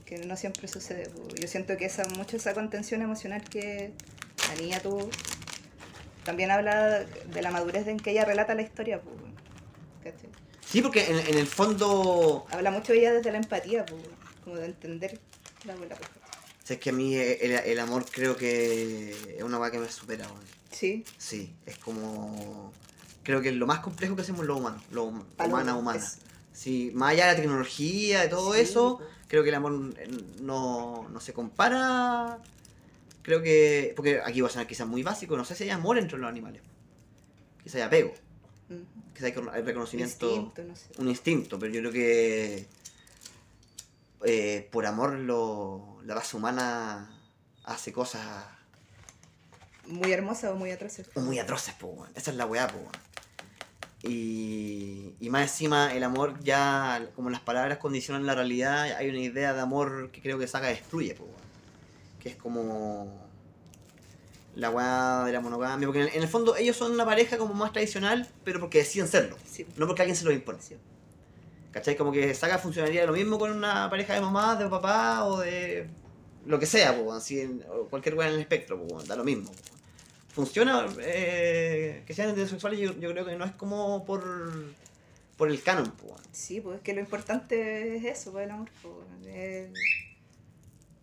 que 0.06 0.18
no 0.26 0.36
siempre 0.36 0.66
sucede. 0.68 1.08
pues. 1.10 1.34
Yo 1.40 1.46
siento 1.48 1.76
que 1.76 1.84
esa 1.84 2.04
mucho 2.16 2.36
esa 2.36 2.54
contención 2.54 3.02
emocional 3.02 3.42
que 3.42 3.92
la 4.48 4.60
niña 4.60 4.80
tuvo 4.80 5.10
también 6.24 6.50
habla 6.50 7.00
de 7.04 7.42
la 7.42 7.50
madurez 7.50 7.86
en 7.86 7.98
que 7.98 8.10
ella 8.10 8.24
relata 8.24 8.54
la 8.54 8.62
historia. 8.62 9.00
Pues. 9.00 9.16
Sí, 10.70 10.82
porque 10.82 11.04
en, 11.10 11.18
en 11.18 11.38
el 11.38 11.46
fondo... 11.46 12.46
Habla 12.50 12.70
mucho 12.70 12.92
ella 12.92 13.12
desde 13.12 13.32
la 13.32 13.38
empatía, 13.38 13.86
pues, 13.86 14.02
como 14.44 14.56
de 14.56 14.66
entender 14.66 15.18
la 15.64 15.74
¿cachai? 15.74 15.96
o 15.96 16.66
sea, 16.68 16.74
es 16.74 16.80
que 16.80 16.90
a 16.90 16.92
mí 16.92 17.14
el, 17.16 17.52
el 17.52 17.78
amor 17.80 18.04
creo 18.10 18.36
que 18.36 19.10
es 19.38 19.42
una 19.42 19.58
weá 19.58 19.70
que 19.70 19.78
me 19.78 19.88
supera, 19.90 20.26
weón. 20.26 20.44
Sí, 20.70 21.04
Sí, 21.16 21.54
es 21.64 21.78
como. 21.78 22.72
Creo 23.22 23.40
que 23.40 23.48
es 23.48 23.54
lo 23.54 23.66
más 23.66 23.80
complejo 23.80 24.14
que 24.16 24.22
hacemos 24.22 24.44
los 24.46 24.58
humanos, 24.58 24.82
lo 24.90 25.04
humana 25.04 25.74
humana. 25.76 25.98
es- 25.98 26.18
Sí, 26.52 26.90
más 26.92 27.12
allá 27.12 27.26
de 27.28 27.32
la 27.34 27.36
tecnología, 27.40 28.22
de 28.22 28.28
todo 28.28 28.52
Sí, 28.54 28.60
eso, 28.60 29.00
creo 29.28 29.42
que 29.44 29.48
el 29.50 29.54
amor 29.54 29.94
eh, 29.96 30.08
no, 30.40 31.08
no 31.08 31.20
se 31.20 31.32
compara. 31.32 32.38
Creo 33.22 33.42
que. 33.42 33.92
Porque 33.96 34.20
aquí 34.24 34.40
va 34.40 34.48
a 34.48 34.50
sonar 34.50 34.66
quizás 34.66 34.86
muy 34.86 35.02
básico, 35.02 35.36
no 35.36 35.44
sé 35.44 35.54
si 35.54 35.64
hay 35.64 35.70
amor 35.70 35.98
entre 35.98 36.18
los 36.18 36.28
animales. 36.28 36.60
Quizás 37.62 37.76
hay 37.76 37.82
apego, 37.82 38.12
Quizás 39.18 39.24
hay 39.24 39.32
con- 39.32 39.48
hay 39.52 39.62
reconocimiento. 39.62 40.30
Instinto, 40.30 40.62
no 40.62 40.76
sé. 40.76 40.86
Un 40.98 41.08
instinto, 41.08 41.58
pero 41.58 41.72
yo 41.72 41.80
creo 41.80 41.92
que. 41.92 42.66
eh, 44.24 44.68
por 44.70 44.86
amor, 44.86 45.14
lo, 45.14 45.98
la 46.04 46.14
raza 46.14 46.36
humana 46.36 47.10
hace 47.64 47.92
cosas 47.92 48.44
Muy 49.86 50.12
hermosa 50.12 50.52
o 50.52 50.54
muy 50.54 50.70
atroz. 50.70 51.00
muy 51.16 51.38
atroces, 51.40 51.74
po, 51.74 51.88
weón. 51.88 52.10
Esa 52.14 52.30
es 52.30 52.36
la 52.36 52.46
weá, 52.46 52.66
weón. 52.72 52.92
Y, 54.04 55.14
y 55.18 55.30
más 55.30 55.42
encima, 55.50 55.92
el 55.92 56.04
amor 56.04 56.38
ya, 56.44 57.08
como 57.16 57.30
las 57.30 57.40
palabras 57.40 57.78
condicionan 57.78 58.24
la 58.26 58.34
realidad, 58.36 58.82
hay 58.96 59.08
una 59.08 59.18
idea 59.18 59.52
de 59.52 59.60
amor 59.60 60.10
que 60.12 60.22
creo 60.22 60.38
que 60.38 60.46
Saga 60.46 60.68
destruye, 60.68 61.16
weón. 61.18 61.32
Que 62.20 62.28
es 62.30 62.36
como 62.36 63.27
la 64.58 64.70
weá 64.70 65.24
de 65.24 65.32
la 65.32 65.40
monogamia. 65.40 65.86
Porque 65.86 66.00
en 66.02 66.08
el, 66.08 66.14
en 66.16 66.22
el 66.22 66.28
fondo 66.28 66.56
ellos 66.56 66.76
son 66.76 66.92
una 66.92 67.04
pareja 67.04 67.38
como 67.38 67.54
más 67.54 67.72
tradicional, 67.72 68.28
pero 68.44 68.60
porque 68.60 68.78
deciden 68.78 69.08
serlo. 69.08 69.36
Sí, 69.50 69.66
No 69.76 69.86
porque 69.86 70.02
alguien 70.02 70.16
se 70.16 70.24
lo 70.24 70.32
impone. 70.32 70.60
sí. 70.60 70.76
¿Cachai? 71.70 71.96
Como 71.96 72.10
que 72.12 72.34
Saga 72.34 72.58
funcionaría 72.58 73.04
lo 73.06 73.12
mismo 73.12 73.38
con 73.38 73.50
una 73.52 73.88
pareja 73.90 74.14
de 74.14 74.20
mamá, 74.20 74.56
de 74.56 74.68
papá 74.68 75.24
o 75.26 75.38
de 75.40 75.86
lo 76.46 76.58
que 76.58 76.64
sea, 76.66 76.96
po, 76.96 77.12
así 77.12 77.40
en- 77.40 77.62
o 77.70 77.84
cualquier 77.88 78.14
weá 78.14 78.28
en 78.28 78.34
el 78.34 78.40
espectro, 78.40 78.80
po, 78.86 79.02
da 79.02 79.14
lo 79.16 79.22
mismo. 79.24 79.50
po. 79.52 79.58
Funciona, 80.32 80.86
eh, 81.00 82.02
que 82.06 82.14
sean 82.14 82.30
heterosexuales, 82.30 82.78
yo, 82.80 82.92
yo 82.98 83.10
creo 83.12 83.26
que 83.26 83.36
no 83.36 83.44
es 83.44 83.52
como 83.52 84.04
por, 84.06 84.24
por 85.36 85.50
el 85.50 85.62
canon, 85.62 85.90
po. 85.90 86.16
Sí, 86.32 86.60
pues 86.62 86.76
es 86.76 86.82
que 86.82 86.94
lo 86.94 87.00
importante 87.00 87.96
es 87.96 88.04
eso, 88.04 88.32
pues 88.32 88.44
el 88.46 88.50
amor. 88.52 88.70
pues, 88.82 88.94
el, 89.26 89.72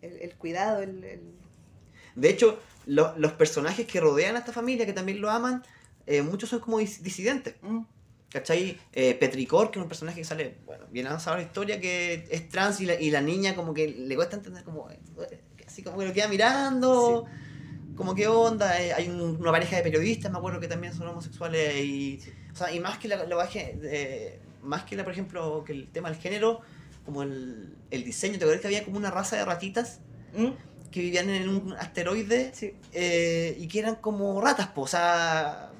el- 0.02 0.20
el 0.22 0.34
cuidado, 0.34 0.82
el, 0.82 1.04
el- 1.04 1.32
De 2.16 2.28
hecho, 2.30 2.58
lo- 2.86 3.14
los 3.18 3.32
personajes 3.32 3.86
que 3.86 4.00
rodean 4.00 4.36
a 4.36 4.40
esta 4.40 4.52
familia, 4.52 4.84
que 4.86 4.92
también 4.92 5.20
lo 5.20 5.30
aman, 5.30 5.62
eh, 6.06 6.22
muchos 6.22 6.48
son 6.50 6.60
como 6.60 6.80
dis- 6.80 7.00
disidentes. 7.00 7.54
Mm. 7.62 7.80
¿Cachai? 8.30 8.76
Eh, 8.92 9.14
Petricor, 9.14 9.70
que 9.70 9.78
es 9.78 9.82
un 9.82 9.88
personaje 9.88 10.18
que 10.20 10.24
sale, 10.24 10.56
bueno, 10.66 10.84
bien 10.90 11.06
avanzado 11.06 11.36
en 11.36 11.42
la 11.42 11.46
historia, 11.46 11.80
que 11.80 12.26
es 12.30 12.48
trans 12.48 12.80
y 12.80 12.86
la, 12.86 13.00
y 13.00 13.10
la 13.10 13.20
niña 13.20 13.54
como 13.54 13.72
que 13.72 13.88
le 13.88 14.14
cuesta 14.16 14.36
entender 14.36 14.64
como, 14.64 14.90
eh, 14.90 14.98
así 15.66 15.82
como 15.82 15.98
que 15.98 16.06
lo 16.06 16.12
queda 16.12 16.28
mirando, 16.28 17.24
como 17.96 18.14
qué 18.14 18.26
onda, 18.26 18.82
Eh, 18.82 18.92
hay 18.92 19.08
un- 19.08 19.36
una 19.40 19.52
pareja 19.52 19.76
de 19.76 19.82
periodistas, 19.82 20.30
me 20.32 20.38
acuerdo 20.38 20.60
que 20.60 20.68
también 20.68 20.92
son 20.92 21.06
homosexuales 21.08 21.82
y, 21.84 22.20
o 22.52 22.56
sea, 22.56 22.72
y 22.72 22.80
más 22.80 22.98
que 22.98 23.08
la, 23.08 23.24
la 23.24 23.48
eh, 23.54 24.38
más 24.62 24.82
que 24.84 24.96
la, 24.96 25.04
por 25.04 25.12
ejemplo, 25.12 25.62
que 25.64 25.72
el 25.72 25.88
tema 25.88 26.10
del 26.10 26.18
género, 26.18 26.60
como 27.04 27.22
el, 27.22 27.74
el 27.90 28.04
diseño, 28.04 28.38
¿te 28.38 28.44
acuerdas 28.44 28.60
que 28.60 28.66
había 28.66 28.84
como 28.84 28.96
una 28.98 29.10
raza 29.10 29.36
de 29.36 29.44
ratitas 29.44 30.00
Mm. 30.34 30.48
Que 30.90 31.00
vivían 31.00 31.28
en 31.30 31.48
un 31.48 31.72
asteroide 31.74 32.50
Sí. 32.54 32.74
eh, 32.92 33.56
y 33.58 33.68
que 33.68 33.78
eran 33.80 33.96
como 33.96 34.40
ratas, 34.40 34.68
po, 34.68 34.82
o 34.82 34.86
sea, 34.86 35.70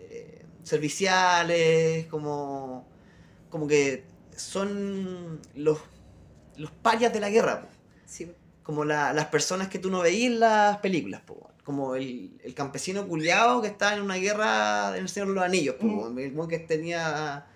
eh, 0.00 0.44
serviciales, 0.62 2.06
como, 2.06 2.86
como 3.50 3.66
que 3.66 4.04
son 4.36 5.40
los, 5.54 5.78
los 6.56 6.70
parias 6.70 7.12
de 7.12 7.20
la 7.20 7.30
guerra, 7.30 7.62
po, 7.62 7.68
Sí. 8.06 8.32
como 8.62 8.84
la- 8.84 9.12
las 9.12 9.26
personas 9.26 9.68
que 9.68 9.78
tú 9.78 9.90
no 9.90 10.00
veías 10.00 10.32
en 10.32 10.40
las 10.40 10.78
películas, 10.78 11.20
po, 11.22 11.50
como 11.64 11.94
el, 11.94 12.40
el 12.42 12.54
campesino 12.54 13.06
culiado 13.06 13.62
que 13.62 13.68
está 13.68 13.94
en 13.94 14.02
una 14.02 14.16
guerra 14.16 14.96
en 14.96 15.02
el 15.02 15.08
Señor 15.08 15.28
de 15.28 15.34
los 15.34 15.44
Anillos, 15.44 15.76
po, 15.76 15.86
Mm. 16.10 16.18
el 16.18 16.48
que 16.48 16.58
tenía... 16.58 17.46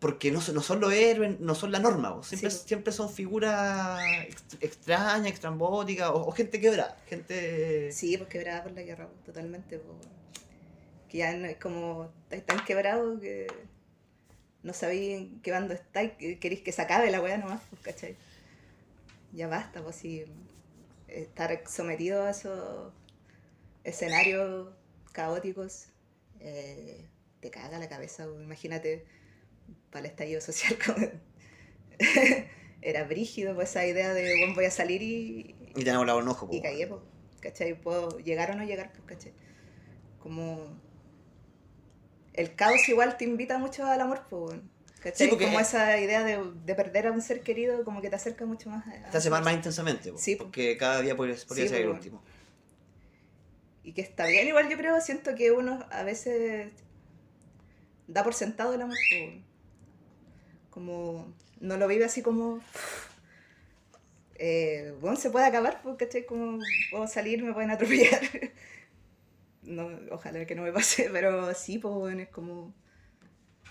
Porque 0.00 0.30
no 0.30 0.40
son, 0.40 0.54
no 0.54 0.62
son 0.62 0.80
los 0.80 0.92
héroes, 0.92 1.40
no 1.40 1.54
son 1.56 1.72
la 1.72 1.80
norma, 1.80 2.22
siempre, 2.22 2.50
Sí, 2.50 2.58
siempre 2.66 2.92
son 2.92 3.10
figuras 3.10 3.98
ext- 4.28 4.56
extrañas, 4.60 5.26
extrambóticas, 5.26 6.10
o, 6.10 6.26
o 6.28 6.32
gente 6.32 6.60
quebrada, 6.60 6.96
gente... 7.08 7.92
Sí, 7.92 8.16
pues 8.16 8.28
quebrada 8.30 8.62
por 8.62 8.72
la 8.72 8.82
guerra, 8.82 9.08
totalmente. 9.26 9.78
pues, 9.78 10.08
que 11.08 11.18
ya 11.18 11.34
no 11.36 11.46
es 11.46 11.56
como 11.56 12.10
estáis 12.24 12.44
tan 12.46 12.64
quebrado 12.64 13.18
que 13.20 13.46
no 14.62 14.72
sabéis 14.72 15.18
en 15.18 15.40
qué 15.40 15.50
bando 15.50 15.74
estáis, 15.74 16.12
que 16.12 16.38
queréis 16.38 16.62
que 16.62 16.72
se 16.72 16.82
acabe 16.82 17.10
la 17.10 17.20
weá 17.22 17.38
nomás, 17.38 17.62
pues, 17.70 17.82
¿cachai? 17.82 18.16
Ya 19.32 19.48
basta, 19.48 19.82
pues 19.82 19.96
si 19.96 20.24
estar 21.08 21.62
sometido 21.68 22.24
a 22.24 22.30
esos 22.30 22.92
escenarios 23.84 24.68
caóticos 25.12 25.86
eh, 26.40 27.06
te 27.40 27.50
caga 27.50 27.78
la 27.78 27.88
cabeza, 27.88 28.26
pues, 28.26 28.42
imagínate 28.42 29.06
para 29.90 30.04
el 30.04 30.10
estallido 30.10 30.40
social 30.40 30.76
como 30.86 31.06
era 32.80 33.04
brígido 33.04 33.54
pues 33.54 33.70
esa 33.70 33.86
idea 33.86 34.14
de 34.14 34.36
bueno, 34.38 34.54
voy 34.54 34.64
a 34.66 34.70
salir 34.70 35.02
y, 35.02 35.56
Y 35.76 35.84
tenemos 35.84 36.06
la 36.06 36.14
un 36.16 36.28
ojo, 36.28 36.46
po, 36.48 36.54
y 36.54 36.62
cagué, 36.62 36.86
pues, 36.86 37.00
¿cachai? 37.40 37.80
Puedo 37.80 38.18
llegar 38.20 38.50
o 38.50 38.54
no 38.54 38.64
llegar, 38.64 38.92
pues, 38.92 39.04
¿cachai? 39.06 39.32
Como... 40.20 40.76
El 42.34 42.54
caos 42.54 42.88
igual 42.88 43.16
te 43.16 43.24
invita 43.24 43.58
mucho 43.58 43.84
al 43.84 44.00
amor, 44.00 44.22
pues, 44.30 44.60
¿cachai? 45.00 45.26
Sí, 45.26 45.28
porque- 45.28 45.46
como 45.46 45.58
esa 45.58 45.98
idea 45.98 46.22
de, 46.22 46.38
de 46.64 46.74
perder 46.76 47.08
a 47.08 47.12
un 47.12 47.20
ser 47.20 47.40
querido, 47.42 47.84
como 47.84 48.00
que 48.00 48.10
te 48.10 48.16
acerca 48.16 48.46
mucho 48.46 48.70
más 48.70 48.86
a... 48.86 49.10
Te 49.10 49.18
hace 49.18 49.28
más 49.30 49.52
intensamente, 49.52 50.12
po, 50.12 50.18
Sí, 50.18 50.36
po. 50.36 50.44
porque 50.44 50.76
cada 50.76 51.00
día 51.02 51.16
podría, 51.16 51.36
podría 51.48 51.64
Sí, 51.64 51.70
ser 51.70 51.82
el 51.82 51.88
último. 51.88 52.22
Y 53.82 53.92
que 53.92 54.02
está 54.02 54.26
bien, 54.26 54.46
igual 54.46 54.68
yo 54.68 54.76
creo, 54.76 55.00
siento 55.00 55.34
que 55.34 55.50
uno 55.50 55.84
a 55.90 56.02
veces 56.04 56.70
da 58.06 58.22
por 58.22 58.34
sentado 58.34 58.72
el 58.74 58.82
amor, 58.82 58.96
pues. 59.08 59.47
Como 60.78 61.34
no 61.60 61.76
lo 61.76 61.88
vive 61.88 62.04
así 62.04 62.22
como... 62.22 62.60
Eh, 64.36 64.94
bueno, 65.00 65.16
se 65.16 65.30
puede 65.30 65.46
acabar, 65.46 65.80
pues, 65.82 65.96
¿cachai? 65.96 66.24
Como 66.24 66.60
puedo 66.92 67.08
salir, 67.08 67.42
me 67.42 67.52
pueden 67.52 67.70
atropellar. 67.70 68.20
No, 69.60 69.86
ojalá 70.12 70.46
que 70.46 70.54
no 70.54 70.62
me 70.62 70.72
pase, 70.72 71.10
pero 71.12 71.52
sí, 71.52 71.78
pues, 71.78 71.92
bueno, 71.92 72.22
es 72.22 72.28
como... 72.28 72.72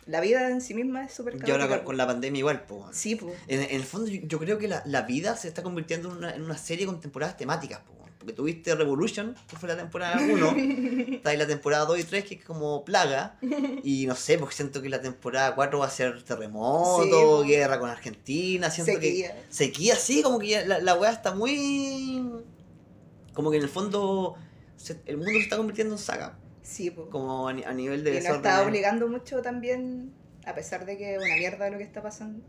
La 0.06 0.22
vida 0.22 0.48
en 0.52 0.62
sí 0.62 0.76
misma 0.76 1.06
es 1.06 1.14
súper 1.14 1.38
Y 1.44 1.50
ahora 1.50 1.84
con, 1.84 1.98
la 1.98 2.06
pandemia 2.06 2.38
igual, 2.38 2.66
pues. 2.66 2.96
Sí, 2.96 3.16
pues. 3.16 3.34
En, 3.48 3.62
en 3.64 3.72
el 3.72 3.84
fondo 3.84 4.08
yo, 4.08 4.22
yo 4.22 4.38
creo 4.38 4.60
que 4.60 4.68
la, 4.68 4.84
la 4.86 5.02
vida 5.02 5.36
se 5.36 5.48
está 5.48 5.64
convirtiendo 5.64 6.12
en 6.12 6.18
una, 6.18 6.36
en 6.36 6.44
una 6.44 6.58
serie 6.58 6.86
con 6.86 7.02
temporadas 7.02 7.36
temáticas, 7.36 7.80
po. 7.80 7.97
Tuviste 8.34 8.76
Revolution, 8.76 9.36
que 9.48 9.56
fue 9.56 9.70
la 9.70 9.76
temporada 9.78 10.20
1, 10.22 10.56
está 11.16 11.30
ahí 11.32 11.38
la 11.38 11.48
temporada 11.48 11.86
2 11.86 12.00
y 12.00 12.04
3, 12.04 12.24
que 12.26 12.36
es 12.36 12.44
como 12.46 12.84
plaga, 12.86 13.38
y 13.84 14.06
no 14.08 14.16
sé, 14.16 14.38
porque 14.38 14.56
siento 14.56 14.82
que 14.82 14.90
la 14.90 15.02
temporada 15.02 15.56
4 15.56 15.80
va 15.80 15.86
a 15.86 15.90
ser 15.90 16.24
terremoto, 16.24 17.44
Sí, 17.44 17.50
guerra 17.50 17.80
con 17.80 17.90
Argentina, 17.90 18.70
siento 18.70 18.94
Sequía. 18.94 19.34
que... 19.36 19.44
Sequía, 19.54 19.96
sí, 19.96 20.22
como 20.22 20.40
que 20.40 20.48
ya 20.50 20.66
la, 20.66 20.80
la 20.80 20.96
weá 20.96 21.12
está 21.12 21.34
muy... 21.34 22.24
Como 23.34 23.52
que 23.52 23.58
en 23.58 23.64
el 23.64 23.70
fondo 23.70 24.36
se- 24.76 25.00
el 25.06 25.18
mundo 25.18 25.32
se 25.34 25.40
está 25.40 25.58
convirtiendo 25.58 25.94
en 25.96 26.00
saga, 26.00 26.38
Sí, 26.64 26.90
pues. 26.92 27.08
como 27.10 27.48
a, 27.48 27.54
ni- 27.54 27.64
a 27.64 27.72
nivel 27.74 28.04
de 28.04 28.12
Y 28.12 28.24
nos 28.24 28.36
está 28.38 28.62
obligando 28.64 29.08
mucho 29.08 29.42
también, 29.42 30.12
a 30.46 30.54
pesar 30.56 30.86
de 30.86 30.98
que 30.98 31.14
es 31.16 31.18
una 31.24 31.36
mierda 31.38 31.70
lo 31.70 31.78
que 31.78 31.84
está 31.84 32.02
pasando, 32.02 32.44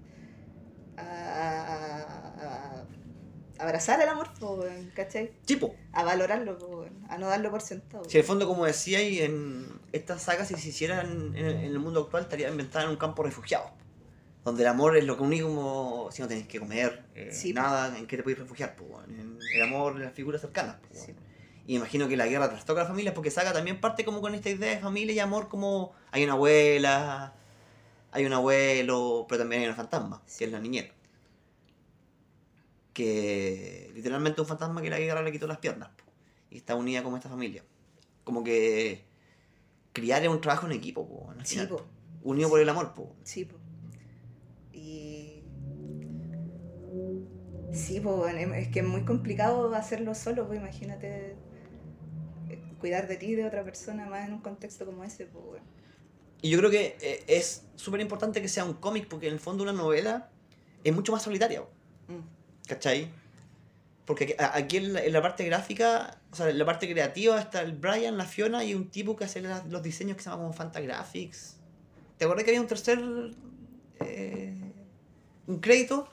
a, 0.97 1.03
a- 1.03 2.03
a- 2.41 2.81
a 2.81 2.87
abrazar 3.59 4.01
el 4.01 4.09
amor, 4.09 4.29
po, 4.39 4.65
¿cachai? 4.95 5.33
Tipo, 5.45 5.75
A 5.93 6.05
valorarlo, 6.05 6.59
po, 6.59 6.87
a 7.09 7.19
no 7.19 7.29
darlo 7.29 7.51
por 7.51 7.61
sentado. 7.61 8.05
Si 8.05 8.17
en 8.17 8.21
el 8.23 8.27
fondo, 8.27 8.47
como 8.47 8.65
decía, 8.67 9.03
y 9.03 9.21
en 9.21 9.67
estas 9.93 10.23
sagas, 10.23 10.49
si 10.49 10.55
se 10.57 10.69
hicieran 10.69 11.35
en, 11.37 11.47
en 11.47 11.65
el 11.65 11.79
mundo 11.79 12.01
actual, 12.03 12.25
estaría 12.25 12.49
inventada 12.49 12.85
en 12.85 12.91
un 12.91 12.97
campo 12.97 13.23
de 13.23 13.31
refugiados. 13.31 13.71
Donde 14.45 14.63
el 14.63 14.69
amor 14.69 14.97
es 14.97 15.05
lo 15.05 15.17
que 15.17 15.23
único, 15.25 16.09
si 16.13 16.23
no 16.23 16.29
tenés 16.29 16.47
que 16.47 16.59
comer, 16.59 17.05
eh, 17.15 17.31
Sí, 17.33 17.53
nada, 17.53 17.97
en 17.99 18.07
qué 18.07 18.17
te 18.17 18.23
puedes 18.23 18.39
refugiar. 18.39 18.77
po, 18.77 18.85
weón. 18.85 19.11
En 19.19 19.39
el 19.55 19.63
amor, 19.63 19.97
en 19.97 20.03
las 20.05 20.13
figuras 20.15 20.41
cercanas. 20.41 20.77
po, 20.77 20.89
weón. 20.95 21.07
Sí. 21.07 21.15
Y 21.67 21.77
imagino 21.77 22.09
que 22.09 22.17
la 22.17 22.27
guerra 22.27 22.49
trastoca 22.49 22.81
a 22.81 22.85
las 22.85 22.89
familias, 22.89 23.15
porque 23.15 23.31
Saga 23.31 23.53
también 23.53 23.79
parte 23.81 24.03
como 24.05 24.23
con 24.23 24.35
esta 24.35 24.49
idea 24.49 24.71
de 24.75 24.79
familia 24.79 25.15
y 25.15 25.19
amor, 25.19 25.49
como 25.49 25.93
hay 26.13 26.25
una 26.25 26.33
abuela, 26.33 27.35
hay 28.11 28.25
un 28.25 28.33
abuelo, 28.33 29.27
pero 29.29 29.41
también 29.41 29.61
hay 29.61 29.69
una 29.69 29.77
fantasma, 29.77 30.23
que 30.39 30.47
es 30.47 30.51
la 30.51 30.61
niñera. 30.61 30.89
Que 32.99 33.93
literalmente 33.95 34.41
un 34.41 34.47
fantasma 34.49 34.83
que 34.83 34.91
la 34.91 34.99
guerra 34.99 35.23
le 35.23 35.31
quitó 35.31 35.47
las 35.47 35.59
piernas. 35.59 35.91
po, 35.91 36.03
Y 36.51 36.57
está 36.57 36.75
unida 36.75 37.05
como 37.05 37.17
esta 37.17 37.29
familia. 37.29 37.63
Como 38.25 38.43
que 38.43 39.05
criar 39.93 40.23
es 40.25 40.29
un 40.29 40.41
trabajo 40.41 40.67
en 40.67 40.73
equipo, 40.73 41.07
po, 41.09 41.31
al 41.31 41.47
Sí, 41.47 41.55
final. 41.55 41.69
po, 41.69 41.87
unido 42.25 42.49
por 42.49 42.59
el 42.61 42.69
amor. 42.69 42.95
Po. 42.95 43.15
sí, 43.23 43.45
po. 43.45 43.57
Y... 44.73 45.45
Sí, 47.73 48.01
po, 48.01 48.27
es 48.27 48.69
que 48.69 48.81
es 48.81 48.85
muy 48.87 49.05
complicado 49.05 49.73
hacerlo 49.77 50.17
solo, 50.17 50.49
pues 50.49 50.59
imagínate 50.59 51.37
eh, 52.49 52.59
cuidar 52.81 53.07
de 53.07 53.17
ti 53.17 53.27
y 53.27 53.35
de 53.37 53.45
otra 53.47 53.63
persona 53.63 54.07
más 54.07 54.27
en 54.27 54.35
un 54.35 54.41
contexto 54.41 54.87
como 54.87 55.05
ese, 55.05 55.27
pues. 55.27 55.63
Y 56.43 56.51
yo 56.51 56.59
creo 56.59 56.71
que 56.71 56.97
eh, 57.01 57.23
es 57.29 57.65
súper 57.77 58.01
importante 58.01 58.43
que 58.43 58.49
sea 58.49 58.65
un 58.65 58.75
cómic, 58.75 59.07
porque 59.07 59.29
en 59.29 59.35
el 59.35 59.39
fondo 59.41 59.63
una 59.63 59.73
novela 59.73 60.31
es 60.83 60.93
mucho 60.93 61.13
más 61.13 61.23
solitaria. 61.23 61.61
Mm. 62.09 62.38
¿Cachai? 62.69 63.09
Porque 64.05 64.37
aquí, 64.39 64.79
en, 64.79 64.93
la, 64.95 65.05
en 65.05 65.13
la 65.13 65.21
parte 65.21 65.45
gráfica, 65.45 66.19
o 66.33 66.37
sea, 66.37 66.49
en 66.49 66.59
la 66.59 66.65
parte 66.65 66.91
creativa 66.91 67.39
está 67.39 67.61
el 67.63 67.73
Brian, 67.73 68.17
la 68.17 68.25
Fiona 68.25 68.65
y 68.65 68.75
un 68.75 68.89
tipo 68.89 69.17
que 69.17 69.25
hace 69.25 69.43
los 69.43 69.83
diseños 69.83 70.17
que 70.17 70.23
se 70.23 70.31
llama 70.31 70.43
como 70.43 70.55
Fantagraphics. 70.55 71.57
¿Te 72.17 72.25
acordás 72.25 72.45
que 72.45 72.51
había 72.53 72.61
un 72.61 72.67
tercer. 72.67 72.99
eh, 74.01 74.55
un 75.47 75.59
crédito? 75.61 76.09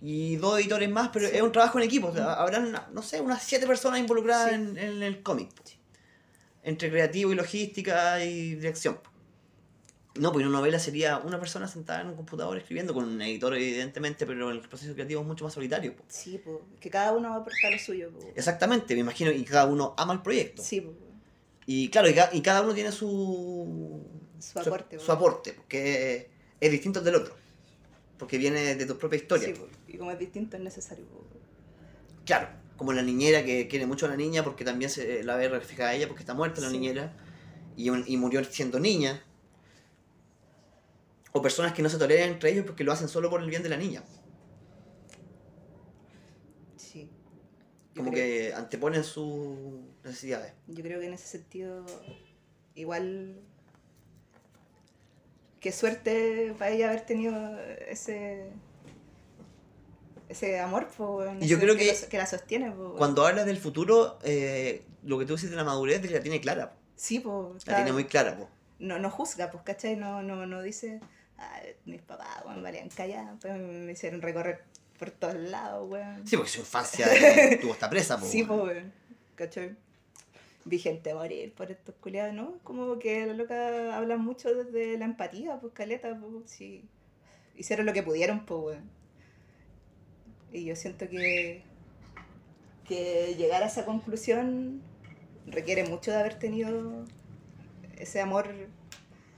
Y 0.00 0.36
dos 0.36 0.58
editores 0.60 0.88
más, 0.90 1.08
pero 1.12 1.28
Sí. 1.28 1.36
es 1.36 1.42
un 1.42 1.50
trabajo 1.52 1.78
en 1.78 1.84
equipo. 1.84 2.08
O 2.08 2.14
sea, 2.14 2.34
habrán, 2.34 2.72
no 2.92 3.02
sé, 3.02 3.20
unas 3.20 3.42
siete 3.42 3.66
personas 3.66 3.98
involucradas 3.98 4.50
Sí. 4.50 4.54
en, 4.54 4.76
en 4.78 5.02
el 5.02 5.22
cómic. 5.22 5.50
Entre 6.62 6.90
creativo 6.90 7.32
y 7.32 7.34
logística 7.34 8.22
y 8.24 8.54
dirección. 8.56 8.98
No, 10.18 10.32
pues 10.32 10.44
una 10.46 10.58
novela 10.58 10.78
sería 10.78 11.18
una 11.18 11.38
persona 11.38 11.68
sentada 11.68 12.00
en 12.02 12.08
un 12.08 12.16
computador 12.16 12.56
escribiendo 12.58 12.92
con 12.94 13.04
un 13.04 13.20
editor, 13.22 13.54
evidentemente, 13.54 14.26
pero 14.26 14.50
el 14.50 14.60
proceso 14.60 14.92
creativo 14.94 15.20
es 15.20 15.26
mucho 15.26 15.44
más 15.44 15.54
solitario. 15.54 15.94
po. 15.94 16.02
Sí, 16.08 16.40
pues, 16.44 16.58
que 16.80 16.90
cada 16.90 17.12
uno 17.12 17.30
va 17.30 17.36
a 17.36 17.38
aportar 17.38 17.72
lo 17.72 17.78
suyo, 17.78 18.10
pues. 18.12 18.26
Exactamente, 18.36 18.94
me 18.94 19.00
imagino, 19.00 19.30
y 19.30 19.44
cada 19.44 19.66
uno 19.66 19.94
ama 19.96 20.12
el 20.12 20.22
proyecto. 20.22 20.62
Sí, 20.62 20.80
pues. 20.80 20.96
Y 21.66 21.88
claro, 21.90 22.08
y, 22.08 22.14
ca- 22.14 22.30
y 22.32 22.40
cada 22.40 22.62
uno 22.62 22.74
tiene 22.74 22.90
su, 22.92 24.02
Su 24.38 24.58
aporte, 24.58 24.98
su, 24.98 25.06
po. 25.06 25.12
aporte, 25.12 25.52
porque 25.52 26.28
es 26.60 26.70
distinto 26.72 27.00
del 27.00 27.14
otro. 27.16 27.34
Porque 28.18 28.38
viene 28.38 28.74
de 28.74 28.86
tu 28.86 28.96
propia 28.98 29.16
historia. 29.18 29.46
Sí, 29.48 29.52
po, 29.54 29.68
y 29.86 29.96
como 29.98 30.10
es 30.10 30.18
distinto 30.18 30.56
es 30.56 30.62
necesario. 30.62 31.04
po. 31.06 31.24
Claro, 32.24 32.48
como 32.76 32.92
la 32.92 33.02
niñera 33.02 33.44
que 33.44 33.68
quiere 33.68 33.86
mucho 33.86 34.06
a 34.06 34.08
la 34.08 34.16
niña 34.16 34.42
porque 34.44 34.64
también 34.64 34.90
se 34.90 35.22
la 35.22 35.36
ve 35.36 35.48
reflejada 35.48 35.90
a 35.90 35.94
ella 35.94 36.08
porque 36.08 36.22
está 36.22 36.34
muerta 36.34 36.60
la 36.60 36.68
Sí. 36.70 36.78
niñera 36.78 37.12
y, 37.76 37.90
un- 37.90 38.04
y 38.06 38.16
murió 38.16 38.42
siendo 38.44 38.80
niña. 38.80 39.22
O 41.38 41.42
personas 41.42 41.72
que 41.72 41.82
no 41.82 41.88
se 41.88 41.98
toleran 41.98 42.30
entre 42.30 42.50
ellos 42.50 42.64
porque 42.66 42.82
lo 42.84 42.92
hacen 42.92 43.08
solo 43.08 43.30
por 43.30 43.40
el 43.42 43.48
bien 43.48 43.62
de 43.62 43.68
la 43.68 43.76
niña. 43.76 44.02
Sí. 46.76 47.10
Yo 47.94 48.02
Como 48.02 48.10
creo- 48.10 48.24
que 48.24 48.54
anteponen 48.54 49.04
sus 49.04 49.56
necesidades. 50.04 50.52
Yo 50.66 50.82
creo 50.82 51.00
que 51.00 51.06
en 51.06 51.12
ese 51.14 51.26
sentido, 51.26 51.84
igual. 52.74 53.40
Qué 55.60 55.72
suerte 55.72 56.54
para 56.58 56.70
ella 56.70 56.88
haber 56.88 57.04
tenido 57.06 57.58
ese. 57.88 58.50
ese 60.28 60.60
amor, 60.60 60.88
pues, 60.96 61.30
Y 61.42 61.48
yo 61.48 61.58
creo 61.58 61.74
que- 61.74 61.94
que 62.10 62.18
la 62.18 62.26
sostiene, 62.26 62.70
pues. 62.70 62.90
Cuando 62.98 63.26
hablas 63.26 63.46
del 63.46 63.56
futuro, 63.56 64.18
eh, 64.24 64.84
lo 65.02 65.18
que 65.18 65.24
tú 65.24 65.32
dices 65.34 65.48
de 65.50 65.56
la 65.56 65.64
madurez 65.64 66.08
la 66.10 66.20
tiene 66.20 66.40
clara. 66.40 66.72
po. 66.72 66.76
Sí, 66.96 67.18
pues, 67.20 67.66
La 67.66 67.76
tiene 67.76 67.92
muy 67.92 68.04
clara. 68.04 68.36
po. 68.36 68.48
no, 68.78 68.98
no 69.00 69.10
juzga, 69.10 69.50
pues, 69.50 69.64
¿cachai? 69.64 69.96
No, 69.96 70.22
no, 70.22 70.44
no 70.46 70.60
dice, 70.62 71.00
"Ah, 71.38 71.60
mis 71.84 72.02
papás, 72.02 72.44
weón, 72.44 72.62
valían 72.62 72.88
callar, 72.88 73.36
pues 73.40 73.56
me 73.58 73.92
hicieron 73.92 74.20
recorrer 74.20 74.64
por 74.98 75.10
todos 75.12 75.36
lados, 75.36 75.88
weón. 75.90 76.26
Sí, 76.26 76.36
porque 76.36 76.50
su 76.50 76.60
infancia 76.60 77.06
eh, 77.06 77.56
tuvo 77.60 77.72
esta 77.72 77.88
presa. 77.88 78.18
po, 78.18 78.26
Sí, 78.26 78.42
pues, 78.42 78.60
weón, 78.60 78.92
¿cachai? 79.36 79.76
Vi 80.64 80.78
gente 80.78 81.14
morir 81.14 81.52
por 81.54 81.70
estos 81.70 81.94
culiados, 81.96 82.34
¿no? 82.34 82.58
Como 82.64 82.98
que 82.98 83.24
la 83.26 83.32
loca 83.34 83.96
habla 83.96 84.16
mucho 84.16 84.52
desde 84.54 84.98
la 84.98 85.04
empatía, 85.04 85.58
pues, 85.60 85.72
caleta, 85.72 86.18
pues, 86.20 86.50
sí. 86.50 86.84
Hicieron 87.56 87.86
lo 87.86 87.92
que 87.92 88.02
pudieron, 88.02 88.44
pues, 88.44 88.60
weón. 88.60 88.90
Y 90.52 90.64
yo 90.64 90.74
siento 90.76 91.08
que, 91.08 91.62
que 92.86 93.34
llegar 93.36 93.62
a 93.62 93.66
esa 93.66 93.84
conclusión 93.84 94.82
requiere 95.46 95.84
mucho 95.84 96.10
de 96.10 96.18
haber 96.18 96.38
tenido 96.38 97.04
ese 97.96 98.20
amor 98.20 98.48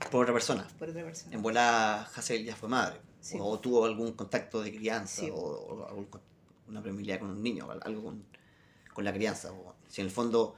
Por 0.09 0.23
otra 0.23 0.33
persona. 0.33 0.67
por 0.79 0.89
otra 0.89 1.03
persona. 1.03 1.35
En 1.35 1.41
bola, 1.41 2.03
Hassel 2.15 2.43
ya 2.43 2.55
fue 2.55 2.67
madre. 2.69 2.99
Sí. 3.19 3.37
O, 3.39 3.59
tuvo 3.59 3.85
algún 3.85 4.13
contacto 4.13 4.61
de 4.61 4.75
crianza. 4.75 5.21
Sí. 5.21 5.29
O, 5.31 5.35
o 5.37 5.87
algún 5.87 6.05
con- 6.05 6.21
una 6.67 6.81
familia 6.81 7.19
con 7.19 7.29
un 7.29 7.41
niño. 7.43 7.67
o 7.67 7.71
Algo 7.71 8.03
con, 8.03 8.25
con 8.93 9.03
la 9.05 9.13
crianza. 9.13 9.51
o- 9.51 9.75
si 9.87 10.01
en 10.01 10.07
el 10.07 10.11
fondo, 10.13 10.55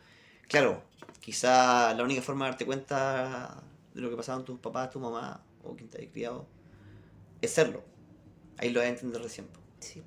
claro, 0.48 0.84
quizá 1.20 1.94
la 1.94 2.04
única 2.04 2.22
forma 2.22 2.46
de 2.46 2.52
darte 2.52 2.66
cuenta 2.66 3.62
de 3.94 4.02
lo 4.02 4.10
que 4.10 4.16
pasaban 4.16 4.46
tus 4.46 4.60
papás, 4.60 4.90
tu 4.92 5.00
mamá 5.00 5.44
o 5.64 5.76
quien 5.76 5.90
te 5.90 6.00
haya 6.02 6.12
criado 6.12 6.48
es 7.42 7.52
serlo. 7.52 7.84
Ahí 8.58 8.70
lo 8.70 8.80
vas 8.80 8.88
a 8.88 8.90
entender 8.92 9.22
recién. 9.22 9.48
Sí. 9.80 10.02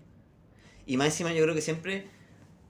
Y 0.86 0.96
más 0.96 1.08
encima 1.08 1.32
yo 1.32 1.42
creo 1.42 1.54
que 1.54 1.60
siempre 1.62 2.08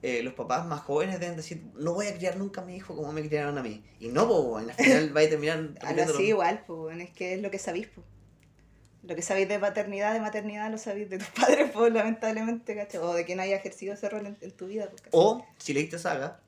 eh, 0.03 0.21
los 0.23 0.33
papás 0.35 0.65
más 0.65 0.81
jóvenes 0.81 1.19
deben 1.19 1.35
decir, 1.35 1.63
no 1.75 1.93
voy 1.93 2.07
a 2.07 2.15
criar 2.15 2.37
nunca 2.37 2.61
a 2.61 2.65
mi 2.65 2.75
hijo 2.75 2.95
como 2.95 3.11
me 3.11 3.27
criaron 3.27 3.57
a 3.57 3.63
mí. 3.63 3.83
Y 3.99 4.09
no, 4.09 4.27
po, 4.27 4.59
en 4.59 4.67
la 4.67 4.73
final 4.73 5.11
va 5.17 5.21
a 5.21 5.29
terminar 5.29 5.69
así 5.81 5.95
mismo. 5.95 6.19
igual, 6.21 6.63
weón, 6.67 7.01
es 7.01 7.09
que 7.11 7.33
es 7.33 7.41
lo 7.41 7.49
que 7.51 7.59
sabéis, 7.59 7.87
pues. 7.87 8.05
Lo 9.03 9.15
que 9.15 9.21
sabéis 9.21 9.47
de 9.47 9.57
paternidad, 9.59 10.13
de 10.13 10.19
maternidad, 10.19 10.69
lo 10.69 10.77
sabéis 10.77 11.09
de 11.09 11.17
tus 11.19 11.27
padres, 11.39 11.71
pues, 11.71 11.93
lamentablemente, 11.93 12.75
¿cachai? 12.75 12.99
O 13.01 13.13
de 13.13 13.25
quien 13.25 13.39
haya 13.39 13.55
ejercido 13.55 13.93
ese 13.93 14.09
rol 14.09 14.25
en, 14.27 14.37
en 14.41 14.51
tu 14.51 14.67
vida, 14.67 14.89
¿cachai? 14.89 15.09
O, 15.11 15.45
si 15.57 15.73
leíste 15.73 15.97
saga, 15.97 16.39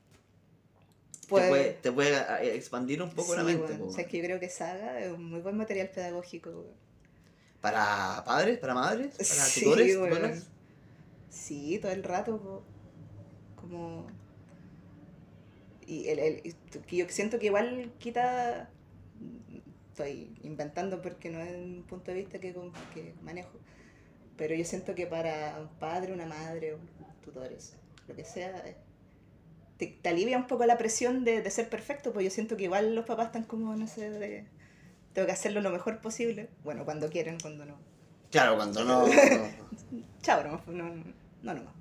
Pues- 1.28 1.44
te 1.44 1.48
puede, 1.48 1.72
te 1.74 1.92
puede 1.92 2.54
expandir 2.56 3.02
un 3.02 3.10
poco 3.10 3.34
la 3.34 3.40
Sí, 3.40 3.46
mente. 3.46 3.62
weón. 3.64 3.78
po, 3.78 3.86
O 3.86 3.92
sea, 3.92 4.04
es 4.04 4.10
que 4.10 4.18
yo 4.18 4.24
creo 4.24 4.40
que 4.40 4.48
Saga 4.50 5.00
es 5.00 5.10
un 5.12 5.24
muy 5.30 5.40
buen 5.40 5.56
material 5.56 5.88
pedagógico, 5.88 6.50
weón. 6.50 6.80
Para 7.60 8.22
padres, 8.24 8.58
para 8.58 8.74
madres, 8.74 9.14
para 9.16 9.24
Sí, 9.28 9.60
tutores, 9.64 9.94
tutoras. 9.94 10.46
Sí, 11.30 11.78
todo 11.80 11.92
el 11.92 12.02
rato, 12.02 12.38
po. 12.40 12.64
Como... 13.60 14.06
Y 15.86 16.08
el, 16.08 16.18
el- 16.18 16.54
yo 16.90 17.06
siento 17.08 17.38
que 17.38 17.46
igual 17.46 17.92
quita... 17.98 18.70
Estoy 19.90 20.32
inventando 20.44 21.02
porque 21.02 21.28
no 21.30 21.40
es 21.40 21.52
un 21.56 21.84
punto 21.86 22.10
de 22.10 22.18
vista 22.18 22.38
que, 22.38 22.54
que 22.94 23.14
manejo. 23.22 23.58
Pero 24.36 24.54
yo 24.54 24.64
siento 24.64 24.94
que 24.94 25.06
para 25.06 25.58
un 25.60 25.68
padre, 25.78 26.12
una 26.12 26.26
madre, 26.26 26.76
tutores, 27.22 27.76
lo 28.08 28.14
que 28.16 28.24
sea, 28.24 28.56
eh, 28.66 28.76
te, 29.76 29.88
te 30.00 30.08
alivia 30.08 30.38
un 30.38 30.46
poco 30.46 30.64
la 30.64 30.78
presión 30.78 31.24
de, 31.24 31.42
de 31.42 31.50
ser 31.50 31.68
perfecto, 31.68 32.12
pues 32.14 32.24
yo 32.24 32.30
siento 32.30 32.56
que 32.56 32.64
igual 32.64 32.94
los 32.94 33.04
papás 33.04 33.26
están 33.26 33.42
como, 33.44 33.74
no 33.76 33.86
sé, 33.86 34.08
de... 34.10 34.46
Tengo 35.12 35.26
que 35.26 35.32
hacerlo 35.32 35.60
lo 35.60 35.70
mejor 35.70 36.00
posible. 36.00 36.48
Bueno, 36.64 36.84
cuando 36.84 37.10
quieren, 37.10 37.36
cuando 37.40 37.66
no. 37.66 37.76
Claro, 38.30 38.56
cuando 38.56 38.84
no. 38.84 39.06
no- 39.06 40.06
Chao, 40.22 40.42
no, 40.44 40.62
no, 40.72 40.94
no, 40.94 41.04
no 41.42 41.54
nomás. 41.54 41.74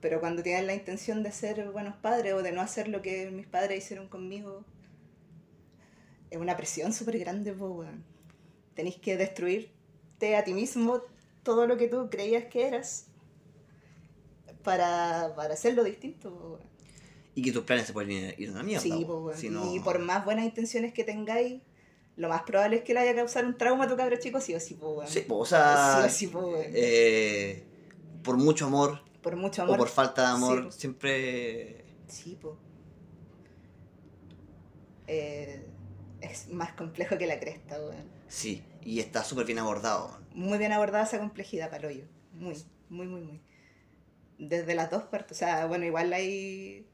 Pero 0.00 0.20
cuando 0.20 0.42
tienen 0.42 0.66
la 0.66 0.74
intención 0.74 1.22
de 1.22 1.30
ser 1.32 1.70
buenos 1.70 1.94
padres 1.96 2.32
o 2.34 2.42
de 2.42 2.52
no 2.52 2.60
hacer 2.62 2.88
lo 2.88 3.02
que 3.02 3.30
mis 3.30 3.46
padres 3.46 3.84
hicieron 3.84 4.08
conmigo, 4.08 4.64
es 6.30 6.38
una 6.38 6.56
presión 6.56 6.92
súper 6.92 7.18
grande, 7.18 7.52
po, 7.52 7.66
weón. 7.68 8.02
Tenés 8.74 8.96
que 8.96 9.16
destruirte 9.16 10.36
a 10.36 10.44
ti 10.44 10.54
mismo 10.54 11.02
todo 11.42 11.66
lo 11.66 11.76
que 11.76 11.88
tú 11.88 12.08
creías 12.10 12.44
que 12.44 12.66
eras 12.66 13.06
para, 14.62 15.32
para 15.36 15.54
hacerlo 15.54 15.84
distinto, 15.84 16.30
weón. 16.30 16.70
y 17.34 17.42
que 17.42 17.52
tus 17.52 17.62
planes 17.64 17.86
se 17.86 17.92
pueden 17.92 18.10
ir, 18.10 18.34
ir 18.38 18.48
a 18.48 18.52
una 18.52 18.62
mierda. 18.62 18.82
Sí, 18.82 18.90
weón. 19.04 19.36
si 19.36 19.48
no- 19.50 19.74
Y 19.74 19.80
por 19.80 19.98
más 20.00 20.24
buenas 20.24 20.44
intenciones 20.44 20.92
que 20.92 21.04
tengáis, 21.04 21.62
lo 22.16 22.28
más 22.28 22.42
probable 22.42 22.76
es 22.76 22.82
que 22.82 22.92
le 22.92 23.00
vaya 23.00 23.12
a 23.12 23.14
causar 23.14 23.44
un 23.46 23.56
trauma 23.56 23.84
a 23.84 23.88
tu 23.88 23.96
cabro 23.96 24.16
chico, 24.18 24.40
sí 24.40 24.54
o 24.54 24.60
sí, 24.60 24.74
weón. 24.80 25.06
Sí, 25.06 25.20
po, 25.20 25.38
o 25.38 25.46
sea, 25.46 26.06
Sí 26.08 26.26
o 26.26 26.40
sí, 26.40 26.70
eh, 26.74 27.62
por 28.22 28.36
mucho 28.36 28.66
amor, 28.66 29.00
Por 29.22 29.36
mucho 29.36 29.62
amor. 29.62 29.76
o 29.76 29.78
por 29.78 29.88
falta 29.88 30.22
de 30.22 30.28
amor, 30.28 30.72
Sí, 30.72 30.80
siempre. 30.80 31.84
Sí, 32.08 32.38
po. 32.40 32.56
Eh, 35.06 35.66
es 36.20 36.48
más 36.48 36.72
complejo 36.72 37.18
que 37.18 37.26
la 37.26 37.38
cresta, 37.40 37.78
weón. 37.80 38.04
Sí, 38.28 38.62
y 38.82 39.00
está 39.00 39.24
súper 39.24 39.46
bien 39.46 39.58
abordado. 39.58 40.16
Muy 40.34 40.58
bien 40.58 40.72
abordada 40.72 41.04
esa 41.04 41.18
complejidad, 41.18 41.70
Paloyo. 41.70 42.04
Muy, 42.32 42.56
muy, 42.88 43.06
muy, 43.06 43.20
muy. 43.22 43.40
Desde 44.38 44.74
las 44.74 44.90
dos 44.90 45.02
partes. 45.04 45.36
O 45.36 45.38
sea, 45.38 45.66
bueno, 45.66 45.84
igual 45.84 46.12
hay, 46.12 46.86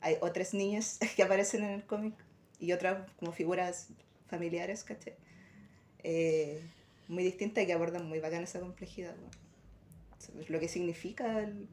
hay 0.00 0.16
otras 0.20 0.54
niñas 0.54 0.98
que 1.16 1.22
aparecen 1.22 1.64
en 1.64 1.70
el 1.70 1.84
cómic 1.84 2.14
y 2.58 2.72
otras 2.72 3.10
como 3.18 3.32
figuras 3.32 3.88
familiares, 4.28 4.84
¿cachai? 4.84 5.16
Eh, 6.02 6.62
muy 7.08 7.24
distintas 7.24 7.64
y 7.64 7.66
que 7.66 7.72
abordan 7.72 8.08
muy 8.08 8.20
bacán 8.20 8.44
esa 8.44 8.60
complejidad, 8.60 9.16
weón. 9.18 9.49
Lo 10.48 10.60
que 10.60 10.68
significa 10.68 11.40
el, 11.40 11.68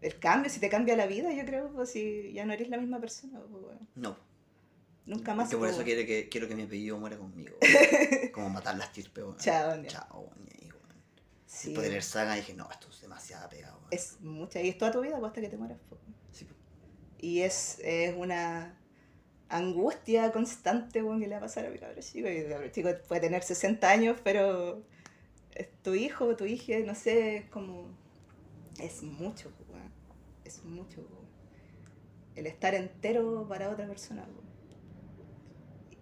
el 0.00 0.18
cambio, 0.18 0.50
si 0.50 0.60
te 0.60 0.68
cambia 0.68 0.96
la 0.96 1.06
vida, 1.06 1.32
yo 1.32 1.44
creo, 1.44 1.72
pues 1.72 1.90
si 1.90 2.32
ya 2.32 2.44
no 2.44 2.52
eres 2.52 2.68
la 2.68 2.78
misma 2.78 3.00
persona, 3.00 3.40
pues. 3.50 3.78
No. 3.94 4.16
Nunca 5.06 5.34
más. 5.34 5.48
Que 5.48 5.56
por 5.56 5.66
pues, 5.66 5.74
eso 5.76 5.84
quiere 5.84 6.04
que, 6.04 6.28
quiero 6.28 6.48
que 6.48 6.56
mi 6.56 6.62
apellido 6.62 6.98
muera 6.98 7.16
conmigo. 7.16 7.56
Como 8.32 8.50
matar 8.50 8.76
las 8.76 8.88
estirpe, 8.88 9.22
weón. 9.22 9.36
Chao, 9.38 9.76
ya. 9.82 9.88
Chao, 9.88 10.20
weón. 10.20 10.46
Sí, 11.46 11.68
Después 11.68 11.86
de 11.86 11.90
leer 11.90 12.02
saga 12.02 12.34
dije, 12.34 12.52
no, 12.54 12.68
esto 12.70 12.88
es 12.90 13.00
demasiado 13.00 13.48
pegado. 13.48 13.80
es 13.90 14.20
mucha, 14.20 14.60
y 14.60 14.68
es 14.68 14.76
toda 14.76 14.90
tu 14.90 15.00
vida 15.00 15.16
pues, 15.18 15.28
hasta 15.28 15.40
que 15.40 15.48
te 15.48 15.56
mueras. 15.56 15.78
pues. 15.88 16.00
Sí, 16.32 16.44
po. 16.44 16.54
Y 17.18 17.40
es, 17.40 17.78
es 17.82 18.14
una 18.14 18.78
angustia 19.48 20.32
constante 20.32 21.02
weón, 21.02 21.20
que 21.20 21.28
le 21.28 21.34
va 21.34 21.38
a 21.38 21.42
pasar 21.42 21.66
a 21.66 21.70
mi 21.70 21.78
cabrón 21.78 22.00
chico. 22.00 22.28
Y 22.28 22.38
el 22.38 22.48
cabrón 22.50 22.70
chico 22.72 22.90
puede 23.08 23.20
tener 23.22 23.42
60 23.42 23.88
años, 23.88 24.18
pero 24.22 24.84
tu 25.82 25.94
hijo, 25.94 26.36
tu 26.36 26.44
hija, 26.44 26.78
no 26.84 26.94
sé, 26.94 27.48
como. 27.50 27.88
Es 28.78 29.02
mucho, 29.02 29.52
weón. 29.68 29.92
Es 30.44 30.64
mucho, 30.64 31.00
weón. 31.00 31.26
El 32.34 32.46
estar 32.46 32.74
entero 32.74 33.46
para 33.48 33.70
otra 33.70 33.86
persona. 33.86 34.26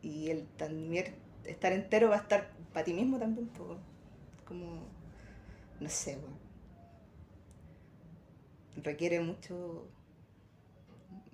Y 0.03 0.31
el 0.31 0.47
también 0.57 1.15
estar 1.45 1.73
entero 1.73 2.11
va 2.11 2.17
a 2.17 2.21
estar 2.21 2.53
para 2.73 2.85
ti 2.85 2.93
mismo 2.93 3.19
también, 3.19 3.51
como. 4.45 4.89
No 5.81 5.89
sé. 5.89 6.19
Requiere 8.77 9.21
mucho 9.21 9.89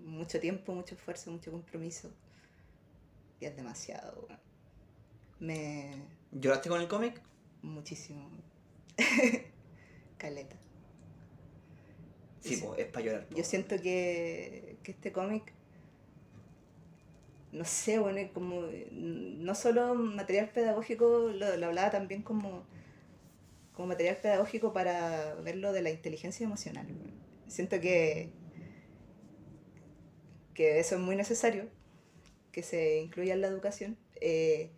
mucho 0.04 0.40
tiempo, 0.40 0.74
mucho 0.74 0.94
esfuerzo, 0.94 1.30
mucho 1.30 1.50
compromiso. 1.50 2.10
Y 3.40 3.46
es 3.46 3.56
demasiado. 3.56 4.28
Me. 5.38 5.92
¿Lloraste 6.32 6.68
con 6.68 6.80
el 6.80 6.88
cómic? 6.88 7.20
Muchísimo. 7.62 8.28
Caleta. 10.18 10.56
Sí, 12.40 12.56
Sí. 12.56 12.62
po, 12.62 12.74
es 12.76 12.86
para 12.86 13.04
llorar. 13.04 13.26
po. 13.26 13.36
Yo 13.36 13.44
siento 13.44 13.76
que, 13.76 14.76
que 14.82 14.92
este 14.92 15.12
cómic, 15.12 15.52
no 17.52 17.64
sé, 17.64 17.98
bueno, 17.98 18.20
como, 18.32 18.62
no 18.92 19.54
solo 19.54 19.94
material 19.94 20.48
pedagógico, 20.50 21.28
lo, 21.28 21.56
lo 21.56 21.66
hablaba 21.66 21.90
también 21.90 22.22
como, 22.22 22.64
como 23.74 23.88
material 23.88 24.16
pedagógico 24.16 24.72
para 24.72 25.34
verlo 25.36 25.72
de 25.72 25.82
la 25.82 25.90
inteligencia 25.90 26.44
emocional. 26.44 26.86
Siento 27.48 27.80
que, 27.80 28.30
que 30.54 30.78
eso 30.78 30.94
es 30.96 31.00
muy 31.00 31.16
necesario, 31.16 31.68
que 32.52 32.62
se 32.62 33.00
incluya 33.00 33.34
en 33.34 33.40
la 33.42 33.48
educación. 33.48 33.96
eh, 34.22 34.70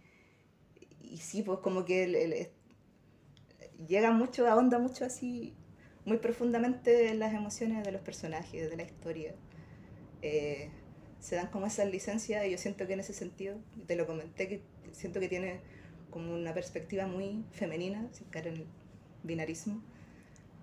y 1.03 1.19
sí, 1.19 1.43
pues 1.43 1.59
como 1.59 1.85
que 1.85 2.05
el- 2.05 2.15
el- 2.15 2.49
llega 3.89 4.11
mucho, 4.13 4.47
ahonda 4.47 4.79
mucho 4.79 5.05
así 5.05 5.55
muy 6.05 6.19
profundamente 6.19 7.11
en 7.11 7.19
las 7.19 7.33
emociones 7.33 7.85
de 7.85 7.93
los 7.93 8.01
personajes, 8.01 8.71
de 8.71 8.77
la 8.77 8.83
historia. 8.83 9.35
Eh, 10.23 10.71
se 11.21 11.37
dan 11.37 11.49
como 11.49 11.67
esas 11.67 11.91
licencias 11.91 12.45
y 12.47 12.51
yo 12.51 12.59
siento 12.59 12.87
que 12.87 12.95
en 12.95 13.01
ese 13.01 13.13
sentido, 13.13 13.57
te 13.87 13.95
lo 13.95 14.07
comenté, 14.07 14.49
que 14.49 14.63
siento 14.93 15.21
que 15.21 15.29
tiene 15.29 15.61
como 16.11 16.35
una 16.35 16.53
perspectiva 16.53 17.07
muy 17.07 17.45
femenina, 17.53 18.09
sin 18.13 18.27
caer 18.29 18.49
en 18.49 18.55
el 18.55 18.67
binarismo, 19.23 19.83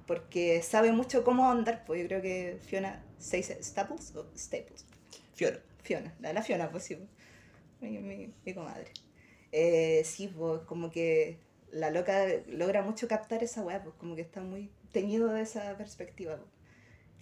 porque 0.05 0.61
sabe 0.61 0.91
mucho 0.91 1.23
cómo 1.23 1.49
andar, 1.49 1.85
pues 1.85 2.01
yo 2.01 2.07
creo 2.07 2.21
que 2.21 2.57
Fiona, 2.61 3.03
¿se 3.17 3.37
dice 3.37 3.63
Staples 3.63 4.15
o 4.15 4.25
Staples? 4.37 4.85
Fiora. 5.33 5.61
Fiona, 5.81 6.13
la, 6.19 6.33
la 6.33 6.43
Fiona, 6.43 6.69
pues 6.69 6.83
sí, 6.83 6.97
mi, 7.79 7.97
mi, 7.99 8.33
mi 8.45 8.53
comadre. 8.53 8.91
Eh, 9.51 10.03
sí, 10.05 10.27
pues 10.27 10.61
como 10.63 10.91
que 10.91 11.39
la 11.71 11.91
loca 11.91 12.25
logra 12.47 12.81
mucho 12.81 13.07
captar 13.07 13.43
esa 13.43 13.61
weá, 13.61 13.81
pues 13.83 13.95
como 13.97 14.15
que 14.15 14.21
está 14.21 14.41
muy 14.41 14.69
teñido 14.91 15.29
de 15.29 15.41
esa 15.41 15.75
perspectiva. 15.77 16.37
po. 16.37 16.45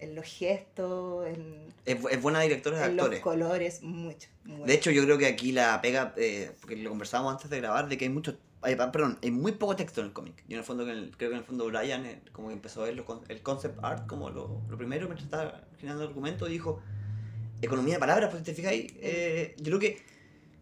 En 0.00 0.14
los 0.14 0.26
gestos, 0.26 1.26
en, 1.26 1.74
Es, 1.84 1.98
es 2.10 2.22
buena 2.22 2.40
directora 2.40 2.78
de 2.78 2.84
en 2.86 2.96
los 2.96 3.04
actores. 3.06 3.20
colores, 3.22 3.82
mucho. 3.82 4.28
De 4.44 4.72
hecho, 4.72 4.92
yo 4.92 5.02
creo 5.02 5.18
que 5.18 5.26
aquí 5.26 5.50
la 5.50 5.80
pega, 5.82 6.14
eh, 6.16 6.52
porque 6.60 6.76
lo 6.76 6.90
conversábamos 6.90 7.32
antes 7.34 7.50
de 7.50 7.58
grabar, 7.60 7.88
de 7.88 7.98
que 7.98 8.04
hay 8.04 8.10
mucho, 8.10 8.38
hay- 8.62 8.76
perdón, 8.76 9.18
hay 9.22 9.32
muy 9.32 9.52
poco 9.52 9.74
texto 9.74 10.00
en 10.00 10.06
el 10.06 10.12
cómic. 10.12 10.36
Yo 10.46 10.54
en 10.54 10.58
el 10.60 10.64
fondo, 10.64 10.84
en 10.84 10.90
el- 10.90 11.16
creo 11.16 11.30
que 11.30 11.34
en 11.34 11.40
el 11.40 11.44
fondo 11.46 11.66
Brian 11.66 12.06
eh, 12.06 12.20
como 12.30 12.46
que 12.46 12.54
empezó 12.54 12.82
a 12.82 12.84
ver 12.84 13.04
el 13.28 13.42
concept 13.42 13.78
art 13.82 14.06
como 14.06 14.30
lo, 14.30 14.62
lo 14.68 14.76
primero 14.78 15.06
mientras 15.06 15.24
estaba 15.24 15.62
generando 15.78 16.04
el 16.04 16.10
argumento 16.10 16.46
dijo, 16.46 16.80
economía 17.60 17.94
de 17.94 18.00
palabras, 18.00 18.30
pues 18.30 18.38
si 18.40 18.44
te 18.46 18.54
fijáis, 18.54 18.92
eh, 19.00 19.56
yo 19.58 19.64
creo 19.64 19.78
que 19.80 19.98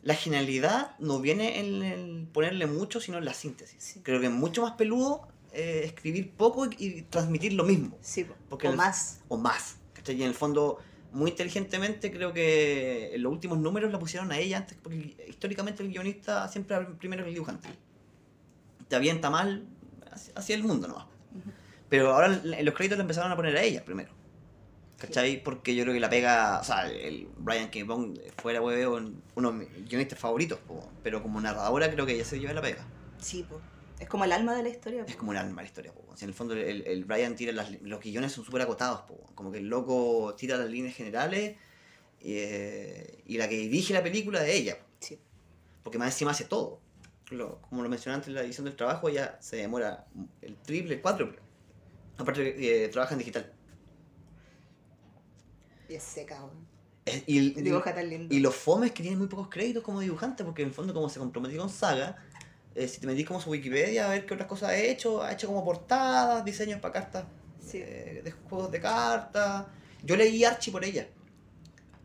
la 0.07 0.14
genialidad 0.14 0.94
no 1.00 1.20
viene 1.20 1.59
en 1.59 1.82
el 1.82 2.28
ponerle 2.32 2.66
mucho, 2.66 3.00
sino 3.00 3.18
en 3.18 3.24
la 3.24 3.34
síntesis. 3.34 3.76
Sí. 3.82 4.00
Creo 4.02 4.20
que 4.20 4.26
es 4.26 4.32
mucho 4.32 4.62
más 4.62 4.72
peludo 4.72 5.26
eh, 5.52 5.82
escribir 5.84 6.30
poco 6.32 6.66
y, 6.66 6.76
y 6.78 7.02
transmitir 7.02 7.52
lo 7.54 7.64
mismo 7.64 7.98
Sí, 8.00 8.22
po. 8.24 8.34
porque 8.48 8.68
o 8.68 8.70
el- 8.70 8.76
más. 8.76 9.20
o 9.28 9.36
más. 9.36 9.78
¿cachai? 9.94 10.16
Y 10.16 10.22
en 10.22 10.28
el 10.28 10.34
fondo, 10.34 10.78
muy 11.12 11.30
inteligentemente, 11.32 12.12
creo 12.12 12.32
que 12.32 13.14
en 13.14 13.22
los 13.22 13.32
últimos 13.32 13.59
números 13.59 13.90
la 13.90 13.98
pusieron 13.98 14.30
a 14.30 14.38
ella 14.38 14.59
antes, 14.59 14.78
porque 14.82 15.16
históricamente 15.28 15.82
el 15.82 15.88
guionista 15.90 16.46
siempre 16.48 16.76
primero 16.98 17.22
que 17.24 17.30
el 17.30 17.34
dibujante. 17.34 17.68
Bien, 19.00 19.16
está 19.16 19.30
mal, 19.30 19.66
es 20.36 20.50
el 20.50 20.62
mundo 20.62 20.86
nomás. 20.88 21.07
Pero 21.88 22.12
ahora 22.14 22.26
en 22.44 22.64
los 22.64 22.74
créditos 22.74 22.98
le 22.98 23.02
empezaron 23.02 23.32
a 23.32 23.36
poner 23.36 23.57
a 23.57 23.62
ella 23.62 23.84
primero. 23.84 24.11
¿Cachai? 24.99 25.42
Porque 25.42 25.74
yo 25.74 25.82
creo 25.84 25.92
que 25.94 26.01
la 26.01 26.09
pega, 26.09 26.59
o 26.61 26.64
sea, 26.64 26.88
el 26.90 27.28
Brian 27.36 27.68
K. 27.68 27.80
Fuera 28.40 28.62
uno 28.62 29.53
de 29.53 29.59
mis 29.59 29.88
guionistas 29.88 30.18
favoritos, 30.18 30.59
po, 30.61 30.88
pero 31.03 31.22
como 31.22 31.40
narradora 31.40 31.90
creo 31.90 32.07
que 32.07 32.14
ella 32.14 32.24
se 32.24 32.38
lleva 32.40 32.55
la 32.55 32.62
pega. 32.62 32.86
Sí, 33.18 33.42
po. 33.42 33.61
Es 33.99 34.09
como 34.09 34.24
el 34.24 34.32
alma 34.32 34.55
de 34.55 34.62
la 34.62 34.68
historia. 34.70 35.05
po. 35.05 35.11
Es 35.11 35.16
como 35.16 35.30
un 35.32 35.36
alma 35.36 35.61
la 35.62 35.68
historia, 35.68 35.92
po. 35.92 36.03
O 36.09 36.16
sea, 36.16 36.24
en 36.24 36.30
el 36.30 36.34
fondo 36.34 36.55
el, 36.55 36.86
el 36.86 37.05
Brian 37.05 37.34
tira 37.36 37.53
las, 37.53 37.70
los 37.82 38.01
guiones 38.01 38.32
son 38.32 38.44
súper 38.44 38.62
acotados, 38.62 39.03
po. 39.03 39.18
como 39.34 39.53
que 39.53 39.59
el 39.59 39.68
loco 39.68 40.34
tira 40.36 40.57
las 40.57 40.70
líneas 40.70 40.94
generales 40.94 41.57
eh, 42.22 43.22
y 43.26 43.36
la 43.38 43.49
que 43.49 43.57
dirige 43.57 43.92
la 43.94 44.03
película 44.03 44.44
es 44.47 44.55
ella, 44.55 44.78
Sí. 45.01 45.18
porque 45.82 45.99
más 45.99 46.09
encima 46.14 46.30
hace 46.30 46.44
todo. 46.44 46.80
Lo- 47.30 47.61
como 47.62 47.82
lo 47.82 47.88
mencioné 47.88 48.14
antes 48.14 48.28
en 48.28 48.34
la 48.34 48.40
edición 48.42 48.64
del 48.64 48.76
trabajo, 48.76 49.09
ella 49.09 49.36
se 49.40 49.57
demora 49.57 50.07
el 50.42 50.57
triple, 50.57 50.94
el 50.94 51.03
cuádruple. 51.03 51.38
Aparte 52.18 52.84
eh, 52.84 52.88
trabaja 52.88 53.12
en 53.14 53.18
digital. 53.18 53.53
Y 55.89 55.95
es 55.95 56.03
seca, 56.03 56.37
weón. 56.45 56.66
Y, 57.26 57.51
dibuja 57.62 57.95
tan 57.95 58.09
lindo. 58.11 58.34
y 58.34 58.41
los 58.41 58.55
fomes 58.55 58.91
que 58.91 59.01
tienen 59.03 59.18
muy 59.20 59.28
pocos 59.28 59.49
créditos 59.49 59.82
como 59.84 60.01
dibujante, 60.01 60.43
porque 60.43 60.62
en 60.62 60.68
el 60.68 60.74
fondo 60.74 60.93
como 60.93 61.09
se 61.09 61.20
comprometió 61.20 61.61
con 61.61 61.70
Saga, 61.70 62.16
eh, 62.74 62.89
si 62.89 63.01
te 63.01 63.07
metís 63.07 63.24
como 63.26 63.41
su 63.41 63.51
Wikipedia 63.51 64.07
a 64.07 64.09
ver 64.11 64.26
qué 64.26 64.34
otras 64.34 64.49
cosas 64.49 64.70
ha 64.70 64.76
hecho, 64.76 65.22
ha 65.22 65.32
hecho 65.32 65.47
como 65.47 65.64
portadas, 65.64 66.45
diseños 66.45 66.80
para 66.80 66.95
cartas 66.95 67.24
Sí. 67.64 67.78
eh, 67.80 68.22
de 68.24 68.30
juegos 68.32 68.72
de 68.72 68.80
cartas. 68.80 69.66
Yo 70.03 70.16
leí 70.16 70.43
Archie 70.45 70.72
por 70.72 70.84
ella. 70.84 71.07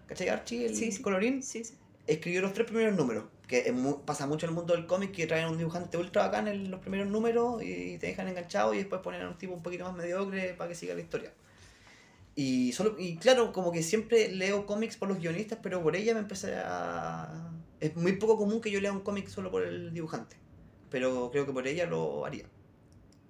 ¿Cachai 0.06 0.30
Archie, 0.30 0.66
el 0.68 0.76
Sí, 0.76 0.92
sí. 0.92 1.02
colorín? 1.02 1.42
Sí. 1.42 1.64
Escribió 2.06 2.42
los 2.42 2.54
tres 2.54 2.68
primeros 2.68 2.96
números, 2.96 3.24
que 3.48 3.74
pasa 4.06 4.28
mucho 4.28 4.46
en 4.46 4.52
el 4.52 4.56
mundo 4.56 4.74
del 4.76 4.86
cómic, 4.86 5.12
que 5.14 5.26
traen 5.26 5.48
un 5.50 5.58
dibujante 5.58 5.98
ultra 5.98 6.24
bacán 6.28 6.48
en 6.48 6.70
los 6.70 6.80
primeros 6.80 7.08
números 7.08 7.64
y 7.64 7.98
te 7.98 8.08
dejan 8.08 8.28
enganchado 8.28 8.74
y 8.74 8.78
después 8.78 9.02
ponen 9.02 9.22
a 9.24 9.30
un 9.30 9.38
tipo 9.38 9.54
un 9.54 9.64
poquito 9.64 9.84
más 9.86 9.96
mediocre 9.96 10.54
para 10.54 10.68
que 10.70 10.76
siga 10.76 10.94
la 10.94 11.02
historia. 11.02 11.32
Y, 12.42 12.72
solo, 12.72 12.96
y 12.98 13.18
claro, 13.18 13.54
como 13.54 13.72
que 13.72 13.84
siempre 13.84 14.30
leo 14.32 14.66
cómics 14.66 14.98
por 14.98 15.08
los 15.10 15.20
guionistas, 15.20 15.60
pero 15.62 15.84
por 15.84 15.96
ella 15.96 16.16
me 16.16 16.22
empecé 16.22 16.56
a... 16.56 17.52
Es 17.80 17.96
muy 17.96 18.14
poco 18.14 18.36
común 18.36 18.62
que 18.62 18.72
yo 18.72 18.82
lea 18.82 18.92
un 18.92 19.02
cómic 19.02 19.28
solo 19.28 19.52
por 19.52 19.62
el 19.64 19.94
dibujante, 19.94 20.38
pero 20.90 21.30
creo 21.32 21.46
que 21.46 21.54
por 21.54 21.68
ella 21.68 21.86
lo 21.86 22.26
haría, 22.26 22.46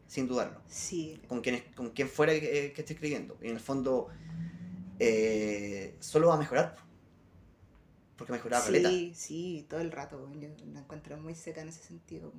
sin 0.08 0.28
dudarlo 0.30 0.62
Sí. 0.68 1.20
con 1.28 1.42
quien, 1.42 1.62
con 1.76 1.90
quien 1.90 2.08
fuera 2.08 2.32
que, 2.34 2.72
que 2.74 2.82
esté 2.82 2.94
escribiendo. 2.94 3.38
Y 3.42 3.48
en 3.48 3.54
el 3.56 3.60
fondo, 3.60 4.08
eh, 5.00 5.98
solo 6.00 6.30
va 6.30 6.36
a 6.36 6.38
mejorar. 6.38 6.78
Porque 8.16 8.32
mejoraba. 8.32 8.66
Sí, 8.66 9.12
sí, 9.14 9.66
todo 9.70 9.82
el 9.82 9.92
rato. 9.92 10.26
Yo 10.40 10.48
la 10.74 10.80
encuentro 10.80 11.18
muy 11.18 11.36
seca 11.36 11.62
en 11.62 11.68
ese 11.68 11.84
sentido. 11.84 12.32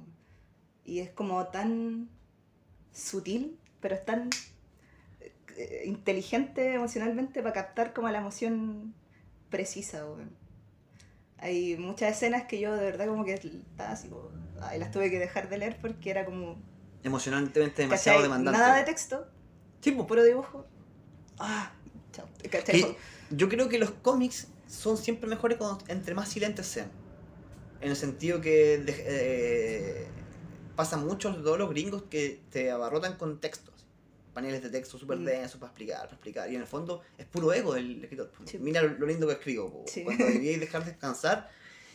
Y 0.86 1.00
es 1.00 1.10
como 1.10 1.48
tan 1.48 2.08
sutil, 2.94 3.58
pero 3.80 3.94
es 3.94 4.04
tan 4.06 4.30
eh, 4.30 4.51
inteligente 5.84 6.74
emocionalmente 6.74 7.42
para 7.42 7.52
captar 7.52 7.92
como 7.92 8.08
la 8.08 8.18
emoción 8.18 8.94
precisa. 9.50 10.04
Hay 11.38 11.76
muchas 11.76 12.12
escenas 12.16 12.44
que 12.44 12.60
yo 12.60 12.74
de 12.74 12.84
verdad 12.84 13.06
como 13.06 13.24
que 13.24 13.34
estaba 13.34 13.90
así, 13.92 14.08
como, 14.08 14.30
ay, 14.60 14.78
las 14.78 14.90
tuve 14.90 15.10
que 15.10 15.18
dejar 15.18 15.48
de 15.48 15.58
leer 15.58 15.78
porque 15.80 16.10
era 16.10 16.24
como, 16.24 16.56
Emocionantemente 17.02 17.82
demasiado 17.82 18.18
¿cachai? 18.18 18.30
demandante. 18.30 18.58
Nada 18.60 18.76
de 18.76 18.84
texto, 18.84 19.26
Sí, 19.80 19.90
pues, 19.90 20.06
puro 20.06 20.22
dibujo. 20.22 20.64
Ah, 21.38 21.72
chao. 22.12 22.26
yo 23.30 23.48
creo 23.48 23.68
que 23.68 23.78
los 23.78 23.90
cómics 23.90 24.46
son 24.68 24.96
siempre 24.96 25.28
mejores 25.28 25.58
cuando, 25.58 25.84
entre 25.88 26.14
más 26.14 26.28
silentes 26.28 26.66
sean. 26.66 26.88
En 27.80 27.90
el 27.90 27.96
sentido 27.96 28.40
que 28.40 28.84
eh, 28.86 30.06
pasa 30.76 30.96
mucho 30.96 31.34
todos 31.34 31.58
los 31.58 31.68
gringos 31.70 32.04
que 32.04 32.40
te 32.50 32.70
abarrotan 32.70 33.16
con 33.16 33.40
textos. 33.40 33.71
Paneles 34.32 34.62
de 34.62 34.70
texto 34.70 34.98
súper 34.98 35.18
Mm. 35.18 35.24
densos 35.24 35.60
para 35.60 35.70
explicar, 35.70 36.00
para 36.02 36.12
explicar. 36.14 36.50
Y 36.50 36.54
en 36.54 36.62
el 36.62 36.66
fondo 36.66 37.02
es 37.18 37.26
puro 37.26 37.52
ego 37.52 37.74
del 37.74 38.02
escritor. 38.02 38.30
Sí. 38.44 38.58
Mira 38.58 38.82
lo, 38.82 39.06
lindo 39.06 39.26
que 39.26 39.34
escribo. 39.34 39.84
Sí. 39.86 40.04
Cuando 40.04 40.24
debíais 40.26 40.60
dejar 40.60 40.84
descansar. 40.84 41.50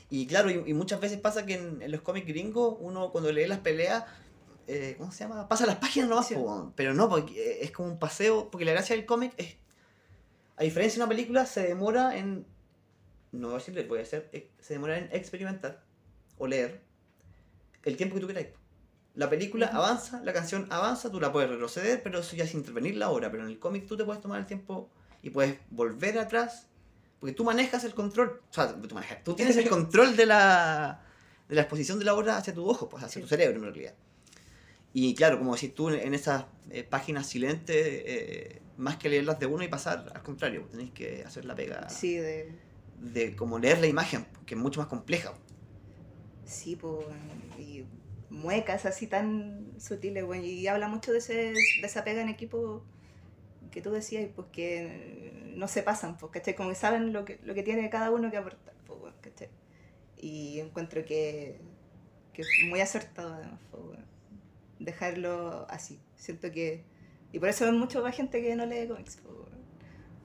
Y 0.09 0.25
claro, 0.27 0.49
y, 0.51 0.63
y 0.65 0.73
muchas 0.73 0.99
veces 1.01 1.19
pasa 1.19 1.45
que 1.45 1.55
en, 1.55 1.81
en 1.81 1.91
los 1.91 2.01
cómics 2.01 2.27
gringos, 2.27 2.77
uno 2.79 3.11
cuando 3.11 3.31
lee 3.31 3.47
las 3.47 3.59
peleas, 3.59 4.05
eh, 4.67 4.95
¿cómo 4.97 5.11
se 5.11 5.19
llama? 5.23 5.47
Pasa 5.49 5.65
las 5.65 5.77
páginas 5.77 6.09
nomás, 6.09 6.27
Sí. 6.27 6.35
po, 6.35 6.71
pero 6.75 6.93
no, 6.93 7.09
porque 7.09 7.33
eh, 7.41 7.57
es 7.63 7.71
como 7.71 7.89
un 7.89 7.99
paseo, 7.99 8.49
porque 8.51 8.65
la 8.65 8.71
gracia 8.73 8.95
del 8.95 9.05
cómic 9.05 9.33
es, 9.37 9.55
a 10.57 10.63
diferencia 10.63 10.97
de 10.99 11.03
una 11.03 11.09
película, 11.09 11.45
se 11.45 11.63
demora 11.67 12.17
en, 12.17 12.45
no 13.31 13.47
voy 13.47 13.55
a 13.55 13.59
decirle, 13.59 13.83
voy 13.87 13.99
a 13.99 14.01
hacer, 14.03 14.29
eh, 14.31 14.49
se 14.59 14.73
demora 14.75 14.97
en 14.97 15.09
experimentar 15.11 15.83
o 16.37 16.47
leer 16.47 16.81
el 17.83 17.97
tiempo 17.97 18.15
que 18.15 18.21
tú 18.21 18.27
queráis. 18.27 18.47
La 19.17 19.29
película 19.29 19.65
avanza, 19.67 20.21
la 20.23 20.31
canción 20.31 20.67
avanza, 20.69 21.09
tú 21.11 21.19
la 21.19 21.31
puedes 21.33 21.49
retroceder, 21.49 22.03
pero 22.03 22.19
eso 22.19 22.35
ya 22.35 22.43
es 22.43 22.53
intervenir 22.53 22.95
la 22.97 23.09
hora, 23.09 23.31
pero 23.31 23.43
en 23.43 23.49
el 23.49 23.57
cómic 23.59 23.87
tú 23.87 23.97
te 23.97 24.05
puedes 24.05 24.21
tomar 24.21 24.39
el 24.39 24.45
tiempo 24.45 24.89
y 25.23 25.31
puedes 25.31 25.57
volver 25.71 26.19
atrás, 26.19 26.67
porque 27.19 27.33
tú 27.33 27.43
manejas 27.43 27.83
el 27.83 27.95
control, 27.95 28.41
o 28.49 28.53
sea, 28.53 28.73
tú, 28.79 28.93
manejas, 28.93 29.23
tú 29.23 29.33
tienes 29.33 29.57
el 29.57 29.67
control 29.75 30.15
de 30.15 30.27
la, 30.27 31.03
de 31.49 31.55
la 31.55 31.61
exposición 31.61 31.97
de 31.97 32.05
la 32.05 32.13
obra 32.13 32.37
hacia 32.37 32.53
tu 32.53 32.69
ojo, 32.69 32.87
pues 32.89 33.03
hacia 33.03 33.15
Sí. 33.15 33.21
tu 33.21 33.27
cerebro 33.27 33.57
en 33.57 33.63
realidad. 33.63 33.95
Y 34.93 35.15
claro, 35.15 35.39
como 35.39 35.55
decís 35.55 35.73
tú, 35.73 35.89
en 35.89 36.13
esas 36.13 36.45
eh, 36.69 36.83
páginas 36.83 37.25
silentes, 37.25 37.75
eh, 37.75 38.61
más 38.77 38.97
que 38.97 39.09
leerlas 39.09 39.39
de 39.39 39.47
uno 39.47 39.63
y 39.63 39.67
pasar, 39.67 40.11
al 40.13 40.21
contrario, 40.21 40.67
tenéis 40.69 40.91
que 40.91 41.23
hacer 41.25 41.43
la 41.45 41.55
pega 41.55 41.89
Sí, 41.89 42.15
de, 42.17 42.51
de 43.01 43.35
como 43.35 43.57
leer 43.57 43.79
la 43.79 43.87
imagen, 43.87 44.27
que 44.45 44.53
es 44.53 44.59
mucho 44.61 44.79
más 44.79 44.87
compleja. 44.87 45.33
Sí, 46.45 46.75
pues, 46.75 47.05
y 47.59 47.83
muecas 48.29 48.85
así 48.85 49.07
tan 49.07 49.73
sutiles, 49.79 50.25
güey. 50.25 50.45
Y 50.45 50.67
habla 50.67 50.87
mucho 50.87 51.11
de, 51.11 51.19
ese, 51.19 51.33
de 51.33 51.83
esa 51.83 52.03
pega 52.03 52.21
en 52.21 52.29
equipo 52.29 52.83
que 53.71 53.81
tú 53.81 53.91
decías, 53.91 54.27
pues 54.35 54.47
que 54.51 55.53
no 55.55 55.67
se 55.67 55.83
pasan, 55.83 56.17
pues. 56.17 56.31
Como 56.55 56.69
que 56.69 56.75
saben 56.75 57.13
lo 57.13 57.25
que, 57.25 57.39
lo 57.43 57.53
que 57.53 57.63
tiene 57.63 57.89
cada 57.89 58.11
uno 58.11 58.31
que 58.31 58.37
aportar, 58.37 58.73
pues, 58.85 58.99
güey, 58.99 59.13
¿cachai? 59.21 59.49
Y 60.17 60.59
encuentro 60.59 61.05
que, 61.05 61.59
es 62.35 62.47
muy 62.69 62.81
acertado, 62.81 63.33
además, 63.33 63.59
pues, 63.71 63.99
dejarlo 64.79 65.65
así. 65.69 65.99
Siento 66.15 66.51
que. 66.51 66.83
Y 67.33 67.39
por 67.39 67.49
eso 67.49 67.65
hay 67.65 67.71
mucha 67.71 68.11
gente 68.11 68.41
que 68.41 68.55
no 68.55 68.65
lee 68.65 68.87
cómics, 68.87 69.17
pues. 69.23 69.35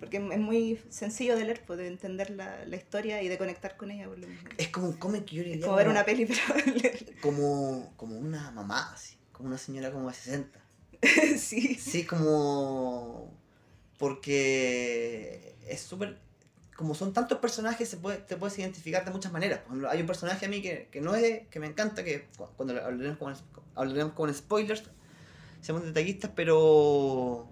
Porque 0.02 0.16
es 0.16 0.38
muy 0.38 0.80
sencillo 0.88 1.36
de 1.36 1.44
leer, 1.44 1.62
pues, 1.64 1.78
de 1.78 1.86
entender 1.86 2.30
la, 2.30 2.64
la 2.66 2.74
historia 2.76 3.22
y 3.22 3.28
de 3.28 3.38
conectar 3.38 3.76
con 3.76 3.92
ella, 3.92 4.08
por 4.08 4.18
lo 4.18 4.26
mismo. 4.26 4.48
Es 4.58 4.66
como 4.68 4.88
un 4.88 4.94
cómic 4.96 5.24
que 5.26 5.36
yo 5.36 5.42
Es 5.42 5.48
diría 5.48 5.64
como 5.64 5.76
ver 5.76 5.88
una 5.88 6.04
peli, 6.04 6.26
pero 6.26 6.40
leer. 6.74 7.14
como, 7.20 7.92
como 7.96 8.18
una 8.18 8.50
mamá, 8.50 8.90
así, 8.92 9.16
como 9.30 9.48
una 9.48 9.58
señora 9.58 9.92
como 9.92 10.08
de 10.08 10.14
60. 10.14 10.60
sí. 11.38 11.76
Sí, 11.76 12.04
como... 12.04 13.32
Porque 13.98 15.54
es 15.68 15.80
súper... 15.80 16.18
Como 16.76 16.94
son 16.96 17.12
tantos 17.12 17.38
personajes, 17.38 17.88
se 17.88 17.96
puede, 17.98 18.16
te 18.18 18.36
puedes 18.36 18.58
identificar 18.58 19.04
de 19.04 19.12
muchas 19.12 19.30
maneras. 19.30 19.60
Por 19.60 19.68
ejemplo, 19.68 19.90
hay 19.90 20.00
un 20.00 20.06
personaje 20.08 20.46
a 20.46 20.48
mí 20.48 20.60
que, 20.62 20.88
que 20.90 21.00
no 21.00 21.14
es... 21.14 21.46
que 21.48 21.60
me 21.60 21.66
encanta, 21.68 22.02
que 22.02 22.26
cu- 22.36 22.48
cuando 22.56 22.74
hablaremos 22.84 23.18
con, 23.18 23.34
hablaremos 23.76 24.14
con 24.14 24.34
spoilers, 24.34 24.82
seamos 25.60 25.84
detallistas, 25.84 26.32
pero... 26.34 27.48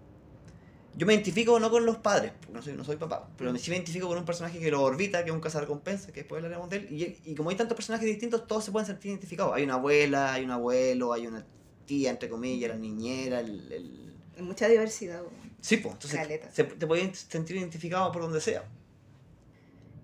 Yo 0.97 1.07
me 1.07 1.14
identifico 1.14 1.59
no 1.61 1.70
con 1.70 1.86
los 1.86 1.99
padres, 1.99 2.32
porque 2.38 2.53
no 2.53 2.62
soy, 2.62 2.72
no 2.74 2.84
soy 2.84 2.97
papá, 2.97 3.28
pero 3.38 3.57
sí 3.57 3.70
me 3.70 3.76
identifico 3.76 4.09
con 4.09 4.18
un 4.18 4.24
personaje 4.24 4.59
que 4.59 4.70
lo 4.70 4.82
orbita, 4.82 5.22
que 5.24 5.30
es 5.30 5.34
un 5.34 5.41
cazarrecompensa, 5.41 6.09
que 6.12 6.20
después 6.20 6.43
hablaremos 6.43 6.68
de 6.68 6.76
él. 6.78 6.88
Y, 6.91 7.30
y 7.30 7.34
como 7.34 7.51
hay 7.51 7.57
tantos 7.57 7.76
personajes 7.76 8.07
distintos, 8.07 8.47
todos 8.47 8.64
se 8.64 8.72
pueden 8.72 8.86
sentir 8.86 9.11
identificados. 9.11 9.55
Hay 9.55 9.62
una 9.62 9.74
abuela, 9.74 10.32
hay 10.34 10.45
un 10.45 10.51
abuelo, 10.51 11.12
hay 11.12 11.26
una 11.26 11.47
tía, 11.86 12.11
entre 12.11 12.28
comillas, 12.28 12.70
la 12.70 12.76
niñera, 12.76 13.41
el... 13.41 13.72
el... 13.72 14.14
Hay 14.36 14.43
mucha 14.43 14.68
diversidad. 14.68 15.22
Sí, 15.61 15.76
pues, 15.78 15.95
entonces 15.95 16.41
se- 16.53 16.64
te 16.64 16.86
puedes 16.86 17.18
sentir 17.18 17.57
identificado 17.57 18.11
por 18.12 18.22
donde 18.22 18.41
sea. 18.41 18.64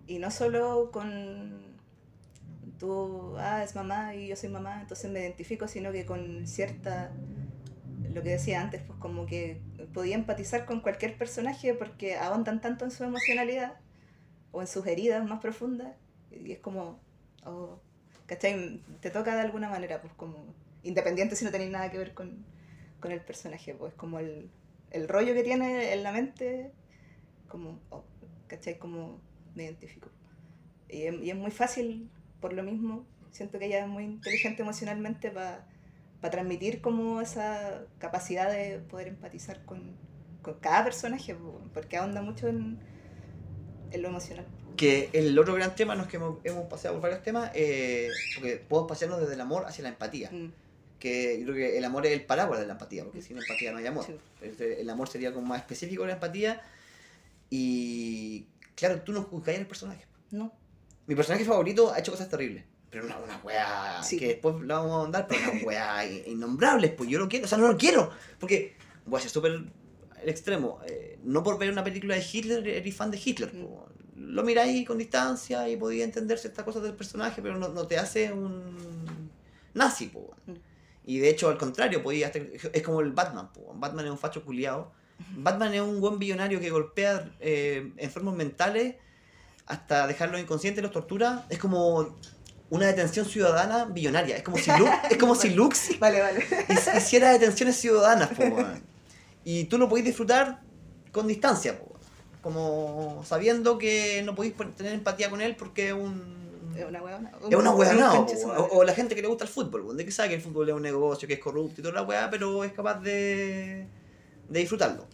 Y 0.07 0.19
no 0.19 0.31
solo 0.31 0.91
con 0.93 1.67
tú, 2.79 3.35
ah, 3.39 3.65
es 3.65 3.75
mamá 3.75 4.15
y 4.15 4.29
yo 4.29 4.37
soy 4.37 4.51
mamá, 4.51 4.81
entonces 4.83 5.11
me 5.11 5.21
identifico, 5.21 5.67
sino 5.67 5.91
que 5.93 6.05
con 6.07 6.47
cierta 6.47 7.11
lo 8.15 8.23
que 8.23 8.31
decía 8.31 8.61
antes, 8.61 8.83
pues 8.83 8.99
como 8.99 9.27
que 9.27 9.61
podía 9.93 10.15
empatizar 10.15 10.65
con 10.65 10.81
cualquier 10.81 11.17
personaje 11.17 11.75
porque 11.75 12.17
ahondan 12.17 12.61
tanto 12.61 12.85
en 12.85 12.91
su 12.91 13.05
emocionalidad 13.05 13.75
o 14.53 14.61
en 14.61 14.67
sus 14.67 14.87
heridas 14.87 15.27
más 15.27 15.41
profundas 15.41 15.95
y 16.31 16.53
es 16.53 16.59
como, 16.59 17.01
oh, 17.45 17.81
¿cachai? 18.27 18.83
Te 19.01 19.11
toca 19.11 19.35
de 19.35 19.43
alguna 19.43 19.69
manera, 19.69 20.01
pues 20.01 20.13
como, 20.15 20.55
independiente 20.83 21.37
si 21.37 21.45
no 21.45 21.51
tenéis 21.51 21.71
nada 21.71 21.91
que 21.91 21.99
ver 21.99 22.15
con, 22.15 22.45
con 23.01 23.13
el 23.13 23.21
personaje, 23.21 23.75
pues 23.75 23.95
como 23.95 24.19
el, 24.19 24.51
el 24.91 25.09
rollo 25.09 25.35
que 25.35 25.43
tiene 25.43 25.93
en 25.93 26.03
la 26.03 26.13
mente, 26.13 26.73
como, 27.49 27.81
oh, 27.91 28.05
¿cachai? 28.47 28.79
Como 28.79 29.21
me 29.55 29.65
identifico. 29.65 30.11
Y 30.89 31.03
es, 31.03 31.15
y 31.23 31.31
es 31.31 31.37
muy 31.37 31.51
fácil, 31.51 32.11
por 32.41 32.53
lo 32.53 32.63
mismo, 32.63 33.07
siento 33.31 33.59
que 33.59 33.67
ella 33.67 33.81
es 33.81 33.89
muy 33.89 34.05
inteligente 34.05 34.63
emocionalmente 34.63 35.31
para 35.31 35.67
transmitir 36.21 36.81
como 36.81 37.21
esa 37.21 37.83
capacidad 37.99 38.51
de 38.51 38.79
poder 38.79 39.09
empatizar 39.09 39.65
con, 39.65 39.97
con 40.43 40.55
cada 40.61 40.85
personaje, 40.85 41.35
po, 41.35 41.61
porque 41.73 41.97
ahonda 41.97 42.23
mucho 42.23 42.49
en, 42.49 42.79
en 43.91 44.03
lo 44.03 44.09
emocional. 44.09 44.47
Que 44.77 45.09
el 45.13 45.39
otro 45.39 45.55
gran 45.55 45.75
tema, 45.75 45.95
no 45.95 46.03
es 46.03 46.09
que 46.09 46.17
hemos, 46.17 46.39
hemos 46.45 46.67
paseado 46.67 46.97
por 46.97 47.03
varios 47.05 47.23
temas, 47.23 47.51
eh, 47.55 48.11
porque 48.35 48.57
podemos 48.57 48.89
pasearnos 48.89 49.21
desde 49.21 49.35
el 49.35 49.41
amor 49.41 49.65
hacia 49.67 49.83
la 49.85 49.89
empatía. 49.91 50.31
Mm, 50.31 50.53
Que 50.99 51.39
yo 51.39 51.45
creo 51.45 51.55
que 51.57 51.79
el 51.79 51.85
amor 51.85 52.05
es 52.07 52.13
el 52.13 52.25
paraguas 52.25 52.61
de 52.61 52.67
la 52.67 52.73
empatía, 52.73 53.05
porque 53.05 53.23
sin 53.23 53.39
empatía 53.39 53.73
no 53.73 53.79
hay 53.79 53.87
amor. 53.87 54.05
Sí. 54.05 54.17
El, 54.43 54.61
el 54.63 54.91
amor 54.91 55.09
sería 55.09 55.33
como 55.33 55.47
más 55.47 55.61
específico 55.61 56.03
de 56.03 56.09
la 56.09 56.15
empatía. 56.15 56.61
Y 57.51 58.47
claro, 58.75 59.01
tú 59.03 59.13
no 59.13 59.23
juzgáis 59.23 59.59
al 59.59 59.67
personaje. 59.67 60.05
No, 60.31 60.53
Mi 61.07 61.15
personaje 61.15 61.45
favorito 61.45 61.93
ha 61.93 61.99
hecho 61.99 62.13
cosas 62.13 62.29
terribles. 62.29 62.65
Pero 62.91 63.05
una, 63.07 63.19
una 63.19 63.37
weá 63.45 64.03
Sí. 64.03 64.17
que 64.19 64.29
después 64.29 64.57
la 64.63 64.79
vamos 64.79 65.03
a 65.03 65.05
andar, 65.07 65.27
pero 65.29 65.41
una 65.53 65.63
weá 65.65 66.07
in- 66.07 66.23
innombrables, 66.33 66.93
pues 66.93 67.11
yo 67.11 67.19
lo 67.19 67.29
quiero, 67.29 67.45
o 67.47 67.49
sea, 67.49 67.59
no 67.59 67.69
lo 67.69 67.77
quiero. 67.77 68.11
Porque, 68.39 68.77
voy 69.05 69.19
a 69.19 69.23
ser 69.23 69.31
súper 69.31 69.53
el 70.23 70.29
extremo. 70.29 70.81
eh, 70.87 71.19
no 71.25 71.43
por 71.43 71.59
ver 71.59 71.71
una 71.71 71.83
película 71.85 72.15
de 72.15 72.25
Hitler 72.33 72.67
eres 72.67 72.95
fan 72.97 73.11
de 73.11 73.21
Hitler. 73.23 73.53
Mm. 73.55 73.63
po. 73.63 73.89
Lo 74.17 74.43
miráis 74.45 74.87
con 74.87 74.97
distancia 74.99 75.69
y 75.69 75.77
podías 75.77 76.05
entender 76.07 76.39
ciertas 76.39 76.65
cosas 76.65 76.83
del 76.83 76.95
personaje, 76.95 77.43
pero 77.43 77.59
no, 77.59 77.69
no 77.69 77.87
te 77.87 77.99
hace 77.99 78.33
un 78.33 78.77
nazi. 79.75 80.07
po. 80.07 80.35
Mm. 80.47 80.53
Y 81.09 81.19
de 81.19 81.29
hecho, 81.29 81.49
al 81.49 81.59
contrario, 81.59 82.03
podía 82.03 82.29
es 82.73 82.83
como 82.83 83.01
el 83.01 83.13
Batman. 83.13 83.53
po. 83.53 83.73
Batman 83.75 84.07
es 84.07 84.11
un 84.11 84.19
facho 84.19 84.45
culiado. 84.45 84.93
Batman 85.37 85.73
es 85.75 85.81
un 85.81 86.01
buen 86.01 86.19
billonario 86.19 86.61
que 86.61 86.71
golpea 86.71 87.31
eh, 87.41 87.93
enfermos 87.97 88.35
mentales 88.37 88.97
hasta 89.67 90.07
dejarlos 90.07 90.41
inconscientes, 90.41 90.83
los 90.83 90.93
tortura. 90.93 91.47
Es 91.49 91.59
como 91.59 92.17
una 92.71 92.87
detención 92.87 93.27
ciudadana 93.27 93.85
billonaria. 93.87 94.37
Es 94.37 94.43
como 94.43 94.59
si, 94.59 94.71
Lu- 94.79 94.89
es 95.11 95.17
como 95.19 95.35
si 95.35 95.51
Lux 95.51 95.91
vale, 96.01 96.21
vale. 96.21 96.41
hic- 96.69 96.97
hiciera 96.97 97.31
detenciones 97.33 97.77
ciudadanas. 97.77 98.31
po, 98.31 98.45
y 99.45 99.65
tú 99.65 99.79
lo 99.79 99.89
podéis 99.89 100.07
disfrutar 100.07 100.61
con 101.13 101.27
distancia. 101.27 101.79
po, 101.79 101.93
como 102.43 103.25
sabiendo 103.27 103.77
que 103.79 104.23
no 104.25 104.35
podéis 104.35 104.55
tener 104.77 104.93
empatía 104.93 105.31
con 105.31 105.41
él 105.41 105.57
porque 105.57 105.89
es 105.89 105.95
un... 105.95 106.37
Es 106.77 106.85
una 106.85 107.01
huevona. 107.03 107.31
Es 107.49 107.55
una 107.57 107.73
Un 107.73 107.99
no, 107.99 108.27
o, 108.59 108.79
o 108.79 108.85
la 108.85 108.93
gente 108.93 109.15
que 109.15 109.23
le 109.23 109.29
gusta 109.29 109.45
el 109.45 109.51
fútbol, 109.51 109.97
de 109.97 110.05
que 110.05 110.13
sabe 110.13 110.29
que 110.29 110.35
el 110.35 110.43
fútbol 110.43 110.69
es 110.69 110.75
un 110.75 110.83
negocio, 110.83 111.27
que 111.27 111.35
es 111.35 111.41
corrupto 111.41 111.81
y 111.81 111.83
toda 111.83 111.95
la 111.95 112.03
weá, 112.03 112.29
pero 112.31 112.65
es 112.65 112.73
capaz 112.73 113.01
de, 113.01 113.87
de 114.49 114.61
disfrutarlo. 114.61 115.07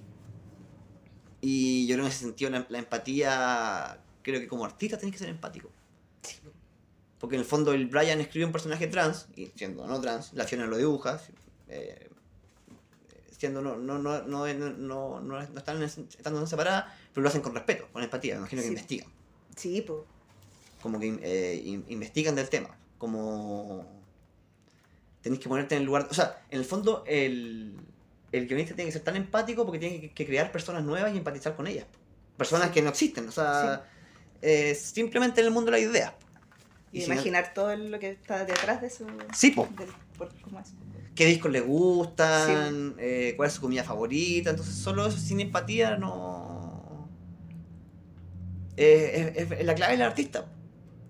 Y 1.41 1.87
yo 1.87 1.95
creo 1.95 2.05
que 2.05 2.09
en 2.09 2.13
ese 2.13 2.25
sentido 2.25 2.51
la, 2.51 2.67
la 2.69 2.79
empatía, 2.79 3.99
creo 4.23 4.41
que 4.41 4.49
como 4.49 4.65
artista 4.65 4.97
tenés 4.99 5.13
que 5.13 5.19
ser 5.19 5.29
empático. 5.29 5.71
Porque 7.23 7.37
en 7.37 7.41
el 7.43 7.47
fondo 7.47 7.73
el 7.73 7.87
Brian 7.87 8.21
escribe 8.21 8.45
un 8.47 8.51
personaje 8.53 8.89
trans, 8.89 9.29
y 9.37 9.47
siendo 9.55 9.87
no 9.87 10.01
trans, 10.01 10.33
la 10.35 10.45
Fiona 10.45 10.67
lo 10.67 10.77
dibuja, 10.77 11.21
eh, 11.69 12.11
siendo 13.39 13.63
no, 13.63 13.77
no, 13.77 13.97
no, 13.99 14.23
no, 14.23 14.47
no, 14.53 15.21
no, 15.21 15.21
no 15.21 15.41
están 15.41 15.81
estando 15.83 16.45
separadas, 16.49 16.87
pero 17.15 17.23
lo 17.23 17.29
hacen 17.29 17.41
con 17.41 17.55
respeto, 17.55 17.87
con 17.93 18.03
empatía, 18.03 18.35
me 18.35 18.41
imagino 18.41 18.61
que 18.63 18.67
Sí. 18.67 18.73
investigan 18.75 19.09
Sí, 19.57 19.83
pues. 19.87 20.01
como 20.83 20.99
que 20.99 21.17
eh, 21.23 21.63
in- 21.65 21.85
investigan 21.89 22.35
del 22.35 22.49
tema, 22.49 22.77
como 22.99 23.87
tenéis 25.23 25.41
que 25.41 25.49
ponerte 25.49 25.77
en 25.77 25.83
el 25.83 25.87
lugar, 25.87 26.09
o 26.11 26.15
sea, 26.15 26.43
en 26.51 26.59
el 26.59 26.65
fondo 26.65 27.05
el, 27.07 27.77
el 28.33 28.47
guionista 28.49 28.75
tiene 28.75 28.89
que 28.89 28.93
ser 28.93 29.03
tan 29.03 29.15
empático 29.15 29.65
porque 29.65 29.79
tiene 29.79 30.01
que, 30.01 30.11
que 30.13 30.27
crear 30.27 30.51
personas 30.51 30.83
nuevas 30.83 31.15
y 31.15 31.19
empatizar 31.19 31.55
con 31.55 31.69
ellas, 31.69 31.87
personas 32.37 32.71
que 32.73 32.83
no 32.83 32.91
existen, 32.91 33.29
o 33.29 33.33
sea, 33.33 33.89
eh, 34.41 34.75
simplemente 34.75 35.41
en 35.41 35.47
el 35.47 35.53
mundo 35.53 35.71
de 35.71 35.79
la 35.79 35.85
idea. 35.85 36.17
Y, 36.93 37.01
si 37.01 37.09
no- 37.09 37.15
imaginar 37.15 37.55
todo 37.55 37.75
lo 37.77 37.99
que 37.99 38.11
está 38.11 38.45
detrás 38.45 38.81
de 38.81 38.87
eso. 38.89 39.07
Sí, 39.35 39.51
po. 39.53 39.69
del- 39.79 39.89
por 40.19 40.29
cómo 40.43 40.61
es. 40.61 40.69
qué 41.15 41.27
discos 41.27 41.51
les 41.51 41.65
gustan, 41.67 42.95
eh, 42.99 43.35
cuál 43.37 43.49
es 43.49 43.55
su 43.55 43.61
comida 43.63 43.83
favorita, 43.85 44.51
entonces 44.51 44.75
solo 44.75 45.07
eso 45.07 45.19
sin 45.19 45.41
empatía 45.41 45.97
no... 45.97 47.09
Eh, 48.77 49.33
es, 49.37 49.51
es 49.51 49.65
la 49.67 49.75
clave 49.75 49.93
del 49.93 50.03
artista. 50.03 50.47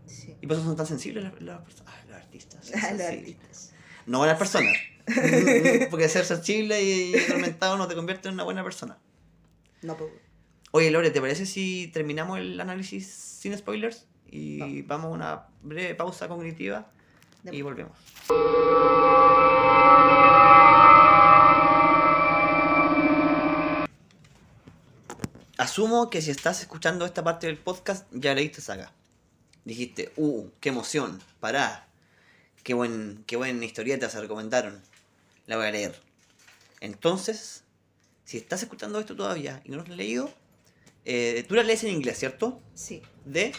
Sí. 0.07 0.35
Y 0.41 0.47
por 0.47 0.57
eso 0.57 0.65
son 0.67 0.77
tan 0.77 0.87
sensibles 0.87 1.25
las, 1.25 1.41
las 1.41 1.61
personas. 1.63 1.93
Ah, 1.95 2.05
los 2.09 2.17
artistas. 2.17 2.71
Los 2.93 3.01
artistas. 3.01 3.73
No 4.07 4.27
las 4.27 4.37
personas. 4.39 4.75
Porque 5.91 6.09
ser 6.09 6.25
sensible 6.25 6.83
y 6.83 7.15
atormentado 7.17 7.77
no 7.77 7.87
te 7.89 7.95
convierte 7.95 8.29
en 8.29 8.35
una 8.35 8.45
buena 8.45 8.65
persona. 8.65 8.99
No, 9.83 9.97
pues. 9.97 10.11
Oye, 10.73 10.91
Lore, 10.91 11.11
¿te 11.11 11.21
parece 11.21 11.47
si 11.47 11.89
terminamos 11.93 12.39
el 12.39 12.61
análisis 12.61 13.07
sin 13.07 13.57
spoilers? 13.57 14.07
Y 14.33 14.81
vamos 14.83 15.07
a 15.07 15.15
una 15.15 15.47
breve 15.63 15.95
pausa 15.95 16.27
cognitiva 16.27 16.91
y 17.45 17.61
volvemos. 17.61 17.97
Asumo 25.59 26.09
que 26.09 26.23
si 26.23 26.31
estás 26.31 26.63
escuchando 26.63 27.05
esta 27.05 27.23
parte 27.23 27.47
del 27.47 27.59
podcast 27.59 28.07
ya 28.11 28.35
leíste 28.35 28.63
saga. 28.63 28.93
Dijiste, 29.67 30.11
uh, 30.17 30.49
qué 30.61 30.71
emoción, 30.71 31.21
pará. 31.39 31.87
Qué, 32.65 32.73
buen, 32.73 33.23
qué 33.27 33.37
buena 33.37 33.65
historieta 33.65 34.09
se 34.09 34.21
recomendaron. 34.21 34.81
La 35.47 35.59
voy 35.59 35.67
a 35.67 35.71
leer. 35.71 36.01
Entonces, 36.81 37.65
si 38.25 38.39
estás 38.39 38.63
escuchando 38.63 38.99
esto 38.99 39.15
todavía 39.15 39.61
y 39.65 39.71
no 39.71 39.77
lo 39.77 39.83
has 39.83 39.91
leído, 39.91 40.33
eh, 41.05 41.45
tú 41.47 41.55
la 41.55 41.65
lees 41.65 41.85
en 41.85 41.91
inglés, 41.91 42.19
¿cierto? 42.19 42.61
Sí. 42.75 43.03
¿De 43.27 43.53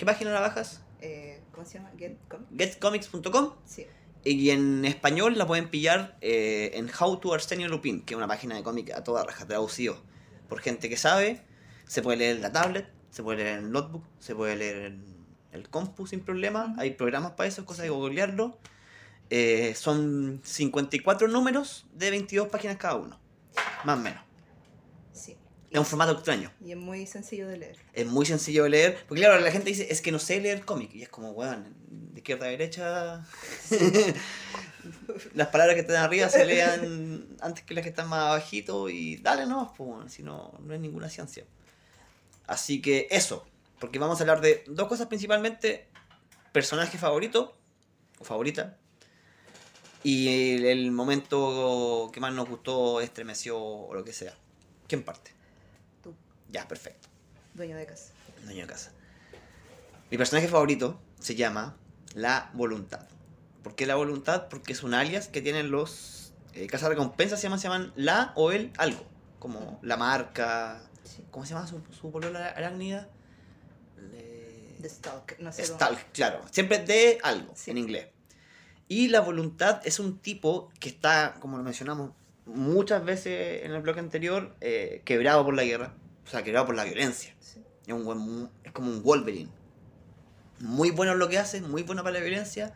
qué 0.00 0.06
página 0.06 0.30
la 0.32 0.40
bajas? 0.40 0.80
Eh, 1.02 1.42
¿Cómo 1.52 1.66
se 1.66 1.74
llama? 1.74 1.90
Get 1.98 2.16
Com- 2.26 2.46
getcomics.com 2.56 3.52
Sí. 3.66 3.86
y 4.24 4.48
en 4.48 4.86
español 4.86 5.36
la 5.36 5.46
pueden 5.46 5.68
pillar 5.68 6.16
eh, 6.22 6.70
en 6.74 6.90
How 6.98 7.18
to 7.20 7.34
Arsenio 7.34 7.68
Lupin, 7.68 8.00
que 8.02 8.14
es 8.14 8.16
una 8.18 8.26
página 8.26 8.54
de 8.56 8.62
cómic 8.62 8.92
a 8.92 9.04
toda 9.04 9.24
raja, 9.24 9.46
traducido 9.46 10.02
por 10.48 10.60
gente 10.60 10.88
que 10.88 10.96
sabe. 10.96 11.42
Se 11.86 12.00
puede 12.00 12.16
leer 12.16 12.36
en 12.36 12.42
la 12.42 12.50
tablet, 12.50 12.88
se 13.10 13.22
puede 13.22 13.38
leer 13.44 13.58
en 13.58 13.64
el 13.66 13.72
notebook, 13.72 14.04
se 14.20 14.34
puede 14.34 14.56
leer 14.56 14.76
en 14.86 15.04
el 15.52 15.68
compu 15.68 16.06
sin 16.06 16.20
problema. 16.20 16.74
Hay 16.78 16.92
programas 16.92 17.32
para 17.32 17.48
eso, 17.50 17.66
cosas 17.66 17.82
de 17.82 17.90
googlearlo. 17.90 18.58
Eh, 19.28 19.74
son 19.76 20.40
54 20.42 21.28
números 21.28 21.86
de 21.92 22.08
22 22.10 22.48
páginas 22.48 22.78
cada 22.78 22.94
uno, 22.96 23.20
más 23.84 23.98
o 23.98 24.00
menos. 24.00 24.22
Es 25.70 25.78
un 25.78 25.86
formato 25.86 26.12
extraño. 26.12 26.52
Y 26.64 26.72
es 26.72 26.76
muy 26.76 27.06
sencillo 27.06 27.46
de 27.46 27.56
leer. 27.56 27.76
Es 27.92 28.04
muy 28.04 28.26
sencillo 28.26 28.64
de 28.64 28.70
leer. 28.70 29.04
Porque 29.06 29.22
claro, 29.22 29.40
la 29.40 29.52
gente 29.52 29.70
dice, 29.70 29.86
es 29.88 30.00
que 30.00 30.10
no 30.10 30.18
sé 30.18 30.40
leer 30.40 30.64
cómic. 30.64 30.92
Y 30.94 31.02
es 31.02 31.08
como, 31.08 31.30
weón, 31.30 31.76
de 31.88 32.18
izquierda 32.18 32.46
a 32.46 32.48
derecha. 32.48 33.24
las 35.34 35.48
palabras 35.48 35.76
que 35.76 35.82
están 35.82 35.96
arriba 35.96 36.28
se 36.28 36.44
lean 36.44 37.36
antes 37.40 37.64
que 37.64 37.74
las 37.74 37.84
que 37.84 37.90
están 37.90 38.08
más 38.08 38.30
abajito. 38.30 38.88
Y 38.88 39.18
dale 39.18 39.46
nomás, 39.46 39.70
pues, 39.76 40.12
si 40.12 40.24
no, 40.24 40.58
no 40.60 40.74
es 40.74 40.80
ninguna 40.80 41.08
ciencia. 41.08 41.44
Así 42.48 42.82
que 42.82 43.06
eso. 43.12 43.46
Porque 43.78 44.00
vamos 44.00 44.18
a 44.18 44.24
hablar 44.24 44.40
de 44.40 44.64
dos 44.66 44.88
cosas 44.88 45.06
principalmente. 45.06 45.86
Personaje 46.50 46.98
favorito. 46.98 47.56
O 48.18 48.24
favorita. 48.24 48.76
Y 50.02 50.54
el, 50.56 50.64
el 50.64 50.90
momento 50.90 52.10
que 52.12 52.18
más 52.18 52.32
nos 52.32 52.48
gustó, 52.48 53.00
estremeció 53.00 53.56
o 53.56 53.94
lo 53.94 54.02
que 54.02 54.12
sea. 54.12 54.34
¿Quién 54.88 55.04
parte? 55.04 55.39
Ya, 56.50 56.66
perfecto. 56.68 57.08
dueño 57.54 57.76
de 57.76 57.86
casa. 57.86 58.12
Dueño 58.44 58.62
de 58.62 58.66
casa. 58.66 58.92
Mi 60.10 60.16
personaje 60.18 60.48
favorito 60.48 61.00
se 61.20 61.34
llama 61.34 61.76
La 62.14 62.50
Voluntad. 62.54 63.06
¿Por 63.62 63.74
qué 63.74 63.86
La 63.86 63.94
Voluntad? 63.96 64.48
Porque 64.48 64.72
es 64.72 64.82
un 64.82 64.94
alias 64.94 65.28
que 65.28 65.42
tienen 65.42 65.70
los 65.70 66.32
eh, 66.54 66.66
casas 66.66 66.88
recompensas, 66.88 67.38
se 67.38 67.44
llaman, 67.44 67.58
se 67.60 67.64
llaman 67.68 67.92
La 67.96 68.32
o 68.34 68.50
el 68.52 68.72
algo. 68.78 69.04
Como 69.38 69.78
la 69.82 69.96
marca. 69.96 70.80
Sí. 71.04 71.24
¿Cómo 71.30 71.44
se 71.46 71.54
llama 71.54 71.66
su, 71.66 71.80
su 71.92 72.10
polola 72.10 72.46
arácnida? 72.48 73.08
Le- 74.10 74.76
The 74.80 74.88
Stalk. 74.88 75.38
No 75.40 75.52
sé. 75.52 75.62
cómo- 75.64 75.74
Stalk, 75.74 76.12
claro. 76.12 76.40
Siempre 76.50 76.78
de 76.78 77.18
algo 77.22 77.52
Sí. 77.54 77.70
en 77.70 77.78
inglés. 77.78 78.08
Y 78.88 79.08
la 79.08 79.20
voluntad 79.20 79.80
es 79.84 80.00
un 80.00 80.18
tipo 80.18 80.70
que 80.80 80.88
está, 80.88 81.36
como 81.40 81.56
lo 81.58 81.62
mencionamos 81.62 82.10
muchas 82.46 83.04
veces 83.04 83.64
en 83.64 83.72
el 83.72 83.82
bloque 83.82 84.00
anterior, 84.00 84.56
eh, 84.60 85.02
quebrado 85.04 85.44
por 85.44 85.54
la 85.54 85.62
guerra. 85.62 85.94
O 86.30 86.32
sea, 86.32 86.44
quebrado 86.44 86.66
por 86.66 86.76
la 86.76 86.84
violencia. 86.84 87.34
Sí. 87.40 87.60
Es, 87.84 87.92
un 87.92 88.04
buen 88.04 88.48
es 88.62 88.70
como 88.70 88.88
un 88.88 89.02
Wolverine. 89.02 89.50
Muy 90.60 90.92
bueno 90.92 91.10
en 91.10 91.18
lo 91.18 91.28
que 91.28 91.38
hace, 91.38 91.60
muy 91.60 91.82
bueno 91.82 92.04
para 92.04 92.20
la 92.20 92.24
violencia, 92.24 92.72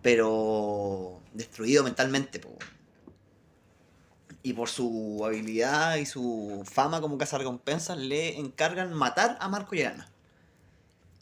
pero 0.00 1.20
destruido 1.34 1.82
mentalmente. 1.82 2.38
po. 2.38 2.56
Y 4.44 4.52
por 4.52 4.68
su 4.68 5.22
habilidad 5.26 5.96
y 5.96 6.06
su 6.06 6.62
fama 6.64 7.00
como 7.00 7.18
recompensas 7.18 7.98
le 7.98 8.38
encargan 8.38 8.94
matar 8.94 9.38
a 9.40 9.48
Marco 9.48 9.74
y. 9.74 9.82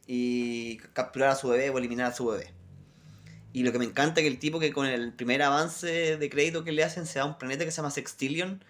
Y 0.07 0.77
capturar 0.93 1.31
a 1.31 1.37
su 1.37 1.49
bebé 1.49 1.71
o 1.71 1.79
eliminar 1.79 2.13
a 2.13 2.15
su 2.15 2.27
bebé. 2.27 2.53
Y 3.55 3.63
lo 3.63 3.73
que 3.73 3.79
me 3.79 3.87
encanta 3.87 4.21
es 4.21 4.25
que 4.25 4.29
el 4.29 4.39
tipo 4.39 4.61
que 4.61 4.75
con 4.75 4.85
el 4.85 5.15
primer 5.15 5.41
avance 5.41 6.19
de 6.19 6.29
crédito 6.29 6.65
que 6.65 6.73
le 6.73 6.85
hacen 6.85 7.07
se 7.07 7.19
va 7.19 7.25
a 7.25 7.29
un 7.29 7.39
planeta 7.39 7.65
que 7.65 7.71
se 7.71 7.79
llama 7.79 7.91
Sextillion. 7.91 8.63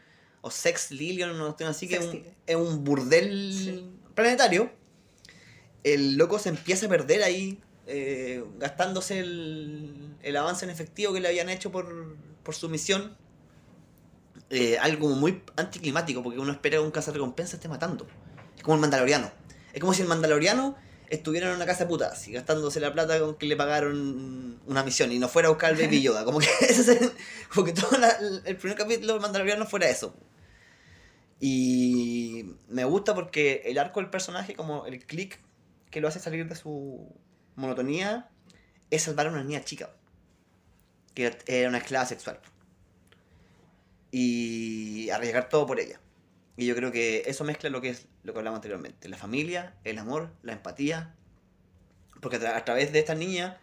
O 0.42 0.50
Sextillion, 0.50 1.36
no 1.36 1.50
estoy 1.50 1.66
así, 1.66 1.86
que 1.86 1.96
es 1.96 2.06
un, 2.06 2.24
es 2.46 2.56
un 2.56 2.84
burdel 2.84 3.90
planetario. 4.14 4.70
El 5.84 6.16
loco 6.16 6.38
se 6.38 6.48
empieza 6.48 6.86
a 6.86 6.88
perder 6.88 7.22
ahí, 7.22 7.58
eh, 7.86 8.44
gastándose 8.58 9.20
el, 9.20 10.16
el 10.22 10.36
avance 10.36 10.64
en 10.64 10.70
efectivo 10.70 11.12
que 11.12 11.20
le 11.20 11.28
habían 11.28 11.48
hecho 11.48 11.70
por, 11.70 12.16
por 12.42 12.54
su 12.54 12.68
misión 12.68 13.16
eh, 14.52 14.78
algo 14.78 15.08
muy 15.10 15.42
anticlimático, 15.56 16.24
porque 16.24 16.40
uno 16.40 16.50
espera 16.50 16.78
que 16.78 16.82
un 16.82 16.92
recompensa 16.92 17.56
esté 17.56 17.68
matando. 17.68 18.06
Es 18.56 18.64
como 18.64 18.74
el 18.74 18.80
mandaloriano. 18.80 19.30
Es 19.72 19.80
como 19.80 19.94
si 19.94 20.02
el 20.02 20.08
mandaloriano 20.08 20.76
estuviera 21.08 21.48
en 21.48 21.56
una 21.56 21.66
casa 21.66 21.84
de 21.84 21.90
putas 21.90 22.26
y 22.26 22.32
gastándose 22.32 22.80
la 22.80 22.92
plata 22.92 23.18
con 23.20 23.36
que 23.36 23.46
le 23.46 23.56
pagaron 23.56 24.60
una 24.66 24.82
misión 24.82 25.12
y 25.12 25.18
no 25.20 25.28
fuera 25.28 25.48
a 25.48 25.50
buscar 25.50 25.70
al 25.70 25.76
Baby 25.76 26.02
Yoda. 26.02 26.24
Como 26.24 26.40
que 26.40 26.48
ese 26.60 26.80
es 26.80 26.88
el, 26.88 27.12
como 27.54 27.72
todo 27.72 27.90
el 28.44 28.56
primer 28.56 28.76
capítulo 28.76 29.12
del 29.12 29.22
mandaloriano 29.22 29.66
fuera 29.66 29.88
eso. 29.88 30.14
Y 31.40 32.56
me 32.68 32.84
gusta 32.84 33.14
porque 33.14 33.62
el 33.64 33.78
arco 33.78 34.00
del 34.00 34.10
personaje, 34.10 34.54
como 34.54 34.86
el 34.86 35.04
click 35.04 35.40
que 35.90 36.00
lo 36.00 36.08
hace 36.08 36.20
salir 36.20 36.46
de 36.48 36.54
su 36.54 37.12
monotonía, 37.56 38.28
es 38.90 39.02
salvar 39.02 39.26
a 39.26 39.30
una 39.30 39.42
niña 39.42 39.64
chica, 39.64 39.90
que 41.14 41.36
era 41.46 41.68
una 41.68 41.78
esclava 41.78 42.06
sexual 42.06 42.40
y 44.10 45.10
arriesgar 45.10 45.48
todo 45.48 45.66
por 45.66 45.80
ella. 45.80 46.00
Y 46.56 46.66
yo 46.66 46.74
creo 46.74 46.92
que 46.92 47.22
eso 47.26 47.44
mezcla 47.44 47.70
lo 47.70 47.80
que 47.80 47.90
es 47.90 48.06
lo 48.22 48.32
que 48.32 48.38
hablamos 48.40 48.58
anteriormente, 48.58 49.08
la 49.08 49.16
familia, 49.16 49.74
el 49.84 49.98
amor, 49.98 50.30
la 50.42 50.52
empatía, 50.52 51.14
porque 52.20 52.36
a, 52.36 52.64
través 52.64 52.92
de 52.92 52.98
esta 52.98 53.14
niña 53.14 53.58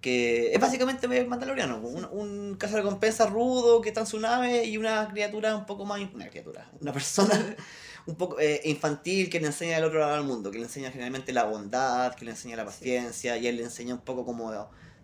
que 0.00 0.52
es 0.52 0.60
básicamente 0.60 1.06
Mandaloriano, 1.26 1.78
un, 1.78 2.06
un 2.06 2.58
recompensa 2.58 3.26
rudo 3.26 3.80
que 3.80 3.90
está 3.90 4.00
en 4.00 4.06
su 4.06 4.18
nave 4.18 4.64
y 4.64 4.76
una 4.76 5.08
criatura 5.08 5.54
un 5.54 5.66
poco 5.66 5.84
más, 5.84 6.00
una 6.14 6.28
criatura, 6.28 6.70
una 6.80 6.92
persona 6.92 7.56
un 8.06 8.14
poco 8.14 8.40
eh, 8.40 8.62
infantil 8.64 9.28
que 9.28 9.40
le 9.40 9.46
enseña 9.46 9.76
del 9.76 9.84
otro 9.84 10.00
lado 10.00 10.14
del 10.14 10.24
mundo, 10.24 10.50
que 10.50 10.58
le 10.58 10.64
enseña 10.64 10.90
generalmente 10.90 11.32
la 11.32 11.44
bondad, 11.44 12.14
que 12.14 12.24
le 12.24 12.30
enseña 12.30 12.56
la 12.56 12.64
paciencia 12.64 13.36
y 13.36 13.46
él 13.46 13.56
le 13.56 13.64
enseña 13.64 13.94
un 13.94 14.00
poco 14.00 14.24
como 14.24 14.52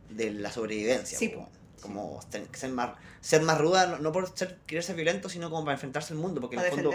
de, 0.09 0.31
la 0.33 0.51
sobrevivencia. 0.51 1.19
Sí, 1.19 1.35
como 1.81 2.21
ser 2.53 2.71
más, 2.71 2.97
ser 3.21 3.43
más 3.43 3.59
ruda, 3.59 3.99
no, 4.01 4.13
por 4.13 4.37
ser, 4.37 4.59
querer 4.67 4.83
ser 4.83 4.97
violento, 4.97 5.29
sino 5.29 5.51
como 5.51 5.65
para 5.65 5.75
enfrentarse 5.75 6.15
al 6.15 6.19
mundo, 6.19 6.41
porque 6.41 6.57
en 6.57 6.63
el 6.63 6.71
fondo, 6.71 6.91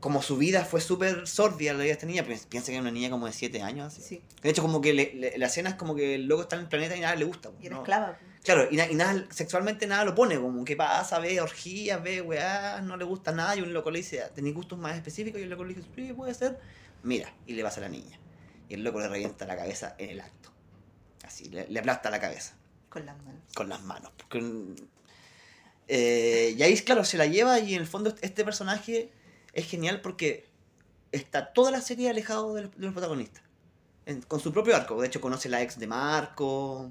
como 0.00 0.22
su 0.22 0.36
vida 0.36 0.64
fue 0.64 0.80
súper 0.80 1.26
sordia 1.26 1.72
la 1.72 1.78
vida 1.78 1.86
de 1.86 1.92
esta 1.92 2.06
niña, 2.06 2.24
piensa 2.24 2.66
que 2.66 2.72
era 2.72 2.82
una 2.82 2.90
niña 2.90 3.10
como 3.10 3.26
de 3.26 3.32
7 3.32 3.62
años, 3.62 3.98
así. 3.98 4.22
De 4.42 4.50
hecho, 4.50 4.62
como 4.62 4.80
que 4.80 4.92
le, 4.92 5.36
la 5.36 5.46
escena 5.46 5.70
es 5.70 5.74
como 5.76 5.94
que 5.94 6.14
el 6.14 6.26
loco 6.26 6.42
está 6.42 6.56
en 6.56 6.62
el 6.62 6.68
planeta 6.68 6.96
y 6.96 7.00
nada 7.00 7.16
le 7.16 7.24
gusta. 7.24 7.50
Y 7.60 7.66
era 7.66 7.76
esclava. 7.76 8.18
Claro, 8.44 8.68
y, 8.70 8.76
nada, 8.76 9.26
sexualmente 9.30 9.86
nada 9.86 10.04
lo 10.04 10.14
pone, 10.14 10.36
como 10.40 10.64
que 10.64 10.76
pasa, 10.76 11.18
ve 11.18 11.40
orgías, 11.40 12.02
ve 12.02 12.22
weá, 12.22 12.80
no 12.80 12.96
le 12.96 13.04
gusta 13.04 13.32
nada, 13.32 13.56
y 13.56 13.60
un 13.60 13.72
loco 13.72 13.90
le 13.90 13.98
dice, 13.98 14.22
¿tenéis 14.34 14.54
gustos 14.54 14.78
más 14.78 14.94
específicos? 14.94 15.40
Y 15.40 15.44
el 15.44 15.50
loco 15.50 15.64
le 15.64 15.74
dice, 15.74 15.88
sí, 15.94 16.12
puede 16.12 16.32
ser. 16.34 16.58
Mira, 17.02 17.32
y 17.46 17.54
le 17.54 17.62
pasa 17.62 17.80
a 17.80 17.82
la 17.82 17.88
niña. 17.88 18.18
Y 18.68 18.74
el 18.74 18.84
loco 18.84 19.00
le 19.00 19.08
revienta 19.08 19.46
la 19.46 19.56
cabeza 19.56 19.96
en 19.98 20.10
el 20.10 20.20
acto. 20.20 20.52
Así, 21.24 21.50
le 21.50 21.78
aplasta 21.78 22.10
la 22.10 22.20
cabeza. 22.20 22.54
Con 22.88 23.04
las 23.04 23.16
manos. 23.22 23.42
Con 23.54 23.68
las 23.68 23.82
manos. 23.82 24.12
Eh, 25.88 26.54
y 26.56 26.62
ahí, 26.62 26.76
claro, 26.80 27.04
se 27.04 27.16
la 27.16 27.26
lleva 27.26 27.58
y 27.60 27.74
en 27.74 27.80
el 27.80 27.86
fondo 27.86 28.14
este 28.20 28.44
personaje 28.44 29.10
es 29.58 29.66
genial 29.66 30.00
porque 30.00 30.48
está 31.12 31.52
toda 31.52 31.70
la 31.70 31.80
serie 31.80 32.10
alejado 32.10 32.54
de 32.54 32.70
los, 32.76 32.92
protagonistas. 32.92 33.42
con 34.28 34.40
su 34.40 34.52
propio 34.52 34.76
arco. 34.76 35.00
De 35.00 35.06
hecho, 35.06 35.20
conoce 35.20 35.48
la 35.48 35.62
ex 35.62 35.78
de 35.78 35.86
Marco. 35.86 36.90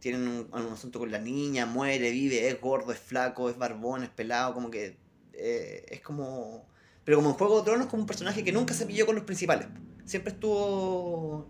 Tienen 0.00 0.48
un, 0.52 0.72
asunto 0.72 0.98
con 0.98 1.10
la 1.10 1.18
niña, 1.18 1.64
muere, 1.64 2.10
vive, 2.10 2.48
es 2.48 2.60
gordo, 2.60 2.92
es 2.92 2.98
flaco, 2.98 3.48
es 3.48 3.56
barbón, 3.56 4.02
es 4.02 4.10
pelado, 4.10 4.52
como 4.52 4.70
que 4.70 4.98
eh, 5.32 5.86
es 5.88 6.00
como... 6.00 6.66
Pero 7.04 7.18
como 7.18 7.30
en 7.30 7.36
Juego 7.36 7.58
de 7.58 7.64
Tronos, 7.64 7.86
como 7.86 8.02
un 8.02 8.06
personaje 8.06 8.44
que 8.44 8.52
nunca 8.52 8.74
se 8.74 8.86
pilló 8.86 9.06
con 9.06 9.14
los 9.14 9.24
principales. 9.24 9.68
Siempre 10.04 10.32
estuvo 10.32 11.46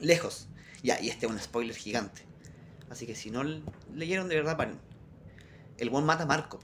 lejos. 0.00 0.48
Ya, 0.82 1.00
y 1.00 1.08
este 1.08 1.26
es 1.26 1.32
un 1.32 1.38
spoiler 1.38 1.76
gigante. 1.76 2.22
Así 2.90 3.06
que 3.06 3.14
si 3.14 3.30
no 3.30 3.44
leyeron 3.94 4.28
de 4.28 4.36
verdad, 4.36 4.56
paren. 4.56 4.78
El 5.76 5.90
buen 5.90 6.04
mata 6.04 6.24
a 6.24 6.26
Marco, 6.26 6.58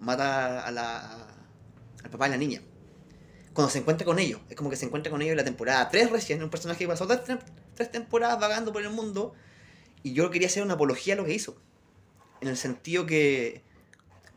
mata 0.00 0.66
a 0.66 0.70
la, 0.70 1.27
al 2.04 2.10
papá 2.10 2.26
de 2.26 2.30
la 2.30 2.36
niña. 2.36 2.62
Cuando 3.52 3.70
se 3.70 3.78
encuentra 3.78 4.04
con 4.04 4.18
ellos, 4.18 4.40
es 4.48 4.56
como 4.56 4.70
que 4.70 4.76
se 4.76 4.86
encuentra 4.86 5.10
con 5.10 5.20
ellos 5.20 5.32
en 5.32 5.38
la 5.38 5.44
temporada 5.44 5.88
3 5.88 6.10
recién, 6.10 6.42
un 6.42 6.50
personaje 6.50 6.80
que 6.80 6.88
pasó 6.88 7.06
tres, 7.06 7.90
temporadas 7.90 8.38
vagando 8.38 8.72
por 8.72 8.82
el 8.82 8.90
mundo. 8.90 9.34
Y 10.02 10.12
yo 10.12 10.30
quería 10.30 10.46
hacer 10.46 10.62
una 10.62 10.74
apología 10.74 11.14
a 11.14 11.16
lo 11.16 11.24
que 11.24 11.34
hizo. 11.34 11.56
En 12.40 12.48
el 12.48 12.56
sentido 12.56 13.04
que 13.04 13.62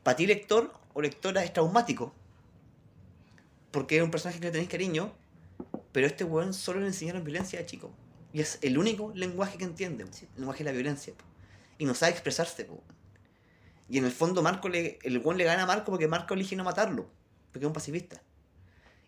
para 0.04 0.16
ti, 0.18 0.26
lector 0.26 0.74
o 0.94 1.02
lectora, 1.02 1.44
es 1.44 1.54
traumático. 1.54 2.14
Porque 3.70 3.98
es 3.98 4.04
un 4.04 4.12
personaje 4.12 4.40
que 4.40 4.48
le 4.48 4.52
tenéis 4.52 4.70
cariño, 4.70 5.14
pero 5.92 6.08
este 6.08 6.24
weón 6.24 6.54
solo 6.54 6.80
le 6.80 6.88
enseñaron 6.88 7.24
violencia 7.24 7.60
a 7.60 7.66
chico. 7.66 7.92
Y 8.34 8.42
es 8.42 8.58
el 8.62 8.78
único 8.78 9.12
lenguaje 9.14 9.58
que 9.58 9.66
entiende, 9.66 10.04
el 10.04 10.10
lenguaje 10.38 10.64
de 10.64 10.72
la 10.72 10.74
violencia. 10.74 11.14
Y 11.78 11.86
no 11.86 11.94
sabe 11.94 12.14
expresarse. 12.14 12.68
Y 13.90 13.98
en 13.98 14.06
el 14.06 14.12
fondo 14.12 14.42
Marco 14.42 14.70
le, 14.70 15.00
el 15.04 15.20
buen 15.20 15.38
le 15.38 15.44
gana 15.44 15.64
a 15.64 15.66
Marco 15.66 15.92
porque 15.92 16.08
Marco 16.08 16.34
elige 16.34 16.56
no 16.56 16.64
matarlo, 16.64 17.10
porque 17.52 17.66
es 17.66 17.68
un 17.68 17.74
pacifista. 17.74 18.22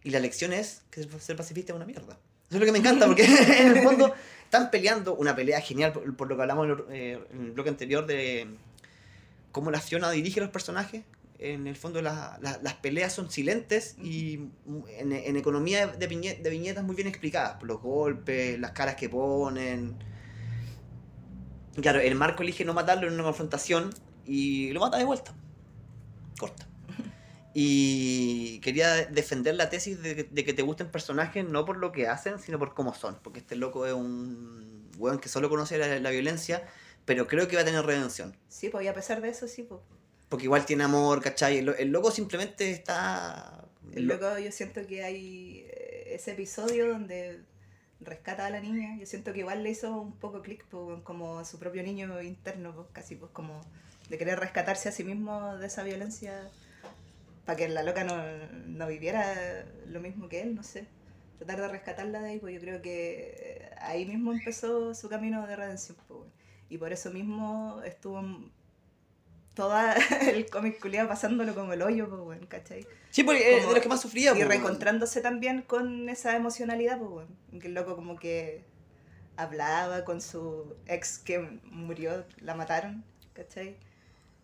Y 0.04 0.10
la 0.10 0.20
lección 0.20 0.54
es 0.54 0.82
que 0.92 1.04
ser 1.20 1.36
pacifista 1.36 1.72
es 1.72 1.76
una 1.76 1.86
mierda. 1.86 2.18
Eso 2.48 2.58
es 2.58 2.60
lo 2.60 2.66
que 2.66 2.72
me 2.72 2.80
encanta, 2.80 3.06
porque 3.08 3.24
en 3.60 3.78
el 3.78 3.84
fondo 3.84 4.14
están 4.44 4.70
peleando 4.70 5.16
una 5.16 5.36
pelea 5.36 5.62
genial, 5.62 5.94
por, 5.94 6.28
lo 6.28 6.36
que 6.36 6.42
hablamos 6.42 6.68
eh, 6.92 7.20
en 7.32 7.46
el 7.46 7.52
bloque 7.52 7.70
anterior 7.70 8.06
de 8.06 8.48
cómo 9.52 9.72
la 9.72 9.80
Fiona 9.80 10.12
dirige 10.12 10.40
a 10.40 10.44
los 10.44 10.52
personajes, 10.52 11.04
en 11.40 11.68
el 11.68 11.76
fondo 11.76 12.02
las 12.02 12.74
peleas 12.82 13.14
son 13.14 13.30
silentes 13.30 13.96
y 14.02 14.50
en, 14.98 15.36
economía 15.36 15.88
de, 15.88 16.08
viñetas 16.08 16.84
muy 16.84 16.96
bien 16.96 17.08
explicadas, 17.08 17.56
por 17.56 17.68
los 17.68 17.82
golpes, 17.82 18.60
las 18.60 18.72
caras 18.72 18.96
que 18.96 19.10
ponen. 19.10 19.96
Claro, 21.82 22.00
el 22.00 22.16
Marco 22.16 22.44
elige 22.44 22.64
no 22.64 22.74
matarlo 22.74 23.08
en 23.08 23.14
una 23.16 23.24
confrontación 23.24 23.90
y 24.26 24.72
lo 24.72 24.80
mata 24.80 24.98
de 24.98 25.04
vuelta. 25.04 25.34
Corta. 26.40 26.68
Y 27.54 28.60
quería 28.62 29.06
defender 29.06 29.56
la 29.56 29.70
tesis 29.70 30.02
de, 30.02 30.26
que 30.26 30.54
te 30.54 30.62
gusten 30.64 30.90
personajes 30.90 31.48
no 31.48 31.66
por 31.66 31.78
lo 31.78 31.92
que 31.92 32.08
hacen, 32.08 32.40
sino 32.40 32.58
por 32.58 32.74
cómo 32.74 32.94
son. 32.94 33.20
Porque 33.22 33.40
este 33.40 33.56
loco 33.56 33.86
es 33.86 33.94
un 33.94 34.90
weón 34.98 35.20
que 35.20 35.30
solo 35.30 35.50
conoce 35.50 35.78
la, 35.78 36.10
violencia, 36.10 36.68
pero 37.06 37.28
creo 37.28 37.48
que 37.48 37.56
va 37.56 37.62
a 37.62 37.66
tener 37.66 37.86
redención. 37.86 38.36
Sí, 38.50 38.70
pues 38.70 38.86
y 38.86 38.88
a 38.88 38.94
pesar 38.94 39.22
de 39.22 39.30
eso, 39.30 39.48
sí, 39.48 39.64
pues 39.64 39.82
porque 40.30 40.46
igual 40.46 40.66
tiene 40.66 40.84
amor, 40.84 41.22
¿cachai? 41.22 41.60
El, 41.60 41.92
loco 41.92 42.10
simplemente 42.10 42.72
está... 42.72 43.66
El 43.94 44.08
loco 44.08 44.40
yo 44.40 44.52
siento 44.52 44.82
que 44.88 45.04
hay 45.04 45.64
eh, 45.70 46.16
ese 46.16 46.32
episodio 46.32 46.88
donde 46.88 47.40
rescata 48.00 48.48
a 48.48 48.50
la 48.50 48.60
niña, 48.60 48.98
yo 49.00 49.06
siento 49.06 49.32
que 49.32 49.42
igual 49.42 49.62
le 49.62 49.70
hizo 49.70 49.96
un 49.96 50.14
poco 50.14 50.42
clic 50.42 50.66
como 51.04 51.38
a 51.38 51.46
su 51.46 51.60
propio 51.60 51.84
niño 51.84 52.20
interno, 52.24 52.74
pues, 52.74 52.88
casi 52.94 53.16
pues 53.16 53.32
como 53.32 53.62
de 54.10 54.18
querer 54.18 54.40
rescatarse 54.40 54.90
a 54.90 54.92
sí 54.92 55.04
mismo 55.04 55.56
de 55.58 55.68
esa 55.68 55.84
violencia 55.84 56.50
para 57.46 57.58
que 57.58 57.68
la 57.68 57.84
loca 57.84 58.04
no, 58.04 58.88
viviera 58.88 59.66
lo 59.88 60.00
mismo 60.00 60.30
que 60.30 60.42
él, 60.42 60.56
no 60.56 60.64
sé. 60.64 60.88
Tratar 61.38 61.62
de 61.62 61.68
rescatarla 61.68 62.22
de 62.22 62.30
ahí, 62.30 62.40
pues 62.40 62.54
yo 62.54 62.62
creo 62.62 62.82
que 62.82 63.70
ahí 63.80 64.06
mismo 64.06 64.32
empezó 64.32 64.94
su 64.96 65.10
camino 65.10 65.46
de 65.46 65.56
redención. 65.56 65.98
Pues, 66.08 66.22
y 66.70 66.78
por 66.78 66.94
eso 66.94 67.12
mismo 67.12 67.82
estuvo 67.84 68.24
todo 69.54 69.76
el 70.22 70.50
cómic 70.50 70.80
culiado 70.80 71.10
pasándolo 71.10 71.54
como 71.54 71.74
el 71.74 71.82
hoyo, 71.82 72.10
pues, 72.10 72.22
bueno, 72.22 72.48
¿cachai? 72.48 72.88
Sí, 73.12 73.24
porque 73.24 73.58
es 73.58 73.68
de 73.68 73.74
los 73.74 73.82
que 73.82 73.90
más 73.90 74.02
sufría, 74.02 74.32
Y 74.32 74.36
pues, 74.36 74.48
reencontrándose 74.48 75.22
también 75.22 75.62
con 75.62 76.10
esa 76.10 76.36
emocionalidad, 76.36 76.98
pues, 76.98 77.10
bueno, 77.10 77.30
que 77.60 77.68
el 77.68 77.74
loco 77.74 77.96
como 77.96 78.16
que 78.18 78.64
hablaba 79.36 80.06
con 80.06 80.22
su 80.22 80.76
ex 80.88 81.20
que 81.20 81.40
murió, 81.66 82.26
la 82.40 82.56
mataron, 82.56 83.04
¿cachai? 83.34 83.78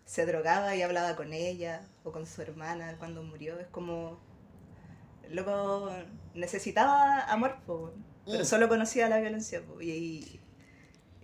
Se 0.05 0.25
drogaba 0.25 0.75
y 0.75 0.81
hablaba 0.81 1.15
con 1.15 1.33
ella 1.33 1.81
o 2.09 2.11
con 2.11 2.25
su 2.25 2.41
hermana 2.41 2.95
cuando 2.97 3.23
murió. 3.23 3.59
Es 3.59 3.67
como. 3.67 4.19
El 5.23 5.35
loco 5.35 5.91
necesitaba 6.33 7.23
amor, 7.31 7.57
pues, 7.65 7.93
pero 8.25 8.43
mm. 8.43 8.45
solo 8.45 8.67
conocía 8.67 9.07
la 9.09 9.19
violencia, 9.19 9.61
pues, 9.63 9.85
y, 9.85 10.39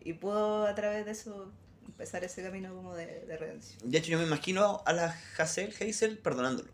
y 0.04 0.14
pudo 0.14 0.68
a 0.68 0.76
través 0.76 1.06
de 1.06 1.12
eso 1.12 1.52
empezar 1.86 2.24
ese 2.24 2.44
camino 2.44 2.76
como 2.76 2.94
de, 2.94 3.26
de 3.26 3.38
redención. 3.38 3.80
De 3.84 3.98
hecho, 3.98 4.12
yo 4.12 4.20
me 4.20 4.26
imagino 4.26 4.84
a 4.86 4.94
la 4.94 5.16
Hazel, 5.38 5.74
Hazel 5.82 6.20
perdonándolo. 6.20 6.72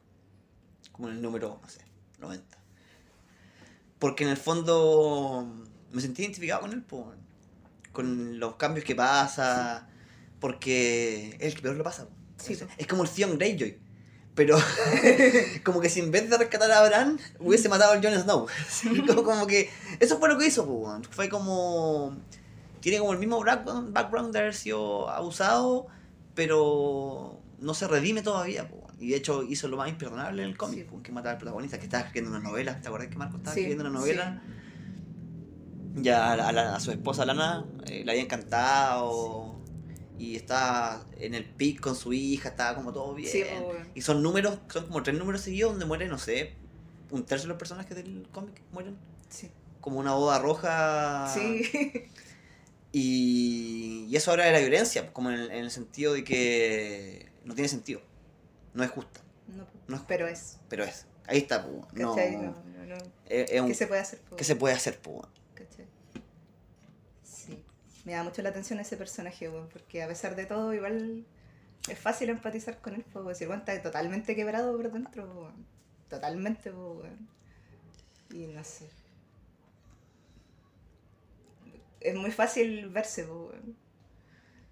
Como 0.91 1.09
en 1.09 1.16
el 1.16 1.22
número, 1.22 1.59
no 1.62 1.70
sé, 1.70 1.82
90. 2.20 2.57
Porque 3.97 4.24
en 4.24 4.32
el 4.32 4.38
fondo 4.38 5.47
me 5.91 6.01
sentí 6.01 6.24
identificado 6.24 6.62
con 6.62 6.72
él, 6.74 6.84
con 7.91 8.39
los 8.39 8.55
cambios 8.55 8.86
que 8.86 8.95
pasa, 8.95 9.88
porque 10.39 11.38
es 11.39 11.41
el 11.41 11.55
que 11.55 11.62
peor 11.62 11.76
lo 11.76 11.84
pasa. 11.84 12.07
es 12.78 12.88
como 12.88 13.03
el 13.03 13.09
Theon 13.09 13.38
Greyjoy. 13.38 13.80
Pero 14.42 14.58
como 15.64 15.80
que 15.82 15.89
si 15.89 16.00
en 16.00 16.10
vez 16.10 16.28
de 16.28 16.36
rescatar 16.36 16.72
a 16.72 16.82
Bran, 16.84 17.20
hubiese 17.39 17.70
matado 17.70 17.92
al 17.92 18.02
Jon 18.04 18.20
Snow. 18.20 18.48
como, 19.08 19.24
como 19.24 19.46
que 19.46 19.70
eso 20.00 20.18
fue 20.18 20.30
lo 20.30 20.38
que 20.39 20.48
hizo, 20.48 20.66
pues. 20.66 21.08
Fue 21.12 21.30
como... 21.30 22.18
Tiene 22.80 22.98
como 22.98 23.14
el 23.14 23.20
mismo 23.20 23.39
background, 23.44 23.94
background 23.94 24.34
de 24.34 24.39
haber 24.39 24.56
sido 24.56 25.08
abusado, 25.12 25.86
pero 26.34 27.39
no 27.60 27.76
se 27.76 27.88
redime 27.88 28.24
todavía, 28.24 28.68
pues. 28.68 28.82
Y 29.00 29.10
de 29.10 29.18
hecho 29.18 29.44
hizo 29.44 29.68
lo 29.68 29.78
más 29.78 29.89
imperdonable 29.89 30.42
en 30.42 30.50
el 30.50 30.58
cómic, 30.58 30.80
Sí. 30.80 30.88
pues, 30.89 31.04
que 31.04 31.12
matar 31.12 31.34
al 31.34 31.38
protagonista, 31.38 31.78
que 31.78 31.84
estaba 31.86 32.04
escribiendo 32.06 32.36
una 32.36 32.48
novela. 32.50 32.80
¿Te 32.82 32.88
acuerdas 32.88 33.10
que 33.10 33.18
Marco 33.18 33.38
estaba 33.38 33.54
Sí, 33.54 33.60
escribiendo 33.62 33.88
una 33.89 34.00
novela? 34.00 34.42
Ya 35.98 36.34
a, 36.34 36.50
a 36.50 36.76
a 36.76 36.80
su 36.80 36.89
esposa 36.92 37.26
Lana 37.26 37.66
eh, 37.86 38.04
le 38.04 38.12
había 38.12 38.24
encantado 38.24 39.51
y 40.20 40.36
estaba 40.36 41.05
en 41.18 41.34
el 41.34 41.45
pic 41.45 41.80
con 41.80 41.95
su 41.95 42.14
hija, 42.14 42.49
estaba 42.49 42.76
como 42.76 42.91
todo 42.93 43.14
bien. 43.16 43.30
Sí, 43.32 43.43
y 43.95 44.01
son 44.01 44.22
números, 44.22 44.59
son 44.72 44.86
como 44.88 45.01
tres 45.03 45.18
números 45.18 45.41
seguidos 45.41 45.72
donde 45.72 45.86
mueren, 45.86 46.09
no 46.09 46.18
sé, 46.18 46.53
un 47.09 47.26
tercio 47.26 47.47
de 47.47 47.49
los 47.49 47.57
personajes 47.57 47.95
del 47.95 48.28
cómic 48.32 48.62
mueren. 48.72 48.97
Sí. 49.30 49.49
Como 49.80 49.99
una 49.99 50.14
boda 50.14 50.39
roja. 50.39 51.32
Sí. 51.34 51.64
Y, 52.93 54.07
y 54.09 54.16
eso 54.18 54.32
habla 54.32 54.43
de 54.45 54.51
la 54.51 54.59
violencia, 54.59 55.14
como 55.14 55.30
en 55.30 55.39
el, 55.39 55.51
en 55.51 55.59
el 55.64 55.72
sentido 55.72 56.12
de 56.14 56.24
que 56.26 57.32
no 57.45 57.55
tiene 57.55 57.70
sentido. 57.70 58.01
No 58.74 58.84
es 58.84 58.89
justa, 58.91 59.22
No, 59.47 59.66
No 59.88 59.95
es- 59.95 60.01
pero 60.07 60.28
es. 60.28 60.57
pero 60.68 60.84
es. 60.84 61.05
Ahí 61.26 61.38
está, 61.38 61.64
pues, 61.66 61.86
no. 61.93 62.16
No, 62.16 62.41
no, 62.45 62.97
un- 63.64 63.68
¿Qué 63.70 63.74
se 63.76 63.88
puede 63.88 64.01
hacer? 64.01 64.20
po? 64.20 64.36
¿qué 64.36 64.43
se 64.43 64.55
puede 64.57 64.76
hacer, 64.76 64.99
pues? 64.99 65.22
Me 68.12 68.18
da 68.18 68.24
mucho 68.26 68.41
la 68.41 68.49
atención 68.49 68.78
ese 68.82 68.97
personaje, 68.97 69.47
weón, 69.47 69.70
porque 69.70 70.03
a 70.03 70.07
pesar 70.09 70.36
de 70.36 70.45
todo, 70.45 70.74
igual 70.74 71.26
es 71.89 71.97
fácil 71.97 72.28
empatizar 72.30 72.82
con 72.82 72.93
él, 72.93 73.05
pues, 73.14 73.38
si 73.38 73.45
el 73.45 73.49
weón 73.49 73.62
está 73.62 73.82
totalmente 73.82 74.36
quebrado 74.36 74.76
por 74.76 74.91
dentro, 74.91 75.24
weón. 75.32 75.66
Totalmente, 76.09 76.72
pues, 76.72 76.97
weón. 77.05 77.30
Y 78.34 78.47
no 78.47 78.62
sé. 78.66 78.89
Es 82.01 82.14
muy 82.16 82.32
fácil 82.32 82.89
verse, 82.89 83.24
pues, 83.24 83.39
weón. 83.53 83.78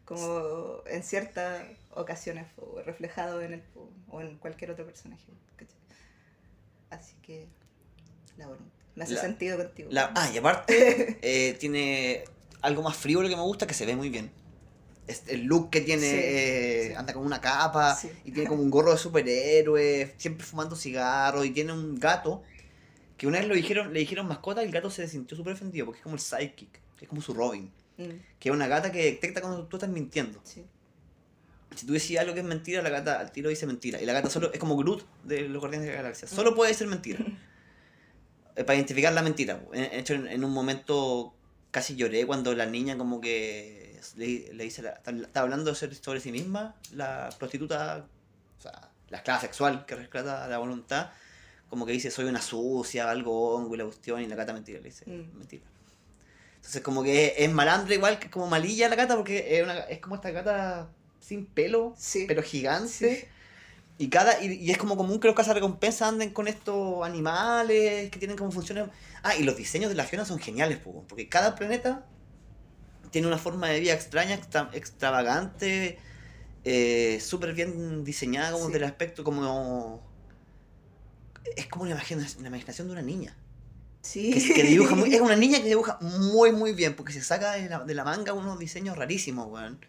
Como 0.04 0.84
en 0.88 1.02
ciertas 1.02 1.64
ocasiones, 1.92 2.46
pues, 2.58 2.68
weón, 2.74 2.84
reflejado 2.84 3.42
en 3.42 3.54
él, 3.54 3.64
pues, 3.74 3.86
o 4.10 4.20
en 4.20 4.38
cualquier 4.38 4.72
otro 4.72 4.86
personaje, 4.86 5.32
¿cachai? 5.56 5.78
Así 6.90 7.16
que, 7.22 7.48
la 8.36 8.48
voluntad. 8.48 8.74
Me 8.96 9.06
hace 9.06 9.14
La- 9.14 9.22
sentido 9.22 9.58
contigo. 9.58 9.88
La- 9.94 10.12
ah, 10.14 10.30
y 10.34 10.38
aparte, 10.40 11.20
eh, 11.22 11.54
tiene 11.58 12.26
algo 12.62 12.82
más 12.84 12.96
frío 12.98 13.22
lo 13.22 13.30
que 13.30 13.36
me 13.36 13.42
gusta, 13.42 13.68
que 13.68 13.74
se 13.74 13.86
ve 13.86 13.96
muy 13.96 14.10
bien. 14.10 14.32
El 15.28 15.46
look 15.46 15.72
que 15.72 15.82
tiene, 15.82 16.02
Sí, 16.10 16.18
eh, 16.22 16.86
sí. 16.90 16.94
anda 16.96 17.14
con 17.14 17.26
una 17.26 17.42
capa 17.42 17.96
Sí. 17.96 18.10
y 18.26 18.32
tiene 18.32 18.48
como 18.48 18.62
un 18.62 18.70
gorro 18.70 18.92
de 18.92 18.98
superhéroe, 19.00 20.14
siempre 20.18 20.46
fumando 20.46 20.76
cigarros 20.76 21.46
y 21.46 21.50
tiene 21.52 21.74
un 21.74 21.96
gato 22.00 22.44
que 23.18 23.26
una 23.28 23.40
vez 23.40 23.48
lo 23.48 23.56
dijeron, 23.56 23.92
le 23.94 24.00
dijeron 24.02 24.28
mascota 24.28 24.62
y 24.64 24.68
el 24.68 24.72
gato 24.72 24.90
se 24.92 25.08
sintió 25.08 25.36
súper 25.36 25.54
ofendido 25.54 25.86
porque 25.88 25.98
es 26.00 26.04
como 26.04 26.16
el 26.16 26.22
sidekick, 26.22 26.80
es 27.02 27.08
como 27.08 27.22
su 27.22 27.34
Robin, 27.34 27.72
Mm, 27.98 28.12
que 28.40 28.48
es 28.50 28.56
una 28.56 28.68
gata 28.68 28.92
que 28.94 29.04
detecta 29.04 29.42
cuando 29.42 29.66
tú 29.68 29.76
estás 29.76 29.90
mintiendo. 29.90 30.40
Si 30.44 31.86
tú 31.86 31.92
decís 31.94 32.18
algo 32.18 32.34
que 32.34 32.40
es 32.40 32.46
mentira, 32.46 32.82
la 32.82 32.90
gata 32.90 33.20
al 33.20 33.32
tiro 33.34 33.50
dice 33.50 33.66
mentira. 33.68 34.02
Y 34.02 34.06
la 34.06 34.14
gata 34.14 34.30
solo 34.30 34.52
es 34.54 34.60
como 34.60 34.78
Groot 34.78 35.04
de 35.26 35.42
los 35.50 35.60
Guardianes 35.60 35.88
de 35.88 35.96
la 35.96 36.02
Galaxia. 36.04 36.28
Solo 36.28 36.56
puede 36.56 36.74
ser 36.74 36.88
mentira. 36.88 37.20
Eh, 38.56 38.64
Para 38.64 38.76
identificar 38.76 39.12
la 39.14 39.22
mentira. 39.22 39.62
En- 39.74 39.90
De 39.92 40.00
hecho, 40.00 40.14
en, 40.14 40.28
en 40.28 40.44
un 40.46 40.52
momento 40.52 41.34
casi 41.72 41.96
lloré 41.96 42.26
cuando 42.26 42.54
la 42.56 42.66
niña 42.66 42.98
como 42.98 43.22
que 43.22 44.00
le, 44.16 44.54
le 44.54 44.64
dice, 44.64 44.82
la- 44.82 44.92
está, 44.94 45.12
está 45.12 45.42
hablando 45.42 45.74
sobre 45.76 46.20
sí 46.20 46.32
misma, 46.32 46.76
la 46.94 47.30
prostituta, 47.38 48.06
o 48.58 48.62
sea, 48.62 48.90
la 49.10 49.18
esclava 49.18 49.40
sexual 49.42 49.86
que 49.86 49.96
rescata 49.96 50.48
la 50.48 50.58
voluntad, 50.58 51.12
como 51.70 51.86
que 51.86 51.92
dice, 51.92 52.10
soy 52.12 52.26
una 52.26 52.42
sucia, 52.42 53.10
algo 53.10 53.56
hongo 53.56 53.76
y 53.76 53.78
la 53.78 53.84
cuestión, 53.86 54.22
y 54.22 54.28
la 54.28 54.36
gata 54.36 54.54
mentira, 54.54 54.80
le 54.80 54.86
dice, 54.86 55.06
Mm. 55.08 55.38
mentira. 55.38 55.64
Entonces 56.56 56.82
como 56.82 57.04
que 57.04 57.28
es, 57.28 57.34
es 57.38 57.52
malandra 57.52 57.94
igual, 57.96 58.20
que 58.20 58.26
es 58.26 58.32
como 58.32 58.48
malilla 58.48 58.90
la 58.90 58.96
gata, 58.96 59.16
porque 59.16 59.58
es, 59.58 59.64
una, 59.64 59.80
es 59.82 60.00
como 60.00 60.16
esta 60.16 60.32
gata 60.32 60.90
sin 61.20 61.46
pelo, 61.46 61.94
Sí. 61.98 62.26
pero 62.28 62.42
gigante. 62.44 62.90
Sí. 63.22 63.26
Y, 64.02 64.10
cada, 64.10 64.42
y, 64.42 64.54
y 64.54 64.72
es 64.72 64.78
como 64.78 64.96
común 64.98 65.20
que 65.20 65.28
los 65.28 65.36
cazarrecompensas 65.36 66.08
anden 66.08 66.32
con 66.32 66.48
estos 66.48 67.06
animales 67.06 68.10
que 68.10 68.18
tienen 68.18 68.38
como 68.38 68.50
funciones. 68.52 68.86
Ah, 69.24 69.36
y 69.36 69.44
los 69.44 69.56
diseños 69.58 69.90
de 69.90 69.96
la 69.96 70.06
Fiona 70.06 70.24
son 70.26 70.40
geniales, 70.40 70.78
po, 70.80 71.04
porque 71.08 71.28
cada 71.30 71.54
planeta 71.56 72.06
tiene 73.12 73.28
una 73.28 73.38
forma 73.38 73.68
de 73.68 73.80
vida 73.82 73.94
extraña, 73.94 74.36
extra- 74.36 74.70
extravagante, 74.74 76.00
eh, 76.64 77.20
súper 77.22 77.54
bien 77.54 78.04
diseñada, 78.06 78.54
como 78.54 78.68
Sí. 78.68 78.74
del 78.74 78.86
aspecto, 78.86 79.24
como. 79.24 80.02
Es 81.58 81.68
como 81.68 81.84
una 81.84 81.92
imaginación, 81.92 82.42
la 82.44 82.50
imaginación 82.50 82.88
de 82.88 82.94
una 82.94 83.02
niña. 83.02 83.36
Sí. 84.02 84.32
Que, 84.32 84.54
que 84.54 84.64
dibuja 84.64 84.96
muy, 84.96 85.14
es 85.14 85.20
una 85.22 85.36
niña 85.36 85.60
que 85.60 85.68
dibuja 85.68 85.98
muy, 86.02 86.54
muy 86.54 86.72
bien, 86.74 86.96
porque 86.96 87.12
se 87.12 87.22
saca 87.22 87.52
de 87.54 87.68
la, 87.68 87.80
de 87.84 87.94
la 87.94 88.06
manga 88.06 88.32
unos 88.34 88.58
diseños 88.60 88.98
rarísimos, 88.98 89.48
weón. 89.52 89.80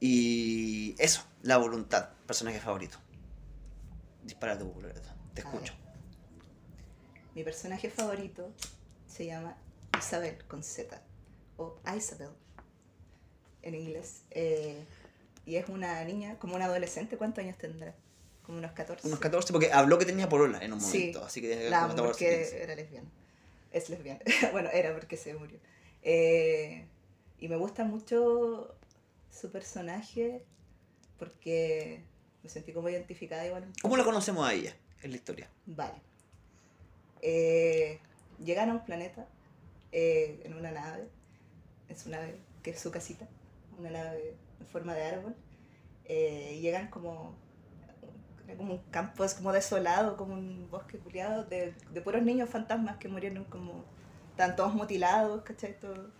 Y 0.00 0.94
eso, 0.98 1.22
la 1.42 1.58
voluntad, 1.58 2.08
personaje 2.26 2.58
favorito. 2.58 2.98
Dispara 4.24 4.58
tu 4.58 4.66
popularidad, 4.66 5.14
te 5.34 5.42
escucho. 5.42 5.74
Mi 7.34 7.44
personaje 7.44 7.90
favorito 7.90 8.52
se 9.06 9.26
llama 9.26 9.56
Isabel 9.98 10.42
con 10.46 10.62
Z. 10.62 11.00
O 11.56 11.78
Isabel 11.96 12.30
en 13.62 13.74
inglés. 13.74 14.22
Eh, 14.30 14.84
y 15.46 15.56
es 15.56 15.68
una 15.68 16.02
niña, 16.04 16.38
como 16.38 16.56
una 16.56 16.64
adolescente. 16.66 17.16
¿Cuántos 17.16 17.44
años 17.44 17.58
tendrá? 17.58 17.94
Como 18.42 18.58
unos 18.58 18.72
14. 18.72 19.06
Unos 19.06 19.20
14, 19.20 19.52
porque 19.52 19.72
habló 19.72 19.98
que 19.98 20.06
tenía 20.06 20.28
polola 20.28 20.58
en 20.64 20.72
un 20.72 20.80
Sí, 20.80 20.98
momento, 20.98 21.24
así 21.24 21.40
que 21.40 21.68
La 21.70 21.80
como 21.82 21.92
amo 21.92 22.02
14, 22.02 22.08
porque 22.24 22.38
15. 22.42 22.62
era 22.62 22.74
lesbiana. 22.74 23.08
Es 23.72 23.90
lesbiana. 23.90 24.20
bueno, 24.52 24.70
era 24.72 24.92
porque 24.94 25.16
se 25.16 25.34
murió. 25.34 25.58
Eh, 26.02 26.86
y 27.38 27.48
me 27.48 27.56
gusta 27.56 27.84
mucho 27.84 28.74
su 29.30 29.50
personaje 29.50 30.44
porque 31.18 32.02
me 32.42 32.48
sentí 32.50 32.72
como 32.72 32.88
identificada 32.88 33.46
igual. 33.46 33.70
¿Cómo 33.82 33.96
la 33.96 34.04
conocemos 34.04 34.46
a 34.48 34.52
ella 34.54 34.74
en 35.02 35.10
la 35.10 35.16
historia? 35.16 35.48
Vale. 35.66 36.00
Eh, 37.22 38.00
llegan 38.42 38.70
a 38.70 38.74
un 38.74 38.84
planeta 38.84 39.26
eh, 39.92 40.40
en 40.44 40.54
una 40.54 40.70
nave, 40.70 41.08
en 41.88 41.98
su 41.98 42.08
nave, 42.10 42.38
que 42.62 42.70
es 42.70 42.80
su 42.80 42.90
casita, 42.90 43.28
una 43.78 43.90
nave 43.90 44.36
en 44.60 44.66
forma 44.68 44.94
de 44.94 45.02
árbol. 45.04 45.34
eh, 46.06 46.54
y 46.56 46.60
llegan 46.60 46.88
como, 46.88 47.34
como 48.56 48.74
un 48.74 48.78
campo, 48.90 49.24
es 49.24 49.34
como 49.34 49.52
desolado, 49.52 50.16
como 50.16 50.34
un 50.34 50.68
bosque 50.70 50.98
culiado 50.98 51.44
de, 51.44 51.74
de 51.92 52.00
puros 52.00 52.22
niños 52.22 52.48
fantasmas 52.50 52.96
que 52.96 53.08
murieron 53.08 53.44
como, 53.44 53.84
están 54.30 54.56
todos 54.56 54.74
mutilados, 54.74 55.42
¿cachai? 55.42 55.78
Todo- 55.78 56.10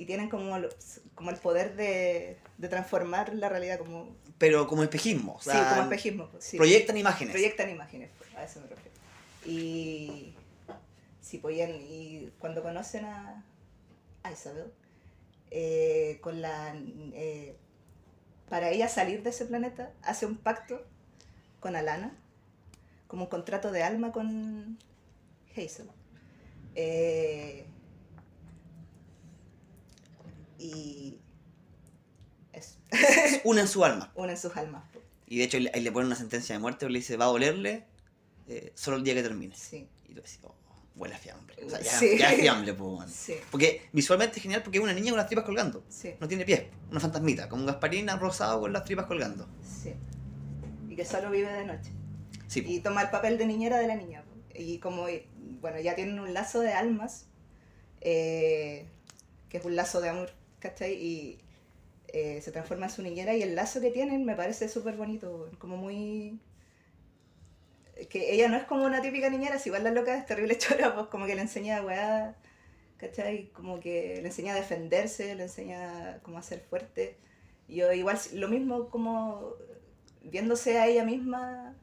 y 0.00 0.06
tienen 0.06 0.30
como, 0.30 0.58
los- 0.58 1.00
como 1.14 1.28
el 1.30 1.36
poder 1.36 1.76
de, 1.76 2.38
de 2.56 2.68
transformar 2.68 3.34
la 3.34 3.48
realidad 3.50 3.78
como, 3.78 4.16
Pero 4.38 4.66
como 4.66 4.82
espejismo, 4.82 5.34
o 5.34 5.40
sí, 5.42 5.50
como 5.50 5.82
espejismo. 5.82 6.28
pues, 6.30 6.42
sí. 6.44 6.56
proyectan 6.56 6.96
imágenes. 6.96 7.32
Proyectan 7.32 7.68
imágenes, 7.68 8.10
pues, 8.16 8.34
a 8.34 8.44
eso 8.44 8.60
me 8.60 8.66
refiero. 8.68 8.96
Y 9.44 10.34
sí, 11.20 11.36
pues, 11.38 11.56
y 11.56 11.60
en- 11.60 11.80
y 11.82 12.32
cuando 12.38 12.62
conocen 12.62 13.04
a, 13.04 13.44
a 14.22 14.32
Isabel, 14.32 14.72
eh, 15.50 16.18
con 16.22 16.40
la 16.40 16.74
eh, 17.12 17.56
para 18.48 18.70
ella 18.70 18.88
salir 18.88 19.22
de 19.22 19.30
ese 19.30 19.44
planeta, 19.44 19.92
hace 20.02 20.24
un 20.26 20.36
pacto 20.38 20.82
con 21.60 21.76
Alana, 21.76 22.16
como 23.06 23.24
un 23.24 23.28
contrato 23.30 23.70
de 23.70 23.82
alma 23.82 24.12
con 24.12 24.78
Hazel. 25.56 25.88
Eh, 26.74 27.66
y 30.60 31.18
eso, 32.52 32.76
Una 33.44 33.62
en 33.62 33.68
su 33.68 33.84
alma. 33.84 34.12
unen 34.16 34.36
sus 34.36 34.56
almas. 34.56 34.84
pues, 34.92 35.04
Y 35.26 35.38
de 35.38 35.44
hecho 35.44 35.56
ahí 35.56 35.80
le- 35.80 35.92
ponen 35.92 36.06
una 36.08 36.16
sentencia 36.16 36.54
de 36.54 36.58
muerte, 36.58 36.88
le 36.88 36.98
dice, 36.98 37.16
va 37.16 37.24
a 37.26 37.28
dolerle 37.28 37.84
eh, 38.48 38.72
solo 38.74 38.96
el 38.96 39.04
día 39.04 39.14
que 39.14 39.22
termine. 39.22 39.54
Sí, 39.56 39.88
Y 40.08 40.14
tú 40.14 40.22
decís, 40.22 40.38
oh, 40.42 40.54
huele 40.96 41.14
a 41.14 41.18
fiambre. 41.18 41.56
O 41.64 41.70
sea, 41.70 41.80
ya, 41.80 41.90
Sí. 41.98 42.18
ya 42.18 42.32
es 42.32 42.40
fiambre, 42.40 42.74
pues, 42.74 42.90
weón. 42.98 43.08
sí, 43.08 43.34
Porque 43.50 43.82
visualmente 43.92 44.36
es 44.38 44.42
genial 44.42 44.62
porque 44.62 44.78
es 44.78 44.84
una 44.84 44.92
niña 44.92 45.10
con 45.12 45.18
las 45.18 45.26
tripas 45.28 45.44
colgando. 45.44 45.84
sí. 45.88 46.14
No 46.20 46.26
tiene 46.28 46.44
pies, 46.44 46.64
una 46.90 47.00
fantasmita, 47.00 47.48
como 47.48 47.62
un 47.62 47.66
Gasparina 47.66 48.16
rosado 48.16 48.60
con 48.60 48.72
las 48.72 48.84
tripas 48.84 49.06
colgando. 49.06 49.48
Sí. 49.62 49.94
Y 50.88 50.96
que 50.96 51.04
solo 51.04 51.30
vive 51.30 51.52
de 51.52 51.64
noche. 51.64 51.90
Sí, 52.48 52.64
Y 52.66 52.80
toma 52.80 53.02
el 53.02 53.10
papel 53.10 53.38
de 53.38 53.46
niñera 53.46 53.78
de 53.78 53.86
la 53.86 53.94
niña. 53.94 54.24
Y 54.52 54.78
como, 54.78 55.06
bueno, 55.60 55.78
ya 55.78 55.94
tienen 55.94 56.18
un 56.18 56.34
lazo 56.34 56.58
de 56.60 56.72
almas, 56.72 57.26
eh, 58.00 58.86
que 59.48 59.58
es 59.58 59.64
un 59.64 59.76
lazo 59.76 60.00
de 60.00 60.08
amor, 60.08 60.30
¿cachai? 60.60 60.92
Y 60.94 61.40
eh, 62.08 62.40
se 62.42 62.52
transforma 62.52 62.86
en 62.86 62.92
su 62.92 63.02
niñera 63.02 63.34
y 63.34 63.42
el 63.42 63.54
lazo 63.54 63.80
que 63.80 63.90
tienen 63.90 64.24
me 64.24 64.36
parece 64.36 64.68
súper 64.68 64.96
bonito, 64.96 65.50
como 65.58 65.76
muy... 65.76 66.40
Que 68.08 68.32
ella 68.32 68.48
no 68.48 68.56
es 68.56 68.64
como 68.64 68.84
una 68.84 69.02
típica 69.02 69.28
niñera, 69.28 69.58
si 69.58 69.68
igual 69.68 69.84
la 69.84 69.90
loca 69.90 70.16
es 70.16 70.24
terrible 70.26 70.56
chora, 70.58 70.94
pues 70.94 71.08
como 71.08 71.26
que 71.26 71.34
le 71.34 71.42
enseña 71.42 71.82
weá, 71.82 72.34
¿cachai? 72.96 73.50
Como 73.52 73.78
que 73.80 74.20
le 74.22 74.28
enseña 74.28 74.54
a 74.54 74.56
defenderse, 74.56 75.34
le 75.34 75.44
enseña 75.44 76.20
como 76.22 76.38
a 76.38 76.42
ser 76.42 76.60
fuerte. 76.60 77.18
Yo 77.68 77.92
igual, 77.92 78.18
lo 78.34 78.48
mismo 78.48 78.88
como 78.90 79.54
viéndose 80.22 80.78
a 80.78 80.86
ella 80.86 81.04
misma 81.04 81.76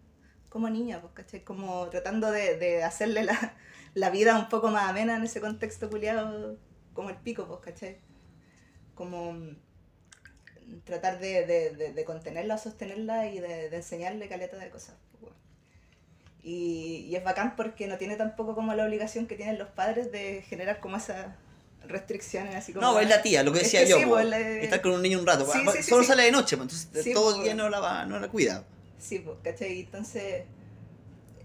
como 0.49 0.69
niña, 0.69 1.01
pues, 1.01 1.13
¿cachai? 1.13 1.43
Como 1.43 1.88
tratando 1.89 2.32
de, 2.32 2.57
de 2.57 2.84
hacerle 2.84 3.23
la, 3.23 3.53
la 3.93 4.09
vida 4.09 4.38
un 4.39 4.49
poco 4.49 4.69
más 4.69 4.89
amena 4.89 5.17
en 5.17 5.23
ese 5.23 5.41
contexto 5.41 5.89
culiado 5.89 6.57
como 6.93 7.09
el 7.09 7.17
pico, 7.17 7.47
pues, 7.47 7.59
¿cachai? 7.61 7.99
Como 8.98 9.32
mm, 9.34 9.56
tratar 10.84 11.20
de, 11.20 11.45
de, 11.45 11.70
de, 11.76 11.93
de 11.93 12.04
contenerla, 12.06 12.58
sostenerla 12.58 13.28
y 13.28 13.39
de, 13.39 13.68
enseñarle 13.76 14.28
caleta 14.28 14.58
de 14.58 14.70
cosas. 14.70 14.95
pues. 15.22 15.32
Y, 16.43 17.06
y 17.10 17.16
es 17.16 17.24
bacán 17.24 17.56
porque 17.56 17.88
no 17.88 17.98
tiene 17.98 18.16
tampoco 18.16 18.56
como 18.56 18.74
la 18.74 18.86
obligación 18.86 19.28
que 19.28 19.36
tienen 19.36 19.58
los 19.60 19.70
padres 19.70 20.12
de 20.12 20.41
generar 20.43 20.80
como 20.80 20.98
esas 20.98 21.28
restricciones 21.88 22.56
así 22.56 22.74
como... 22.74 22.86
No, 22.86 23.00
es 23.00 23.08
la 23.08 23.22
tía, 23.22 23.43
lo 23.43 23.52
que 23.54 23.60
Es 23.60 23.64
decía 23.66 23.82
que 23.84 23.89
yo. 23.89 23.98
sí, 24.00 24.04
po. 24.04 24.10
pues, 24.12 24.26
la- 24.28 24.39
Estar 24.39 24.82
con 24.82 24.91
un 24.93 25.02
niño 25.02 25.20
un 25.20 25.28
rato. 25.28 25.45
Sí, 25.52 25.60
sí, 25.78 25.84
solo 25.84 26.04
sale 26.04 26.24
de 26.24 26.32
noche, 26.32 26.58
pues, 26.58 26.86
entonces 26.86 27.14
todo 27.14 27.36
el 27.38 27.43
día 27.43 27.54
no 27.56 27.70
la, 27.70 27.80
va, 27.80 28.06
no 28.06 28.20
la 28.20 28.28
cuida. 28.30 28.66
Sí, 29.00 29.20
pues, 29.20 29.38
¿cachai? 29.43 29.82
Entonces, 29.82 30.43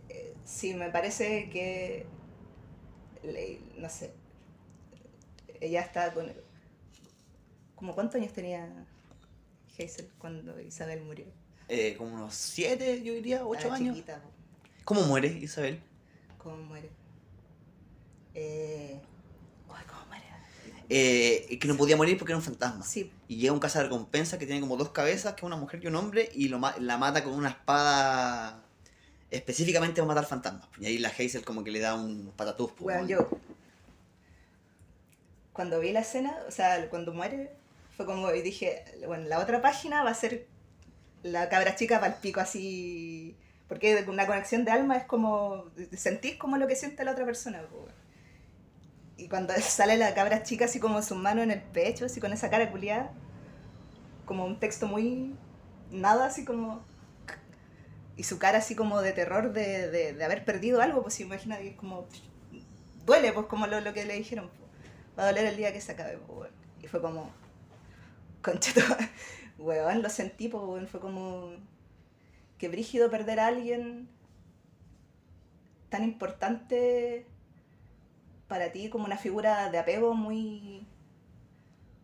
eh, 0.09 0.35
sí, 0.45 0.75
me 0.75 0.89
parece 0.91 1.49
que, 1.51 2.07
no 3.79 3.89
sé, 3.89 4.11
ella 5.61 5.81
está 5.83 6.13
con... 6.13 6.33
¿Como 7.83 7.97
cuántos 7.97 8.21
años 8.21 8.33
tenía 8.33 8.87
Hazel 9.77 10.09
cuando 10.19 10.61
Isabel 10.61 11.03
murió? 11.03 11.25
Eh, 11.69 11.97
como 11.99 12.15
unos 12.15 12.33
7, 12.33 13.03
yo 13.03 13.13
diría, 13.13 13.45
8 13.45 13.59
Estaba 13.59 13.75
años. 13.75 13.97
chiquita. 13.97 14.23
¿Cómo 14.85 15.03
muere 15.03 15.27
Isabel? 15.27 15.83
¿Cómo 16.39 16.59
muere? 16.59 16.91
Eh... 18.35 19.01
Ay, 19.69 19.85
¿cómo 19.89 20.07
muere? 20.07 20.25
Eh, 20.91 21.59
que 21.61 21.67
no 21.67 21.77
podía 21.77 21.97
morir 21.97 22.17
porque 22.19 22.31
era 22.31 22.37
un 22.39 22.45
fantasma. 22.45 22.85
Sí, 22.85 23.11
Y 23.27 23.39
llega 23.39 23.53
un 23.53 23.61
recompensa 23.61 24.39
que 24.39 24.47
tiene 24.47 24.61
como 24.61 24.77
dos 24.77 24.91
cabezas, 24.91 25.33
que 25.33 25.41
es 25.41 25.43
una 25.43 25.57
mujer 25.57 25.81
y 25.83 25.89
un 25.89 25.97
hombre, 25.97 26.31
y 26.37 26.47
lo 26.47 26.61
ma- 26.61 26.77
la 26.79 26.99
mata 26.99 27.25
con 27.25 27.33
una 27.35 27.49
espada 27.49 28.63
específicamente 29.29 30.01
para 30.01 30.07
matar 30.15 30.27
fantasmas. 30.27 30.69
Y 30.79 30.87
ahí 30.87 30.99
la 30.99 31.09
Hazel 31.09 31.45
como 31.45 31.65
que 31.65 31.73
le 31.73 31.81
da 31.81 31.97
un 31.97 32.33
patatús. 32.37 32.71
bueno, 32.79 33.09
yo... 33.09 33.29
Cuando 35.53 35.81
vi 35.81 35.91
la 35.91 36.01
escena, 36.03 36.37
o 36.47 36.53
sea, 36.53 36.89
cuando 36.89 37.13
muere, 37.13 37.61
fue 37.97 38.07
como, 38.07 38.33
y 38.33 38.43
dije, 38.43 38.85
bueno, 39.07 39.29
la 39.29 39.39
otra 39.39 39.61
página 39.63 40.03
va 40.03 40.11
a 40.11 40.15
ser 40.15 40.47
la 41.23 41.49
cabra 41.49 41.77
chica 41.77 42.01
para 42.01 42.15
el 42.15 42.21
pico 42.21 42.41
así 42.41 43.37
porque 43.69 44.05
una 44.07 44.27
conexión 44.27 44.65
de 44.65 44.71
alma 44.71 44.97
es 44.97 45.05
como 45.05 45.65
sentís 45.97 46.37
como 46.37 46.59
lo 46.59 46.67
que 46.67 46.77
siente 46.77 47.05
la 47.05 47.13
otra 47.13 47.25
persona 47.25 47.63
y 49.17 49.29
cuando 49.29 49.55
sale 49.61 49.97
la 49.97 50.15
cabra 50.15 50.43
chica 50.43 50.67
así 50.67 50.81
como 50.81 51.01
su 51.03 51.15
mano 51.15 51.43
en 51.43 51.51
el 51.51 51.63
pecho 51.63 52.07
así 52.07 52.21
con 52.21 52.33
esa 52.33 52.51
cara 52.51 52.71
culiada 52.71 53.13
como 54.27 54.45
un 54.45 54.59
texto 54.59 54.87
muy 54.87 55.35
nada 55.91 56.27
así 56.27 56.45
como 56.45 56.85
y 58.17 58.25
su 58.25 58.39
cara 58.39 58.59
así 58.59 58.75
como 58.75 59.01
de 59.01 59.13
terror 59.13 59.53
de, 59.53 59.91
de, 59.91 60.13
de 60.13 60.25
haber 60.25 60.45
perdido 60.45 60.83
algo 60.83 61.03
pues 61.03 61.19
imagínate 61.21 61.63
que 61.63 61.69
es 61.71 61.77
como 61.77 62.07
duele 63.07 63.33
pues 63.33 63.47
como 63.47 63.67
lo, 63.67 63.81
lo 63.81 63.95
que 63.95 64.05
le 64.05 64.15
dijeron 64.15 64.49
po. 64.49 64.67
va 65.19 65.23
a 65.23 65.27
doler 65.29 65.47
el 65.47 65.57
día 65.57 65.73
que 65.73 65.81
se 65.81 65.93
acabe 65.93 66.19
weón. 66.29 66.51
y 66.83 66.89
fue 66.89 67.01
como 67.01 67.31
concheto 68.43 68.81
weón 69.59 70.03
lo 70.03 70.11
sentí 70.11 70.49
pues 70.49 70.63
weón. 70.65 70.87
fue 70.89 71.01
como 71.01 71.51
que 72.59 72.69
brígido 72.69 73.11
perder 73.11 73.41
a 73.41 73.47
alguien 73.49 74.09
tan 75.89 76.05
importante 76.05 77.27
para 78.49 78.73
ti 78.73 78.89
como 78.91 79.05
una 79.05 79.17
figura 79.19 79.71
de 79.71 79.79
apego 79.79 80.15
muy 80.15 80.87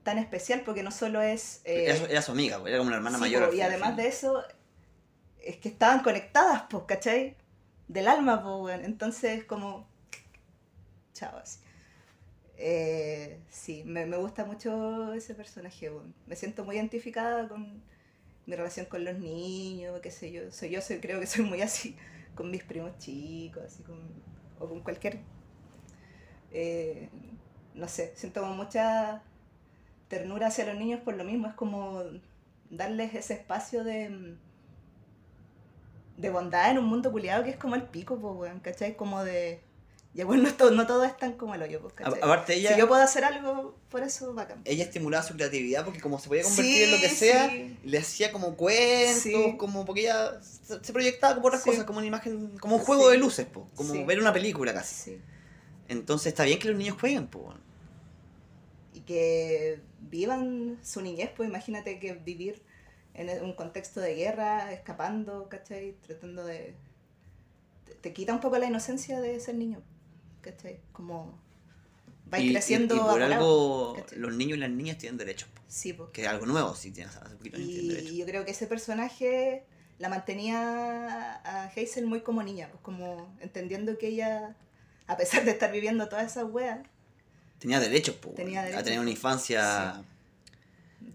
tan 0.03 0.19
especial 0.19 0.63
porque 0.65 0.83
no 0.83 0.91
solo 0.91 1.21
es 1.23 1.61
eh, 1.65 1.85
Era, 1.87 1.97
su- 1.97 2.05
era 2.07 2.23
su 2.23 2.33
amiga, 2.33 2.61
era 2.67 2.79
como 2.79 2.89
una 2.89 2.97
hermana 2.97 3.17
sí, 3.19 3.21
mayor. 3.23 3.49
po, 3.49 3.55
y 3.55 3.61
además 3.61 3.97
de 3.97 4.07
eso 4.09 4.43
es 5.43 5.57
que 5.59 5.69
estaban 5.69 6.03
conectadas 6.03 6.65
pues 6.71 6.85
¿cachai? 6.87 7.37
del 7.89 8.09
alma 8.09 8.43
pues 8.43 8.55
weón. 8.61 8.85
entonces 8.85 9.45
como 9.45 9.87
chao 11.15 11.37
así 11.39 11.61
Eh, 12.59 13.41
sí, 13.51 13.85
me, 13.87 14.07
me 14.07 14.17
gusta 14.19 14.45
mucho 14.45 15.13
ese 15.15 15.35
personaje. 15.35 15.91
Me 16.27 16.37
siento 16.37 16.65
muy 16.65 16.77
identificada 16.77 17.49
con 17.49 17.83
mi 18.47 18.57
relación 18.57 18.87
con 18.87 19.05
los 19.05 19.19
niños, 19.19 20.01
qué 20.03 20.11
sé 20.13 20.33
yo. 20.33 20.53
Soy 20.53 20.71
yo 20.71 20.83
soy, 20.83 21.01
creo 21.01 21.21
que 21.21 21.27
soy 21.27 21.45
muy 21.47 21.63
así 21.63 21.97
con 22.37 22.51
mis 22.51 22.65
primos 22.65 22.99
chicos, 22.99 23.65
así 23.65 23.83
con, 23.85 23.99
o 24.61 24.69
con 24.69 24.83
cualquier... 24.83 25.21
eh, 26.53 27.09
no 27.75 27.89
sé, 27.89 28.13
siento 28.17 28.45
mucha 28.47 29.23
ternura 30.09 30.49
hacia 30.49 30.67
los 30.67 30.77
niños 30.77 31.01
por 31.03 31.17
lo 31.17 31.25
mismo. 31.25 31.49
Es 31.49 31.55
como 31.55 32.03
darles 32.71 33.15
ese 33.15 33.35
espacio 33.35 33.85
de 33.85 34.37
de 36.17 36.31
bondad 36.31 36.71
en 36.71 36.79
un 36.79 36.85
mundo 36.87 37.11
culiado 37.13 37.45
que 37.45 37.51
es 37.51 37.57
como 37.57 37.75
el 37.77 37.85
pico, 37.85 38.19
pues, 38.19 38.53
¿cachai? 38.63 38.97
Como 38.97 39.23
de... 39.25 39.61
Ya 40.15 40.25
bueno, 40.25 40.43
no 40.45 40.55
todo, 40.55 40.71
no 40.73 40.87
todo 40.87 41.05
es 41.05 41.17
tan 41.17 41.35
como 41.35 41.55
el 41.55 41.63
hoyo, 41.63 41.81
pues, 41.81 41.95
¿cachai? 41.95 42.21
Aparte 42.21 42.55
ella, 42.55 42.73
Si 42.73 42.79
yo 42.81 42.89
puedo 42.89 43.01
hacer 43.03 43.25
algo 43.25 43.77
por 43.91 44.03
eso, 44.03 44.35
bacán. 44.35 44.61
ella 44.65 44.83
estimulaba 44.85 45.23
su 45.23 45.35
creatividad 45.35 45.85
porque 45.85 46.01
como 46.01 46.19
se 46.19 46.29
podía 46.29 46.43
convertir 46.43 46.75
Sí, 46.75 46.83
en 46.85 46.91
lo 46.91 46.97
que 46.99 47.09
sea, 47.09 47.49
sí. 47.51 47.79
le 47.85 47.99
hacía 47.99 48.33
como 48.33 48.57
cuentos, 48.57 49.23
Sí. 49.23 49.55
como 49.59 49.85
porque 49.85 50.03
ella 50.03 50.41
se 50.41 50.93
proyectaba 50.93 51.35
como 51.37 51.49
otras 51.49 51.63
cosas, 51.63 51.85
como 51.85 51.99
una 51.99 52.07
imagen, 52.09 52.59
como 52.59 52.77
un 52.77 52.83
juego 52.83 53.11
de 53.11 53.19
luces, 53.19 53.47
po, 53.47 53.69
como 53.77 54.05
ver 54.07 54.19
una 54.19 54.33
película 54.33 54.73
casi. 54.75 55.21
Entonces 55.89 56.29
está 56.29 56.45
bien 56.45 56.59
que 56.59 56.69
los 56.69 56.77
niños 56.77 56.97
jueguen, 56.99 57.29
po. 57.29 57.55
Y 58.95 59.01
que 59.03 59.81
vivan 60.01 60.79
su 60.83 61.01
niñez, 61.01 61.31
pues 61.37 61.49
imagínate 61.49 62.01
que 62.01 62.15
vivir 62.15 62.63
en 63.15 63.43
un 63.45 63.53
contexto 63.53 64.01
de 64.01 64.15
guerra, 64.15 64.73
escapando, 64.73 65.49
¿cachai? 65.49 65.95
Tratando 66.07 66.45
de... 66.45 66.75
Te, 67.85 67.95
te 67.95 68.13
quita 68.13 68.33
un 68.33 68.41
poco 68.41 68.59
la 68.59 68.67
inocencia 68.67 69.21
de 69.21 69.39
ser 69.41 69.55
niño, 69.57 69.83
¿cachai? 70.41 70.81
Como... 70.93 71.39
Vais 72.31 72.45
Y- 72.45 72.53
creciendo 72.53 72.95
y, 72.95 72.99
por 72.99 73.23
algo 73.23 73.95
¿cachai? 73.97 74.19
los 74.19 74.35
niños 74.35 74.59
y 74.59 74.61
las 74.61 74.71
niñas 74.71 74.99
tienen 74.99 75.17
derechos, 75.17 75.49
Sí, 75.67 75.95
pues. 75.95 76.11
que 76.11 76.23
es 76.23 76.29
algo 76.29 76.45
nuevo, 76.45 76.75
si 76.75 76.91
tienes 76.91 77.17
hace 77.17 77.35
poquito 77.37 77.57
años 77.57 77.69
tienen 77.71 77.89
derechos. 77.89 78.11
Y 78.13 78.19
yo 78.19 78.27
creo 78.27 78.45
que 78.45 78.51
ese 78.51 78.67
personaje 78.67 79.65
la 79.99 80.09
mantenía 80.11 81.37
a 81.43 81.65
Hazel 81.75 82.07
muy 82.07 82.21
como 82.21 82.43
niña, 82.43 82.69
pues 82.71 82.83
como 82.83 83.35
entendiendo 83.41 83.97
que 83.97 84.09
ella, 84.09 84.55
a 85.07 85.17
pesar 85.17 85.45
de 85.47 85.53
estar 85.53 85.73
viviendo 85.73 86.09
todas 86.09 86.27
esas 86.31 86.45
weas, 86.45 86.81
Tenía 87.59 87.81
derechos, 87.81 88.15
po, 88.17 88.31
Tenía 88.31 88.63
a 88.79 88.83
tener 88.85 89.01
una 89.01 89.11
infancia. 89.11 90.05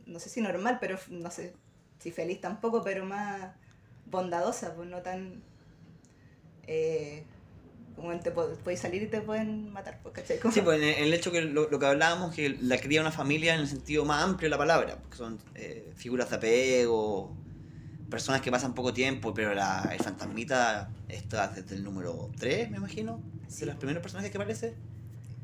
no 0.08 0.20
sé 0.20 0.30
si 0.30 0.42
normal, 0.42 0.78
pero 0.82 1.00
no 1.10 1.30
sé 1.32 1.54
si 2.00 2.12
feliz 2.12 2.42
tampoco, 2.42 2.84
pero 2.84 3.06
más 3.06 3.54
bondadosa, 4.08 4.74
pues 4.76 4.90
no 4.90 5.02
tan... 5.04 5.42
Eh, 6.68 7.24
como 7.96 8.18
te 8.20 8.32
po- 8.32 8.50
puedes 8.64 8.80
salir 8.80 9.04
y 9.04 9.08
te 9.08 9.22
pueden 9.22 9.72
matar, 9.72 10.00
pues, 10.02 10.14
¿cachai? 10.16 10.40
Como- 10.40 10.54
Sí, 10.54 10.62
pues 10.62 10.78
en 10.82 10.88
el, 10.88 10.94
en 10.96 11.04
el 11.06 11.14
hecho 11.14 11.32
que 11.32 11.42
lo, 11.42 11.70
lo 11.70 11.80
que 11.80 11.86
hablábamos, 11.86 12.34
que 12.36 12.50
la 12.62 12.78
cría 12.78 13.02
una 13.02 13.12
familia 13.12 13.54
en 13.56 13.62
el 13.62 13.68
sentido 13.68 14.06
más 14.06 14.24
amplio 14.24 14.48
de 14.48 14.52
la 14.52 14.58
palabra, 14.58 14.98
porque 15.02 15.18
son 15.18 15.40
eh, 15.56 15.92
figuras 15.96 16.30
de 16.30 16.36
apego, 16.38 17.36
personas 18.10 18.42
que 18.42 18.52
pasan 18.52 18.74
poco 18.76 18.94
tiempo, 18.94 19.34
pero 19.34 19.54
la, 19.54 19.90
el 19.92 20.00
fantasmita 20.04 20.92
está 21.10 21.48
desde 21.48 21.76
el 21.76 21.84
número 21.84 22.30
3, 22.40 22.70
me 22.72 22.78
imagino, 22.78 23.22
Sí. 23.48 23.62
de 23.62 23.66
los 23.68 23.76
primeros 23.76 24.02
personajes 24.02 24.32
que 24.32 24.38
aparece. 24.38 24.76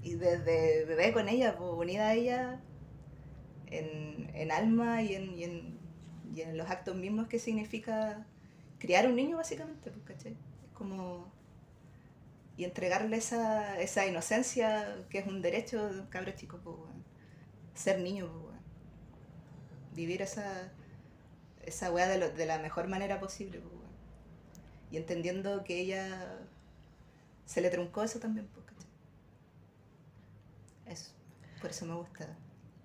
Y 0.03 0.15
desde 0.15 0.85
bebé 0.85 1.11
con 1.13 1.27
ella, 1.29 1.55
pues, 1.57 1.69
unida 1.75 2.07
a 2.09 2.13
ella 2.13 2.59
en, 3.67 4.29
en 4.33 4.51
alma 4.51 5.01
y 5.03 5.15
en, 5.15 5.37
y, 5.37 5.43
en, 5.43 5.77
y 6.35 6.41
en 6.41 6.57
los 6.57 6.69
actos 6.69 6.95
mismos 6.95 7.27
que 7.27 7.39
significa 7.39 8.25
criar 8.79 9.07
un 9.07 9.15
niño, 9.15 9.37
básicamente, 9.37 9.91
pues, 9.91 10.05
¿cachai? 10.05 10.31
Es 10.33 10.71
como... 10.73 11.31
Y 12.59 12.65
entregarle 12.65 13.17
esa, 13.17 13.79
esa 13.81 14.05
inocencia 14.05 15.05
que 15.09 15.19
es 15.19 15.27
un 15.27 15.41
derecho 15.41 15.77
de 15.93 16.01
un 16.01 16.07
cabro 16.07 16.31
chico, 16.33 16.59
pues, 16.63 16.75
weón. 16.77 17.03
Ser 17.73 17.99
niño, 18.01 18.27
pues, 18.27 18.43
weón. 18.45 18.59
Vivir 19.95 20.21
esa, 20.21 20.71
esa 21.65 21.91
weá 21.91 22.07
de, 22.07 22.17
lo- 22.19 22.31
de 22.31 22.45
la 22.45 22.59
mejor 22.59 22.87
manera 22.87 23.19
posible, 23.19 23.59
pues, 23.59 23.73
weón. 23.73 23.89
Y 24.91 24.97
entendiendo 24.97 25.63
que 25.63 25.79
ella 25.79 26.39
se 27.45 27.61
le 27.61 27.69
truncó 27.69 28.03
eso 28.03 28.19
también, 28.19 28.47
pues, 28.53 28.65
¿cachai? 28.67 28.89
Eso. 30.85 31.11
Por 31.61 31.69
eso 31.71 31.85
me 31.85 31.95
gusta. 31.95 32.25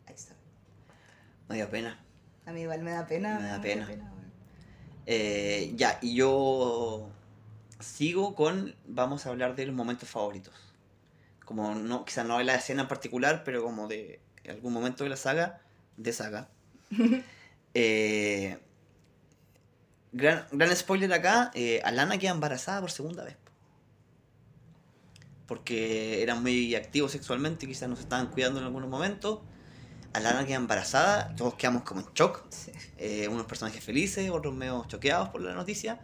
Ahí 0.07 0.14
está. 0.14 0.35
Me 1.49 1.57
dio 1.57 1.70
pena. 1.70 1.99
A 2.47 2.53
mí 2.53 2.62
igual 2.62 2.83
me 2.83 2.93
da 2.93 3.07
pena. 3.07 3.39
Me 3.41 3.49
da 3.49 3.61
pena. 3.61 3.89
Eh, 5.07 5.72
ya, 5.77 5.99
y 6.03 6.14
yo 6.14 7.11
sigo 7.85 8.35
con, 8.35 8.74
vamos 8.87 9.26
a 9.26 9.30
hablar 9.30 9.55
de 9.55 9.66
los 9.66 9.74
momentos 9.74 10.09
favoritos. 10.09 10.55
Como 11.45 11.74
no, 11.74 12.05
quizás 12.05 12.26
no 12.26 12.39
de 12.39 12.45
la 12.45 12.55
escena 12.55 12.82
en 12.82 12.89
particular, 12.89 13.43
pero 13.45 13.62
como 13.62 13.87
de 13.87 14.20
algún 14.49 14.72
momento 14.72 15.05
de 15.05 15.11
la 15.11 15.16
saga, 15.16 15.61
de 15.97 16.12
saga. 16.12 16.49
Eh, 17.76 18.57
gran, 20.12 20.47
gran 20.53 20.76
spoiler 20.76 21.12
acá, 21.12 21.51
eh, 21.55 21.82
Alana 21.85 22.18
queda 22.18 22.30
embarazada 22.30 22.80
por 22.80 22.93
segunda 22.93 23.24
vez. 23.24 23.35
po. 23.35 23.51
Porque 25.49 26.22
eran 26.22 26.41
muy 26.41 26.76
activos 26.76 27.11
sexualmente 27.11 27.66
quizás 27.66 27.89
no 27.89 27.97
se 27.97 28.03
estaban 28.03 28.28
cuidando 28.28 28.61
en 28.61 28.66
algunos 28.66 28.89
momentos. 28.89 29.41
Alana 30.12 30.47
queda 30.47 30.55
embarazada, 30.55 31.35
todos 31.35 31.55
quedamos 31.55 31.82
como 31.82 32.03
en 32.03 32.07
shock. 32.14 32.45
Sí. 32.51 32.70
eh, 32.97 33.26
unos 33.26 33.47
personajes 33.47 33.82
felices, 33.82 34.30
otros 34.30 34.55
medio 34.55 34.85
choqueados 34.87 35.30
por 35.30 35.41
la 35.41 35.53
noticia. 35.53 35.99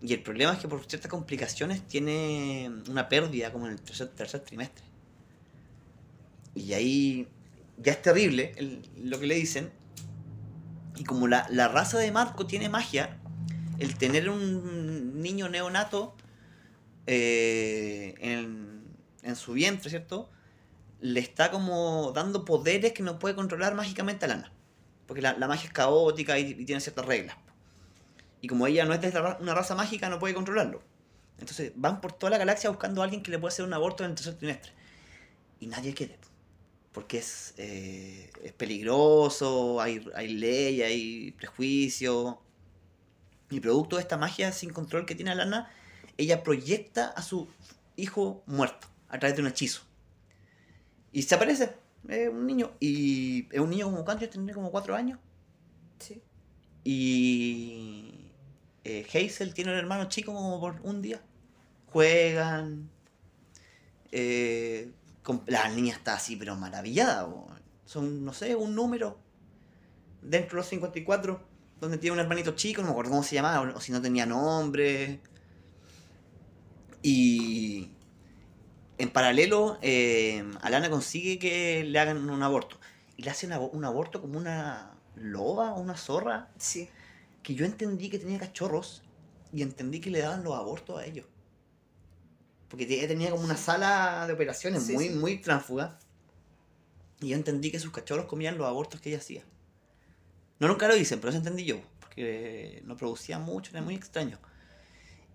Y 0.00 0.14
el 0.14 0.22
problema 0.22 0.52
es 0.52 0.58
que 0.58 0.68
por 0.68 0.84
ciertas 0.84 1.10
complicaciones 1.10 1.86
tiene 1.86 2.70
una 2.88 3.08
pérdida 3.08 3.52
como 3.52 3.66
en 3.66 3.72
el 3.72 3.80
tercer, 3.80 4.08
tercer 4.08 4.40
trimestre. 4.40 4.84
Y 6.54 6.72
ahí 6.72 7.28
ya 7.78 7.92
es 7.92 8.02
terrible 8.02 8.54
lo 9.02 9.18
que 9.18 9.26
le 9.26 9.34
dicen. 9.34 9.70
Y 10.96 11.04
como 11.04 11.26
la, 11.26 11.46
la 11.50 11.68
raza 11.68 11.98
de 11.98 12.10
Marco 12.12 12.46
tiene 12.46 12.68
magia, 12.68 13.18
el 13.78 13.96
tener 13.96 14.28
un 14.28 15.20
niño 15.20 15.48
neonato 15.48 16.14
eh, 17.06 18.14
en, 18.18 18.82
en 19.22 19.36
su 19.36 19.52
vientre, 19.52 19.90
¿cierto? 19.90 20.28
Le 21.00 21.20
está 21.20 21.50
como 21.50 22.12
dando 22.12 22.44
poderes 22.44 22.92
que 22.92 23.02
no 23.02 23.18
puede 23.18 23.34
controlar 23.34 23.74
mágicamente 23.74 24.24
a 24.24 24.28
Lana. 24.28 24.52
Porque 25.06 25.22
la, 25.22 25.36
la 25.38 25.48
magia 25.48 25.68
es 25.68 25.72
caótica 25.72 26.38
y 26.38 26.64
tiene 26.64 26.80
ciertas 26.80 27.06
reglas. 27.06 27.36
Y 28.40 28.48
como 28.48 28.66
ella 28.66 28.84
no 28.84 28.94
es 28.94 29.00
de 29.00 29.36
una 29.40 29.54
raza 29.54 29.74
mágica, 29.74 30.08
no 30.08 30.18
puede 30.18 30.34
controlarlo. 30.34 30.82
Entonces 31.38 31.72
van 31.76 32.00
por 32.00 32.12
toda 32.12 32.30
la 32.30 32.38
galaxia 32.38 32.70
buscando 32.70 33.00
a 33.00 33.04
alguien 33.04 33.22
que 33.22 33.30
le 33.30 33.38
pueda 33.38 33.52
hacer 33.52 33.64
un 33.64 33.72
aborto 33.72 34.04
en 34.04 34.10
el 34.10 34.16
tercer 34.16 34.34
trimestre. 34.34 34.72
Y 35.60 35.66
nadie 35.66 35.94
quiere. 35.94 36.18
Porque 36.92 37.18
es, 37.18 37.54
eh, 37.58 38.30
es 38.42 38.52
peligroso, 38.52 39.80
hay, 39.80 40.04
hay 40.14 40.28
ley, 40.28 40.82
hay 40.82 41.32
prejuicio. 41.32 42.40
Y 43.50 43.60
producto 43.60 43.96
de 43.96 44.02
esta 44.02 44.16
magia 44.16 44.52
sin 44.52 44.70
control 44.70 45.06
que 45.06 45.14
tiene 45.14 45.30
Alana, 45.30 45.70
ella 46.16 46.42
proyecta 46.42 47.08
a 47.08 47.22
su 47.22 47.48
hijo 47.96 48.42
muerto 48.46 48.88
a 49.08 49.18
través 49.18 49.36
de 49.36 49.42
un 49.42 49.48
hechizo. 49.48 49.82
Y 51.12 51.22
se 51.22 51.34
aparece, 51.34 51.74
es 52.08 52.28
un 52.28 52.46
niño. 52.46 52.72
Y 52.80 53.48
es 53.52 53.60
un 53.60 53.70
niño 53.70 53.86
como 53.86 54.04
cuánto, 54.04 54.28
tendría 54.28 54.54
como 54.54 54.70
cuatro 54.70 54.94
años. 54.94 55.18
Sí. 55.98 56.20
Y 56.84 58.17
eh, 58.84 59.06
Hazel 59.12 59.54
tiene 59.54 59.72
un 59.72 59.78
hermano 59.78 60.08
chico 60.08 60.32
como 60.32 60.60
por 60.60 60.80
un 60.82 61.02
día. 61.02 61.20
Juegan. 61.92 62.90
eh, 64.12 64.90
con- 65.22 65.42
la 65.46 65.68
niña 65.68 65.94
está 65.94 66.14
así, 66.14 66.36
pero 66.36 66.56
maravillada. 66.56 67.28
Son, 67.84 68.24
no 68.24 68.32
sé, 68.32 68.54
un 68.56 68.74
número 68.74 69.18
dentro 70.22 70.56
de 70.56 70.56
los 70.62 70.66
54, 70.68 71.40
donde 71.80 71.98
tiene 71.98 72.14
un 72.14 72.20
hermanito 72.20 72.52
chico, 72.54 72.80
no 72.82 72.86
me 72.88 72.92
acuerdo 72.92 73.10
cómo 73.10 73.22
se 73.22 73.34
llamaba, 73.36 73.74
o, 73.76 73.80
si 73.80 73.92
no 73.92 74.00
tenía 74.02 74.26
nombre. 74.26 75.20
Y 77.02 77.90
en 78.98 79.10
paralelo, 79.10 79.78
eh, 79.82 80.44
Alana 80.62 80.90
consigue 80.90 81.38
que 81.38 81.84
le 81.84 81.98
hagan 81.98 82.28
un 82.28 82.42
aborto. 82.42 82.78
Y 83.16 83.22
le 83.22 83.30
hacen 83.30 83.52
abo- 83.52 83.70
un 83.72 83.84
aborto 83.84 84.20
como 84.20 84.38
una 84.38 84.92
loba 85.16 85.74
o 85.74 85.80
una 85.80 85.96
zorra 85.96 86.50
Sí. 86.58 86.88
Que 87.42 87.54
yo 87.54 87.64
entendí 87.64 88.10
que 88.10 88.18
tenía 88.18 88.38
cachorros 88.38 89.02
y 89.52 89.62
entendí 89.62 90.00
que 90.00 90.10
le 90.10 90.20
daban 90.20 90.44
los 90.44 90.54
abortos 90.54 90.98
a 90.98 91.06
ellos. 91.06 91.26
Porque 92.68 92.84
ella 92.84 93.08
tenía 93.08 93.30
como 93.30 93.44
una 93.44 93.56
sala 93.56 94.26
de 94.26 94.32
operaciones 94.34 94.84
Sí, 94.84 94.92
muy, 94.92 95.08
sí. 95.08 95.14
muy 95.14 95.38
tránsfuga. 95.38 95.98
Y 97.20 97.28
yo 97.28 97.36
entendí 97.36 97.70
que 97.70 97.80
sus 97.80 97.90
cachorros 97.92 98.26
comían 98.26 98.58
los 98.58 98.66
abortos 98.66 99.00
que 99.00 99.08
ella 99.08 99.18
hacía. 99.18 99.42
No 100.60 100.68
nunca 100.68 100.86
lo 100.88 100.94
dicen, 100.94 101.18
pero 101.18 101.30
eso 101.30 101.38
entendí 101.38 101.64
yo. 101.64 101.80
Porque 102.00 102.82
no 102.84 102.96
producía 102.96 103.38
mucho, 103.38 103.70
era 103.70 103.80
muy 103.80 103.94
extraño. 103.94 104.38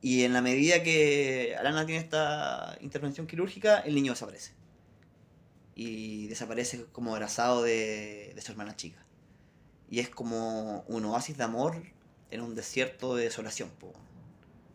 Y 0.01 0.24
en 0.24 0.34
la 0.34 0.41
medida 0.41 0.84
que 0.84 1.56
Alana 1.58 1.86
tiene 1.86 2.01
esta 2.01 2.78
intervención 2.82 3.26
quirúrgica, 3.26 3.80
el 3.80 3.95
niño 3.95 4.12
desaparece. 4.14 4.51
Y 5.76 6.28
desaparece 6.28 6.86
como 6.91 7.14
abrazado 7.14 7.64
de, 7.64 8.34
de 8.36 8.41
su 8.41 8.51
hermana 8.51 8.76
chica. 8.76 9.04
Y 9.93 9.99
es 9.99 10.09
como 10.09 10.79
un 10.87 11.05
oasis 11.05 11.37
de 11.37 11.43
amor 11.43 11.75
en 12.31 12.41
un 12.41 12.55
desierto 12.55 13.15
de 13.15 13.25
desolación. 13.25 13.69
po. 13.79 13.93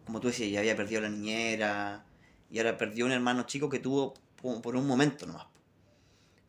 Como 0.06 0.20
tú 0.20 0.28
decías, 0.28 0.48
ya 0.52 0.60
había 0.60 0.76
perdido 0.76 1.00
a 1.00 1.02
la 1.02 1.08
niñera 1.08 2.04
y 2.52 2.58
ahora 2.58 2.78
perdió 2.78 3.04
un 3.04 3.10
hermano 3.10 3.42
chico 3.42 3.68
que 3.68 3.80
tuvo 3.80 4.14
po- 4.40 4.62
por 4.62 4.76
un 4.76 4.86
momento 4.86 5.26
nomás. 5.26 5.46
po. 5.46 5.50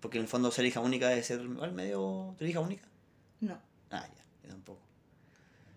Porque 0.02 0.18
en 0.20 0.26
el 0.26 0.30
fondo 0.30 0.52
ser 0.52 0.66
hija 0.66 0.82
única 0.82 1.08
debe 1.10 1.24
ser 1.24 1.42
igual 1.42 1.72
medio... 1.72 2.36
¿Tú 2.38 2.44
eres 2.44 2.52
hija 2.52 2.60
única? 2.60 2.88
No. 3.42 3.58
Ah, 3.90 4.06
ya, 4.16 4.24
yo 4.44 4.50
tampoco. 4.50 4.82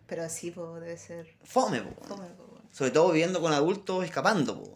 Pero 0.07 0.25
así 0.25 0.51
po, 0.51 0.79
debe 0.79 0.99
ser. 0.99 1.35
Fome, 1.45 1.81
po. 1.81 2.05
fome, 2.05 2.29
po. 2.29 2.45
Sobre 2.73 2.91
todo 2.91 3.11
viviendo 3.13 3.41
con 3.41 3.55
adultos 3.55 4.05
escapando, 4.05 4.63
po. 4.63 4.75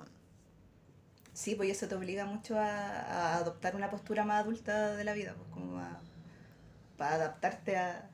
Sí, 1.34 1.54
pues 1.54 1.68
eso 1.68 1.86
te 1.86 1.94
obliga 1.94 2.24
mucho 2.24 2.58
a, 2.58 2.64
a 2.64 3.36
adoptar 3.36 3.76
una 3.76 3.90
postura 3.90 4.24
más 4.24 4.42
adulta 4.42 4.96
de 4.96 5.04
la 5.04 5.12
vida, 5.12 5.34
pues 5.36 5.50
como 5.50 5.78
a- 5.78 6.00
para 6.97 7.14
adaptarte 7.16 7.76
a 7.76 8.11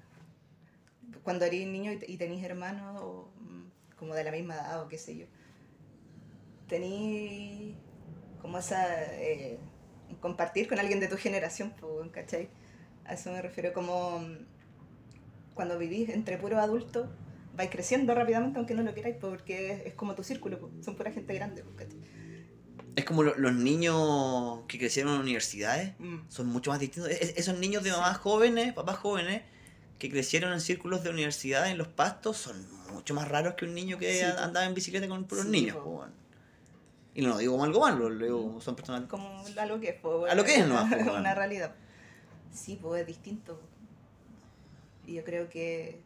cuando 1.23 1.45
eres 1.45 1.67
niño 1.67 1.93
y, 1.93 1.99
te- 1.99 2.11
y 2.11 2.17
tenés 2.17 2.43
hermanos 2.45 3.01
o 3.03 3.33
mm, 3.41 3.97
como 3.99 4.15
de 4.15 4.25
la 4.25 4.33
misma 4.33 4.55
edad 4.55 4.83
o 4.83 4.89
qué 4.89 4.99
sé 4.99 5.17
yo. 5.17 5.27
Tenís 6.69 7.77
como 8.41 8.59
esa 8.59 8.83
eh, 9.15 9.59
compartir 10.21 10.69
con 10.69 10.79
alguien 10.79 11.01
de 11.01 11.09
tu 11.09 11.17
generación, 11.17 11.73
¿cachai? 12.13 12.49
A 13.05 13.15
eso 13.15 13.31
me 13.33 13.43
refiero 13.43 13.73
como 13.73 14.21
mm, 14.21 14.37
cuando 15.55 15.79
vivís 15.79 16.09
entre 16.09 16.39
puros 16.39 16.59
adultos, 16.59 17.09
vais 17.55 17.71
creciendo 17.71 18.15
rápidamente 18.15 18.59
aunque 18.59 18.75
no 18.75 18.83
lo 18.83 18.95
queráis, 18.95 19.17
porque 19.21 19.83
es, 19.87 19.95
como 19.95 20.15
tu 20.15 20.23
círculo, 20.25 20.71
son 20.81 20.97
pura 20.97 21.11
gente 21.13 21.35
grande, 21.35 21.63
¿cachai? 21.77 21.99
Es 22.97 23.05
como 23.07 23.23
lo- 23.23 23.35
los 23.37 23.55
niños 23.55 24.61
que 24.69 24.79
crecieron 24.79 25.15
en 25.15 25.21
universidades. 25.21 25.95
Mm. 25.99 26.19
son 26.29 26.47
mucho 26.49 26.71
más 26.71 26.81
distintos. 26.81 27.11
Es- 27.11 27.21
es- 27.23 27.37
esos 27.39 27.59
niños 27.59 27.83
de 27.83 27.91
mamás 27.93 28.19
jóvenes, 28.19 28.73
papás 28.75 28.97
jóvenes, 28.99 29.43
que 29.99 30.11
crecieron 30.11 30.53
en 30.53 30.61
círculos 30.61 31.03
de 31.05 31.11
universidad 31.11 31.71
en 31.71 31.79
los 31.79 31.89
pastos, 31.89 32.37
son 32.37 32.67
mucho 32.93 33.15
más 33.15 33.29
raros 33.29 33.55
que 33.55 33.65
un 33.65 33.75
niño 33.75 33.99
que 33.99 34.13
Sí, 34.19 34.25
andaba 34.25 34.67
en 34.67 34.75
bicicleta 34.75 35.09
con 35.09 35.25
puros 35.25 35.45
Sí, 35.45 35.51
niños. 35.51 35.77
po. 35.77 36.05
Y 37.15 37.23
no 37.23 37.29
lo 37.31 37.39
digo 37.39 37.53
como 37.53 37.65
algo 37.65 37.81
malo, 37.81 38.09
lo 38.11 38.25
digo 38.25 38.43
como 38.43 38.61
son 38.61 38.75
personas. 38.75 39.03
como 39.09 39.45
a 39.57 39.67
lo 39.67 39.81
que 39.81 39.91
es, 39.91 40.01
po, 40.01 40.27
A 40.27 40.35
lo 40.35 40.45
que 40.45 40.57
es 40.57 40.67
nomás, 40.67 40.93
po, 40.93 41.13
una 41.17 41.35
realidad. 41.35 41.75
Sí, 42.53 42.79
pues 42.81 43.01
es 43.03 43.07
distinto. 43.07 43.61
Y 45.07 45.15
yo 45.15 45.25
creo 45.25 45.49
que. 45.49 46.01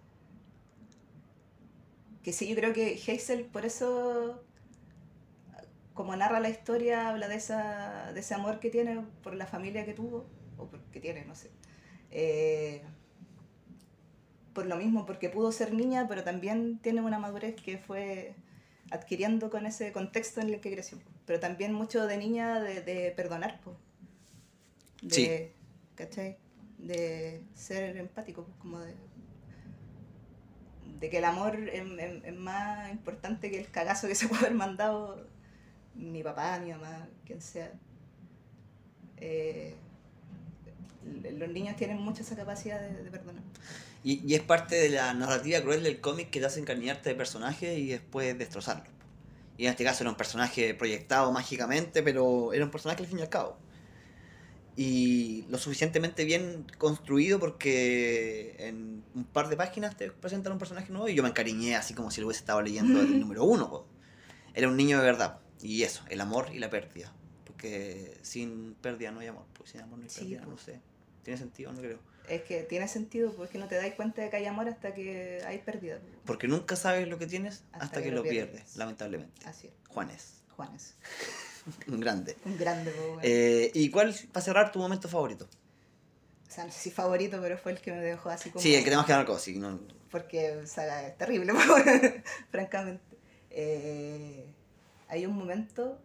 Que 2.23 2.33
sí, 2.33 2.49
yo 2.49 2.57
creo 2.57 2.73
que 2.73 3.01
Hazel, 3.09 3.45
por 3.45 3.65
eso, 3.65 4.43
como 5.97 6.15
narra 6.15 6.39
la 6.39 6.49
historia, 6.51 7.09
habla 7.09 7.27
de, 7.27 7.35
esa, 7.37 8.13
de 8.13 8.21
ese 8.21 8.35
amor 8.35 8.61
que 8.61 8.71
tiene 8.71 9.01
por 9.25 9.35
la 9.35 9.47
familia 9.47 9.85
que 9.85 9.95
tuvo, 9.95 10.27
o 10.59 10.67
porque 10.69 11.01
tiene, 11.01 11.25
no 11.25 11.35
sé. 11.35 11.51
Eh, 12.13 12.83
por 14.53 14.67
lo 14.67 14.77
mismo, 14.77 15.05
porque 15.07 15.29
pudo 15.29 15.51
ser 15.53 15.75
niña, 15.75 16.07
pero 16.09 16.23
también 16.23 16.79
tiene 16.79 17.01
una 17.01 17.19
madurez 17.19 17.57
que 17.57 17.79
fue 17.79 18.35
adquiriendo 18.91 19.51
con 19.51 19.67
ese 19.67 19.91
contexto 19.93 20.41
en 20.41 20.51
el 20.51 20.61
que 20.61 20.71
creció. 20.73 20.99
Pero 21.27 21.41
también 21.41 21.73
mucho 21.73 22.07
de 22.07 22.17
niña 22.19 22.61
de, 22.61 22.81
de 22.83 23.11
perdonar, 23.11 23.61
po. 23.63 23.77
de, 25.03 25.11
Sí. 25.15 25.31
¿cachai? 25.97 26.37
De 26.79 27.43
ser 27.55 27.97
empático, 27.97 28.45
pues, 28.45 28.57
como 28.59 28.79
de, 28.81 28.95
de 31.01 31.11
que 31.11 31.19
el 31.19 31.25
amor 31.25 31.57
es, 31.69 31.83
es- 31.99 32.25
es 32.25 32.35
más 32.37 32.91
importante 32.93 33.51
que 33.51 33.59
el 33.61 33.71
cagazo 33.71 34.09
que 34.09 34.15
se 34.15 34.29
puede 34.29 34.43
haber 34.47 34.55
mandado 34.55 35.27
mi 35.97 36.23
papá, 36.23 36.59
mi 36.59 36.71
mamá, 36.73 37.09
quien 37.25 37.41
sea. 37.41 37.73
Eh, 39.19 39.75
los 41.39 41.49
niños 41.51 41.77
tienen 41.77 41.99
mucho 41.99 42.23
esa 42.23 42.37
capacidad 42.37 42.81
de, 42.81 43.03
de 43.03 43.11
perdonar. 43.11 43.43
Y, 44.03 44.25
y 44.27 44.35
es 44.35 44.43
parte 44.43 44.77
de 44.77 44.91
la 44.91 45.15
narrativa 45.15 45.61
cruel 45.61 45.83
del 45.83 46.01
cómic 46.01 46.31
que 46.31 46.41
te 46.41 46.47
hace 46.47 46.61
encariñarte 46.61 47.09
de 47.11 47.15
personajes 47.15 47.79
y 47.79 47.89
después 47.89 48.37
destrozarlo. 48.39 48.85
Y 49.59 49.65
en 49.65 49.71
este 49.71 49.85
caso 49.85 50.03
era 50.03 50.11
un 50.11 50.17
personaje 50.17 50.75
proyectado 50.75 51.33
mágicamente, 51.33 52.03
pero 52.03 52.53
era 52.53 52.65
un 52.65 52.71
personaje 52.71 53.03
al 53.03 53.09
fin 53.09 53.19
y 53.19 53.23
al 53.23 53.29
cabo. 53.29 53.57
Y 54.77 55.47
lo 55.49 55.57
suficientemente 55.57 56.25
bien 56.25 56.67
construido 56.77 57.41
porque 57.41 58.57
en 58.59 59.03
un 59.15 59.25
par 59.25 59.49
de 59.49 59.57
páginas 59.57 59.97
te 59.97 60.11
presentan 60.11 60.53
un 60.53 60.59
personaje 60.59 60.93
nuevo 60.93 61.09
y 61.09 61.15
yo 61.15 61.23
me 61.23 61.31
encariñé 61.31 61.77
así 61.77 61.95
como 61.95 62.11
si 62.11 62.21
lo 62.21 62.27
hubiese 62.27 62.41
estado 62.41 62.61
leyendo 62.61 63.01
el 63.01 63.19
número 63.21 63.45
uno. 63.45 63.71
po. 63.71 63.87
Era 64.55 64.69
un 64.69 64.77
niño 64.77 64.99
de 64.99 65.05
verdad. 65.05 65.41
Y 65.63 65.83
eso, 65.83 66.03
el 66.09 66.21
amor 66.21 66.49
y 66.53 66.59
la 66.59 66.71
pérdida. 66.71 67.13
Porque 67.45 68.19
sin 68.23 68.75
pérdida 68.75 69.11
no 69.11 69.21
hay 69.21 69.29
amor. 69.29 69.45
Porque 69.55 69.73
sin 69.73 69.81
amor 69.81 69.99
no 69.99 70.05
hay 70.05 70.11
Sí, 70.11 70.21
pérdida, 70.21 70.43
po. 70.43 70.51
no 70.51 70.59
sé. 70.59 70.81
¿Tiene 71.23 71.39
sentido? 71.39 71.73
No 71.73 71.81
creo. 71.81 71.99
Es 72.29 72.43
que 72.43 72.63
tiene 72.65 72.89
sentido 72.89 73.33
porque 73.33 73.59
no 73.59 73.69
te 73.69 73.77
das 73.77 73.93
cuenta 73.95 74.23
de 74.23 74.31
que 74.31 74.37
hay 74.37 74.47
amor 74.47 74.69
hasta 74.69 74.95
que 74.95 75.43
hay 75.47 75.59
pérdida. 75.59 76.01
Porque 76.25 76.49
nunca 76.49 76.75
sabes 76.77 77.09
lo 77.09 77.19
que 77.19 77.27
tienes 77.27 77.63
hasta, 77.73 78.03
que, 78.03 78.11
lo 78.11 78.23
pierdes, 78.23 78.51
pierdes. 78.51 78.77
lamentablemente. 78.77 79.47
Así 79.47 79.69
es, 79.69 79.73
Juanes, 79.89 80.43
Juanes. 80.57 80.97
un 81.87 82.01
grande. 82.01 82.37
Un 82.45 82.59
grande. 82.59 82.93
Eh, 83.23 83.71
¿Y 83.75 83.91
cuál, 83.91 84.15
para 84.33 84.45
cerrar, 84.45 84.73
tu 84.73 84.81
momento 84.81 85.09
favorito? 85.09 85.49
O 86.49 86.51
sea, 86.51 86.65
no 86.65 86.73
sé 86.73 86.79
si 86.79 86.91
favorito, 86.91 87.39
pero 87.41 87.59
fue 87.59 87.73
el 87.73 87.81
que 87.81 87.93
me 87.93 88.01
dejó 88.01 88.31
así 88.31 88.51
como... 88.51 88.63
Sí, 88.63 88.75
el 88.75 88.81
que 88.81 88.87
tenemos 88.87 89.07
que 89.07 89.13
hablar 89.13 89.27
con 89.27 89.39
sí, 89.39 89.59
no, 89.59 89.81
Porque 90.11 90.57
o 90.57 90.67
sea, 90.67 91.07
es 91.07 91.19
terrible, 91.19 91.53
francamente. 92.51 93.17
Eh, 93.51 94.55
hay 95.09 95.27
un 95.27 95.37
momento 95.37 96.01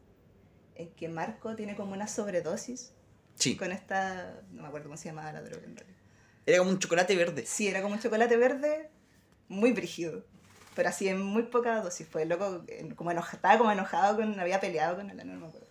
en 0.75 0.89
que 0.91 1.09
Marco 1.09 1.55
tiene 1.55 1.75
como 1.75 1.93
una 1.93 2.07
sobredosis 2.07 2.93
Sí, 3.41 3.55
con 3.55 3.71
esta... 3.71 4.39
No 4.51 4.61
me 4.61 4.67
acuerdo 4.67 4.87
cómo 4.87 4.97
se 4.97 5.09
llamaba 5.09 5.33
la 5.33 5.41
droga 5.41 5.65
en 5.65 5.75
realidad. 5.75 5.97
Era 6.45 6.59
como 6.59 6.69
un 6.69 6.79
chocolate 6.79 7.15
verde. 7.15 7.45
Sí, 7.47 7.67
era 7.67 7.81
como 7.81 7.95
un 7.95 7.99
chocolate 7.99 8.37
verde 8.37 8.91
muy 9.47 9.71
brígido. 9.71 10.23
Pero 10.75 10.89
así 10.89 11.07
en 11.07 11.21
muy 11.21 11.43
poca 11.43 11.81
dosis. 11.81 12.07
Fue 12.07 12.25
loco, 12.25 12.63
como 12.95 13.09
enojado, 13.09 13.35
estaba 13.35 13.57
como 13.57 13.71
enojado 13.71 14.17
con, 14.17 14.39
había 14.39 14.59
peleado 14.59 14.95
con 14.97 15.09
él, 15.09 15.17
no 15.17 15.39
me 15.39 15.47
acuerdo. 15.47 15.67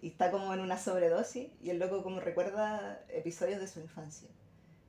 Y 0.00 0.08
está 0.08 0.30
como 0.30 0.54
en 0.54 0.60
una 0.60 0.78
sobredosis 0.78 1.48
y 1.60 1.70
el 1.70 1.80
loco 1.80 2.04
como 2.04 2.20
recuerda 2.20 3.04
episodios 3.08 3.60
de 3.60 3.68
su 3.68 3.80
infancia. 3.80 4.28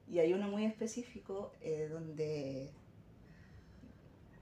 Y 0.08 0.20
hay 0.20 0.34
uno 0.34 0.48
muy 0.48 0.66
específico 0.66 1.52
eh, 1.62 1.88
donde 1.91 2.72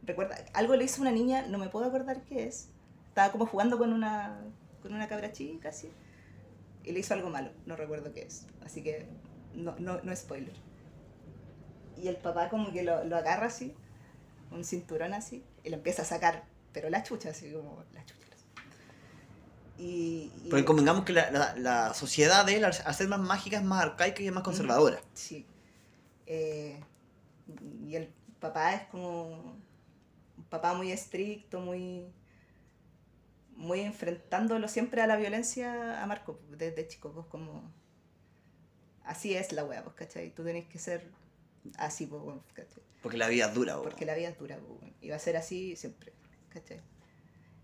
recuerda, 0.04 0.44
algo 0.54 0.76
le 0.76 0.86
hizo 0.86 1.02
una 1.02 1.12
niña, 1.12 1.46
no 1.48 1.58
me 1.58 1.70
puedo 1.70 1.86
acordar 1.86 2.24
qué 2.24 2.48
es. 2.48 2.70
Estaba 3.12 3.32
como 3.32 3.46
jugando 3.46 3.78
con 3.78 3.92
una, 3.94 4.40
con 4.82 4.94
una 4.94 5.08
cabra 5.08 5.32
chica, 5.34 5.70
así. 5.70 5.92
Y 6.84 6.94
le 6.94 7.00
hizo 7.02 7.14
algo 7.14 7.30
malo, 7.30 7.52
no 7.66 7.76
recuerdo 7.76 8.12
qué 8.14 8.22
es. 8.24 8.48
Así 8.66 8.82
que 8.82 9.06
no, 9.54 9.76
no, 9.80 10.00
no 10.02 10.16
spoiler. 10.16 10.54
Y 11.98 12.08
el 12.08 12.16
papá 12.16 12.50
como 12.50 12.72
que 12.72 12.84
lo, 12.84 13.04
lo 13.04 13.18
agarra 13.18 13.48
así, 13.48 13.76
un 14.50 14.64
cinturón 14.64 15.14
así, 15.14 15.44
y 15.64 15.70
lo 15.70 15.76
empieza 15.76 16.02
a 16.04 16.06
sacar, 16.06 16.46
pero 16.74 16.90
la 16.90 17.04
chucha, 17.04 17.30
así 17.32 17.52
como 17.52 17.84
la 17.94 18.04
chucha. 18.06 18.18
Y, 19.78 20.32
y- 20.46 20.48
Porque 20.50 20.66
convengamos 20.66 21.06
que 21.06 21.14
la, 21.14 21.32
la- 21.32 21.56
la 21.56 21.94
sociedad 21.94 22.46
de 22.46 22.58
él, 22.58 22.66
al 22.66 22.74
al 22.86 22.94
ser 22.96 23.08
más 23.08 23.20
mágica, 23.20 23.58
es 23.58 23.64
más 23.64 23.82
arcaica 23.84 24.22
y 24.22 24.28
es 24.28 24.34
más 24.34 24.44
conservadora. 24.44 25.00
Sí. 25.14 25.46
Eh, 26.28 26.80
y 27.86 27.96
el 27.96 28.08
papá 28.40 28.74
es 28.76 28.84
como 28.88 29.24
un 30.38 30.44
papá 30.50 30.74
muy 30.76 30.92
estricto, 30.92 31.60
muy 31.60 32.06
muy 33.62 33.82
enfrentándolo 33.82 34.68
siempre 34.68 35.02
a 35.02 35.08
la 35.08 35.16
violencia 35.18 36.02
a 36.02 36.08
Marco 36.08 36.40
desde 36.50 36.88
chico, 36.88 37.12
pues 37.14 37.28
como 37.28 37.72
así 39.06 39.36
es 39.36 39.52
la 39.52 39.64
wea, 39.64 39.84
pues, 39.84 39.96
¿cachai? 39.96 40.34
Tú 40.34 40.44
tenés 40.44 40.66
que 40.66 40.80
ser 40.80 41.08
así, 41.78 42.08
pues, 42.08 42.22
¿cachai? 42.54 42.82
Porque 43.04 43.18
la 43.18 43.28
vida 43.28 43.48
es 43.48 43.54
dura, 43.54 43.78
po. 43.78 43.84
Porque 43.84 44.06
la 44.06 44.16
vida 44.16 44.30
es 44.30 44.40
dura, 44.40 44.58
pues, 44.58 44.92
y 45.00 45.10
va 45.10 45.16
a 45.16 45.20
ser 45.20 45.38
así 45.38 45.76
siempre, 45.76 46.12
¿cachai? 46.50 46.82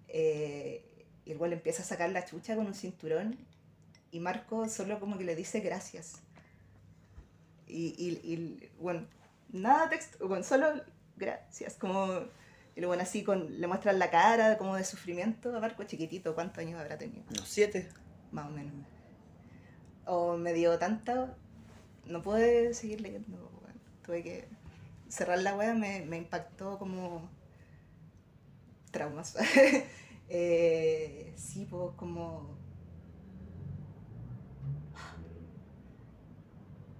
Eh, 0.08 0.86
y 1.26 1.32
el 1.32 1.38
güey 1.40 1.50
le 1.50 1.58
empieza 1.58 1.82
a 1.82 1.86
sacar 1.86 2.12
la 2.12 2.24
chucha 2.24 2.56
con 2.56 2.68
un 2.68 2.76
cinturón 2.76 3.38
y 4.12 4.20
Marco 4.20 4.70
solo 4.70 5.00
como 5.00 5.18
que 5.18 5.24
le 5.24 5.36
dice 5.36 5.62
gracias. 5.62 6.22
Y, 7.68 7.96
y, 7.98 8.32
y 8.32 8.70
bueno, 8.80 9.08
nada 9.50 9.90
texto, 9.90 10.28
bueno, 10.28 10.44
solo 10.44 10.82
gracias, 11.18 11.74
como, 11.74 12.28
y 12.78 12.80
luego 12.80 12.94
así 13.02 13.24
con, 13.24 13.60
le 13.60 13.66
muestran 13.66 13.98
la 13.98 14.12
cara 14.12 14.56
como 14.60 14.76
de 14.76 14.84
sufrimiento 14.84 15.58
a 15.58 15.60
Marco 15.60 15.84
chiquitito, 15.84 16.36
¿cuántos 16.36 16.60
años 16.60 16.80
habrá 16.80 16.96
tenido? 16.96 17.24
Unos 17.32 17.50
siete. 17.50 17.90
Más 18.32 18.46
o 18.46 18.52
menos. 18.52 18.72
O 20.06 20.38
me 20.38 20.54
dio 20.54 20.78
tanta, 20.78 21.36
no 22.06 22.22
pude 22.22 22.76
seguir 22.76 23.02
leyendo, 23.02 23.52
tuve 24.06 24.22
que 24.22 24.48
cerrar 25.10 25.40
la 25.40 25.56
wea, 25.56 25.74
me, 25.74 26.06
me 26.06 26.18
impactó 26.18 26.78
como 26.78 27.28
traumas. 28.92 29.36
eh, 30.30 31.34
sí, 31.36 31.66
pues 31.68 31.96
como... 31.96 32.60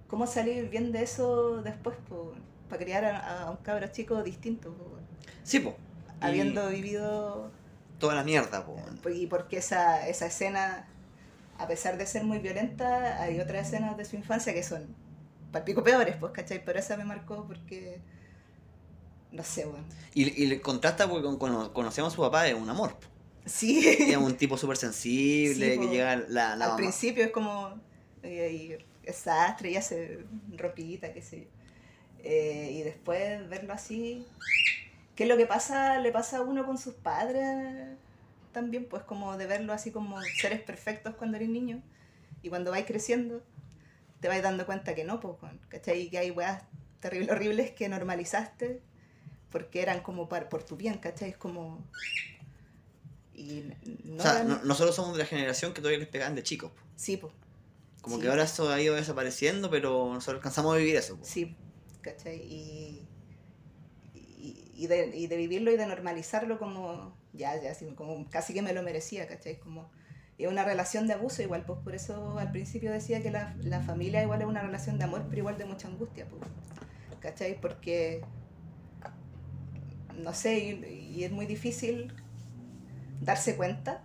¿Cómo 0.08 0.26
salir 0.26 0.68
bien 0.70 0.90
de 0.90 1.04
eso 1.04 1.62
después? 1.62 1.96
Para 2.68 2.82
criar 2.82 3.04
a, 3.04 3.42
a 3.42 3.50
un 3.52 3.58
cabro 3.58 3.86
chico 3.86 4.24
distinto, 4.24 4.74
po, 4.74 4.98
Sí, 5.44 5.60
po. 5.60 5.76
Y 6.20 6.24
habiendo 6.24 6.68
vivido 6.68 7.50
Toda 7.98 8.14
la 8.14 8.24
mierda, 8.24 8.64
po. 8.64 8.76
y 9.12 9.26
porque 9.26 9.58
esa, 9.58 10.06
esa 10.08 10.26
escena, 10.26 10.86
a 11.58 11.66
pesar 11.66 11.98
de 11.98 12.06
ser 12.06 12.24
muy 12.24 12.38
violenta, 12.38 13.20
hay 13.22 13.40
otras 13.40 13.66
escenas 13.68 13.96
de 13.96 14.04
su 14.04 14.16
infancia 14.16 14.52
que 14.54 14.62
son 14.62 14.86
palpico 15.52 15.82
peores, 15.82 16.16
pues, 16.16 16.32
¿cachai? 16.32 16.64
Pero 16.64 16.78
esa 16.78 16.96
me 16.96 17.04
marcó 17.04 17.44
porque, 17.46 18.00
no 19.32 19.42
sé, 19.42 19.64
bueno. 19.66 19.84
Y, 20.14 20.44
y 20.44 20.58
contrasta 20.60 21.08
porque 21.08 21.24
con- 21.24 21.38
cono- 21.38 21.72
conocemos 21.72 22.12
a 22.12 22.16
su 22.16 22.22
papá, 22.22 22.46
es 22.48 22.54
un 22.54 22.68
amor. 22.70 22.94
po. 22.98 23.06
Sí, 23.46 23.80
Es 24.00 24.16
un 24.16 24.36
tipo 24.36 24.56
súper 24.58 24.76
sensible, 24.76 25.74
Sí, 25.74 25.80
que 25.80 25.88
llega 25.88 26.16
la, 26.16 26.26
la 26.28 26.52
al 26.52 26.58
mamá. 26.58 26.76
principio 26.76 27.24
es 27.24 27.30
como, 27.30 27.80
y 28.22 28.72
sastre, 29.12 29.70
y 29.70 29.76
hace 29.76 30.20
ropita, 30.56 31.12
qué 31.14 31.22
sé 31.22 31.40
yo. 31.40 31.46
Eh, 32.22 32.70
y 32.74 32.82
después 32.82 33.48
verlo 33.48 33.72
así, 33.72 34.26
¿qué 35.18 35.24
es 35.24 35.28
lo 35.28 35.36
que 35.36 35.46
pasa? 35.46 35.98
Le 35.98 36.12
pasa 36.12 36.36
a 36.36 36.40
uno 36.42 36.64
con 36.64 36.78
sus 36.78 36.94
padres 36.94 37.88
también, 38.52 38.86
pues 38.88 39.02
como 39.02 39.36
de 39.36 39.46
verlo 39.46 39.72
así 39.72 39.90
como 39.90 40.20
seres 40.40 40.60
perfectos 40.62 41.16
cuando 41.16 41.36
eres 41.38 41.48
niño 41.48 41.82
y 42.40 42.48
cuando 42.50 42.70
vais 42.70 42.86
creciendo 42.86 43.42
te 44.20 44.28
vais 44.28 44.44
dando 44.44 44.64
cuenta 44.64 44.94
que 44.94 45.02
no, 45.02 45.18
pues, 45.18 45.34
¿cachai? 45.68 46.02
Y 46.02 46.10
que 46.10 46.18
hay 46.18 46.30
weas 46.30 46.62
terribles, 47.00 47.30
horribles 47.30 47.72
que 47.72 47.88
normalizaste 47.88 48.80
porque 49.50 49.82
eran 49.82 50.02
como 50.02 50.28
par- 50.28 50.48
por 50.48 50.62
tu 50.62 50.76
bien, 50.76 50.98
¿cachai? 50.98 51.30
Es 51.30 51.36
como... 51.36 51.82
Y 53.34 53.64
no 54.04 54.16
o 54.18 54.22
sea, 54.22 54.32
eran- 54.36 54.48
no- 54.48 54.62
nosotros 54.64 54.94
somos 54.94 55.12
de 55.14 55.18
la 55.22 55.26
generación 55.26 55.72
que 55.72 55.80
todavía 55.80 55.98
les 55.98 56.08
pegaban 56.08 56.34
de 56.36 56.42
chicos. 56.44 56.70
po. 56.70 56.80
Sí, 56.96 57.16
pues. 57.16 57.32
Como 58.02 58.16
Sí. 58.16 58.22
que 58.22 58.28
ahora 58.28 58.44
eso 58.44 58.70
ha 58.70 58.80
ido 58.80 58.94
desapareciendo, 58.94 59.68
pero 59.70 60.12
nosotros 60.12 60.36
alcanzamos 60.40 60.74
a 60.74 60.78
vivir 60.78 60.94
eso. 60.96 61.16
po. 61.16 61.24
Sí, 61.24 61.56
¿cachai? 62.02 62.36
Y, 62.42 63.07
y, 64.78 64.86
de, 64.86 65.14
y 65.14 65.26
de 65.26 65.36
vivirlo 65.36 65.72
y 65.72 65.76
de 65.76 65.86
normalizarlo 65.86 66.58
como, 66.58 67.12
ya, 67.32 67.60
ya, 67.60 67.72
como 67.96 68.30
casi 68.30 68.54
que 68.54 68.62
me 68.62 68.72
lo 68.72 68.84
merecía, 68.84 69.26
¿cachai? 69.26 69.58
Como, 69.58 69.90
es 70.38 70.46
una 70.46 70.64
relación 70.64 71.08
de 71.08 71.14
abuso 71.14 71.42
igual, 71.42 71.64
pues 71.66 71.80
por 71.80 71.96
eso 71.96 72.38
al 72.38 72.52
principio 72.52 72.92
decía 72.92 73.20
que 73.20 73.32
la, 73.32 73.56
la 73.60 73.80
familia 73.80 74.22
igual 74.22 74.40
es 74.40 74.46
una 74.46 74.62
relación 74.62 74.96
de 74.96 75.04
amor, 75.04 75.24
pero 75.28 75.38
igual 75.38 75.58
de 75.58 75.64
mucha 75.64 75.88
angustia, 75.88 76.26
pues, 76.26 76.42
¿cachai? 77.18 77.60
Porque, 77.60 78.22
no 80.16 80.32
sé, 80.32 80.58
y, 80.60 81.16
y 81.16 81.24
es 81.24 81.32
muy 81.32 81.46
difícil 81.46 82.12
darse 83.20 83.56
cuenta. 83.56 84.04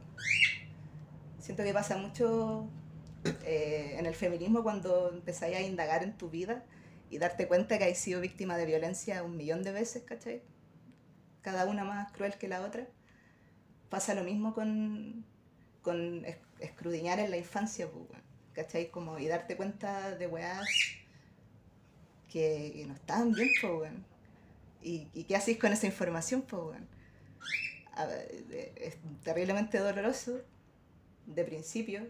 Siento 1.40 1.64
que 1.64 1.72
pasa 1.72 1.98
mucho 1.98 2.68
eh, 3.46 3.98
en 4.00 4.08
el 4.08 4.16
feminismo 4.16 4.64
cuando 4.64 5.12
empezáis 5.14 5.56
a 5.56 5.62
indagar 5.62 6.02
en 6.02 6.18
tu 6.18 6.32
vida 6.32 6.64
y 7.12 7.20
darte 7.20 7.48
cuenta 7.48 7.78
que 7.78 7.84
has 7.84 7.98
sido 8.00 8.22
víctima 8.22 8.58
de 8.58 8.66
violencia 8.66 9.22
un 9.22 9.38
millón 9.38 9.62
de 9.62 9.72
veces, 9.72 10.02
¿cachai? 10.02 10.42
Cada 11.44 11.68
una 11.68 11.86
más 11.86 12.12
cruel 12.14 12.36
que 12.40 12.50
la 12.50 12.62
otra. 12.64 12.88
Pasa 13.90 14.14
lo 14.16 14.24
mismo 14.24 14.54
con, 14.54 15.26
con 15.82 16.26
es- 16.26 16.38
escrudiñar 16.60 17.20
en 17.20 17.32
la 17.32 17.38
infancia, 17.38 17.90
pues, 17.92 18.08
¿cachai? 18.54 18.90
Como, 18.92 19.20
y 19.20 19.28
darte 19.28 19.56
cuenta 19.58 20.12
de 20.18 20.28
weás 20.28 20.68
que, 22.32 22.84
no 22.88 22.94
estaban 22.94 23.34
bien, 23.34 23.50
pues. 23.62 23.92
¿Y, 24.84 25.08
¿Y 25.14 25.26
qué 25.26 25.36
hacéis 25.38 25.60
con 25.60 25.74
esa 25.74 25.88
información, 25.88 26.44
pues, 26.44 26.80
Es 28.76 28.98
terriblemente 29.24 29.78
doloroso 29.80 30.42
de 31.28 31.44
principio 31.46 32.04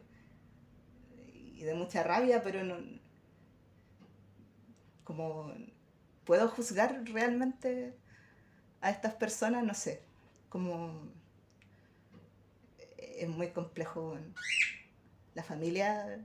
y 1.57 1.63
de 1.63 1.73
mucha 1.75 2.03
rabia, 2.03 2.41
pero 2.43 2.63
no. 2.63 2.77
Como. 5.03 5.51
¿Puedo 6.25 6.47
juzgar 6.49 7.03
realmente 7.05 7.93
a 8.83 8.91
estas 8.91 9.13
personas? 9.15 9.63
No 9.63 9.73
sé. 9.73 10.01
Como. 10.49 11.09
Es 12.97 13.27
muy 13.27 13.49
complejo. 13.49 14.17
La 15.33 15.43
familia. 15.43 16.19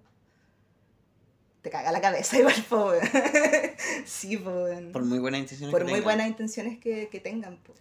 Te 1.63 1.71
caga 1.71 1.91
la 1.91 2.01
cabeza 2.01 2.39
igual, 2.39 2.65
po. 2.69 2.93
Sí, 4.05 4.37
po. 4.37 4.67
Por 4.93 5.05
muy 5.05 5.19
buenas 5.19 5.41
intenciones 5.41 5.73
Por 5.73 5.81
que 5.81 5.85
muy 5.85 5.95
tengan. 5.95 6.05
buenas 6.05 6.29
intenciones 6.29 6.79
que, 6.79 7.09
que 7.09 7.21
tengan, 7.21 7.57
po. 7.59 7.75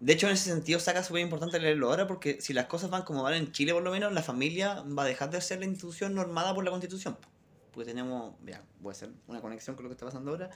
De 0.00 0.12
hecho, 0.12 0.26
en 0.26 0.32
ese 0.32 0.50
sentido, 0.50 0.80
saca 0.80 1.04
súper 1.04 1.22
importante 1.22 1.60
leerlo 1.60 1.88
ahora 1.88 2.06
porque 2.08 2.40
si 2.40 2.52
las 2.52 2.66
cosas 2.66 2.90
van 2.90 3.02
como 3.02 3.22
van 3.22 3.34
en 3.34 3.52
Chile, 3.52 3.72
por 3.72 3.82
lo 3.84 3.92
menos, 3.92 4.12
la 4.12 4.22
familia 4.22 4.82
va 4.82 5.04
a 5.04 5.06
dejar 5.06 5.30
de 5.30 5.40
ser 5.40 5.60
la 5.60 5.66
institución 5.66 6.14
normada 6.14 6.54
por 6.54 6.64
la 6.64 6.70
Constitución. 6.70 7.14
po. 7.14 7.28
Porque 7.72 7.88
tenemos, 7.88 8.34
ya, 8.44 8.62
voy 8.80 8.90
a 8.90 8.92
hacer 8.92 9.10
una 9.28 9.40
conexión 9.40 9.76
con 9.76 9.84
lo 9.84 9.88
que 9.90 9.94
está 9.94 10.04
pasando 10.04 10.32
ahora. 10.32 10.50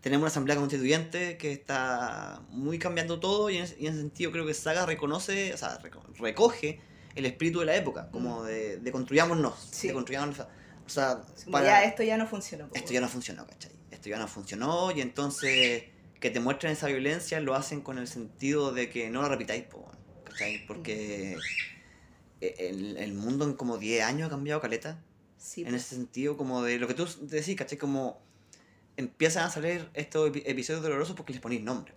Tenemos 0.00 0.22
una 0.22 0.28
asamblea 0.28 0.56
constituyente 0.56 1.36
que 1.36 1.52
está 1.52 2.42
muy 2.48 2.78
cambiando 2.78 3.20
todo 3.20 3.50
y 3.50 3.58
en, 3.58 3.64
ese- 3.64 3.76
y 3.78 3.86
en 3.86 3.92
ese 3.92 4.00
sentido 4.02 4.32
creo 4.32 4.46
que 4.46 4.54
Saga 4.54 4.86
reconoce, 4.86 5.52
o 5.52 5.56
sea, 5.58 5.78
reco- 5.80 6.02
recoge 6.18 6.80
el 7.14 7.26
espíritu 7.26 7.60
de 7.60 7.66
la 7.66 7.76
época, 7.76 8.08
como 8.10 8.44
de, 8.44 8.78
de 8.78 8.92
construyámonos, 8.92 9.68
Sí. 9.72 9.88
de 9.88 9.94
construyámonos. 9.94 10.40
O 10.40 10.88
sea, 10.88 11.22
para- 11.50 11.66
ya 11.66 11.84
esto 11.84 12.02
ya 12.02 12.16
no 12.16 12.26
funcionó. 12.26 12.68
po, 12.68 12.74
esto 12.76 12.92
ya 12.92 13.00
no 13.00 13.08
funcionó, 13.08 13.46
¿cachai? 13.46 13.72
Esto 13.90 14.08
ya 14.08 14.18
no 14.18 14.26
funcionó 14.26 14.90
y 14.92 15.00
entonces 15.02 15.84
que 16.18 16.30
te 16.30 16.40
muestren 16.40 16.72
esa 16.72 16.86
violencia 16.86 17.40
lo 17.40 17.54
hacen 17.54 17.80
con 17.82 17.98
el 17.98 18.06
sentido 18.08 18.72
de 18.72 18.88
que 18.90 19.10
no 19.10 19.20
la 19.22 19.28
repitáis, 19.28 19.64
weón, 19.72 19.96
¿cachai? 20.24 20.66
Porque 20.66 21.36
e- 22.40 22.54
el, 22.70 22.96
el 22.96 23.12
mundo 23.12 23.44
en 23.44 23.54
como 23.54 23.76
10 23.78 24.02
años 24.04 24.28
ha 24.28 24.30
cambiado 24.30 24.60
caleta. 24.60 25.02
Sí, 25.36 25.62
En 25.62 25.70
po. 25.70 25.76
ese 25.76 25.94
sentido, 25.94 26.36
como 26.36 26.62
de 26.62 26.78
lo 26.78 26.86
que 26.86 26.94
tú 26.94 27.06
decís, 27.22 27.56
¿cachai? 27.56 27.78
Como 27.78 28.22
empiezan 28.96 29.44
a 29.46 29.50
salir 29.50 29.88
estos 29.94 30.30
epi- 30.30 30.42
episodios 30.46 30.82
dolorosos 30.82 31.14
porque 31.16 31.32
les 31.32 31.40
ponéis 31.42 31.62
nombre. 31.62 31.94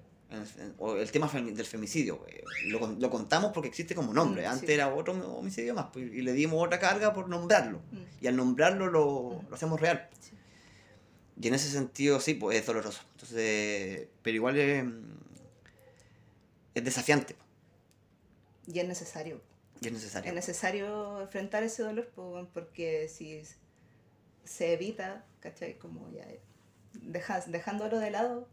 O 0.79 0.95
el 0.95 1.11
tema 1.11 1.27
del 1.27 1.65
femicidio. 1.65 2.25
Lo, 2.65 2.87
lo 2.87 3.09
contamos 3.11 3.51
porque 3.53 3.69
existe 3.69 3.93
como 3.93 4.13
nombre. 4.13 4.47
Mm, 4.47 4.51
Antes 4.51 4.69
era 4.69 4.91
otro 4.91 5.13
homicidio 5.13 5.75
más, 5.75 5.87
pues, 5.93 6.11
y 6.11 6.21
le 6.23 6.33
dimos 6.33 6.65
otra 6.65 6.79
carga 6.79 7.13
por 7.13 7.29
nombrarlo. 7.29 7.81
Mm. 7.91 8.01
Y 8.21 8.27
al 8.27 8.35
nombrarlo 8.35 8.87
lo, 8.87 9.41
Mm. 9.43 9.49
lo 9.49 9.55
hacemos 9.55 9.79
real. 9.79 10.09
Sí. 10.19 10.31
Y 11.39 11.47
en 11.49 11.53
ese 11.53 11.69
sentido, 11.69 12.19
sí, 12.19 12.33
pues 12.33 12.57
es 12.59 12.65
doloroso. 12.65 13.01
Entonces, 13.11 14.07
pero 14.23 14.35
igual 14.35 14.57
es, 14.57 14.83
es 16.73 16.83
desafiante. 16.83 17.35
Y 18.65 18.79
es 18.79 18.87
necesario. 18.87 19.39
Y 19.81 19.87
es 19.87 19.93
necesario. 19.93 20.29
Es 20.29 20.33
necesario 20.35 21.21
enfrentar 21.21 21.61
ese 21.63 21.83
dolor 21.83 22.07
po, 22.09 22.47
porque 22.53 23.07
si 23.09 23.41
se 24.45 24.73
evita, 24.73 25.25
¿cachai? 25.41 25.77
Como 25.77 26.09
ya 26.11 26.25
dejas, 26.93 27.51
dejándolo 27.51 27.99
de 27.99 28.11
lado, 28.11 28.47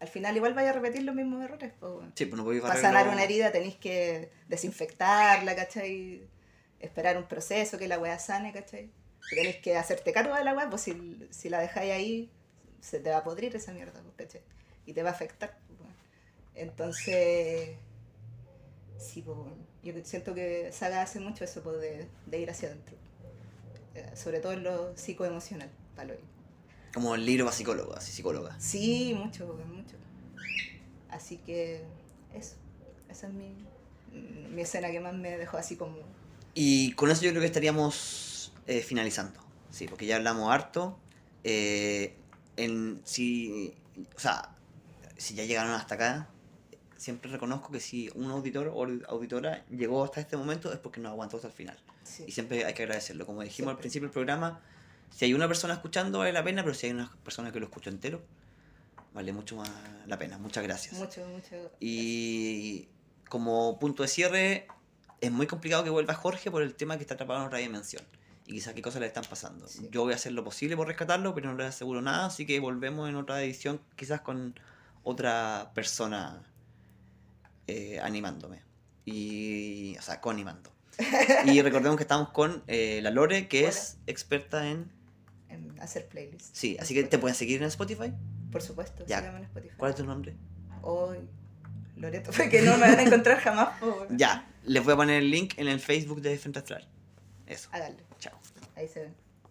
al 0.00 0.08
final 0.08 0.36
igual 0.36 0.54
vaya 0.54 0.70
a 0.70 0.72
repetir 0.72 1.02
los 1.02 1.14
mismos 1.14 1.42
errores. 1.44 1.72
Sí, 2.14 2.26
pues 2.26 2.36
no 2.36 2.44
podéis 2.44 2.62
Para 2.62 2.80
sanar 2.80 3.08
una 3.08 3.22
herida 3.22 3.52
tenéis 3.52 3.76
que 3.76 4.30
desinfectarla, 4.48 5.56
¿cachai? 5.56 6.28
Esperar 6.80 7.16
un 7.16 7.24
proceso 7.24 7.78
que 7.78 7.88
la 7.88 7.98
weá 7.98 8.18
sane, 8.18 8.52
¿cachai? 8.52 8.90
Tenéis 9.30 9.56
que 9.56 9.76
hacerte 9.76 10.12
cargo 10.12 10.34
de 10.34 10.44
la 10.44 10.54
weá, 10.54 10.68
pues 10.68 10.82
si, 10.82 11.26
si 11.30 11.48
la 11.48 11.60
dejáis 11.60 11.92
ahí, 11.92 12.30
se 12.80 13.00
te 13.00 13.10
va 13.10 13.18
a 13.18 13.24
podrir 13.24 13.56
esa 13.56 13.72
mierda, 13.72 14.00
pues, 14.02 14.14
¿cachai? 14.16 14.42
Y 14.84 14.92
te 14.92 15.02
va 15.02 15.10
a 15.10 15.12
afectar. 15.12 15.56
pues. 15.78 15.90
Entonces, 16.54 17.70
sí, 18.98 19.22
pues, 19.22 19.38
yo 19.82 19.94
siento 20.04 20.34
que 20.34 20.70
Saga 20.72 21.00
hace 21.02 21.20
mucho 21.20 21.44
eso, 21.44 21.62
pues, 21.62 21.80
de, 21.80 22.06
de 22.26 22.38
ir 22.38 22.50
hacia 22.50 22.68
adentro. 22.68 22.94
Eh, 23.94 24.10
Sobre 24.14 24.40
todo 24.40 24.52
en 24.52 24.64
lo 24.64 24.94
psicoemocional, 24.96 25.70
para 25.96 26.08
lo 26.08 26.14
Como 26.94 27.14
el 27.16 27.26
libro 27.26 27.44
para 27.44 27.56
psicólogo, 27.56 27.94
así 27.96 28.12
psicóloga. 28.12 28.54
Sí, 28.60 29.14
mucho, 29.16 29.46
mucho. 29.66 29.96
Así 31.10 31.38
que 31.38 31.82
eso, 32.32 32.54
esa 33.08 33.26
es 33.26 33.32
mi, 33.32 33.52
mi 34.50 34.62
escena 34.62 34.90
que 34.90 35.00
más 35.00 35.12
me 35.14 35.36
dejó 35.36 35.56
así 35.56 35.76
como... 35.76 35.96
Y 36.54 36.92
con 36.92 37.10
eso 37.10 37.22
yo 37.22 37.30
creo 37.30 37.40
que 37.40 37.46
estaríamos 37.46 38.52
eh, 38.66 38.80
finalizando. 38.80 39.40
Sí, 39.70 39.88
porque 39.88 40.06
ya 40.06 40.16
hablamos 40.16 40.52
harto. 40.52 40.96
Eh, 41.42 42.14
en, 42.56 43.00
si, 43.04 43.74
o 44.16 44.20
sea, 44.20 44.54
si 45.16 45.34
ya 45.34 45.44
llegaron 45.44 45.72
hasta 45.72 45.96
acá, 45.96 46.28
siempre 46.96 47.30
reconozco 47.30 47.72
que 47.72 47.80
si 47.80 48.08
un 48.14 48.30
auditor 48.30 48.68
o 48.72 48.86
auditora 49.08 49.64
llegó 49.68 50.04
hasta 50.04 50.20
este 50.20 50.36
momento 50.36 50.72
es 50.72 50.78
porque 50.78 51.00
nos 51.00 51.10
aguantó 51.10 51.36
hasta 51.36 51.48
el 51.48 51.54
final. 51.54 51.76
Sí, 52.04 52.24
Y 52.26 52.32
siempre 52.32 52.64
hay 52.64 52.74
que 52.74 52.84
agradecerlo. 52.84 53.26
Como 53.26 53.42
dijimos 53.42 53.70
al 53.70 53.74
Siempre. 53.74 53.82
principio 53.82 54.08
del 54.08 54.12
programa, 54.12 54.60
si 55.14 55.26
hay 55.26 55.34
una 55.34 55.46
persona 55.46 55.74
escuchando 55.74 56.18
vale 56.18 56.32
la 56.32 56.42
pena, 56.42 56.64
pero 56.64 56.74
si 56.74 56.86
hay 56.86 56.92
una 56.92 57.08
persona 57.22 57.52
que 57.52 57.60
lo 57.60 57.66
escuchó 57.66 57.88
entero, 57.88 58.20
vale 59.12 59.32
mucho 59.32 59.54
más 59.54 59.70
la 60.06 60.18
pena. 60.18 60.38
Muchas 60.38 60.64
gracias. 60.64 60.94
mucho, 60.94 61.24
mucho. 61.28 61.70
Y 61.78 62.88
como 63.28 63.78
punto 63.78 64.02
de 64.02 64.08
cierre, 64.08 64.66
es 65.20 65.30
muy 65.30 65.46
complicado 65.46 65.84
que 65.84 65.90
vuelva 65.90 66.14
Jorge 66.14 66.50
por 66.50 66.62
el 66.62 66.74
tema 66.74 66.96
que 66.96 67.02
está 67.02 67.14
atrapado 67.14 67.40
en 67.40 67.46
otra 67.46 67.58
dimensión. 67.60 68.02
Y 68.44 68.54
quizás 68.54 68.74
qué 68.74 68.82
cosas 68.82 69.00
le 69.00 69.06
están 69.06 69.24
pasando. 69.30 69.68
Sí. 69.68 69.88
Yo 69.92 70.02
voy 70.02 70.14
a 70.14 70.16
hacer 70.16 70.32
lo 70.32 70.42
posible 70.42 70.76
por 70.76 70.88
rescatarlo, 70.88 71.32
pero 71.32 71.48
no 71.48 71.56
les 71.56 71.68
aseguro 71.68 72.02
nada, 72.02 72.26
así 72.26 72.44
que 72.44 72.58
volvemos 72.58 73.08
en 73.08 73.14
otra 73.14 73.40
edición, 73.40 73.80
quizás 73.94 74.20
con 74.20 74.58
otra 75.04 75.70
persona 75.74 76.42
eh, 77.68 78.00
animándome. 78.02 78.62
Y, 79.04 79.96
o 79.96 80.02
sea, 80.02 80.20
co-animando. 80.20 80.72
Y 81.46 81.62
recordemos 81.62 81.96
que 81.96 82.02
estamos 82.02 82.30
con 82.30 82.64
eh, 82.66 82.98
la 83.00 83.10
Lore, 83.10 83.46
que 83.46 83.68
es 83.68 83.98
experta 84.08 84.68
en... 84.68 84.90
En 85.54 85.80
hacer 85.80 86.06
playlists. 86.08 86.50
Sí, 86.52 86.76
así 86.80 86.94
que 86.94 87.04
te 87.04 87.18
pueden 87.18 87.34
seguir 87.36 87.60
en 87.62 87.68
Spotify. 87.68 88.12
Por 88.50 88.62
supuesto, 88.62 89.04
Ya. 89.06 89.18
síganme 89.18 89.38
en 89.38 89.44
Spotify. 89.44 89.74
¿Cuál 89.76 89.90
es 89.90 89.96
tu 89.96 90.04
nombre? 90.04 90.34
Hoy, 90.82 91.18
Loreto, 91.96 92.30
porque 92.36 92.62
no 92.62 92.72
me 92.76 92.80
van 92.88 92.98
a 92.98 93.02
encontrar 93.02 93.38
jamás. 93.38 93.70
Ya, 94.10 94.48
les 94.64 94.82
voy 94.84 94.94
a 94.94 94.96
poner 94.96 95.22
el 95.22 95.30
link 95.30 95.54
en 95.56 95.68
el 95.68 95.80
Facebook 95.80 96.20
de 96.20 96.36
Frente 96.38 96.58
Astral. 96.58 96.86
Eso, 97.46 97.68
Háganlo, 97.72 98.02
chao. 98.18 98.38
ahí 98.76 98.88
se 98.88 99.00
ven. 99.00 99.14